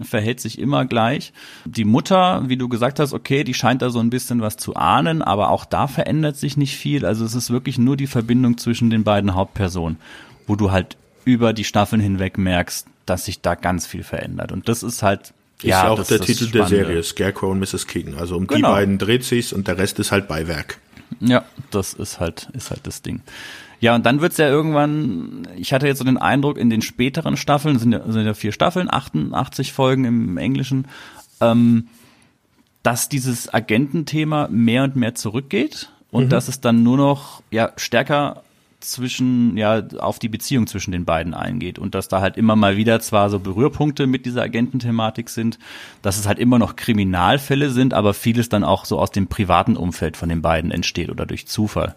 verhält 0.02 0.40
sich 0.40 0.58
immer 0.58 0.84
gleich. 0.84 1.32
Die 1.64 1.86
Mutter, 1.86 2.42
wie 2.48 2.58
du 2.58 2.68
gesagt 2.68 3.00
hast, 3.00 3.14
okay, 3.14 3.44
die 3.44 3.54
scheint 3.54 3.80
da 3.80 3.88
so 3.88 3.98
ein 3.98 4.10
bisschen 4.10 4.42
was 4.42 4.58
zu 4.58 4.76
ahnen, 4.76 5.22
aber 5.22 5.48
auch 5.48 5.64
da 5.64 5.86
verändert 5.86 6.36
sich 6.36 6.58
nicht 6.58 6.76
viel. 6.76 7.06
Also 7.06 7.24
es 7.24 7.34
ist 7.34 7.48
wirklich 7.48 7.78
nur 7.78 7.96
die 7.96 8.08
Verbindung 8.08 8.58
zwischen 8.58 8.90
den 8.90 9.04
beiden 9.04 9.34
Hauptpersonen, 9.34 9.96
wo 10.46 10.54
du 10.54 10.70
halt 10.70 10.98
über 11.24 11.52
die 11.52 11.64
Staffeln 11.64 12.00
hinweg 12.00 12.38
merkst, 12.38 12.86
dass 13.06 13.24
sich 13.24 13.40
da 13.40 13.54
ganz 13.54 13.86
viel 13.86 14.02
verändert. 14.02 14.52
Und 14.52 14.68
das 14.68 14.82
ist 14.82 15.02
halt 15.02 15.32
ist 15.58 15.70
ja, 15.70 15.88
auch 15.88 16.02
der 16.04 16.20
Titel 16.20 16.50
der 16.50 16.66
Serie, 16.66 17.02
Scarecrow 17.02 17.50
und 17.50 17.60
Mrs. 17.60 17.86
King. 17.86 18.14
Also 18.18 18.36
um 18.36 18.46
genau. 18.46 18.68
die 18.68 18.74
beiden 18.74 18.98
dreht 18.98 19.24
sich's 19.24 19.52
und 19.52 19.66
der 19.66 19.78
Rest 19.78 19.98
ist 19.98 20.12
halt 20.12 20.28
Beiwerk. 20.28 20.78
Ja, 21.20 21.44
das 21.70 21.94
ist 21.94 22.20
halt, 22.20 22.48
ist 22.52 22.70
halt 22.70 22.86
das 22.86 23.02
Ding. 23.02 23.22
Ja, 23.80 23.94
und 23.94 24.06
dann 24.06 24.20
wird's 24.20 24.38
ja 24.38 24.48
irgendwann, 24.48 25.46
ich 25.56 25.72
hatte 25.72 25.86
jetzt 25.86 25.98
so 25.98 26.04
den 26.04 26.16
Eindruck, 26.16 26.58
in 26.58 26.70
den 26.70 26.82
späteren 26.82 27.36
Staffeln, 27.36 27.78
sind 27.78 27.92
ja, 27.92 28.00
sind 28.06 28.24
ja 28.24 28.34
vier 28.34 28.52
Staffeln, 28.52 28.92
88 28.92 29.72
Folgen 29.72 30.04
im 30.04 30.38
Englischen, 30.38 30.86
ähm, 31.40 31.88
dass 32.82 33.08
dieses 33.08 33.52
Agententhema 33.52 34.48
mehr 34.48 34.84
und 34.84 34.96
mehr 34.96 35.14
zurückgeht 35.14 35.90
und 36.10 36.24
mhm. 36.24 36.28
dass 36.30 36.48
es 36.48 36.60
dann 36.60 36.82
nur 36.82 36.96
noch 36.96 37.42
ja 37.50 37.72
stärker 37.76 38.42
zwischen, 38.90 39.56
ja, 39.56 39.82
auf 39.98 40.18
die 40.18 40.28
Beziehung 40.28 40.66
zwischen 40.66 40.92
den 40.92 41.04
beiden 41.04 41.34
eingeht 41.34 41.78
und 41.78 41.94
dass 41.94 42.08
da 42.08 42.20
halt 42.20 42.36
immer 42.36 42.56
mal 42.56 42.76
wieder 42.76 43.00
zwar 43.00 43.30
so 43.30 43.38
Berührpunkte 43.38 44.06
mit 44.06 44.26
dieser 44.26 44.42
Agententhematik 44.42 45.28
sind, 45.28 45.58
dass 46.02 46.18
es 46.18 46.26
halt 46.26 46.38
immer 46.38 46.58
noch 46.58 46.76
Kriminalfälle 46.76 47.70
sind, 47.70 47.94
aber 47.94 48.14
vieles 48.14 48.48
dann 48.48 48.64
auch 48.64 48.84
so 48.84 48.98
aus 48.98 49.10
dem 49.10 49.26
privaten 49.26 49.76
Umfeld 49.76 50.16
von 50.16 50.28
den 50.28 50.42
beiden 50.42 50.70
entsteht 50.70 51.10
oder 51.10 51.26
durch 51.26 51.46
Zufall. 51.46 51.94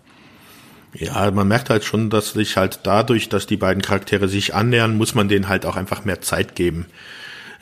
Ja, 0.93 1.29
man 1.31 1.47
merkt 1.47 1.69
halt 1.69 1.83
schon, 1.83 2.09
dass 2.09 2.31
sich 2.31 2.57
halt 2.57 2.79
dadurch, 2.83 3.29
dass 3.29 3.45
die 3.45 3.57
beiden 3.57 3.83
Charaktere 3.83 4.27
sich 4.27 4.55
annähern, 4.55 4.97
muss 4.97 5.15
man 5.15 5.27
denen 5.27 5.47
halt 5.47 5.65
auch 5.65 5.75
einfach 5.75 6.05
mehr 6.05 6.21
Zeit 6.21 6.55
geben. 6.55 6.87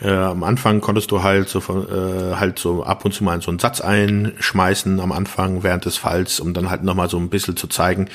Äh, 0.01 0.09
am 0.09 0.43
Anfang 0.43 0.82
konntest 0.82 1.11
du 1.11 1.23
halt 1.23 1.47
so 1.47 1.59
äh, 1.59 2.36
halt 2.36 2.59
so 2.59 2.84
ab 2.84 3.05
und 3.05 3.13
zu 3.13 3.23
mal 3.23 3.41
so 3.41 3.49
einen 3.49 3.59
Satz 3.59 3.82
einschmeißen 3.82 4.99
am 4.99 5.11
Anfang 5.11 5.63
während 5.63 5.86
des 5.86 5.97
Falls, 5.97 6.39
um 6.39 6.53
dann 6.53 6.69
halt 6.69 6.84
nochmal 6.84 7.09
so 7.09 7.17
ein 7.17 7.30
bisschen 7.30 7.55
zu 7.55 7.67
zeigen, 7.67 8.09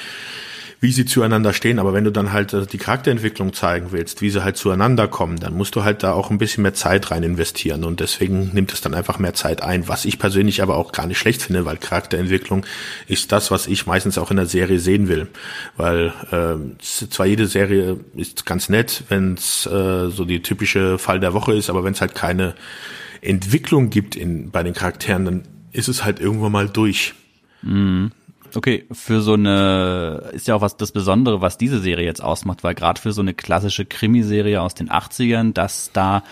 wie 0.80 0.92
sie 0.92 1.04
zueinander 1.04 1.52
stehen. 1.52 1.78
Aber 1.78 1.92
wenn 1.92 2.04
du 2.04 2.10
dann 2.10 2.32
halt 2.32 2.54
äh, 2.54 2.66
die 2.66 2.78
Charakterentwicklung 2.78 3.52
zeigen 3.52 3.92
willst, 3.92 4.22
wie 4.22 4.30
sie 4.30 4.42
halt 4.42 4.56
zueinander 4.56 5.08
kommen, 5.08 5.38
dann 5.38 5.54
musst 5.54 5.76
du 5.76 5.84
halt 5.84 6.02
da 6.02 6.12
auch 6.12 6.30
ein 6.30 6.38
bisschen 6.38 6.62
mehr 6.62 6.74
Zeit 6.74 7.10
rein 7.10 7.22
investieren. 7.22 7.84
Und 7.84 8.00
deswegen 8.00 8.50
nimmt 8.54 8.72
es 8.72 8.80
dann 8.80 8.94
einfach 8.94 9.18
mehr 9.18 9.34
Zeit 9.34 9.62
ein, 9.62 9.88
was 9.88 10.06
ich 10.06 10.18
persönlich 10.18 10.62
aber 10.62 10.76
auch 10.76 10.92
gar 10.92 11.06
nicht 11.06 11.18
schlecht 11.18 11.42
finde, 11.42 11.66
weil 11.66 11.76
Charakterentwicklung 11.76 12.64
ist 13.06 13.30
das, 13.30 13.50
was 13.50 13.66
ich 13.66 13.86
meistens 13.86 14.16
auch 14.16 14.30
in 14.30 14.38
der 14.38 14.46
Serie 14.46 14.80
sehen 14.80 15.08
will. 15.08 15.28
Weil 15.76 16.14
äh, 16.30 16.82
zwar 16.82 17.26
jede 17.26 17.46
Serie 17.46 17.98
ist 18.16 18.46
ganz 18.46 18.70
nett, 18.70 19.04
wenn 19.10 19.34
es 19.34 19.66
äh, 19.66 20.08
so 20.08 20.24
die 20.24 20.40
typische 20.42 20.98
Fall 20.98 21.20
der 21.20 21.34
Woche 21.34 21.54
ist, 21.54 21.68
aber 21.68 21.84
wenn 21.84 21.92
es 21.92 22.00
halt 22.00 22.14
keine 22.14 22.54
Entwicklung 23.20 23.90
gibt 23.90 24.16
in, 24.16 24.50
bei 24.50 24.62
den 24.62 24.72
Charakteren, 24.72 25.24
dann 25.26 25.42
ist 25.72 25.88
es 25.88 26.04
halt 26.04 26.20
irgendwann 26.20 26.52
mal 26.52 26.68
durch. 26.68 27.14
Mhm. 27.62 28.12
Okay, 28.56 28.84
für 28.90 29.20
so 29.20 29.34
eine, 29.34 30.30
ist 30.32 30.48
ja 30.48 30.54
auch 30.54 30.60
was 30.60 30.76
das 30.76 30.92
Besondere, 30.92 31.40
was 31.40 31.58
diese 31.58 31.80
Serie 31.80 32.04
jetzt 32.04 32.22
ausmacht, 32.22 32.64
weil 32.64 32.74
gerade 32.74 33.00
für 33.00 33.12
so 33.12 33.20
eine 33.20 33.34
klassische 33.34 33.84
Krimiserie 33.84 34.60
aus 34.60 34.74
den 34.74 34.90
80ern, 34.90 35.52
dass 35.52 35.90
da 35.92 36.22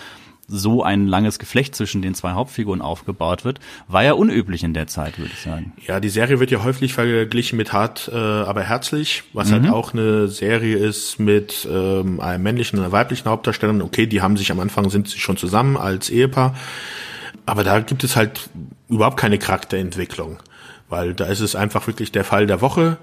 so 0.49 0.83
ein 0.83 1.07
langes 1.07 1.39
Geflecht 1.39 1.75
zwischen 1.75 2.01
den 2.01 2.14
zwei 2.14 2.33
Hauptfiguren 2.33 2.81
aufgebaut 2.81 3.45
wird, 3.45 3.61
war 3.87 4.03
ja 4.03 4.14
unüblich 4.14 4.64
in 4.64 4.73
der 4.73 4.87
Zeit, 4.87 5.19
würde 5.19 5.31
ich 5.35 5.41
sagen. 5.43 5.75
Ja, 5.87 6.01
die 6.01 6.09
Serie 6.09 6.41
wird 6.41 6.51
ja 6.51 6.64
häufig 6.64 6.95
verglichen 6.95 7.59
mit 7.59 7.75
Hart, 7.75 8.11
äh, 8.12 8.16
aber 8.16 8.62
herzlich, 8.62 9.25
was 9.35 9.53
halt 9.53 9.62
mhm. 9.62 9.66
halt 9.66 9.77
auch 9.77 9.93
eine 9.93 10.29
Serie 10.29 10.79
ist 10.79 11.21
mit 11.21 11.69
ähm, 11.71 12.19
einem 12.21 12.43
männlichen 12.43 12.79
und 12.79 12.85
einer 12.87 12.93
weiblichen 12.93 13.29
Hauptdarstellerin. 13.29 13.83
Okay, 13.83 14.07
die 14.07 14.23
haben 14.23 14.39
sich 14.39 14.51
am 14.51 14.59
Anfang, 14.59 14.89
sind 14.89 15.09
sie 15.09 15.19
schon 15.19 15.37
zusammen 15.37 15.77
als 15.77 16.09
Ehepaar, 16.09 16.57
aber 17.45 17.62
da 17.62 17.81
gibt 17.81 18.03
es 18.03 18.16
halt 18.16 18.49
überhaupt 18.89 19.19
keine 19.19 19.39
Charakterentwicklung 19.39 20.39
weil 20.89 21.14
da 21.14 21.26
ist 21.26 21.41
es 21.41 21.57
einfach 21.57 21.86
wirklich 21.86 22.12
der 22.12 22.24
Fall 22.24 22.47
der 22.47 22.61
Woche 22.61 22.97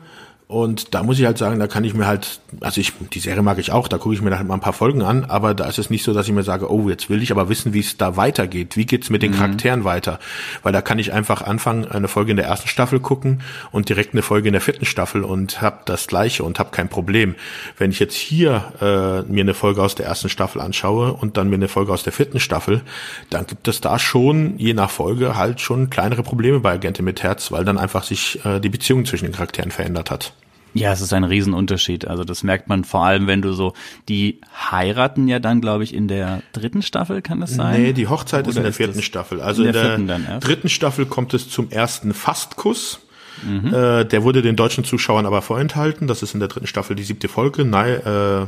und 0.47 0.93
da 0.93 1.01
muss 1.01 1.17
ich 1.17 1.25
halt 1.25 1.39
sagen, 1.39 1.59
da 1.59 1.65
kann 1.65 1.83
ich 1.83 1.95
mir 1.95 2.05
halt, 2.05 2.39
also 2.59 2.79
ich, 2.79 2.93
die 3.13 3.19
Serie 3.19 3.41
mag 3.41 3.57
ich 3.57 3.71
auch, 3.71 3.87
da 3.87 3.97
gucke 3.97 4.13
ich 4.13 4.21
mir 4.21 4.37
halt 4.37 4.47
mal 4.47 4.53
ein 4.53 4.59
paar 4.59 4.73
Folgen 4.73 5.01
an, 5.01 5.25
aber 5.25 5.55
da 5.55 5.65
ist 5.67 5.79
es 5.79 5.89
nicht 5.89 6.03
so, 6.03 6.13
dass 6.13 6.27
ich 6.27 6.33
mir 6.33 6.43
sage, 6.43 6.71
oh, 6.71 6.87
jetzt 6.87 7.09
will 7.09 7.23
ich 7.23 7.31
aber 7.31 7.49
wissen, 7.49 7.73
wie 7.73 7.79
es 7.79 7.97
da 7.97 8.15
weitergeht. 8.15 8.77
Wie 8.77 8.85
geht's 8.85 9.09
mit 9.09 9.23
den 9.23 9.31
mhm. 9.31 9.37
Charakteren 9.37 9.85
weiter? 9.85 10.19
Weil 10.61 10.71
da 10.71 10.83
kann 10.83 10.99
ich 10.99 11.11
einfach 11.13 11.41
anfangen, 11.41 11.85
eine 11.85 12.07
Folge 12.07 12.29
in 12.29 12.37
der 12.37 12.45
ersten 12.45 12.67
Staffel 12.67 12.99
gucken 12.99 13.41
und 13.71 13.89
direkt 13.89 14.13
eine 14.13 14.21
Folge 14.21 14.49
in 14.49 14.51
der 14.51 14.61
vierten 14.61 14.85
Staffel 14.85 15.23
und 15.23 15.63
hab 15.63 15.87
das 15.87 16.05
gleiche 16.05 16.43
und 16.43 16.59
hab 16.59 16.71
kein 16.71 16.89
Problem. 16.89 17.33
Wenn 17.79 17.89
ich 17.89 17.97
jetzt 17.97 18.15
hier 18.15 18.71
äh, 18.81 19.23
mir 19.23 19.41
eine 19.41 19.55
Folge 19.55 19.81
aus 19.81 19.95
der 19.95 20.05
ersten 20.05 20.29
Staffel 20.29 20.61
anschaue 20.61 21.11
und 21.13 21.37
dann 21.37 21.49
mir 21.49 21.55
eine 21.55 21.69
Folge 21.69 21.91
aus 21.91 22.03
der 22.03 22.13
vierten 22.13 22.39
Staffel, 22.39 22.83
dann 23.31 23.47
gibt 23.47 23.67
es 23.67 23.81
da 23.81 23.97
schon, 23.97 24.59
je 24.59 24.75
nach 24.75 24.91
Folge, 24.91 25.35
halt 25.35 25.59
schon 25.59 25.89
kleinere 25.89 26.21
Probleme 26.21 26.59
bei 26.59 26.73
Agente 26.73 27.01
mit 27.01 27.23
Herz, 27.23 27.51
weil 27.51 27.65
dann 27.65 27.79
einfach 27.79 28.03
sich 28.03 28.45
äh, 28.45 28.59
die 28.59 28.69
Beziehung 28.69 29.05
zwischen 29.05 29.25
den 29.25 29.33
Charakteren 29.33 29.71
verändert 29.71 30.11
hat. 30.11 30.34
Ja, 30.75 30.91
es 30.91 30.99
ist 30.99 31.13
ein 31.13 31.23
Riesenunterschied. 31.23 32.05
Also 32.05 32.25
das 32.25 32.43
merkt 32.43 32.67
man 32.67 32.83
vor 32.83 33.05
allem, 33.05 33.27
wenn 33.27 33.41
du 33.41 33.53
so, 33.53 33.73
die 34.09 34.41
heiraten 34.53 35.29
ja 35.29 35.39
dann, 35.39 35.61
glaube 35.61 35.85
ich, 35.85 35.93
in 35.93 36.09
der 36.09 36.41
dritten 36.51 36.81
Staffel, 36.81 37.21
kann 37.21 37.39
das 37.39 37.51
sein? 37.51 37.81
Nee, 37.81 37.93
die 37.93 38.07
Hochzeit 38.07 38.43
Oder 38.43 38.49
ist 38.49 38.57
in 38.57 38.63
der 38.63 38.73
vierten 38.73 39.01
Staffel. 39.01 39.39
Also 39.39 39.63
in 39.63 39.71
der, 39.71 39.95
in 39.95 40.07
der 40.07 40.39
dritten 40.41 40.67
Staffel 40.67 41.05
kommt 41.05 41.33
es 41.33 41.49
zum 41.49 41.71
ersten 41.71 42.13
Fastkuss. 42.13 42.99
Mhm. 43.41 43.73
Äh, 43.73 44.03
der 44.03 44.23
wurde 44.23 44.41
den 44.41 44.57
deutschen 44.57 44.83
Zuschauern 44.83 45.25
aber 45.25 45.41
vorenthalten. 45.41 46.07
Das 46.07 46.21
ist 46.21 46.33
in 46.33 46.41
der 46.41 46.49
dritten 46.49 46.67
Staffel 46.67 46.97
die 46.97 47.03
siebte 47.03 47.29
Folge. 47.29 47.63
Nein, 47.63 48.01
äh, 48.05 48.41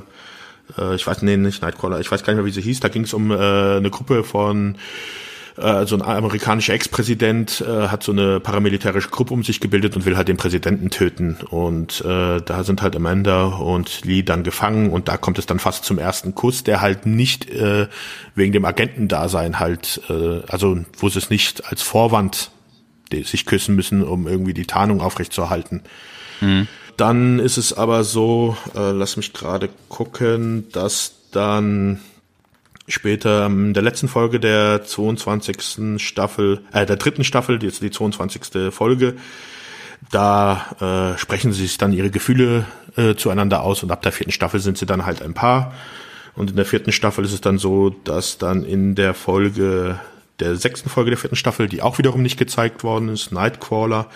äh, 0.78 0.96
ich 0.96 1.08
weiß, 1.08 1.22
nee, 1.22 1.38
nicht 1.38 1.62
Nightcrawler, 1.62 2.02
ich 2.02 2.12
weiß 2.12 2.24
gar 2.24 2.34
nicht 2.34 2.42
mehr, 2.42 2.46
wie 2.46 2.54
sie 2.54 2.62
hieß. 2.62 2.82
Da 2.82 2.90
ging 2.90 3.04
es 3.04 3.14
um 3.14 3.32
äh, 3.32 3.36
eine 3.36 3.90
Gruppe 3.90 4.26
von 4.26 4.76
äh, 5.58 5.86
so 5.86 5.96
ein 5.96 6.02
amerikanischer 6.02 6.74
Ex-Präsident 6.74 7.62
äh, 7.62 7.88
hat 7.88 8.04
so 8.04 8.12
eine 8.12 8.40
paramilitärische 8.40 9.10
Gruppe 9.10 9.34
um 9.34 9.44
sich 9.44 9.60
gebildet 9.60 9.96
und 9.96 10.06
will 10.06 10.16
halt 10.16 10.28
den 10.28 10.38
Präsidenten 10.38 10.90
töten. 10.90 11.38
Und 11.50 12.02
äh, 12.02 12.42
da 12.42 12.64
sind 12.64 12.82
halt 12.82 12.96
Amanda 12.96 13.46
und 13.46 14.06
Lee 14.06 14.24
dann 14.24 14.44
gefangen 14.44 14.92
und 14.92 15.08
da 15.08 15.18
kommt 15.18 15.40
es 15.40 15.46
dann 15.46 15.60
fast 15.60 15.86
zum 15.86 15.98
ersten 15.98 16.36
Kuss, 16.36 16.64
der 16.64 16.82
halt 16.82 17.06
nicht 17.06 17.50
äh, 17.50 17.88
wegen 18.36 18.54
dem 18.54 18.66
Agentendasein 18.66 19.60
halt, 19.60 20.02
äh, 20.10 20.42
also 20.48 20.78
wo 20.98 21.10
sie 21.10 21.20
es 21.20 21.30
nicht 21.30 21.66
als 21.66 21.82
Vorwand 21.82 22.52
sich 23.12 23.46
küssen 23.46 23.76
müssen, 23.76 24.04
um 24.04 24.28
irgendwie 24.28 24.54
die 24.54 24.66
Tarnung 24.66 25.02
aufrechtzuerhalten. 25.02 25.82
Mhm. 26.42 26.68
Dann 26.98 27.40
ist 27.40 27.58
es 27.58 27.74
aber 27.74 28.04
so, 28.04 28.58
äh, 28.76 28.92
lass 28.92 29.18
mich 29.18 29.34
gerade 29.34 29.70
gucken, 29.88 30.66
dass 30.72 31.14
dann 31.32 32.00
später 32.88 33.48
in 33.48 33.74
der 33.74 33.84
letzten 33.84 34.08
Folge 34.08 34.40
der 34.40 34.84
22. 34.84 36.02
Staffel, 36.02 36.62
äh, 36.72 36.86
der 36.86 36.96
dritten 36.96 37.24
Staffel, 37.24 37.62
jetzt 37.64 37.82
die 37.82 37.92
22. 37.92 38.72
Folge, 38.72 39.16
da 40.12 41.14
äh, 41.16 41.18
sprechen 41.20 41.52
sie 41.52 41.64
sich 41.64 41.78
dann 41.78 41.94
ihre 41.94 42.10
Gefühle 42.10 42.66
äh, 42.96 43.16
zueinander 43.16 43.64
aus 43.64 43.84
und 43.84 43.92
ab 43.92 44.02
der 44.02 44.12
vierten 44.12 44.32
Staffel 44.32 44.60
sind 44.60 44.78
sie 44.78 44.86
dann 44.86 45.06
halt 45.06 45.22
ein 45.22 45.34
Paar. 45.34 45.74
Und 46.36 46.52
in 46.52 46.56
der 46.56 46.66
vierten 46.66 46.92
Staffel 46.92 47.26
ist 47.26 47.34
es 47.34 47.42
dann 47.42 47.58
so, 47.58 47.90
dass 47.90 48.38
dann 48.38 48.64
in 48.64 48.94
der 48.94 49.16
Folge 49.16 50.00
der 50.40 50.56
sechsten 50.56 50.88
Folge 50.88 51.10
der 51.10 51.18
vierten 51.18 51.36
Staffel, 51.36 51.68
die 51.68 51.82
auch 51.82 51.98
wiederum 51.98 52.22
nicht 52.22 52.38
gezeigt 52.38 52.84
worden 52.84 53.10
ist, 53.10 53.32
Nightcrawler. 53.32 54.08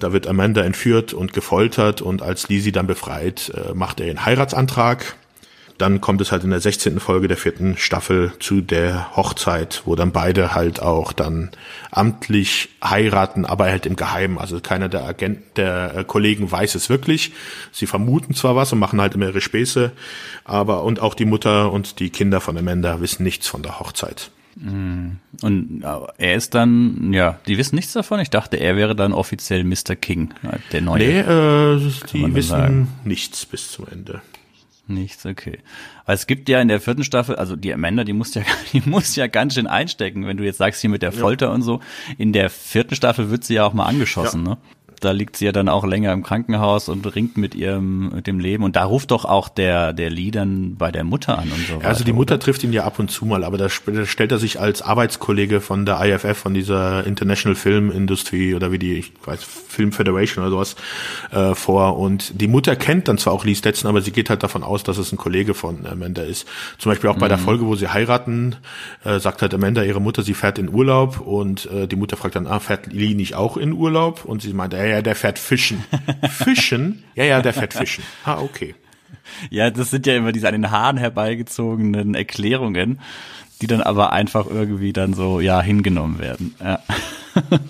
Da 0.00 0.12
wird 0.12 0.26
Amanda 0.26 0.62
entführt 0.62 1.14
und 1.14 1.32
gefoltert 1.32 2.02
und 2.02 2.20
als 2.20 2.48
Lizzie 2.48 2.72
dann 2.72 2.88
befreit, 2.88 3.52
äh, 3.54 3.74
macht 3.74 4.00
er 4.00 4.10
einen 4.10 4.26
Heiratsantrag 4.26 5.14
dann 5.78 6.00
kommt 6.00 6.20
es 6.20 6.32
halt 6.32 6.44
in 6.44 6.50
der 6.50 6.60
16. 6.60 6.98
Folge 6.98 7.28
der 7.28 7.36
vierten 7.36 7.76
Staffel 7.76 8.32
zu 8.40 8.60
der 8.60 9.16
Hochzeit, 9.16 9.82
wo 9.84 9.94
dann 9.94 10.12
beide 10.12 10.54
halt 10.54 10.82
auch 10.82 11.12
dann 11.12 11.50
amtlich 11.92 12.68
heiraten, 12.82 13.44
aber 13.44 13.66
halt 13.66 13.86
im 13.86 13.96
Geheimen. 13.96 14.38
Also 14.38 14.60
keiner 14.60 14.88
der 14.88 15.04
Agenten, 15.04 15.44
der 15.56 15.96
äh, 15.96 16.04
Kollegen 16.04 16.50
weiß 16.50 16.74
es 16.74 16.90
wirklich. 16.90 17.32
Sie 17.72 17.86
vermuten 17.86 18.34
zwar 18.34 18.56
was 18.56 18.72
und 18.72 18.80
machen 18.80 19.00
halt 19.00 19.14
immer 19.14 19.26
ihre 19.26 19.40
Späße, 19.40 19.92
aber 20.44 20.82
und 20.82 21.00
auch 21.00 21.14
die 21.14 21.24
Mutter 21.24 21.72
und 21.72 22.00
die 22.00 22.10
Kinder 22.10 22.40
von 22.40 22.58
Amanda 22.58 23.00
wissen 23.00 23.22
nichts 23.22 23.46
von 23.46 23.62
der 23.62 23.78
Hochzeit. 23.78 24.30
Mm. 24.56 25.18
Und 25.42 25.84
er 26.18 26.34
ist 26.34 26.54
dann, 26.54 27.12
ja, 27.12 27.38
die 27.46 27.56
wissen 27.58 27.76
nichts 27.76 27.92
davon. 27.92 28.18
Ich 28.18 28.30
dachte, 28.30 28.56
er 28.56 28.74
wäre 28.74 28.96
dann 28.96 29.12
offiziell 29.12 29.62
Mr. 29.62 29.94
King, 29.94 30.34
der 30.72 30.80
neue. 30.80 30.98
Nee, 30.98 31.20
äh, 31.20 31.92
die 32.12 32.34
wissen 32.34 32.48
sagen. 32.48 32.88
nichts 33.04 33.46
bis 33.46 33.70
zum 33.70 33.86
Ende. 33.88 34.20
Nichts, 34.88 35.26
okay. 35.26 35.58
Weil 36.06 36.14
es 36.14 36.26
gibt 36.26 36.48
ja 36.48 36.60
in 36.60 36.68
der 36.68 36.80
vierten 36.80 37.04
Staffel, 37.04 37.36
also 37.36 37.56
die 37.56 37.72
Amanda, 37.72 38.04
die 38.04 38.14
muss 38.14 38.34
ja, 38.34 38.42
die 38.72 38.82
muss 38.86 39.14
ja 39.16 39.26
ganz 39.26 39.54
schön 39.54 39.66
einstecken, 39.66 40.26
wenn 40.26 40.38
du 40.38 40.44
jetzt 40.44 40.58
sagst 40.58 40.80
hier 40.80 40.90
mit 40.90 41.02
der 41.02 41.12
Folter 41.12 41.46
ja. 41.46 41.52
und 41.52 41.62
so. 41.62 41.80
In 42.16 42.32
der 42.32 42.48
vierten 42.48 42.94
Staffel 42.94 43.30
wird 43.30 43.44
sie 43.44 43.54
ja 43.54 43.64
auch 43.64 43.74
mal 43.74 43.86
angeschossen, 43.86 44.44
ja. 44.44 44.52
ne? 44.52 44.58
Da 45.00 45.12
liegt 45.12 45.36
sie 45.36 45.46
ja 45.46 45.52
dann 45.52 45.68
auch 45.68 45.84
länger 45.84 46.12
im 46.12 46.22
Krankenhaus 46.22 46.88
und 46.88 47.14
ringt 47.14 47.36
mit 47.36 47.54
ihrem 47.54 48.10
mit 48.10 48.26
dem 48.26 48.40
Leben 48.40 48.64
und 48.64 48.76
da 48.76 48.84
ruft 48.84 49.10
doch 49.10 49.24
auch 49.24 49.48
der 49.48 49.92
der 49.92 50.10
Lee 50.10 50.30
dann 50.30 50.76
bei 50.76 50.90
der 50.90 51.04
Mutter 51.04 51.38
an 51.38 51.50
und 51.50 51.66
so. 51.66 51.86
Also 51.86 52.04
die 52.04 52.12
Mutter 52.12 52.34
oder? 52.34 52.44
trifft 52.44 52.64
ihn 52.64 52.72
ja 52.72 52.84
ab 52.84 52.98
und 52.98 53.10
zu 53.10 53.24
mal, 53.24 53.44
aber 53.44 53.58
da 53.58 53.68
stellt 53.68 54.32
er 54.32 54.38
sich 54.38 54.60
als 54.60 54.82
Arbeitskollege 54.82 55.60
von 55.60 55.86
der 55.86 56.00
IFF, 56.04 56.38
von 56.38 56.54
dieser 56.54 57.06
International 57.06 57.54
Film 57.56 57.90
Industry 57.90 58.54
oder 58.54 58.72
wie 58.72 58.78
die 58.78 58.94
ich 58.94 59.12
weiß 59.24 59.42
Film 59.44 59.92
Federation 59.92 60.44
oder 60.44 60.50
sowas 60.50 60.76
äh, 61.30 61.54
vor 61.54 61.98
und 61.98 62.40
die 62.40 62.48
Mutter 62.48 62.76
kennt 62.76 63.08
dann 63.08 63.18
zwar 63.18 63.32
auch 63.32 63.44
Lee 63.44 63.54
Stetson, 63.54 63.88
aber 63.88 64.00
sie 64.00 64.12
geht 64.12 64.30
halt 64.30 64.42
davon 64.42 64.62
aus, 64.62 64.82
dass 64.82 64.98
es 64.98 65.12
ein 65.12 65.18
Kollege 65.18 65.54
von 65.54 65.86
Amanda 65.86 66.22
ist. 66.22 66.46
Zum 66.78 66.90
Beispiel 66.90 67.10
auch 67.10 67.18
bei 67.18 67.26
mhm. 67.26 67.30
der 67.30 67.38
Folge, 67.38 67.66
wo 67.66 67.74
sie 67.74 67.88
heiraten, 67.88 68.56
äh, 69.04 69.18
sagt 69.18 69.42
halt 69.42 69.54
Amanda 69.54 69.82
ihre 69.82 70.00
Mutter, 70.00 70.22
sie 70.22 70.34
fährt 70.34 70.58
in 70.58 70.68
Urlaub 70.68 71.20
und 71.20 71.70
äh, 71.70 71.86
die 71.86 71.96
Mutter 71.96 72.16
fragt 72.16 72.36
dann, 72.36 72.46
ah, 72.46 72.60
fährt 72.60 72.92
Lee 72.92 73.14
nicht 73.14 73.34
auch 73.34 73.56
in 73.56 73.72
Urlaub? 73.72 74.24
Und 74.24 74.42
sie 74.42 74.52
meint, 74.52 74.74
ey, 74.74 74.87
ja, 74.88 75.02
der 75.02 75.14
fährt 75.14 75.38
fischen. 75.38 75.84
Fischen? 76.30 77.04
Ja, 77.14 77.24
ja, 77.24 77.42
der 77.42 77.52
fährt 77.52 77.74
fischen. 77.74 78.04
Ah, 78.24 78.40
okay. 78.40 78.74
Ja, 79.50 79.70
das 79.70 79.90
sind 79.90 80.06
ja 80.06 80.16
immer 80.16 80.32
diese 80.32 80.48
an 80.48 80.54
den 80.54 80.70
Haaren 80.70 80.96
herbeigezogenen 80.96 82.14
Erklärungen, 82.14 83.00
die 83.60 83.66
dann 83.66 83.82
aber 83.82 84.12
einfach 84.12 84.46
irgendwie 84.46 84.92
dann 84.92 85.14
so, 85.14 85.40
ja, 85.40 85.60
hingenommen 85.60 86.18
werden. 86.18 86.54
Ja. 86.60 86.80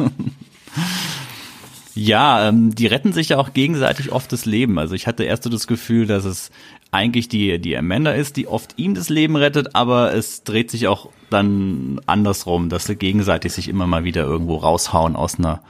Ja, 2.01 2.49
ähm, 2.49 2.77
die 2.77 2.87
retten 2.87 3.13
sich 3.13 3.31
ja 3.31 3.39
auch 3.39 3.55
gegenseitig 3.55 4.13
oft 4.13 4.31
das 4.31 4.45
Leben. 4.47 4.79
Also 4.79 4.95
ich 4.95 5.09
hatte 5.09 5.25
erst 5.25 5.43
so 5.43 5.51
das 5.51 5.67
Gefühl, 5.67 6.07
dass 6.07 6.25
es 6.25 6.53
eigentlich 6.93 7.29
die, 7.29 7.59
die 7.59 7.77
Amanda 7.77 8.13
ist, 8.13 8.37
die 8.37 8.47
oft 8.47 8.75
ihm 8.79 8.95
das 8.95 9.09
Leben 9.09 9.35
rettet, 9.35 9.75
aber 9.75 10.15
es 10.15 10.45
dreht 10.45 10.71
sich 10.71 10.87
auch 10.87 11.09
dann 11.29 12.01
andersrum, 12.07 12.69
dass 12.69 12.85
sie 12.85 12.95
gegenseitig 12.95 13.53
sich 13.53 13.69
immer 13.69 13.89
mal 13.89 14.05
wieder 14.05 14.23
irgendwo 14.23 14.59
raushauen 14.59 15.17
aus 15.17 15.41
einer, 15.41 15.61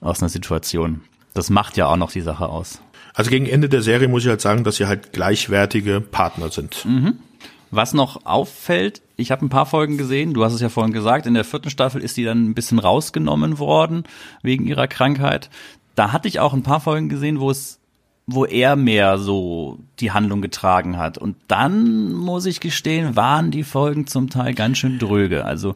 aus 0.00 0.20
einer 0.20 0.28
Situation. 0.28 1.02
Das 1.34 1.50
macht 1.50 1.76
ja 1.76 1.86
auch 1.86 1.96
noch 1.96 2.12
die 2.12 2.20
Sache 2.20 2.48
aus. 2.48 2.80
Also 3.14 3.30
gegen 3.30 3.46
Ende 3.46 3.68
der 3.68 3.82
Serie 3.82 4.08
muss 4.08 4.22
ich 4.22 4.28
halt 4.28 4.40
sagen, 4.40 4.64
dass 4.64 4.76
sie 4.76 4.86
halt 4.86 5.12
gleichwertige 5.12 6.00
Partner 6.00 6.50
sind. 6.50 6.84
Mhm. 6.84 7.18
Was 7.70 7.94
noch 7.94 8.26
auffällt, 8.26 9.00
ich 9.16 9.30
habe 9.30 9.44
ein 9.44 9.48
paar 9.48 9.66
Folgen 9.66 9.96
gesehen, 9.96 10.34
du 10.34 10.44
hast 10.44 10.54
es 10.54 10.60
ja 10.60 10.68
vorhin 10.68 10.92
gesagt, 10.92 11.26
in 11.26 11.34
der 11.34 11.44
vierten 11.44 11.70
Staffel 11.70 12.02
ist 12.02 12.16
die 12.16 12.24
dann 12.24 12.48
ein 12.48 12.54
bisschen 12.54 12.80
rausgenommen 12.80 13.58
worden 13.58 14.04
wegen 14.42 14.66
ihrer 14.66 14.88
Krankheit. 14.88 15.50
Da 15.94 16.12
hatte 16.12 16.26
ich 16.26 16.40
auch 16.40 16.52
ein 16.52 16.64
paar 16.64 16.80
Folgen 16.80 17.08
gesehen, 17.08 17.38
wo 17.38 17.50
es 17.50 17.80
wo 18.32 18.44
er 18.44 18.76
mehr 18.76 19.18
so 19.18 19.78
die 19.98 20.12
Handlung 20.12 20.40
getragen 20.40 20.96
hat. 20.96 21.18
Und 21.18 21.36
dann, 21.48 22.12
muss 22.12 22.46
ich 22.46 22.60
gestehen, 22.60 23.16
waren 23.16 23.50
die 23.50 23.64
Folgen 23.64 24.06
zum 24.06 24.30
Teil 24.30 24.54
ganz 24.54 24.78
schön 24.78 24.98
dröge. 24.98 25.44
Also 25.44 25.74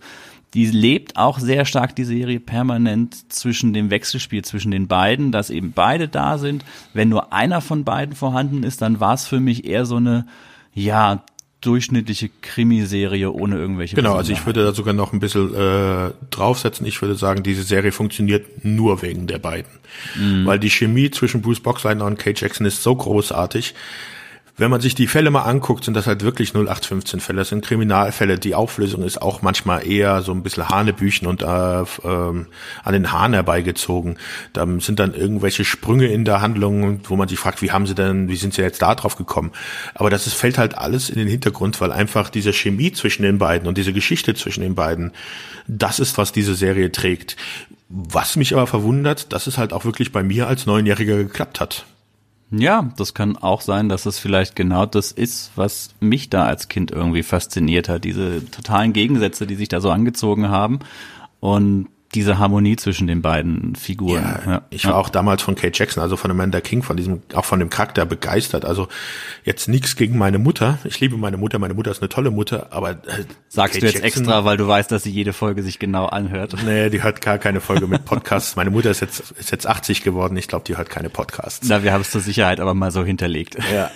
die 0.55 0.67
lebt 0.67 1.17
auch 1.17 1.41
sehr 1.41 1.65
stark, 1.65 1.97
die 1.97 2.05
Serie, 2.05 2.41
permanent 2.41 3.33
zwischen 3.33 3.73
dem 3.73 3.91
Wechselspiel 3.91 4.45
zwischen 4.45 4.71
den 4.71 4.87
beiden, 4.87 5.33
dass 5.33 5.51
eben 5.51 5.73
beide 5.73 6.09
da 6.09 6.39
sind. 6.39 6.65
Wenn 6.93 7.09
nur 7.09 7.33
einer 7.33 7.61
von 7.61 7.85
beiden 7.85 8.15
vorhanden 8.15 8.63
ist, 8.63 8.81
dann 8.81 9.01
war 9.01 9.15
es 9.15 9.27
für 9.27 9.41
mich 9.41 9.67
eher 9.67 9.85
so 9.85 9.97
eine, 9.97 10.27
ja, 10.73 11.25
durchschnittliche 11.61 12.31
Krimiserie 12.43 13.33
ohne 13.33 13.57
irgendwelche. 13.57 13.97
Genau, 13.97 14.15
also 14.15 14.33
ich 14.33 14.45
würde 14.45 14.65
da 14.65 14.73
sogar 14.73 14.93
noch 14.93 15.13
ein 15.13 15.21
bisschen 15.21 15.55
äh, 15.55 16.11
draufsetzen. 16.31 16.87
Ich 16.87 17.01
würde 17.01 17.15
sagen, 17.15 17.43
diese 17.43 17.63
Serie 17.63 17.91
funktioniert 17.91 18.65
nur 18.65 19.01
wegen 19.03 19.27
der 19.27 19.39
beiden. 19.39 19.73
Mhm. 20.15 20.45
Weil 20.45 20.59
die 20.59 20.71
Chemie 20.71 21.11
zwischen 21.11 21.41
Bruce 21.41 21.61
Boxleitner 21.61 22.05
und 22.05 22.19
Kate 22.19 22.39
Jackson 22.39 22.67
ist 22.67 22.83
so 22.83 22.95
großartig, 22.95 23.75
wenn 24.57 24.71
man 24.71 24.81
sich 24.81 24.95
die 24.95 25.09
Fälle 25.09 25.33
mal 25.33 25.43
anguckt, 25.43 25.85
sind 25.85 25.95
das 25.95 26.07
halt 26.07 26.23
wirklich 26.23 26.51
0815 26.55 27.19
Fälle. 27.19 27.39
Das 27.39 27.49
sind 27.49 27.65
Kriminalfälle. 27.65 28.39
Die 28.39 28.55
Auflösung 28.55 29.03
ist 29.03 29.21
auch 29.21 29.43
manchmal 29.43 29.85
eher 29.85 30.23
so 30.23 30.31
ein 30.31 30.45
bisschen 30.45 30.69
Hanebüchen 30.69 31.27
und 31.27 31.43
äh, 31.43 31.81
ähm, 32.05 32.47
an 32.85 32.93
den 32.93 33.11
Haaren 33.11 33.33
herbeigezogen. 33.33 34.17
Da 34.53 34.65
sind 34.79 35.01
dann 35.01 35.13
irgendwelche 35.13 35.65
Sprünge 35.65 36.07
in 36.07 36.25
der 36.25 36.41
Handlung, 36.41 37.01
wo 37.05 37.17
man 37.17 37.27
sich 37.27 37.39
fragt, 37.39 37.63
wie 37.63 37.73
haben 37.73 37.87
sie 37.89 37.97
denn, 37.97 38.29
wie 38.29 38.37
sind 38.37 38.55
sie 38.55 38.63
jetzt 38.63 38.81
da 38.81 38.95
drauf 38.95 39.17
gekommen? 39.17 39.51
Aber 39.95 40.09
das 40.09 40.29
ist, 40.29 40.35
fällt 40.35 40.57
halt 40.57 40.79
alles 40.79 41.11
in 41.11 41.19
den 41.19 41.29
Hintergrund, 41.29 41.81
weil 41.81 41.91
einfach 41.91 42.31
diese 42.31 42.53
Chemie 42.53 42.93
zwischen 42.93 43.25
den 43.25 43.39
beiden 43.39 43.67
und 43.67 43.77
diese 43.77 43.93
Geschichte 43.93 44.35
zwischen 44.35 44.61
den 44.61 44.77
beiden, 44.77 45.11
das 45.67 45.99
ist, 45.99 46.17
was 46.17 46.31
diese 46.31 46.55
Serie 46.55 46.93
trägt. 46.93 47.37
Was 47.89 48.37
mich 48.37 48.53
aber 48.53 48.69
verwundert, 48.69 49.33
dass 49.33 49.49
es 49.49 49.59
halt 49.59 49.73
auch 49.73 49.85
wirklich 49.85 50.13
bei 50.13 50.23
mir 50.23 50.47
als 50.47 50.67
Neunjähriger 50.67 51.17
geklappt 51.17 51.59
hat. 51.61 51.87
Ja, 52.59 52.91
das 52.97 53.15
kann 53.15 53.37
auch 53.37 53.61
sein, 53.61 53.89
dass 53.89 54.07
es 54.07 54.19
vielleicht 54.19 54.55
genau 54.55 54.87
das 54.87 55.13
ist, 55.13 55.51
was 55.57 55.95
mich 56.01 56.31
da 56.31 56.45
als 56.45 56.69
Kind 56.69 56.91
irgendwie 56.91 57.23
fasziniert 57.23 57.89
hat. 57.89 58.05
Diese 58.05 58.49
totalen 58.51 58.93
Gegensätze, 58.93 59.47
die 59.47 59.55
sich 59.55 59.69
da 59.69 59.81
so 59.81 59.91
angezogen 59.91 60.49
haben. 60.49 60.81
Und 61.41 61.89
diese 62.15 62.39
Harmonie 62.39 62.77
zwischen 62.77 63.07
den 63.07 63.23
beiden 63.23 63.75
Figuren. 63.75 64.23
Ja, 64.23 64.51
ja. 64.51 64.63
Ich 64.71 64.87
war 64.87 64.97
auch 64.97 65.09
damals 65.09 65.43
von 65.43 65.55
Kate 65.55 65.73
Jackson, 65.75 66.03
also 66.03 66.17
von 66.17 66.31
Amanda 66.31 66.61
King, 66.61 66.83
von 66.83 66.97
diesem, 66.97 67.23
auch 67.35 67.45
von 67.45 67.59
dem 67.59 67.71
Charakter 67.71 68.07
begeistert. 68.07 68.65
Also 68.65 68.89
jetzt 69.45 69.69
nichts 69.69 69.97
gegen 69.97 70.17
meine 70.17 70.39
Mutter. 70.39 70.79
Ich 70.85 71.01
liebe 71.01 71.17
meine 71.17 71.37
Mutter. 71.37 71.59
Meine 71.59 71.75
Mutter 71.75 71.91
ist 71.91 72.01
eine 72.01 72.09
tolle 72.09 72.31
Mutter, 72.31 72.69
aber 72.71 72.91
äh, 72.91 73.25
sagst 73.49 73.75
Kate 73.75 73.81
du 73.81 73.87
jetzt 73.87 74.03
Jackson, 74.03 74.23
extra, 74.23 74.45
weil 74.45 74.57
du 74.57 74.67
weißt, 74.67 74.91
dass 74.91 75.03
sie 75.03 75.11
jede 75.11 75.33
Folge 75.33 75.63
sich 75.63 75.79
genau 75.79 76.07
anhört. 76.07 76.57
Nee, 76.65 76.91
die 76.91 77.03
hört 77.03 77.21
gar 77.21 77.39
keine 77.39 77.61
Folge 77.61 77.87
mit 77.87 78.05
Podcasts. 78.07 78.57
meine 78.57 78.71
Mutter 78.71 78.91
ist 78.91 79.01
jetzt 79.01 79.33
ist 79.33 79.51
jetzt 79.51 79.67
80 79.67 80.03
geworden. 80.03 80.37
Ich 80.37 80.49
glaube, 80.49 80.65
die 80.65 80.77
hört 80.77 80.91
keine 80.91 81.11
Podcasts. 81.11 81.67
Na, 81.69 81.83
wir 81.83 81.93
haben 81.93 82.03
es 82.03 82.11
zur 82.11 82.21
Sicherheit 82.21 82.61
aber 82.61 82.75
mal 82.75 82.91
so 82.91 83.05
hinterlegt. 83.05 83.57
Ja. 83.73 83.91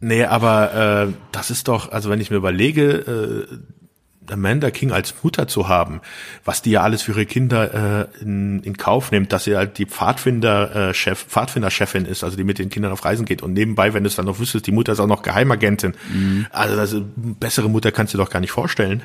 Nee, 0.00 0.24
aber 0.24 1.06
äh, 1.08 1.12
das 1.32 1.50
ist 1.50 1.68
doch, 1.68 1.90
also 1.90 2.10
wenn 2.10 2.20
ich 2.20 2.30
mir 2.30 2.36
überlege, 2.36 3.46
äh, 3.50 3.56
Amanda 4.30 4.70
King 4.70 4.92
als 4.92 5.14
Mutter 5.22 5.48
zu 5.48 5.68
haben, 5.68 6.00
was 6.44 6.62
die 6.62 6.72
ja 6.72 6.82
alles 6.82 7.02
für 7.02 7.12
ihre 7.12 7.26
Kinder 7.26 8.08
äh, 8.10 8.22
in, 8.22 8.62
in 8.62 8.76
Kauf 8.76 9.10
nimmt, 9.10 9.32
dass 9.32 9.44
sie 9.44 9.56
halt 9.56 9.78
die 9.78 9.86
Pfadfinder 9.86 10.90
äh, 10.90 10.94
Chef, 10.94 11.24
Pfadfinder-Chefin 11.26 12.04
ist, 12.04 12.24
also 12.24 12.36
die 12.36 12.44
mit 12.44 12.58
den 12.58 12.70
Kindern 12.70 12.92
auf 12.92 13.04
Reisen 13.04 13.26
geht 13.26 13.42
und 13.42 13.52
nebenbei, 13.52 13.94
wenn 13.94 14.02
du 14.02 14.08
es 14.08 14.16
dann 14.16 14.26
noch 14.26 14.38
wüsstest, 14.38 14.66
die 14.66 14.72
Mutter 14.72 14.92
ist 14.92 15.00
auch 15.00 15.06
noch 15.06 15.22
Geheimagentin. 15.22 15.94
Mhm. 16.12 16.46
Also 16.50 16.76
das, 16.76 16.96
bessere 17.14 17.68
Mutter 17.68 17.92
kannst 17.92 18.14
du 18.14 18.18
dir 18.18 18.24
doch 18.24 18.30
gar 18.30 18.40
nicht 18.40 18.52
vorstellen. 18.52 19.02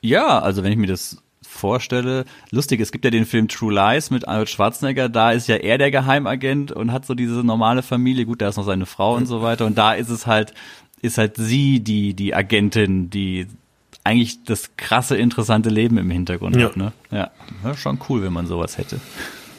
Ja, 0.00 0.38
also 0.38 0.62
wenn 0.62 0.72
ich 0.72 0.78
mir 0.78 0.86
das 0.86 1.22
vorstelle, 1.42 2.24
lustig, 2.50 2.80
es 2.80 2.92
gibt 2.92 3.04
ja 3.04 3.10
den 3.10 3.24
Film 3.24 3.48
True 3.48 3.72
Lies 3.72 4.10
mit 4.10 4.28
Arnold 4.28 4.50
Schwarzenegger, 4.50 5.08
da 5.08 5.32
ist 5.32 5.48
ja 5.48 5.56
er 5.56 5.78
der 5.78 5.90
Geheimagent 5.90 6.72
und 6.72 6.92
hat 6.92 7.06
so 7.06 7.14
diese 7.14 7.44
normale 7.44 7.82
Familie, 7.82 8.26
gut, 8.26 8.42
da 8.42 8.48
ist 8.48 8.56
noch 8.56 8.64
seine 8.64 8.86
Frau 8.86 9.14
und 9.14 9.26
so 9.26 9.42
weiter 9.42 9.66
und 9.66 9.78
da 9.78 9.94
ist 9.94 10.10
es 10.10 10.26
halt 10.26 10.52
ist 11.02 11.18
halt 11.18 11.36
sie 11.36 11.80
die 11.80 12.14
die 12.14 12.34
Agentin, 12.34 13.10
die 13.10 13.46
eigentlich 14.06 14.44
das 14.44 14.76
krasse, 14.76 15.16
interessante 15.16 15.68
Leben 15.68 15.98
im 15.98 16.10
Hintergrund 16.10 16.54
ja. 16.56 16.66
hat. 16.66 16.76
Ne? 16.76 16.92
Ja. 17.10 17.30
ja, 17.64 17.76
schon 17.76 17.98
cool, 18.08 18.22
wenn 18.22 18.32
man 18.32 18.46
sowas 18.46 18.78
hätte. 18.78 19.00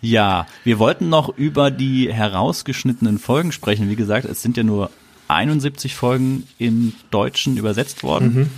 ja, 0.00 0.46
wir 0.64 0.80
wollten 0.80 1.08
noch 1.08 1.28
über 1.38 1.70
die 1.70 2.12
herausgeschnittenen 2.12 3.20
Folgen 3.20 3.52
sprechen. 3.52 3.88
Wie 3.88 3.96
gesagt, 3.96 4.24
es 4.24 4.42
sind 4.42 4.56
ja 4.56 4.64
nur 4.64 4.90
71 5.28 5.94
Folgen 5.94 6.42
im 6.58 6.94
Deutschen 7.12 7.56
übersetzt 7.56 8.02
worden. 8.02 8.34
Mhm. 8.34 8.50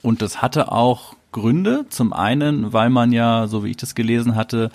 Und 0.00 0.22
das 0.22 0.40
hatte 0.40 0.72
auch 0.72 1.14
Gründe. 1.30 1.84
Zum 1.90 2.14
einen, 2.14 2.72
weil 2.72 2.88
man 2.88 3.12
ja, 3.12 3.46
so 3.46 3.62
wie 3.62 3.70
ich 3.70 3.76
das 3.76 3.94
gelesen 3.94 4.36
hatte, 4.36 4.70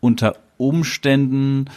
unter 0.00 0.36
Umständen 0.58 1.70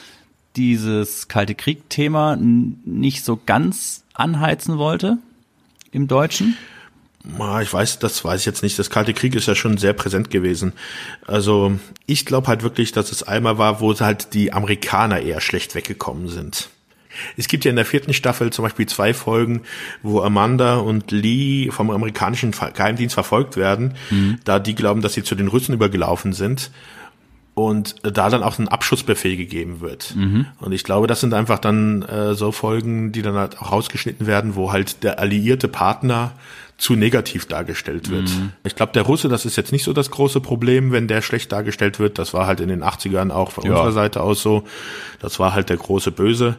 dieses 0.57 1.29
Kalte 1.29 1.55
Krieg-Thema 1.55 2.35
nicht 2.35 3.23
so 3.23 3.39
ganz 3.45 4.03
anheizen 4.13 4.77
wollte 4.77 5.17
im 5.91 6.07
Deutschen? 6.07 6.57
Ich 7.61 7.73
weiß, 7.73 7.99
das 7.99 8.23
weiß 8.23 8.39
ich 8.39 8.45
jetzt 8.45 8.63
nicht. 8.63 8.79
Das 8.79 8.89
Kalte 8.89 9.13
Krieg 9.13 9.35
ist 9.35 9.47
ja 9.47 9.55
schon 9.55 9.77
sehr 9.77 9.93
präsent 9.93 10.29
gewesen. 10.29 10.73
Also 11.27 11.73
ich 12.05 12.25
glaube 12.25 12.47
halt 12.47 12.63
wirklich, 12.63 12.91
dass 12.93 13.11
es 13.11 13.23
einmal 13.23 13.57
war, 13.57 13.81
wo 13.81 13.97
halt 13.99 14.33
die 14.33 14.53
Amerikaner 14.53 15.19
eher 15.19 15.41
schlecht 15.41 15.75
weggekommen 15.75 16.29
sind. 16.29 16.69
Es 17.35 17.47
gibt 17.47 17.65
ja 17.65 17.69
in 17.69 17.75
der 17.75 17.85
vierten 17.85 18.13
Staffel 18.13 18.51
zum 18.51 18.63
Beispiel 18.63 18.85
zwei 18.85 19.13
Folgen, 19.13 19.63
wo 20.01 20.21
Amanda 20.21 20.77
und 20.77 21.11
Lee 21.11 21.69
vom 21.71 21.89
amerikanischen 21.89 22.51
Geheimdienst 22.51 23.13
verfolgt 23.13 23.57
werden, 23.57 23.95
mhm. 24.09 24.39
da 24.45 24.59
die 24.59 24.75
glauben, 24.75 25.01
dass 25.01 25.13
sie 25.13 25.23
zu 25.23 25.35
den 25.35 25.47
Russen 25.47 25.73
übergelaufen 25.73 26.33
sind 26.33 26.71
und 27.67 27.95
da 28.03 28.29
dann 28.29 28.43
auch 28.43 28.59
ein 28.59 28.67
Abschussbefehl 28.67 29.37
gegeben 29.37 29.81
wird. 29.81 30.15
Mhm. 30.15 30.47
Und 30.59 30.71
ich 30.71 30.83
glaube, 30.83 31.07
das 31.07 31.21
sind 31.21 31.33
einfach 31.33 31.59
dann 31.59 32.03
äh, 32.03 32.33
so 32.35 32.51
Folgen, 32.51 33.11
die 33.11 33.21
dann 33.21 33.35
halt 33.35 33.59
auch 33.59 33.71
rausgeschnitten 33.71 34.27
werden, 34.27 34.55
wo 34.55 34.71
halt 34.71 35.03
der 35.03 35.19
alliierte 35.19 35.67
Partner 35.67 36.31
zu 36.79 36.95
negativ 36.95 37.45
dargestellt 37.45 38.09
wird. 38.09 38.29
Mhm. 38.29 38.53
Ich 38.63 38.75
glaube, 38.75 38.93
der 38.93 39.03
Russe, 39.03 39.27
das 39.27 39.45
ist 39.45 39.57
jetzt 39.57 39.73
nicht 39.73 39.83
so 39.83 39.91
das 39.91 40.11
große 40.11 40.39
Problem, 40.39 40.93
wenn 40.93 41.09
der 41.09 41.21
schlecht 41.21 41.51
dargestellt 41.51 41.99
wird. 41.99 42.17
Das 42.17 42.33
war 42.33 42.47
halt 42.47 42.61
in 42.61 42.69
den 42.69 42.83
80ern 42.83 43.31
auch 43.31 43.51
von 43.51 43.65
ja. 43.65 43.71
unserer 43.71 43.91
Seite 43.91 44.21
aus 44.21 44.41
so. 44.41 44.63
Das 45.19 45.39
war 45.39 45.53
halt 45.53 45.69
der 45.69 45.77
große 45.77 46.11
Böse. 46.11 46.55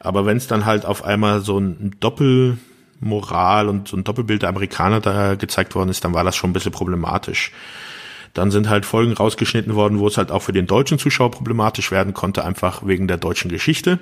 Aber 0.00 0.26
wenn 0.26 0.38
es 0.38 0.48
dann 0.48 0.66
halt 0.66 0.84
auf 0.84 1.04
einmal 1.04 1.40
so 1.42 1.58
ein 1.58 1.94
Doppelmoral 2.00 3.68
und 3.68 3.86
so 3.86 3.96
ein 3.96 4.02
Doppelbild 4.02 4.42
der 4.42 4.48
Amerikaner 4.48 5.00
da 5.00 5.36
gezeigt 5.36 5.76
worden 5.76 5.90
ist, 5.90 6.04
dann 6.04 6.14
war 6.14 6.24
das 6.24 6.34
schon 6.34 6.50
ein 6.50 6.54
bisschen 6.54 6.72
problematisch. 6.72 7.52
Dann 8.34 8.50
sind 8.50 8.68
halt 8.68 8.86
Folgen 8.86 9.12
rausgeschnitten 9.12 9.74
worden, 9.74 9.98
wo 9.98 10.06
es 10.06 10.16
halt 10.16 10.30
auch 10.30 10.42
für 10.42 10.52
den 10.52 10.66
deutschen 10.66 10.98
Zuschauer 10.98 11.30
problematisch 11.32 11.90
werden 11.90 12.14
konnte, 12.14 12.44
einfach 12.44 12.86
wegen 12.86 13.08
der 13.08 13.16
deutschen 13.16 13.50
Geschichte. 13.50 13.98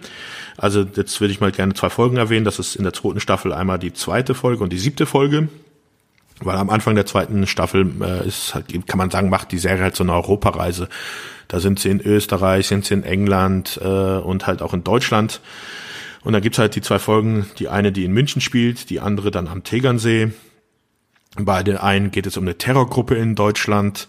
Also 0.56 0.84
jetzt 0.96 1.20
würde 1.20 1.32
ich 1.32 1.40
mal 1.40 1.52
gerne 1.52 1.74
zwei 1.74 1.88
Folgen 1.88 2.16
erwähnen. 2.16 2.44
Das 2.44 2.59
ist 2.59 2.76
in 2.76 2.84
der 2.84 2.92
zweiten 2.92 3.20
Staffel 3.20 3.52
einmal 3.52 3.78
die 3.78 3.92
zweite 3.92 4.34
Folge 4.34 4.62
und 4.62 4.72
die 4.72 4.78
siebte 4.78 5.06
Folge. 5.06 5.48
Weil 6.40 6.56
am 6.56 6.70
Anfang 6.70 6.94
der 6.94 7.06
zweiten 7.06 7.46
Staffel 7.46 7.90
äh, 8.00 8.26
ist 8.26 8.55
halt, 8.55 8.66
kann 8.86 8.98
man 8.98 9.10
sagen, 9.10 9.28
macht 9.28 9.50
die 9.50 9.59
Serie 9.59 9.82
halt 9.82 9.96
so 9.96 10.05
eine 10.05 10.12
Europareise. 10.12 10.88
Da 11.48 11.59
sind 11.59 11.80
sie 11.80 11.88
in 11.88 12.00
Österreich, 12.00 12.68
sind 12.68 12.84
sie 12.84 12.94
in 12.94 13.02
England 13.02 13.80
äh, 13.82 13.86
und 13.86 14.46
halt 14.46 14.62
auch 14.62 14.74
in 14.74 14.84
Deutschland. 14.84 15.40
Und 16.22 16.34
da 16.34 16.40
gibt's 16.40 16.59
halt 16.59 16.74
die 16.76 16.80
zwei 16.80 16.98
Folgen, 16.98 17.46
die 17.59 17.68
eine, 17.68 17.90
die 17.90 18.05
in 18.05 18.12
München 18.12 18.40
spielt, 18.40 18.90
die 18.90 19.00
andere 19.00 19.30
dann 19.30 19.48
am 19.48 19.64
Tegernsee. 19.64 20.30
Bei 21.40 21.62
den 21.62 21.77
einen 21.77 22.10
geht 22.10 22.27
es 22.27 22.36
um 22.36 22.44
eine 22.44 22.59
Terrorgruppe 22.59 23.15
in 23.15 23.35
Deutschland. 23.35 24.09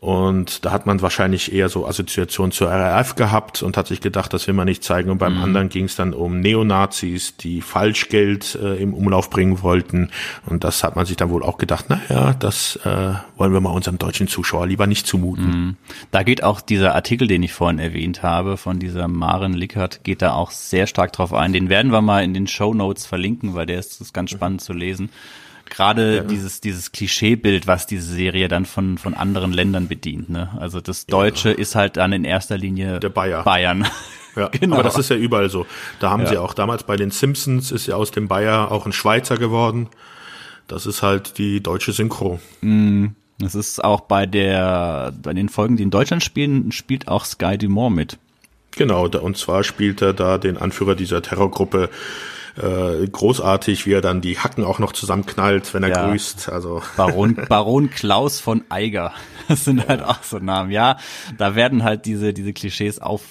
Und 0.00 0.64
da 0.64 0.70
hat 0.70 0.86
man 0.86 1.02
wahrscheinlich 1.02 1.52
eher 1.52 1.68
so 1.68 1.84
Assoziation 1.84 2.52
zur 2.52 2.68
RAF 2.68 3.16
gehabt 3.16 3.64
und 3.64 3.76
hat 3.76 3.88
sich 3.88 4.00
gedacht, 4.00 4.32
das 4.32 4.46
will 4.46 4.54
man 4.54 4.66
nicht 4.66 4.84
zeigen. 4.84 5.10
Und 5.10 5.18
beim 5.18 5.34
mhm. 5.34 5.42
anderen 5.42 5.68
ging 5.70 5.86
es 5.86 5.96
dann 5.96 6.14
um 6.14 6.38
Neonazis, 6.38 7.36
die 7.36 7.60
Falschgeld 7.60 8.56
äh, 8.62 8.76
im 8.76 8.94
Umlauf 8.94 9.28
bringen 9.28 9.60
wollten. 9.60 10.10
Und 10.46 10.62
das 10.62 10.84
hat 10.84 10.94
man 10.94 11.04
sich 11.04 11.16
dann 11.16 11.30
wohl 11.30 11.42
auch 11.42 11.58
gedacht, 11.58 11.86
na 11.88 12.00
ja, 12.08 12.32
das 12.32 12.76
äh, 12.84 13.14
wollen 13.36 13.52
wir 13.52 13.60
mal 13.60 13.72
unserem 13.72 13.98
deutschen 13.98 14.28
Zuschauer 14.28 14.68
lieber 14.68 14.86
nicht 14.86 15.04
zumuten. 15.04 15.46
Mhm. 15.46 15.76
Da 16.12 16.22
geht 16.22 16.44
auch 16.44 16.60
dieser 16.60 16.94
Artikel, 16.94 17.26
den 17.26 17.42
ich 17.42 17.52
vorhin 17.52 17.80
erwähnt 17.80 18.22
habe, 18.22 18.56
von 18.56 18.78
dieser 18.78 19.08
Maren 19.08 19.52
Lickert, 19.52 20.04
geht 20.04 20.22
da 20.22 20.32
auch 20.34 20.52
sehr 20.52 20.86
stark 20.86 21.12
drauf 21.12 21.34
ein. 21.34 21.52
Den 21.52 21.70
werden 21.70 21.90
wir 21.90 22.02
mal 22.02 22.22
in 22.22 22.34
den 22.34 22.46
Show 22.46 22.72
Notes 22.72 23.04
verlinken, 23.04 23.56
weil 23.56 23.66
der 23.66 23.80
ist, 23.80 24.00
ist 24.00 24.14
ganz 24.14 24.30
spannend 24.30 24.60
zu 24.60 24.72
lesen 24.72 25.10
gerade 25.70 26.16
ja. 26.16 26.22
dieses 26.22 26.60
dieses 26.60 26.92
Klischeebild, 26.92 27.66
was 27.66 27.86
diese 27.86 28.12
Serie 28.12 28.48
dann 28.48 28.66
von 28.66 28.98
von 28.98 29.14
anderen 29.14 29.52
Ländern 29.52 29.88
bedient. 29.88 30.30
Ne? 30.30 30.50
Also 30.58 30.80
das 30.80 31.06
Deutsche 31.06 31.50
ja. 31.50 31.54
ist 31.56 31.74
halt 31.74 31.96
dann 31.96 32.12
in 32.12 32.24
erster 32.24 32.58
Linie 32.58 33.00
der 33.00 33.10
Bayer. 33.10 33.42
Bayern. 33.42 33.86
Ja, 34.36 34.48
genau. 34.52 34.76
aber 34.76 34.82
das 34.82 34.98
ist 34.98 35.10
ja 35.10 35.16
überall 35.16 35.50
so. 35.50 35.66
Da 36.00 36.10
haben 36.10 36.22
ja. 36.22 36.28
sie 36.28 36.38
auch 36.38 36.54
damals 36.54 36.84
bei 36.84 36.96
den 36.96 37.10
Simpsons 37.10 37.72
ist 37.72 37.86
ja 37.86 37.96
aus 37.96 38.10
dem 38.10 38.28
Bayer 38.28 38.70
auch 38.70 38.86
ein 38.86 38.92
Schweizer 38.92 39.36
geworden. 39.36 39.88
Das 40.66 40.86
ist 40.86 41.02
halt 41.02 41.38
die 41.38 41.62
deutsche 41.62 41.92
Synchro. 41.92 42.40
Mm, 42.60 43.08
das 43.38 43.54
ist 43.54 43.82
auch 43.82 44.02
bei 44.02 44.26
der 44.26 45.12
bei 45.22 45.32
den 45.32 45.48
Folgen, 45.48 45.76
die 45.76 45.82
in 45.82 45.90
Deutschland 45.90 46.22
spielen, 46.22 46.72
spielt 46.72 47.08
auch 47.08 47.24
Sky 47.24 47.56
Dumont 47.56 47.96
mit. 47.96 48.18
Genau, 48.72 49.06
und 49.06 49.36
zwar 49.36 49.64
spielt 49.64 50.02
er 50.02 50.12
da 50.12 50.38
den 50.38 50.56
Anführer 50.56 50.94
dieser 50.94 51.22
Terrorgruppe 51.22 51.88
äh, 52.58 53.06
großartig, 53.06 53.86
wie 53.86 53.92
er 53.92 54.00
dann 54.00 54.20
die 54.20 54.38
Hacken 54.38 54.64
auch 54.64 54.78
noch 54.78 54.92
zusammenknallt, 54.92 55.72
wenn 55.74 55.82
er 55.82 55.90
ja. 55.90 56.08
grüßt. 56.08 56.48
Also 56.48 56.82
Baron, 56.96 57.36
Baron 57.48 57.90
Klaus 57.90 58.40
von 58.40 58.64
Eiger. 58.68 59.12
Das 59.48 59.64
sind 59.64 59.88
halt 59.88 60.02
auch 60.02 60.22
so 60.22 60.38
Namen. 60.38 60.70
Ja, 60.70 60.98
da 61.38 61.54
werden 61.54 61.84
halt 61.84 62.04
diese, 62.04 62.34
diese 62.34 62.52
Klischees 62.52 63.00
auf 63.00 63.22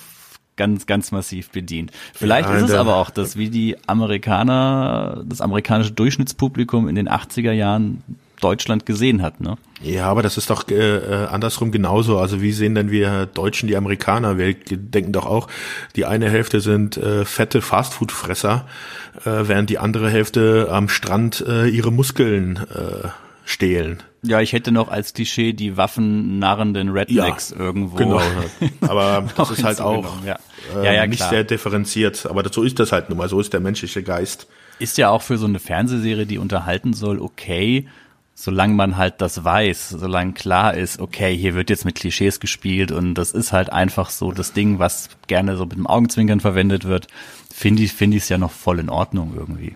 ganz, 0.56 0.88
ganz 0.88 1.12
massiv 1.12 1.52
bedient. 1.52 1.92
Vielleicht 2.14 2.50
ja, 2.50 2.56
ist 2.56 2.70
es 2.70 2.74
aber 2.74 2.96
auch, 2.96 3.12
dass 3.12 3.38
wie 3.38 3.50
die 3.50 3.78
Amerikaner, 3.88 5.24
das 5.26 5.42
amerikanische 5.42 5.92
Durchschnittspublikum 5.92 6.88
in 6.90 6.96
den 6.96 7.08
80er 7.08 7.52
Jahren 7.52 8.04
Deutschland 8.42 8.86
gesehen 8.86 9.22
hat, 9.22 9.42
ne? 9.42 9.58
Ja, 9.82 10.08
aber 10.08 10.24
das 10.24 10.38
ist 10.38 10.50
doch 10.50 10.68
äh, 10.70 10.76
äh, 10.76 11.26
andersrum 11.28 11.72
genauso. 11.72 12.18
Also 12.18 12.42
wie 12.42 12.52
sehen 12.52 12.76
denn 12.76 12.90
wir 12.92 13.26
Deutschen 13.28 13.68
die 13.68 13.76
Amerikaner? 13.76 14.38
Wir 14.38 14.54
denken 14.54 15.12
doch 15.12 15.26
auch, 15.26 15.48
die 15.96 16.06
eine 16.06 16.30
Hälfte 16.30 16.62
sind 16.62 16.98
äh, 16.98 17.26
fette 17.26 17.62
Fastfood-Fresser, 17.62 18.66
äh, 19.26 19.48
während 19.48 19.70
die 19.70 19.78
andere 19.78 20.10
Hälfte 20.10 20.70
am 20.72 20.90
Strand 20.90 21.44
äh, 21.48 21.68
ihre 21.68 21.92
Muskeln 21.92 22.58
äh, 22.58 23.08
stehlen. 23.46 24.04
Ja, 24.24 24.42
ich 24.42 24.52
hätte 24.52 24.72
noch 24.72 24.90
als 24.90 25.14
Klischee 25.14 25.54
die 25.54 25.78
waffennarrenden 25.78 26.90
Rednecks 26.90 27.52
ja, 27.52 27.58
irgendwo. 27.58 27.96
Genau. 27.96 28.22
Aber 28.82 29.28
das 29.38 29.52
ist 29.52 29.64
halt 29.64 29.80
auch 29.80 30.06
ja. 30.26 30.38
Äh, 30.76 30.86
ja, 30.86 30.94
ja, 30.94 31.08
nicht 31.08 31.24
sehr 31.24 31.44
differenziert. 31.44 32.26
Aber 32.26 32.44
so 32.52 32.64
ist 32.64 32.80
das 32.80 32.92
halt 32.92 33.10
nun 33.10 33.20
mal. 33.20 33.30
So 33.30 33.40
ist 33.40 33.54
der 33.54 33.60
menschliche 33.60 34.04
Geist. 34.04 34.48
Ist 34.80 34.98
ja 34.98 35.10
auch 35.10 35.22
für 35.22 35.38
so 35.38 35.46
eine 35.46 35.60
Fernsehserie, 35.60 36.26
die 36.26 36.40
unterhalten 36.40 36.94
soll, 36.94 37.20
okay 37.20 37.88
solange 38.40 38.76
man 38.76 38.98
halt 38.98 39.20
das 39.20 39.44
weiß, 39.44 39.90
solange 39.90 40.34
klar 40.34 40.76
ist, 40.76 41.00
okay, 41.00 41.36
hier 41.36 41.56
wird 41.56 41.72
jetzt 41.72 41.86
mit 41.86 41.96
Klischees 41.96 42.40
gespielt 42.40 42.92
und 42.92 43.16
das 43.16 43.32
ist 43.32 43.52
halt 43.52 43.74
einfach 43.74 44.12
so 44.12 44.32
das 44.32 44.54
Ding, 44.54 44.78
was 44.78 45.10
gerne 45.26 45.58
so 45.58 45.66
mit 45.66 45.76
dem 45.76 45.88
Augenzwinkern 45.88 46.40
verwendet 46.40 46.86
wird, 46.86 47.08
finde 47.52 47.82
ich 47.82 47.94
finde 47.94 48.16
ich 48.16 48.24
es 48.24 48.30
ja 48.30 48.38
noch 48.38 48.52
voll 48.52 48.78
in 48.78 48.92
Ordnung 48.92 49.34
irgendwie. 49.36 49.76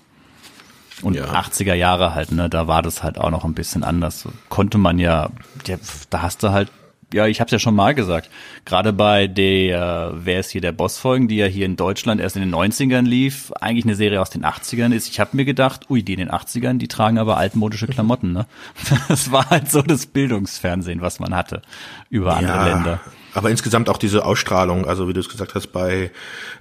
Und 1.01 1.15
ja. 1.15 1.25
80er 1.25 1.73
Jahre 1.73 2.13
halt, 2.13 2.31
ne, 2.31 2.51
da 2.51 2.67
war 2.67 2.83
das 2.83 3.01
halt 3.01 3.17
auch 3.17 3.31
noch 3.31 3.45
ein 3.45 3.55
bisschen 3.55 3.83
anders. 3.83 4.27
Konnte 4.49 4.77
man 4.77 4.99
ja, 4.99 5.31
ja 5.65 5.77
da 6.11 6.21
hast 6.21 6.43
du 6.43 6.51
halt 6.51 6.71
ja, 7.13 7.27
ich 7.27 7.39
habe 7.39 7.47
es 7.47 7.51
ja 7.51 7.59
schon 7.59 7.75
mal 7.75 7.93
gesagt, 7.93 8.29
gerade 8.65 8.93
bei 8.93 9.27
der, 9.27 10.13
wer 10.15 10.39
ist 10.39 10.51
hier 10.51 10.61
der 10.61 10.71
Boss-Folgen, 10.71 11.27
die 11.27 11.37
ja 11.37 11.45
hier 11.45 11.65
in 11.65 11.75
Deutschland 11.75 12.21
erst 12.21 12.35
in 12.35 12.41
den 12.41 12.53
90ern 12.53 13.03
lief, 13.03 13.51
eigentlich 13.59 13.85
eine 13.85 13.95
Serie 13.95 14.21
aus 14.21 14.29
den 14.29 14.45
80ern 14.45 14.93
ist. 14.93 15.09
Ich 15.09 15.19
habe 15.19 15.35
mir 15.35 15.45
gedacht, 15.45 15.89
ui, 15.89 16.03
die 16.03 16.13
in 16.13 16.19
den 16.19 16.31
80ern, 16.31 16.77
die 16.77 16.87
tragen 16.87 17.17
aber 17.17 17.37
altmodische 17.37 17.87
Klamotten, 17.87 18.33
ne? 18.33 18.45
Das 19.07 19.31
war 19.31 19.49
halt 19.49 19.69
so 19.69 19.81
das 19.81 20.05
Bildungsfernsehen, 20.05 21.01
was 21.01 21.19
man 21.19 21.35
hatte 21.35 21.61
über 22.09 22.35
andere 22.37 22.57
ja, 22.57 22.67
Länder. 22.67 22.99
Aber 23.33 23.49
insgesamt 23.49 23.89
auch 23.89 23.97
diese 23.97 24.25
Ausstrahlung, 24.25 24.85
also 24.85 25.07
wie 25.07 25.13
du 25.13 25.19
es 25.19 25.29
gesagt 25.29 25.55
hast, 25.55 25.67
bei 25.67 26.11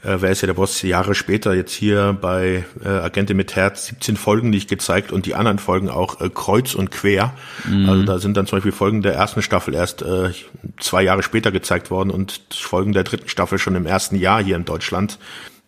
äh, 0.02 0.16
Wer 0.20 0.30
ist 0.30 0.40
ja 0.40 0.46
der 0.46 0.54
Boss, 0.54 0.82
Jahre 0.82 1.14
später, 1.14 1.54
jetzt 1.54 1.72
hier 1.72 2.16
bei 2.20 2.64
äh, 2.84 2.88
Agente 2.88 3.34
mit 3.34 3.56
Herz, 3.56 3.86
17 3.86 4.16
Folgen 4.16 4.50
nicht 4.50 4.68
gezeigt 4.68 5.12
und 5.12 5.26
die 5.26 5.34
anderen 5.34 5.58
Folgen 5.58 5.88
auch 5.88 6.20
äh, 6.20 6.30
kreuz 6.30 6.74
und 6.74 6.90
quer. 6.90 7.34
Mhm. 7.68 7.88
Also 7.88 8.02
da 8.04 8.18
sind 8.18 8.36
dann 8.36 8.46
zum 8.46 8.58
Beispiel 8.58 8.72
Folgen 8.72 9.02
der 9.02 9.14
ersten 9.14 9.42
Staffel 9.42 9.74
erst 9.74 10.02
äh, 10.02 10.30
zwei 10.78 11.02
Jahre 11.02 11.22
später 11.22 11.50
gezeigt 11.50 11.90
worden 11.90 12.10
und 12.10 12.40
Folgen 12.50 12.92
der 12.92 13.04
dritten 13.04 13.28
Staffel 13.28 13.58
schon 13.58 13.74
im 13.74 13.86
ersten 13.86 14.16
Jahr 14.16 14.42
hier 14.42 14.56
in 14.56 14.64
Deutschland. 14.64 15.18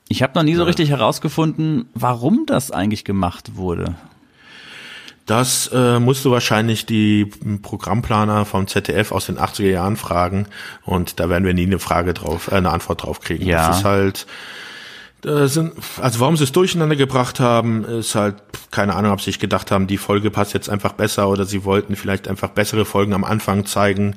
Ich 0.09 0.23
habe 0.23 0.35
noch 0.35 0.43
nie 0.43 0.55
so 0.55 0.65
richtig 0.65 0.91
herausgefunden, 0.91 1.87
warum 1.95 2.45
das 2.47 2.71
eigentlich 2.71 3.05
gemacht 3.05 3.57
wurde. 3.57 3.95
Das 5.27 5.71
äh, 5.73 6.01
musst 6.01 6.25
du 6.25 6.31
wahrscheinlich 6.31 6.85
die 6.85 7.27
Programmplaner 7.63 8.45
vom 8.45 8.67
ZDF 8.67 9.13
aus 9.13 9.27
den 9.27 9.39
80er 9.39 9.71
Jahren 9.71 9.97
fragen 9.97 10.47
und 10.85 11.21
da 11.21 11.29
werden 11.29 11.45
wir 11.45 11.55
nie 11.55 11.67
eine 11.67 11.79
Frage 11.79 12.13
drauf, 12.13 12.51
äh, 12.51 12.57
eine 12.57 12.71
Antwort 12.71 13.05
drauf 13.05 13.21
kriegen. 13.21 13.47
Ja. 13.47 13.69
Das 13.69 13.79
ist 13.79 13.85
halt, 13.85 14.27
sind, 15.23 15.75
also 16.01 16.19
warum 16.19 16.37
sie 16.37 16.43
es 16.43 16.51
durcheinander 16.51 16.97
gebracht 16.97 17.39
haben, 17.39 17.85
ist 17.85 18.17
halt 18.17 18.37
keine 18.73 18.95
Ahnung, 18.97 19.13
ob 19.13 19.21
sie 19.21 19.27
sich 19.27 19.39
gedacht 19.39 19.71
haben, 19.71 19.87
die 19.87 19.99
Folge 19.99 20.33
passt 20.33 20.55
jetzt 20.55 20.69
einfach 20.69 20.95
besser 20.95 21.29
oder 21.29 21.45
sie 21.45 21.65
wollten 21.65 21.95
vielleicht 21.95 22.27
einfach 22.27 22.49
bessere 22.49 22.85
Folgen 22.85 23.13
am 23.13 23.23
Anfang 23.23 23.65
zeigen 23.65 24.17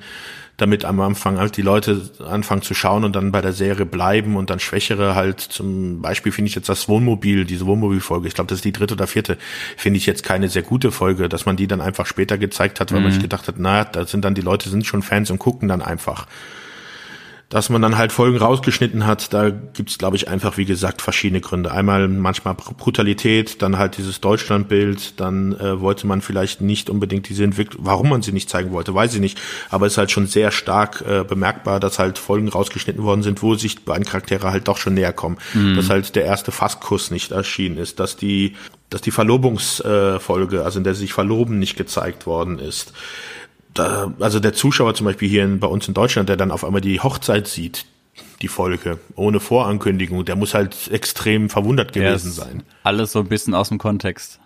damit 0.58 0.86
am 0.86 1.02
Anfang 1.02 1.38
halt 1.38 1.58
die 1.58 1.62
Leute 1.62 2.02
anfangen 2.26 2.62
zu 2.62 2.74
schauen 2.74 3.04
und 3.04 3.16
dann 3.16 3.32
bei 3.32 3.42
der 3.42 3.52
Serie 3.52 3.86
bleiben 3.86 4.38
und 4.38 4.50
dann 4.50 4.60
Schwächere 4.60 5.16
halt 5.16 5.42
zum 5.42 6.02
Beispiel 6.02 6.32
finde 6.32 6.50
ich 6.50 6.56
jetzt 6.56 6.70
das 6.70 6.88
Wohnmobil, 6.88 7.46
diese 7.46 7.66
Wohnmobilfolge, 7.66 8.28
ich 8.28 8.34
glaube, 8.34 8.48
das 8.48 8.60
ist 8.60 8.66
die 8.66 8.72
dritte 8.72 8.94
oder 8.94 9.08
vierte, 9.08 9.38
finde 9.76 9.98
ich 9.98 10.06
jetzt 10.06 10.24
keine 10.24 10.48
sehr 10.48 10.64
gute 10.64 10.92
Folge, 10.92 11.28
dass 11.28 11.46
man 11.46 11.58
die 11.58 11.68
dann 11.68 11.82
einfach 11.82 12.06
später 12.06 12.38
gezeigt 12.38 12.80
hat, 12.80 12.92
weil 12.92 13.00
mhm. 13.00 13.06
man 13.06 13.12
sich 13.14 13.22
gedacht 13.22 13.48
hat, 13.48 13.60
naja, 13.60 13.86
da 13.86 14.06
sind 14.06 14.24
dann 14.24 14.36
die 14.36 14.42
Leute 14.42 14.70
sind 14.70 14.86
schon 14.86 15.02
Fans 15.02 15.30
und 15.30 15.40
gucken 15.40 15.68
dann 15.68 15.82
einfach 15.82 16.28
dass 17.50 17.70
man 17.70 17.82
dann 17.82 17.98
halt 17.98 18.12
Folgen 18.12 18.38
rausgeschnitten 18.38 19.06
hat, 19.06 19.34
da 19.34 19.50
gibt's 19.50 19.98
glaube 19.98 20.16
ich, 20.16 20.28
einfach, 20.28 20.58
wie 20.58 20.66
gesagt, 20.66 21.02
verschiedene 21.02 21.42
Gründe. 21.42 21.72
Einmal 21.72 22.08
manchmal 22.08 22.56
Brutalität, 22.56 23.62
dann 23.62 23.78
halt 23.78 23.98
dieses 23.98 24.20
Deutschlandbild, 24.20 25.20
dann 25.20 25.54
äh, 25.54 25.80
wollte 25.80 26.08
man 26.08 26.22
vielleicht 26.22 26.62
nicht 26.62 26.90
unbedingt 26.90 27.30
diese 27.30 27.44
Entwicklung, 27.44 27.86
warum 27.86 28.10
man 28.10 28.22
sie 28.24 28.32
nicht 28.32 28.50
zeigen 28.50 28.72
wollte, 28.72 28.96
weiß 28.96 29.14
ich 29.14 29.20
nicht, 29.20 29.40
aber 29.70 29.86
es 29.86 29.94
ist 29.94 29.98
halt 29.98 30.12
schon 30.12 30.26
sehr 30.26 30.52
stark 30.52 31.04
äh, 31.08 31.24
bemerkbar, 31.24 31.80
dass 31.80 32.00
halt 32.00 32.18
Folgen 32.18 32.50
rausgeschnitten 32.50 33.04
worden 33.04 33.22
sind, 33.22 33.44
wo 33.44 33.56
sich 33.56 33.86
beiden 33.86 34.06
Charaktere 34.06 34.52
halt 34.52 34.68
doch 34.68 34.78
schon 34.78 34.96
näher 34.96 35.14
kommen. 35.14 35.38
Mhm. 35.54 35.76
Dass 35.76 35.90
halt 35.90 36.16
der 36.16 36.26
erste 36.26 36.52
Fasskuss 36.52 37.12
nicht 37.12 37.32
erschienen 37.32 37.78
ist, 37.78 38.00
dass 38.00 38.18
die, 38.18 38.56
dass 38.90 39.02
die 39.02 39.12
Verlobungsfolge, 39.12 40.58
äh, 40.58 40.62
also 40.62 40.80
in 40.80 40.84
der 40.84 40.96
sie 40.96 41.02
sich 41.02 41.14
verloben, 41.14 41.60
nicht 41.60 41.78
gezeigt 41.78 42.26
worden 42.26 42.58
ist 42.58 42.94
da, 43.76 44.14
also 44.20 44.40
der 44.40 44.54
Zuschauer 44.54 44.96
zum 44.96 45.06
Beispiel 45.06 45.30
hier 45.30 45.44
in, 45.44 45.60
bei 45.60 45.68
uns 45.68 45.88
in 45.88 45.94
Deutschland, 45.94 46.30
der 46.30 46.38
dann 46.38 46.52
auf 46.52 46.64
einmal 46.66 46.82
die 46.82 47.00
Hochzeit 47.00 47.48
sieht, 47.48 47.86
die 48.42 48.48
Folge, 48.48 49.00
ohne 49.16 49.40
Vorankündigung, 49.40 50.26
der 50.26 50.36
muss 50.36 50.54
halt 50.54 50.90
extrem 50.92 51.50
verwundert 51.50 51.94
gewesen 51.94 52.32
sein. 52.32 52.64
Alles 52.84 53.12
so 53.12 53.20
ein 53.20 53.28
bisschen 53.28 53.54
aus 53.54 53.70
dem 53.70 53.78
Kontext. 53.78 54.40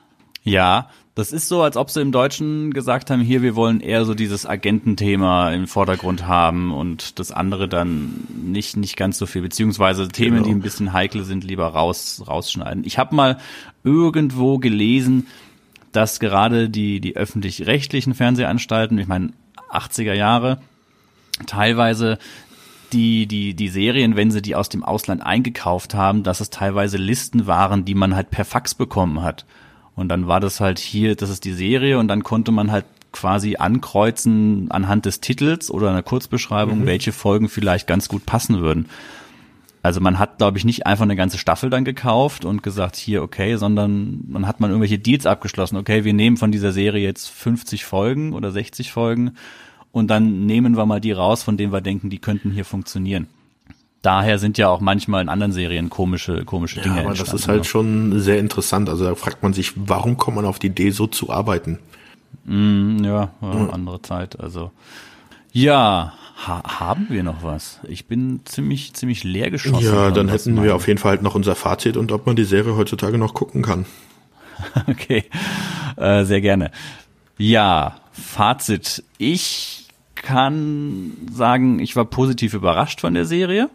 Ja, 0.43 0.89
das 1.15 1.33
ist 1.33 1.47
so, 1.49 1.61
als 1.61 1.75
ob 1.75 1.89
sie 1.89 2.01
im 2.01 2.11
Deutschen 2.11 2.71
gesagt 2.71 3.11
haben, 3.11 3.21
hier, 3.21 3.41
wir 3.41 3.55
wollen 3.55 3.81
eher 3.81 4.05
so 4.05 4.13
dieses 4.13 4.45
Agententhema 4.45 5.51
im 5.51 5.67
Vordergrund 5.67 6.25
haben 6.27 6.73
und 6.73 7.19
das 7.19 7.31
andere 7.31 7.67
dann 7.67 8.25
nicht, 8.41 8.77
nicht 8.77 8.95
ganz 8.95 9.17
so 9.17 9.25
viel, 9.25 9.41
beziehungsweise 9.41 10.07
Themen, 10.07 10.37
genau. 10.37 10.47
die 10.47 10.53
ein 10.53 10.61
bisschen 10.61 10.93
heikel 10.93 11.25
sind, 11.25 11.43
lieber 11.43 11.67
raus, 11.67 12.23
rausschneiden. 12.25 12.85
Ich 12.85 12.97
habe 12.97 13.15
mal 13.15 13.37
irgendwo 13.83 14.59
gelesen, 14.59 15.27
dass 15.91 16.19
gerade 16.19 16.69
die, 16.69 16.99
die 16.99 17.15
öffentlich-rechtlichen 17.15 18.13
Fernsehanstalten, 18.13 18.97
ich 18.97 19.07
meine 19.07 19.33
80er 19.71 20.13
Jahre, 20.13 20.59
teilweise 21.45 22.17
die, 22.93 23.27
die, 23.27 23.53
die 23.53 23.69
Serien, 23.69 24.15
wenn 24.15 24.31
sie 24.31 24.41
die 24.41 24.55
aus 24.55 24.69
dem 24.69 24.83
Ausland 24.83 25.21
eingekauft 25.21 25.93
haben, 25.93 26.23
dass 26.23 26.41
es 26.41 26.49
teilweise 26.49 26.97
Listen 26.97 27.47
waren, 27.47 27.85
die 27.85 27.95
man 27.95 28.15
halt 28.15 28.31
per 28.31 28.45
Fax 28.45 28.73
bekommen 28.73 29.21
hat. 29.21 29.45
Und 29.95 30.09
dann 30.09 30.27
war 30.27 30.39
das 30.39 30.59
halt 30.59 30.79
hier, 30.79 31.15
das 31.15 31.29
ist 31.29 31.45
die 31.45 31.53
Serie 31.53 31.99
und 31.99 32.07
dann 32.07 32.23
konnte 32.23 32.51
man 32.51 32.71
halt 32.71 32.85
quasi 33.11 33.57
ankreuzen 33.57 34.71
anhand 34.71 35.05
des 35.05 35.19
Titels 35.19 35.71
oder 35.71 35.89
einer 35.89 36.03
Kurzbeschreibung, 36.03 36.81
mhm. 36.81 36.85
welche 36.85 37.11
Folgen 37.11 37.49
vielleicht 37.49 37.87
ganz 37.87 38.07
gut 38.07 38.25
passen 38.25 38.59
würden. 38.59 38.87
Also 39.81 40.01
man 40.01 40.19
hat, 40.19 40.37
glaube 40.39 40.57
ich, 40.57 40.65
nicht 40.65 40.85
einfach 40.85 41.03
eine 41.03 41.15
ganze 41.15 41.37
Staffel 41.37 41.69
dann 41.69 41.85
gekauft 41.85 42.43
und 42.43 42.63
gesagt, 42.63 42.97
hier, 42.97 43.23
okay, 43.23 43.55
sondern 43.55 44.25
man 44.27 44.45
hat 44.45 44.59
man 44.59 44.71
irgendwelche 44.71 44.99
Deals 44.99 45.25
abgeschlossen. 45.25 45.77
Okay, 45.77 46.03
wir 46.03 46.13
nehmen 46.13 46.37
von 46.37 46.51
dieser 46.51 46.73
Serie 46.73 47.03
jetzt 47.03 47.29
50 47.29 47.85
Folgen 47.85 48.33
oder 48.33 48.51
60 48.51 48.91
Folgen 48.91 49.35
und 49.91 50.07
dann 50.09 50.45
nehmen 50.45 50.75
wir 50.75 50.85
mal 50.85 50.99
die 50.99 51.13
raus, 51.13 51.43
von 51.43 51.55
denen 51.55 51.71
wir 51.71 51.81
denken, 51.81 52.09
die 52.09 52.19
könnten 52.19 52.51
hier 52.51 52.65
funktionieren. 52.65 53.27
Daher 54.01 54.39
sind 54.39 54.57
ja 54.57 54.69
auch 54.69 54.79
manchmal 54.79 55.21
in 55.21 55.29
anderen 55.29 55.51
Serien 55.51 55.89
komische, 55.89 56.45
komische 56.45 56.79
Dinge 56.79 56.97
ja, 56.97 57.01
aber 57.05 57.13
das 57.13 57.33
ist 57.33 57.49
halt 57.49 57.59
ne? 57.59 57.65
schon 57.65 58.19
sehr 58.19 58.39
interessant. 58.39 58.87
Also 58.87 59.03
da 59.03 59.15
fragt 59.15 59.43
man 59.43 59.51
sich, 59.51 59.73
warum 59.75 60.15
kommt 60.15 60.37
man 60.37 60.45
auf 60.45 60.57
die 60.57 60.67
Idee, 60.67 60.91
so 60.91 61.07
zu 61.07 61.29
arbeiten? 61.29 61.79
Mm, 62.45 63.03
ja, 63.03 63.31
ja, 63.41 63.69
andere 63.71 64.01
Zeit. 64.01 64.39
Also 64.39 64.71
ja, 65.51 66.13
ha 66.47 66.79
haben 66.79 67.07
wir 67.09 67.23
noch 67.23 67.43
was? 67.43 67.79
Ich 67.87 68.07
bin 68.07 68.41
ziemlich, 68.45 68.93
ziemlich 68.93 69.23
leer 69.23 69.51
geschossen. 69.51 69.85
Ja, 69.85 70.11
dann 70.11 70.29
hätten 70.29 70.61
wir 70.61 70.75
auf 70.75 70.87
jeden 70.87 70.99
Fall 70.99 71.11
halt 71.11 71.21
noch 71.21 71.35
unser 71.35 71.55
Fazit 71.55 71.97
und 71.97 72.11
ob 72.11 72.25
man 72.25 72.35
die 72.35 72.43
Serie 72.43 72.75
heutzutage 72.75 73.17
noch 73.17 73.33
gucken 73.33 73.61
kann. 73.61 73.85
okay, 74.87 75.23
äh, 75.95 76.23
sehr 76.25 76.41
gerne. 76.41 76.71
Ja, 77.37 77.97
Fazit. 78.11 79.03
Ich 79.17 79.87
kann 80.15 81.13
sagen, 81.31 81.79
ich 81.79 81.95
war 81.95 82.05
positiv 82.05 82.53
überrascht 82.53 83.01
von 83.01 83.13
der 83.13 83.25
Serie 83.25 83.69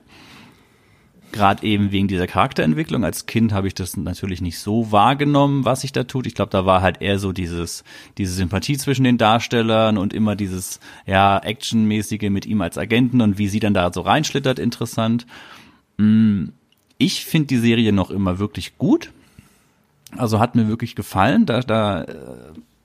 gerade 1.34 1.66
eben 1.66 1.92
wegen 1.92 2.08
dieser 2.08 2.26
Charakterentwicklung. 2.26 3.04
Als 3.04 3.26
Kind 3.26 3.52
habe 3.52 3.66
ich 3.66 3.74
das 3.74 3.96
natürlich 3.96 4.40
nicht 4.40 4.58
so 4.58 4.92
wahrgenommen, 4.92 5.64
was 5.64 5.82
sich 5.82 5.92
da 5.92 6.04
tut. 6.04 6.26
Ich 6.26 6.34
glaube, 6.34 6.50
da 6.50 6.64
war 6.64 6.80
halt 6.80 7.02
eher 7.02 7.18
so 7.18 7.32
dieses, 7.32 7.84
diese 8.16 8.32
Sympathie 8.32 8.78
zwischen 8.78 9.04
den 9.04 9.18
Darstellern 9.18 9.98
und 9.98 10.14
immer 10.14 10.36
dieses, 10.36 10.80
ja, 11.04 11.38
Actionmäßige 11.38 12.30
mit 12.30 12.46
ihm 12.46 12.62
als 12.62 12.78
Agenten 12.78 13.20
und 13.20 13.36
wie 13.36 13.48
sie 13.48 13.60
dann 13.60 13.74
da 13.74 13.92
so 13.92 14.00
reinschlittert, 14.00 14.58
interessant. 14.58 15.26
Mm, 15.98 16.46
ich 16.96 17.24
finde 17.24 17.48
die 17.48 17.58
Serie 17.58 17.92
noch 17.92 18.10
immer 18.10 18.38
wirklich 18.38 18.78
gut. 18.78 19.10
Also 20.16 20.38
hat 20.38 20.54
mir 20.54 20.68
wirklich 20.68 20.94
gefallen. 20.94 21.44
Da, 21.46 21.60
da 21.60 22.04
äh, 22.04 22.14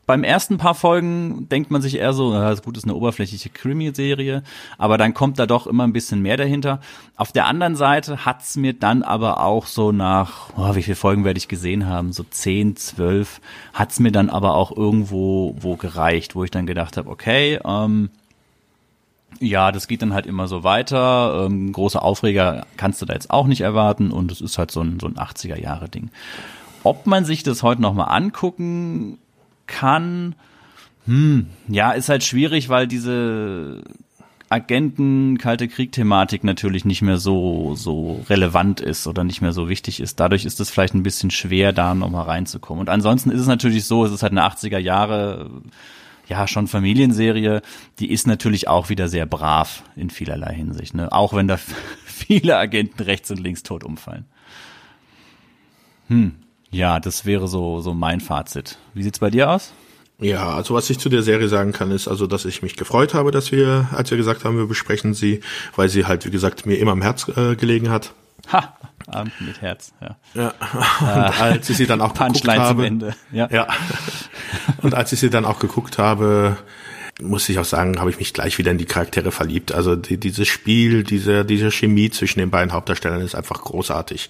beim 0.10 0.24
ersten 0.24 0.58
paar 0.58 0.74
Folgen 0.74 1.48
denkt 1.50 1.70
man 1.70 1.84
sich 1.84 1.98
eher 2.00 2.14
so, 2.14 2.34
ja, 2.34 2.50
das 2.50 2.64
gut 2.64 2.76
ist 2.76 2.86
eine 2.86 2.96
oberflächliche 2.96 3.52
Krimi-Serie, 3.52 4.42
aber 4.80 4.98
dann 4.98 5.14
kommt 5.14 5.38
da 5.38 5.46
doch 5.46 5.68
immer 5.68 5.84
ein 5.84 5.94
bisschen 5.94 6.24
mehr 6.24 6.36
dahinter. 6.36 6.80
Auf 7.16 7.32
der 7.32 7.46
anderen 7.46 7.76
Seite 7.76 8.26
hat's 8.26 8.56
mir 8.56 8.74
dann 8.74 9.04
aber 9.04 9.44
auch 9.44 9.68
so 9.68 9.92
nach, 9.92 10.50
oh, 10.58 10.74
wie 10.74 10.82
viele 10.82 10.96
Folgen 10.96 11.26
werde 11.26 11.38
ich 11.38 11.48
gesehen 11.48 11.86
haben, 11.86 12.12
so 12.12 12.24
zehn, 12.24 12.76
zwölf, 12.76 13.40
hat's 13.72 14.00
mir 14.00 14.12
dann 14.12 14.32
aber 14.32 14.56
auch 14.56 14.76
irgendwo 14.76 15.56
wo 15.60 15.76
gereicht, 15.76 16.34
wo 16.34 16.44
ich 16.44 16.50
dann 16.50 16.66
gedacht 16.66 16.98
habe, 16.98 17.08
okay, 17.08 17.60
ähm, 17.64 18.10
ja, 19.40 19.72
das 19.72 19.88
geht 19.88 20.02
dann 20.02 20.16
halt 20.16 20.26
immer 20.26 20.48
so 20.48 20.64
weiter. 20.64 21.46
Ähm, 21.46 21.72
große 21.72 22.02
Aufreger 22.02 22.66
kannst 22.78 23.00
du 23.00 23.06
da 23.06 23.14
jetzt 23.14 23.30
auch 23.30 23.46
nicht 23.46 23.62
erwarten 23.62 24.10
und 24.10 24.32
es 24.32 24.42
ist 24.42 24.58
halt 24.58 24.72
so 24.72 24.82
ein, 24.82 25.00
so 25.00 25.06
ein 25.06 25.18
80er-Jahre-Ding. 25.18 26.10
Ob 26.84 27.06
man 27.06 27.26
sich 27.26 27.44
das 27.44 27.62
heute 27.62 27.84
nochmal 27.84 28.08
angucken 28.10 29.20
kann, 29.70 30.36
Hm, 31.10 31.48
ja, 31.68 31.92
ist 31.92 32.08
halt 32.10 32.24
schwierig, 32.24 32.70
weil 32.70 32.86
diese 32.86 33.82
Agenten 34.48 35.40
Kalte 35.40 35.68
Krieg 35.68 35.92
Thematik 35.92 36.44
natürlich 36.44 36.86
nicht 36.86 37.02
mehr 37.02 37.18
so 37.18 37.74
so 37.74 38.24
relevant 38.30 38.80
ist 38.80 39.08
oder 39.08 39.24
nicht 39.24 39.42
mehr 39.42 39.52
so 39.52 39.70
wichtig 39.70 40.02
ist. 40.02 40.20
Dadurch 40.20 40.46
ist 40.46 40.60
es 40.60 40.70
vielleicht 40.70 40.94
ein 40.94 41.02
bisschen 41.02 41.32
schwer 41.32 41.74
da 41.74 41.96
noch 41.96 42.12
mal 42.12 42.22
reinzukommen. 42.22 42.82
Und 42.82 42.90
ansonsten 42.90 43.32
ist 43.32 43.42
es 43.42 43.48
natürlich 43.48 43.86
so, 43.86 44.06
es 44.06 44.12
ist 44.12 44.22
halt 44.22 44.34
eine 44.34 44.46
80er 44.46 44.78
Jahre 44.78 45.50
ja 46.28 46.48
schon 46.48 46.68
Familienserie, 46.68 47.64
die 47.98 48.12
ist 48.12 48.28
natürlich 48.28 48.68
auch 48.68 48.90
wieder 48.90 49.08
sehr 49.10 49.26
brav 49.26 49.82
in 49.96 50.12
vielerlei 50.12 50.54
Hinsicht, 50.54 50.94
ne? 50.94 51.12
Auch 51.12 51.34
wenn 51.34 51.48
da 51.48 51.58
viele 52.06 52.56
Agenten 52.56 53.02
rechts 53.02 53.32
und 53.32 53.40
links 53.40 53.64
tot 53.64 53.84
umfallen. 53.84 54.26
Hm, 56.08 56.36
ja, 56.72 57.00
das 57.00 57.26
wäre 57.26 57.48
so 57.48 57.82
so 57.82 57.94
mein 57.94 58.22
Fazit. 58.22 58.78
Wie 58.94 59.04
sieht's 59.04 59.20
bei 59.20 59.30
dir 59.30 59.50
aus? 59.50 59.74
Ja, 60.22 60.50
also 60.50 60.74
was 60.74 60.90
ich 60.90 61.00
zu 61.00 61.08
der 61.08 61.24
Serie 61.24 61.48
sagen 61.48 61.72
kann, 61.72 61.92
ist 61.92 62.10
also, 62.10 62.28
dass 62.28 62.44
ich 62.44 62.62
mich 62.62 62.76
gefreut 62.76 63.14
habe, 63.14 63.32
dass 63.32 63.54
wir, 63.54 63.88
als 63.94 64.12
wir 64.12 64.18
gesagt 64.18 64.44
haben, 64.44 64.58
wir 64.58 64.68
besprechen 64.68 65.14
sie, 65.14 65.40
weil 65.78 65.88
sie 65.88 66.06
halt, 66.06 66.26
wie 66.26 66.30
gesagt, 66.30 66.66
mir 66.66 66.76
immer 66.76 66.92
am 66.92 67.02
Herz 67.02 67.30
äh, 67.30 67.56
gelegen 67.56 67.90
hat. 67.90 68.14
Ha, 68.52 68.76
Abend 69.08 69.40
mit 69.40 69.62
Herz, 69.62 69.94
ja. 70.02 70.18
Ja, 70.34 70.54
und 71.00 71.42
als 71.42 71.70
ich 71.70 71.78
sie 71.78 71.86
dann 71.86 72.02
auch 72.02 72.14
geguckt 72.14 72.48
habe. 72.48 72.86
Ende. 72.86 73.16
Ja. 73.32 73.48
ja. 73.50 73.68
Und 74.82 74.94
als 74.94 75.14
ich 75.14 75.20
sie 75.20 75.30
dann 75.30 75.46
auch 75.46 75.60
geguckt 75.60 75.98
habe, 75.98 76.58
muss 77.22 77.48
ich 77.50 77.60
auch 77.60 77.66
sagen, 77.66 78.00
habe 78.00 78.10
ich 78.10 78.18
mich 78.18 78.34
gleich 78.34 78.58
wieder 78.58 78.72
in 78.72 78.78
die 78.78 78.86
Charaktere 78.86 79.32
verliebt. 79.32 79.74
Also 79.74 79.96
die, 79.96 80.18
dieses 80.18 80.48
Spiel, 80.48 81.04
diese, 81.04 81.46
diese 81.46 81.72
Chemie 81.72 82.10
zwischen 82.10 82.40
den 82.40 82.50
beiden 82.50 82.72
Hauptdarstellern 82.72 83.22
ist 83.22 83.36
einfach 83.36 83.62
großartig. 83.62 84.30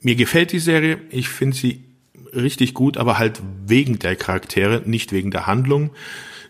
Mir 0.00 0.16
gefällt 0.16 0.52
die 0.52 0.58
Serie. 0.58 1.00
Ich 1.10 1.28
finde 1.28 1.56
sie 1.56 1.84
richtig 2.34 2.74
gut, 2.74 2.96
aber 2.96 3.18
halt 3.18 3.40
wegen 3.66 3.98
der 3.98 4.16
Charaktere, 4.16 4.82
nicht 4.84 5.12
wegen 5.12 5.30
der 5.30 5.46
Handlung. 5.46 5.90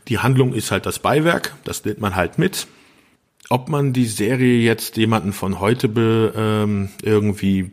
Die 0.09 0.19
Handlung 0.19 0.55
ist 0.55 0.71
halt 0.71 0.87
das 0.87 0.99
Beiwerk, 0.99 1.55
das 1.65 1.85
nimmt 1.85 2.01
man 2.01 2.17
halt 2.17 2.39
mit. 2.39 2.67
Ob 3.51 3.69
man 3.69 3.93
die 3.93 4.07
Serie 4.07 4.59
jetzt 4.61 4.97
jemanden 4.97 5.33
von 5.33 5.61
heute 5.61 5.89
be, 5.89 6.33
ähm, 6.37 6.91
irgendwie 7.03 7.71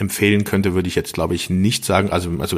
empfehlen 0.00 0.44
könnte, 0.44 0.74
würde 0.74 0.88
ich 0.88 0.94
jetzt 0.94 1.14
glaube 1.14 1.34
ich 1.34 1.50
nicht 1.50 1.84
sagen. 1.84 2.10
Also, 2.10 2.30
also 2.38 2.56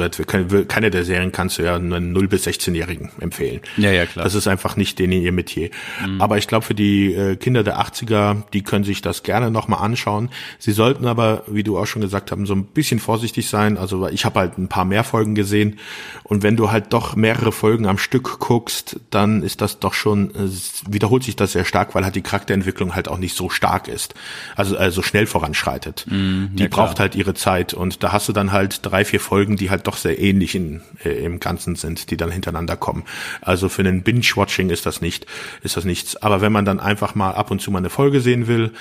keine 0.67 0.91
der 0.91 1.05
Serien 1.05 1.31
kannst 1.31 1.57
du 1.57 1.63
ja 1.63 1.75
einen 1.75 2.11
0 2.11 2.27
bis 2.27 2.45
16-Jährigen 2.45 3.11
empfehlen. 3.19 3.61
Ja, 3.77 3.91
ja, 3.91 4.05
klar. 4.05 4.23
Das 4.23 4.35
ist 4.35 4.47
einfach 4.47 4.75
nicht 4.75 4.99
denen 4.99 5.13
ihr 5.13 5.31
Metier. 5.31 5.69
Mhm. 6.05 6.21
Aber 6.21 6.37
ich 6.37 6.47
glaube, 6.47 6.65
für 6.65 6.75
die 6.75 7.13
äh, 7.13 7.35
Kinder 7.35 7.63
der 7.63 7.79
80er, 7.79 8.43
die 8.53 8.63
können 8.63 8.83
sich 8.83 9.01
das 9.01 9.23
gerne 9.23 9.51
nochmal 9.51 9.81
anschauen. 9.83 10.29
Sie 10.57 10.71
sollten 10.71 11.05
aber, 11.07 11.43
wie 11.47 11.63
du 11.63 11.77
auch 11.77 11.85
schon 11.85 12.01
gesagt 12.01 12.31
hast, 12.31 12.39
so 12.45 12.53
ein 12.53 12.65
bisschen 12.65 12.99
vorsichtig 12.99 13.49
sein. 13.49 13.77
Also 13.77 14.07
ich 14.07 14.25
habe 14.25 14.39
halt 14.39 14.57
ein 14.57 14.67
paar 14.67 14.85
mehr 14.85 15.03
Folgen 15.03 15.35
gesehen. 15.35 15.79
Und 16.23 16.43
wenn 16.43 16.55
du 16.55 16.71
halt 16.71 16.93
doch 16.93 17.15
mehrere 17.15 17.51
Folgen 17.51 17.87
am 17.87 17.97
Stück 17.97 18.39
guckst, 18.39 18.99
dann 19.09 19.41
ist 19.43 19.61
das 19.61 19.79
doch 19.79 19.93
schon, 19.93 20.31
äh, 20.35 20.49
wiederholt 20.87 21.23
sich 21.23 21.35
das 21.35 21.53
sehr 21.53 21.65
stark, 21.65 21.95
weil 21.95 22.03
halt 22.03 22.15
die 22.15 22.21
Charakterentwicklung 22.21 22.95
halt 22.95 23.07
auch 23.07 23.17
nicht 23.17 23.35
so 23.35 23.49
stark 23.49 23.87
ist. 23.87 24.13
Also, 24.55 24.77
also 24.77 25.01
schnell 25.01 25.25
voranschreitet. 25.25 26.05
Mhm, 26.09 26.51
die 26.53 26.63
ja, 26.63 26.69
braucht 26.69 26.99
halt 26.99 27.15
ihre 27.15 27.28
ihre 27.29 27.35
Zeit 27.35 27.73
und 27.73 28.03
da 28.03 28.11
hast 28.11 28.27
du 28.27 28.33
dann 28.33 28.51
halt 28.51 28.79
drei, 28.83 29.05
vier 29.05 29.19
Folgen, 29.19 29.55
die 29.55 29.69
halt 29.69 29.87
doch 29.87 29.97
sehr 29.97 30.19
ähnlich 30.19 30.55
in, 30.55 30.81
äh, 31.05 31.09
im 31.09 31.39
Ganzen 31.39 31.75
sind, 31.75 32.09
die 32.09 32.17
dann 32.17 32.31
hintereinander 32.31 32.75
kommen. 32.75 33.03
Also 33.41 33.69
für 33.69 33.83
einen 33.83 34.01
Binge-Watching 34.01 34.69
ist 34.69 34.85
das 34.85 35.01
nicht, 35.01 35.27
ist 35.61 35.77
das 35.77 35.85
nichts. 35.85 36.15
Aber 36.17 36.41
wenn 36.41 36.51
man 36.51 36.65
dann 36.65 36.79
einfach 36.79 37.15
mal 37.15 37.31
ab 37.31 37.51
und 37.51 37.61
zu 37.61 37.71
mal 37.71 37.79
eine 37.79 37.89
Folge 37.89 38.21
sehen 38.21 38.47
will, 38.47 38.71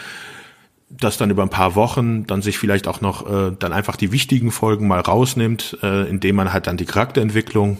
das 0.89 1.19
dann 1.19 1.31
über 1.31 1.43
ein 1.43 1.51
paar 1.51 1.75
Wochen, 1.75 2.27
dann 2.27 2.41
sich 2.41 2.59
vielleicht 2.59 2.89
auch 2.89 3.03
noch 3.03 3.31
äh, 3.31 3.53
dann 3.59 3.75
einfach 3.75 3.97
die 3.97 4.11
wichtigen 4.13 4.51
Folgen 4.51 4.89
mal 4.89 5.01
rausnimmt, 5.01 5.79
äh, 5.83 6.09
indem 6.09 6.37
man 6.37 6.53
halt 6.53 6.67
dann 6.67 6.79
die 6.79 6.87
Charakterentwicklung 6.87 7.77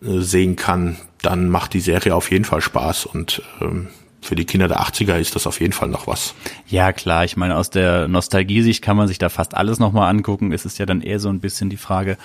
äh, 0.00 0.20
sehen 0.20 0.54
kann, 0.54 0.96
dann 1.22 1.48
macht 1.48 1.74
die 1.74 1.80
Serie 1.80 2.14
auf 2.14 2.30
jeden 2.30 2.44
Fall 2.44 2.60
Spaß 2.60 3.06
und 3.06 3.42
ähm, 3.60 3.88
für 4.20 4.34
die 4.34 4.44
Kinder 4.44 4.68
der 4.68 4.80
80er 4.80 5.18
ist 5.18 5.34
das 5.34 5.46
auf 5.46 5.60
jeden 5.60 5.72
Fall 5.72 5.88
noch 5.88 6.06
was. 6.06 6.34
Ja, 6.66 6.92
klar. 6.92 7.24
Ich 7.24 7.36
meine, 7.36 7.56
aus 7.56 7.70
der 7.70 8.08
Nostalgie-Sicht 8.08 8.82
kann 8.82 8.96
man 8.96 9.08
sich 9.08 9.18
da 9.18 9.28
fast 9.28 9.54
alles 9.54 9.78
nochmal 9.78 10.10
angucken. 10.10 10.52
Es 10.52 10.64
ist 10.64 10.78
ja 10.78 10.86
dann 10.86 11.00
eher 11.00 11.20
so 11.20 11.28
ein 11.28 11.40
bisschen 11.40 11.70
die 11.70 11.76
Frage, 11.76 12.18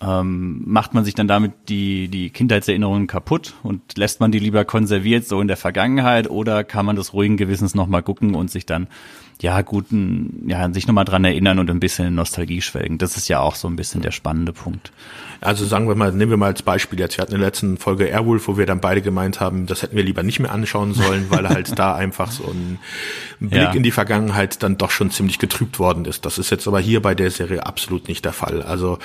ähm, 0.00 0.62
macht 0.66 0.92
man 0.92 1.04
sich 1.04 1.14
dann 1.14 1.28
damit 1.28 1.52
die, 1.68 2.08
die 2.08 2.30
Kindheitserinnerungen 2.30 3.06
kaputt 3.06 3.54
und 3.62 3.96
lässt 3.96 4.20
man 4.20 4.30
die 4.30 4.38
lieber 4.38 4.64
konserviert 4.64 5.26
so 5.26 5.40
in 5.40 5.48
der 5.48 5.56
Vergangenheit 5.56 6.28
oder 6.28 6.64
kann 6.64 6.84
man 6.84 6.96
das 6.96 7.14
ruhigen 7.14 7.36
Gewissens 7.36 7.74
nochmal 7.74 8.02
gucken 8.02 8.34
und 8.34 8.50
sich 8.50 8.66
dann 8.66 8.88
ja, 9.42 9.60
guten, 9.62 10.44
ja, 10.48 10.72
sich 10.72 10.86
nochmal 10.86 11.04
dran 11.04 11.24
erinnern 11.24 11.58
und 11.58 11.70
ein 11.70 11.80
bisschen 11.80 12.06
in 12.06 12.14
Nostalgie 12.14 12.62
schwelgen. 12.62 12.96
Das 12.96 13.16
ist 13.16 13.28
ja 13.28 13.40
auch 13.40 13.54
so 13.54 13.68
ein 13.68 13.76
bisschen 13.76 14.00
der 14.00 14.10
spannende 14.10 14.52
Punkt. 14.52 14.92
Also 15.42 15.66
sagen 15.66 15.88
wir 15.88 15.94
mal, 15.94 16.10
nehmen 16.12 16.30
wir 16.30 16.38
mal 16.38 16.46
als 16.46 16.62
Beispiel 16.62 16.98
jetzt, 16.98 17.18
wir 17.18 17.22
hatten 17.22 17.34
in 17.34 17.40
der 17.40 17.48
letzten 17.48 17.76
Folge 17.76 18.06
Airwolf, 18.06 18.48
wo 18.48 18.56
wir 18.56 18.64
dann 18.64 18.80
beide 18.80 19.02
gemeint 19.02 19.38
haben, 19.38 19.66
das 19.66 19.82
hätten 19.82 19.94
wir 19.94 20.02
lieber 20.02 20.22
nicht 20.22 20.40
mehr 20.40 20.52
anschauen 20.52 20.94
sollen, 20.94 21.26
weil 21.28 21.46
halt 21.48 21.78
da 21.78 21.94
einfach 21.94 22.30
so 22.30 22.44
ein 22.44 22.78
Blick 23.40 23.62
ja. 23.62 23.72
in 23.72 23.82
die 23.82 23.90
Vergangenheit 23.90 24.62
dann 24.62 24.78
doch 24.78 24.90
schon 24.90 25.10
ziemlich 25.10 25.38
getrübt 25.38 25.78
worden 25.78 26.06
ist. 26.06 26.24
Das 26.24 26.38
ist 26.38 26.50
jetzt 26.50 26.66
aber 26.66 26.80
hier 26.80 27.02
bei 27.02 27.14
der 27.14 27.30
Serie 27.30 27.66
absolut 27.66 28.08
nicht 28.08 28.24
der 28.24 28.32
Fall. 28.32 28.62
Also 28.62 28.98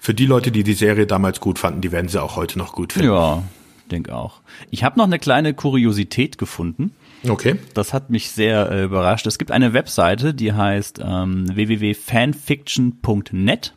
für 0.00 0.12
die 0.12 0.26
Leute, 0.26 0.52
die 0.52 0.64
die 0.64 0.74
Serie 0.74 1.06
damals 1.06 1.40
gut 1.40 1.58
fanden, 1.58 1.80
die 1.80 1.92
werden 1.92 2.08
sie 2.08 2.22
auch 2.22 2.36
heute 2.36 2.58
noch 2.58 2.72
gut 2.72 2.92
finden. 2.92 3.08
Ja, 3.08 3.42
denke 3.90 4.14
auch. 4.14 4.40
Ich 4.70 4.84
habe 4.84 4.98
noch 4.98 5.06
eine 5.06 5.18
kleine 5.18 5.54
Kuriosität 5.54 6.36
gefunden. 6.36 6.92
Okay. 7.26 7.56
Das 7.74 7.92
hat 7.92 8.10
mich 8.10 8.30
sehr 8.30 8.70
äh, 8.70 8.84
überrascht. 8.84 9.26
Es 9.26 9.38
gibt 9.38 9.50
eine 9.50 9.72
Webseite, 9.72 10.34
die 10.34 10.52
heißt 10.52 11.00
ähm, 11.04 11.48
www.fanfiction.net 11.54 13.74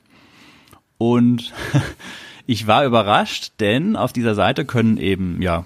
und 0.98 1.52
ich 2.46 2.68
war 2.68 2.86
überrascht, 2.86 3.54
denn 3.60 3.96
auf 3.96 4.14
dieser 4.14 4.36
Seite 4.36 4.66
können 4.66 4.98
eben, 4.98 5.42
ja, 5.42 5.66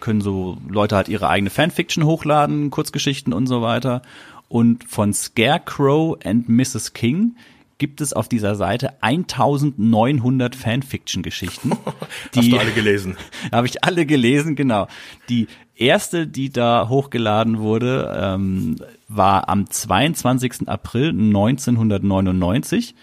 können 0.00 0.20
so 0.20 0.58
Leute 0.68 0.96
halt 0.96 1.08
ihre 1.08 1.28
eigene 1.28 1.50
Fanfiction 1.50 2.02
hochladen, 2.04 2.70
Kurzgeschichten 2.70 3.32
und 3.32 3.46
so 3.46 3.62
weiter. 3.62 4.02
Und 4.48 4.82
von 4.82 5.12
Scarecrow 5.12 6.18
and 6.24 6.48
Mrs. 6.48 6.94
King 6.94 7.36
gibt 7.80 8.00
es 8.00 8.12
auf 8.12 8.28
dieser 8.28 8.54
Seite 8.54 9.02
1900 9.02 10.54
Fanfiction-Geschichten. 10.54 11.72
Hast 12.36 12.52
du 12.52 12.58
alle 12.58 12.70
gelesen? 12.70 13.16
Habe 13.52 13.66
ich 13.66 13.82
alle 13.82 14.06
gelesen, 14.06 14.54
genau. 14.54 14.86
Die 15.28 15.48
erste, 15.74 16.28
die 16.28 16.50
da 16.50 16.88
hochgeladen 16.88 17.58
wurde, 17.58 18.14
ähm, 18.16 18.76
war 19.08 19.48
am 19.48 19.68
22. 19.68 20.68
April 20.68 21.08
1999. 21.08 22.94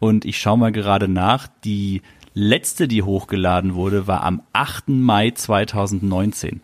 Und 0.00 0.24
ich 0.26 0.38
schaue 0.38 0.58
mal 0.58 0.72
gerade 0.72 1.08
nach, 1.08 1.48
die 1.64 2.02
letzte, 2.34 2.88
die 2.88 3.04
hochgeladen 3.04 3.74
wurde, 3.74 4.08
war 4.08 4.24
am 4.24 4.42
8. 4.52 4.88
Mai 4.88 5.30
2019. 5.30 6.60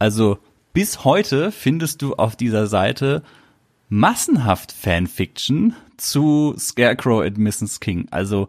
Also 0.00 0.38
bis 0.72 1.04
heute 1.04 1.52
findest 1.52 2.02
du 2.02 2.14
auf 2.16 2.34
dieser 2.34 2.66
Seite 2.66 3.22
massenhaft 3.88 4.72
Fanfiction 4.72 5.74
zu 5.98 6.54
Scarecrow 6.58 7.22
and 7.22 7.38
Mrs. 7.38 7.80
King. 7.80 8.08
Also 8.10 8.48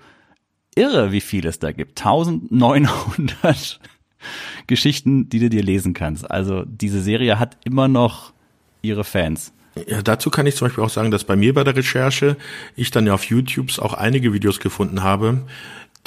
irre, 0.76 1.12
wie 1.12 1.22
viel 1.22 1.46
es 1.46 1.60
da 1.60 1.72
gibt. 1.72 2.00
1900 2.00 3.80
Geschichten, 4.68 5.30
die 5.30 5.40
du 5.40 5.50
dir 5.50 5.64
lesen 5.64 5.94
kannst. 5.94 6.30
Also 6.30 6.64
diese 6.66 7.02
Serie 7.02 7.40
hat 7.40 7.58
immer 7.66 7.88
noch 7.88 8.34
ihre 8.82 9.04
Fans. 9.04 9.54
Ja, 9.88 10.02
dazu 10.02 10.30
kann 10.30 10.46
ich 10.46 10.56
zum 10.56 10.68
Beispiel 10.68 10.84
auch 10.84 10.90
sagen, 10.90 11.12
dass 11.12 11.24
bei 11.24 11.36
mir 11.36 11.54
bei 11.54 11.64
der 11.64 11.76
Recherche 11.76 12.38
ich 12.76 12.92
dann 12.92 13.06
ja 13.06 13.14
auf 13.14 13.26
YouTube 13.26 13.78
auch 13.80 13.94
einige 13.94 14.34
Videos 14.34 14.60
gefunden 14.60 15.04
habe, 15.04 15.42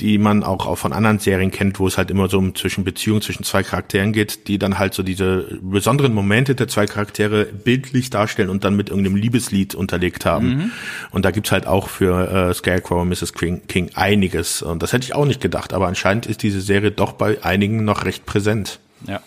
die 0.01 0.19
man 0.19 0.43
auch, 0.43 0.67
auch 0.67 0.77
von 0.77 0.93
anderen 0.93 1.19
Serien 1.19 1.51
kennt, 1.51 1.79
wo 1.79 1.87
es 1.87 1.99
halt 1.99 2.11
immer 2.11 2.29
so 2.29 2.39
um 2.39 2.55
zwischen 2.55 2.83
Beziehungen 2.83 3.21
zwischen 3.21 3.45
zwei 3.45 3.63
Charakteren 3.63 4.13
geht, 4.13 4.49
die 4.49 4.59
dann 4.59 4.79
halt 4.79 4.95
so 4.95 5.03
diese 5.03 5.59
besonderen 5.61 6.15
Momente 6.15 6.55
der 6.55 6.67
zwei 6.67 6.87
Charaktere 6.87 7.45
bildlich 7.45 8.09
darstellen 8.11 8.49
und 8.49 8.65
dann 8.65 8.75
mit 8.75 8.89
irgendeinem 8.89 9.17
Liebeslied 9.17 9.75
unterlegt 9.75 10.25
haben. 10.25 10.49
Mhm. 10.49 10.71
Und 11.11 11.25
da 11.25 11.31
gibt's 11.31 11.53
halt 11.53 11.67
auch 11.67 11.89
für 11.89 12.49
äh, 12.51 12.55
Scarecrow 12.55 13.03
und 13.03 13.11
Mrs. 13.11 13.35
King, 13.35 13.67
King 13.69 13.91
einiges. 13.95 14.63
Und 14.63 14.83
das 14.83 14.93
hätte 14.93 15.05
ich 15.05 15.15
auch 15.15 15.27
nicht 15.27 15.41
gedacht, 15.41 15.75
aber 15.75 15.89
anscheinend 15.89 16.27
ist 16.27 16.43
diese 16.43 16.63
Serie 16.63 16.91
doch 16.91 17.13
bei 17.13 17.43
einigen 17.45 17.85
noch 17.85 18.05
recht 18.05 18.25
präsent. 18.25 18.81
Ja. 19.07 19.21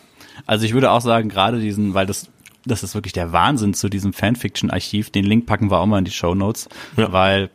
Also 0.47 0.65
ich 0.65 0.73
würde 0.73 0.91
auch 0.91 1.01
sagen, 1.01 1.29
gerade 1.29 1.59
diesen, 1.59 1.93
weil 1.93 2.05
das 2.05 2.29
das 2.65 2.83
ist 2.83 2.95
wirklich 2.95 3.13
der 3.13 3.31
Wahnsinn 3.31 3.73
zu 3.73 3.89
diesem 3.89 4.11
Fanfiction-Archiv. 4.11 5.11
Den 5.11 5.25
Link 5.25 5.45
packen 5.45 5.69
wir 5.69 5.79
auch 5.79 5.85
mal 5.85 5.99
in 5.99 6.05
die 6.05 6.11
Show 6.11 6.33
Notes, 6.33 6.67
ja. 6.97 7.11
weil 7.11 7.51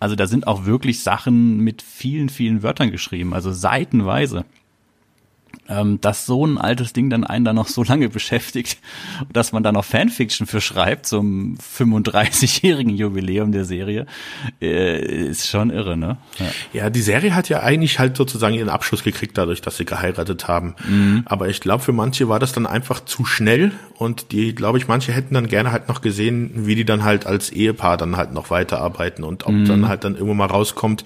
also 0.00 0.16
da 0.16 0.26
sind 0.26 0.46
auch 0.46 0.64
wirklich 0.64 1.02
Sachen 1.02 1.58
mit 1.58 1.82
vielen, 1.82 2.28
vielen 2.28 2.62
Wörtern 2.62 2.90
geschrieben, 2.90 3.34
also 3.34 3.52
seitenweise 3.52 4.44
ähm, 5.68 6.00
dass 6.00 6.26
so 6.26 6.46
ein 6.46 6.58
altes 6.58 6.92
Ding 6.92 7.10
dann 7.10 7.24
einen 7.24 7.44
da 7.44 7.52
noch 7.52 7.68
so 7.68 7.82
lange 7.82 8.08
beschäftigt, 8.08 8.78
dass 9.32 9.52
man 9.52 9.62
da 9.62 9.72
noch 9.72 9.84
Fanfiction 9.84 10.46
für 10.46 10.60
schreibt 10.60 11.06
zum 11.06 11.56
35-jährigen 11.56 12.96
Jubiläum 12.96 13.52
der 13.52 13.64
Serie, 13.64 14.06
äh, 14.60 15.28
ist 15.28 15.48
schon 15.48 15.70
irre, 15.70 15.96
ne? 15.96 16.18
Ja. 16.38 16.46
ja. 16.82 16.90
die 16.90 17.02
Serie 17.02 17.34
hat 17.34 17.48
ja 17.48 17.60
eigentlich 17.60 17.98
halt 17.98 18.16
sozusagen 18.16 18.54
ihren 18.54 18.68
Abschluss 18.68 19.02
gekriegt 19.02 19.36
dadurch, 19.36 19.60
dass 19.60 19.76
sie 19.76 19.84
geheiratet 19.84 20.48
haben. 20.48 20.74
Mhm. 20.88 21.22
Aber 21.26 21.48
ich 21.48 21.60
glaube, 21.60 21.82
für 21.82 21.92
manche 21.92 22.28
war 22.28 22.38
das 22.38 22.52
dann 22.52 22.66
einfach 22.66 23.04
zu 23.04 23.24
schnell 23.24 23.72
und 23.94 24.32
die, 24.32 24.54
glaube 24.54 24.78
ich, 24.78 24.88
manche 24.88 25.12
hätten 25.12 25.34
dann 25.34 25.48
gerne 25.48 25.72
halt 25.72 25.88
noch 25.88 26.00
gesehen, 26.00 26.66
wie 26.66 26.74
die 26.74 26.84
dann 26.84 27.04
halt 27.04 27.26
als 27.26 27.50
Ehepaar 27.50 27.96
dann 27.96 28.16
halt 28.16 28.32
noch 28.32 28.50
weiterarbeiten 28.50 29.24
und 29.24 29.46
ob 29.46 29.52
mhm. 29.52 29.64
dann 29.66 29.88
halt 29.88 30.04
dann 30.04 30.14
irgendwo 30.14 30.34
mal 30.34 30.46
rauskommt, 30.46 31.04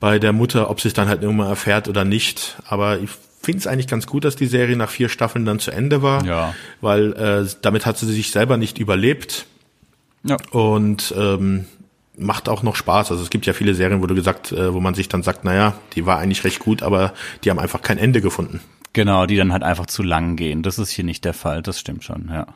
bei 0.00 0.18
der 0.18 0.32
Mutter, 0.32 0.70
ob 0.70 0.80
sie 0.80 0.88
es 0.88 0.94
dann 0.94 1.08
halt 1.08 1.22
irgendwann 1.22 1.48
erfährt 1.48 1.88
oder 1.88 2.04
nicht. 2.04 2.56
Aber 2.66 2.98
ich 2.98 3.10
finde 3.42 3.58
es 3.58 3.66
eigentlich 3.66 3.86
ganz 3.86 4.06
gut, 4.06 4.24
dass 4.24 4.36
die 4.36 4.46
Serie 4.46 4.76
nach 4.76 4.90
vier 4.90 5.08
Staffeln 5.08 5.44
dann 5.44 5.58
zu 5.58 5.70
Ende 5.70 6.02
war, 6.02 6.24
Ja. 6.24 6.54
weil 6.80 7.12
äh, 7.14 7.46
damit 7.62 7.86
hat 7.86 7.98
sie 7.98 8.06
sich 8.06 8.30
selber 8.30 8.56
nicht 8.56 8.78
überlebt 8.78 9.46
Ja. 10.24 10.36
und 10.50 11.14
ähm, 11.16 11.66
macht 12.16 12.48
auch 12.48 12.62
noch 12.62 12.76
Spaß. 12.76 13.10
Also 13.10 13.22
es 13.22 13.30
gibt 13.30 13.44
ja 13.46 13.52
viele 13.52 13.74
Serien, 13.74 14.00
wo 14.02 14.06
du 14.06 14.14
gesagt, 14.14 14.52
äh, 14.52 14.72
wo 14.72 14.80
man 14.80 14.94
sich 14.94 15.08
dann 15.08 15.22
sagt, 15.22 15.44
naja, 15.44 15.74
die 15.94 16.06
war 16.06 16.18
eigentlich 16.18 16.44
recht 16.44 16.58
gut, 16.60 16.82
aber 16.82 17.12
die 17.44 17.50
haben 17.50 17.58
einfach 17.58 17.82
kein 17.82 17.98
Ende 17.98 18.20
gefunden. 18.20 18.60
Genau, 18.92 19.26
die 19.26 19.36
dann 19.36 19.52
halt 19.52 19.64
einfach 19.64 19.86
zu 19.86 20.02
lang 20.04 20.36
gehen. 20.36 20.62
Das 20.62 20.78
ist 20.78 20.90
hier 20.90 21.04
nicht 21.04 21.24
der 21.24 21.34
Fall, 21.34 21.62
das 21.62 21.80
stimmt 21.80 22.04
schon, 22.04 22.28
ja. 22.32 22.46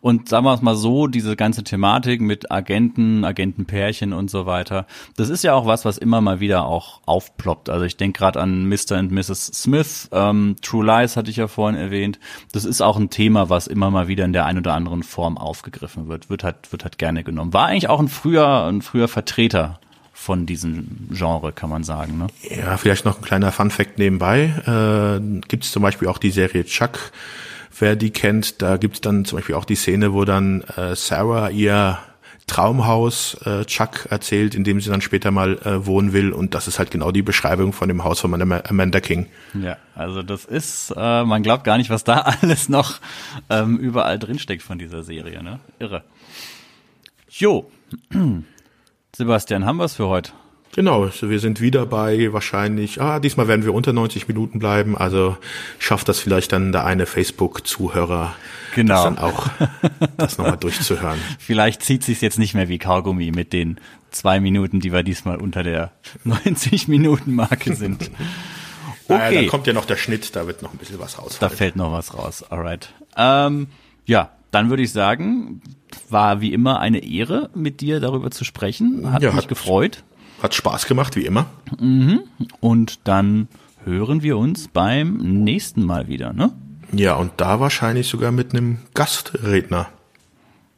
Und 0.00 0.28
sagen 0.28 0.44
wir 0.44 0.54
es 0.54 0.62
mal 0.62 0.76
so, 0.76 1.06
diese 1.08 1.34
ganze 1.34 1.64
Thematik 1.64 2.20
mit 2.20 2.50
Agenten, 2.52 3.24
Agentenpärchen 3.24 4.12
und 4.12 4.30
so 4.30 4.46
weiter, 4.46 4.86
das 5.16 5.28
ist 5.28 5.42
ja 5.42 5.54
auch 5.54 5.66
was, 5.66 5.84
was 5.84 5.98
immer 5.98 6.20
mal 6.20 6.40
wieder 6.40 6.66
auch 6.66 7.00
aufploppt. 7.06 7.68
Also 7.68 7.84
ich 7.84 7.96
denke 7.96 8.18
gerade 8.18 8.40
an 8.40 8.68
Mr. 8.68 8.98
und 8.98 9.10
Mrs. 9.10 9.46
Smith, 9.46 10.08
ähm, 10.12 10.56
True 10.62 10.84
Lies 10.84 11.16
hatte 11.16 11.30
ich 11.30 11.36
ja 11.36 11.48
vorhin 11.48 11.78
erwähnt. 11.78 12.18
Das 12.52 12.64
ist 12.64 12.80
auch 12.80 12.96
ein 12.96 13.10
Thema, 13.10 13.50
was 13.50 13.66
immer 13.66 13.90
mal 13.90 14.08
wieder 14.08 14.24
in 14.24 14.32
der 14.32 14.46
einen 14.46 14.58
oder 14.58 14.74
anderen 14.74 15.02
Form 15.02 15.36
aufgegriffen 15.36 16.08
wird. 16.08 16.30
Wird 16.30 16.44
halt, 16.44 16.70
wird 16.70 16.84
halt 16.84 16.98
gerne 16.98 17.24
genommen. 17.24 17.52
War 17.52 17.66
eigentlich 17.66 17.88
auch 17.88 18.00
ein 18.00 18.08
früher, 18.08 18.66
ein 18.66 18.82
früher 18.82 19.08
Vertreter 19.08 19.80
von 20.18 20.46
diesem 20.46 21.08
Genre, 21.12 21.52
kann 21.52 21.70
man 21.70 21.84
sagen. 21.84 22.18
Ne? 22.18 22.26
Ja, 22.42 22.76
vielleicht 22.76 23.04
noch 23.04 23.18
ein 23.18 23.24
kleiner 23.24 23.52
Fun-Fact 23.52 23.98
nebenbei. 23.98 24.52
Äh, 24.66 25.40
gibt 25.46 25.64
es 25.64 25.70
zum 25.70 25.82
Beispiel 25.82 26.08
auch 26.08 26.18
die 26.18 26.32
Serie 26.32 26.64
Chuck, 26.64 27.12
wer 27.80 27.96
die 27.96 28.10
kennt. 28.10 28.60
Da 28.62 28.76
gibt 28.76 28.94
es 28.96 29.00
dann 29.00 29.24
zum 29.24 29.38
Beispiel 29.38 29.54
auch 29.54 29.64
die 29.64 29.74
Szene, 29.76 30.12
wo 30.12 30.24
dann 30.24 30.62
äh, 30.76 30.94
Sarah 30.96 31.50
ihr 31.50 31.98
Traumhaus 32.46 33.34
äh, 33.44 33.64
Chuck 33.66 34.06
erzählt, 34.10 34.54
in 34.54 34.64
dem 34.64 34.80
sie 34.80 34.88
dann 34.88 35.02
später 35.02 35.30
mal 35.30 35.58
äh, 35.58 35.84
wohnen 35.86 36.14
will. 36.14 36.32
Und 36.32 36.54
das 36.54 36.66
ist 36.66 36.78
halt 36.78 36.90
genau 36.90 37.10
die 37.12 37.20
Beschreibung 37.22 37.74
von 37.74 37.88
dem 37.88 38.04
Haus 38.04 38.20
von 38.20 38.40
Am- 38.40 38.52
Amanda 38.52 39.00
King. 39.00 39.26
Ja, 39.52 39.76
also 39.94 40.22
das 40.22 40.46
ist, 40.46 40.94
äh, 40.96 41.24
man 41.24 41.42
glaubt 41.42 41.64
gar 41.64 41.76
nicht, 41.76 41.90
was 41.90 42.04
da 42.04 42.20
alles 42.42 42.68
noch 42.70 43.00
ähm, 43.50 43.76
überall 43.76 44.18
drinsteckt 44.18 44.62
von 44.62 44.78
dieser 44.78 45.02
Serie, 45.02 45.42
ne? 45.42 45.60
Irre. 45.78 46.04
Jo. 47.28 47.70
Sebastian, 49.14 49.66
haben 49.66 49.76
wir's 49.78 49.94
für 49.96 50.08
heute? 50.08 50.32
Genau, 50.78 51.10
wir 51.20 51.40
sind 51.40 51.60
wieder 51.60 51.86
bei 51.86 52.32
wahrscheinlich, 52.32 53.02
ah, 53.02 53.18
diesmal 53.18 53.48
werden 53.48 53.64
wir 53.64 53.74
unter 53.74 53.92
90 53.92 54.28
Minuten 54.28 54.60
bleiben, 54.60 54.96
also 54.96 55.36
schafft 55.80 56.08
das 56.08 56.20
vielleicht 56.20 56.52
dann 56.52 56.70
der 56.70 56.84
eine 56.84 57.04
Facebook-Zuhörer, 57.04 58.36
Genau. 58.76 58.94
das 58.94 59.02
dann 59.02 59.18
auch 59.18 59.48
das 60.16 60.38
nochmal 60.38 60.56
durchzuhören. 60.56 61.18
Vielleicht 61.40 61.82
zieht 61.82 62.04
sich's 62.04 62.20
jetzt 62.20 62.38
nicht 62.38 62.54
mehr 62.54 62.68
wie 62.68 62.78
Kaugummi 62.78 63.32
mit 63.32 63.52
den 63.52 63.78
zwei 64.12 64.38
Minuten, 64.38 64.78
die 64.78 64.92
wir 64.92 65.02
diesmal 65.02 65.38
unter 65.38 65.64
der 65.64 65.90
90 66.22 66.86
Minuten 66.86 67.34
Marke 67.34 67.74
sind. 67.74 68.08
Naja, 69.08 69.26
Okay. 69.28 69.34
dann 69.36 69.46
kommt 69.48 69.66
ja 69.66 69.72
noch 69.72 69.86
der 69.86 69.96
Schnitt, 69.96 70.36
da 70.36 70.46
wird 70.46 70.62
noch 70.62 70.72
ein 70.72 70.78
bisschen 70.78 71.00
was 71.00 71.18
raus. 71.18 71.38
Da 71.40 71.48
fällt 71.48 71.74
noch 71.74 71.90
was 71.90 72.14
raus. 72.16 72.44
Alright. 72.52 72.92
Ähm, 73.16 73.66
ja, 74.04 74.30
dann 74.52 74.68
würde 74.70 74.82
ich 74.84 74.92
sagen, 74.92 75.60
war 76.10 76.40
wie 76.42 76.52
immer 76.52 76.78
eine 76.78 76.98
Ehre, 77.02 77.48
mit 77.54 77.80
dir 77.80 77.98
darüber 78.00 78.30
zu 78.30 78.44
sprechen. 78.44 79.10
Hat 79.10 79.22
Ja, 79.22 79.30
mich 79.32 79.38
hat- 79.44 79.48
gefreut. 79.48 80.04
Hat 80.42 80.54
Spaß 80.54 80.86
gemacht, 80.86 81.16
wie 81.16 81.24
immer. 81.26 81.46
Und 82.60 83.00
dann 83.04 83.48
hören 83.84 84.22
wir 84.22 84.36
uns 84.38 84.68
beim 84.68 85.16
nächsten 85.16 85.84
Mal 85.84 86.08
wieder, 86.08 86.32
ne? 86.32 86.52
Ja, 86.92 87.14
und 87.14 87.32
da 87.36 87.60
wahrscheinlich 87.60 88.08
sogar 88.08 88.32
mit 88.32 88.52
einem 88.54 88.78
Gastredner. 88.94 89.88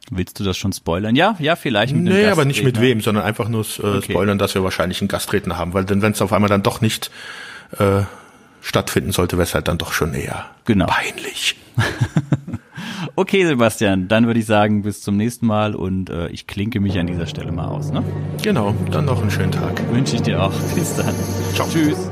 Willst 0.09 0.39
du 0.39 0.43
das 0.43 0.57
schon 0.57 0.73
spoilern? 0.73 1.15
Ja, 1.15 1.35
ja, 1.39 1.55
vielleicht 1.55 1.95
mit 1.95 2.07
einem 2.07 2.21
Nee, 2.21 2.27
aber 2.29 2.43
nicht 2.43 2.63
mit 2.63 2.81
wem, 2.81 2.99
sondern 3.01 3.23
einfach 3.23 3.47
nur 3.47 3.61
äh, 3.61 4.01
spoilern, 4.01 4.37
dass 4.37 4.55
wir 4.55 4.63
wahrscheinlich 4.63 4.99
einen 4.99 5.07
Gastredner 5.07 5.57
haben, 5.57 5.73
weil 5.73 5.85
denn 5.85 6.01
wenn 6.01 6.11
es 6.11 6.21
auf 6.21 6.33
einmal 6.33 6.49
dann 6.49 6.63
doch 6.63 6.81
nicht 6.81 7.11
äh, 7.77 8.01
stattfinden 8.61 9.11
sollte, 9.13 9.37
wäre 9.37 9.43
es 9.47 9.53
halt 9.55 9.67
dann 9.69 9.77
doch 9.77 9.93
schon 9.93 10.13
eher 10.13 10.47
Genau. 10.65 10.87
peinlich. 10.87 11.55
Okay, 13.15 13.45
Sebastian, 13.45 14.07
dann 14.07 14.27
würde 14.27 14.39
ich 14.39 14.45
sagen, 14.45 14.81
bis 14.83 15.01
zum 15.01 15.17
nächsten 15.17 15.47
Mal 15.47 15.75
und 15.75 16.09
äh, 16.09 16.27
ich 16.29 16.47
klinke 16.47 16.79
mich 16.79 16.97
an 16.99 17.07
dieser 17.07 17.25
Stelle 17.25 17.51
mal 17.51 17.67
aus. 17.67 17.91
Ne? 17.91 18.03
Genau, 18.41 18.73
dann 18.91 19.05
noch 19.05 19.21
einen 19.21 19.31
schönen 19.31 19.51
Tag. 19.51 19.81
Wünsche 19.93 20.15
ich 20.15 20.21
dir 20.21 20.41
auch. 20.41 20.53
Bis 20.75 20.95
dann. 20.95 21.13
Ciao. 21.53 21.67
Tschüss. 21.69 22.11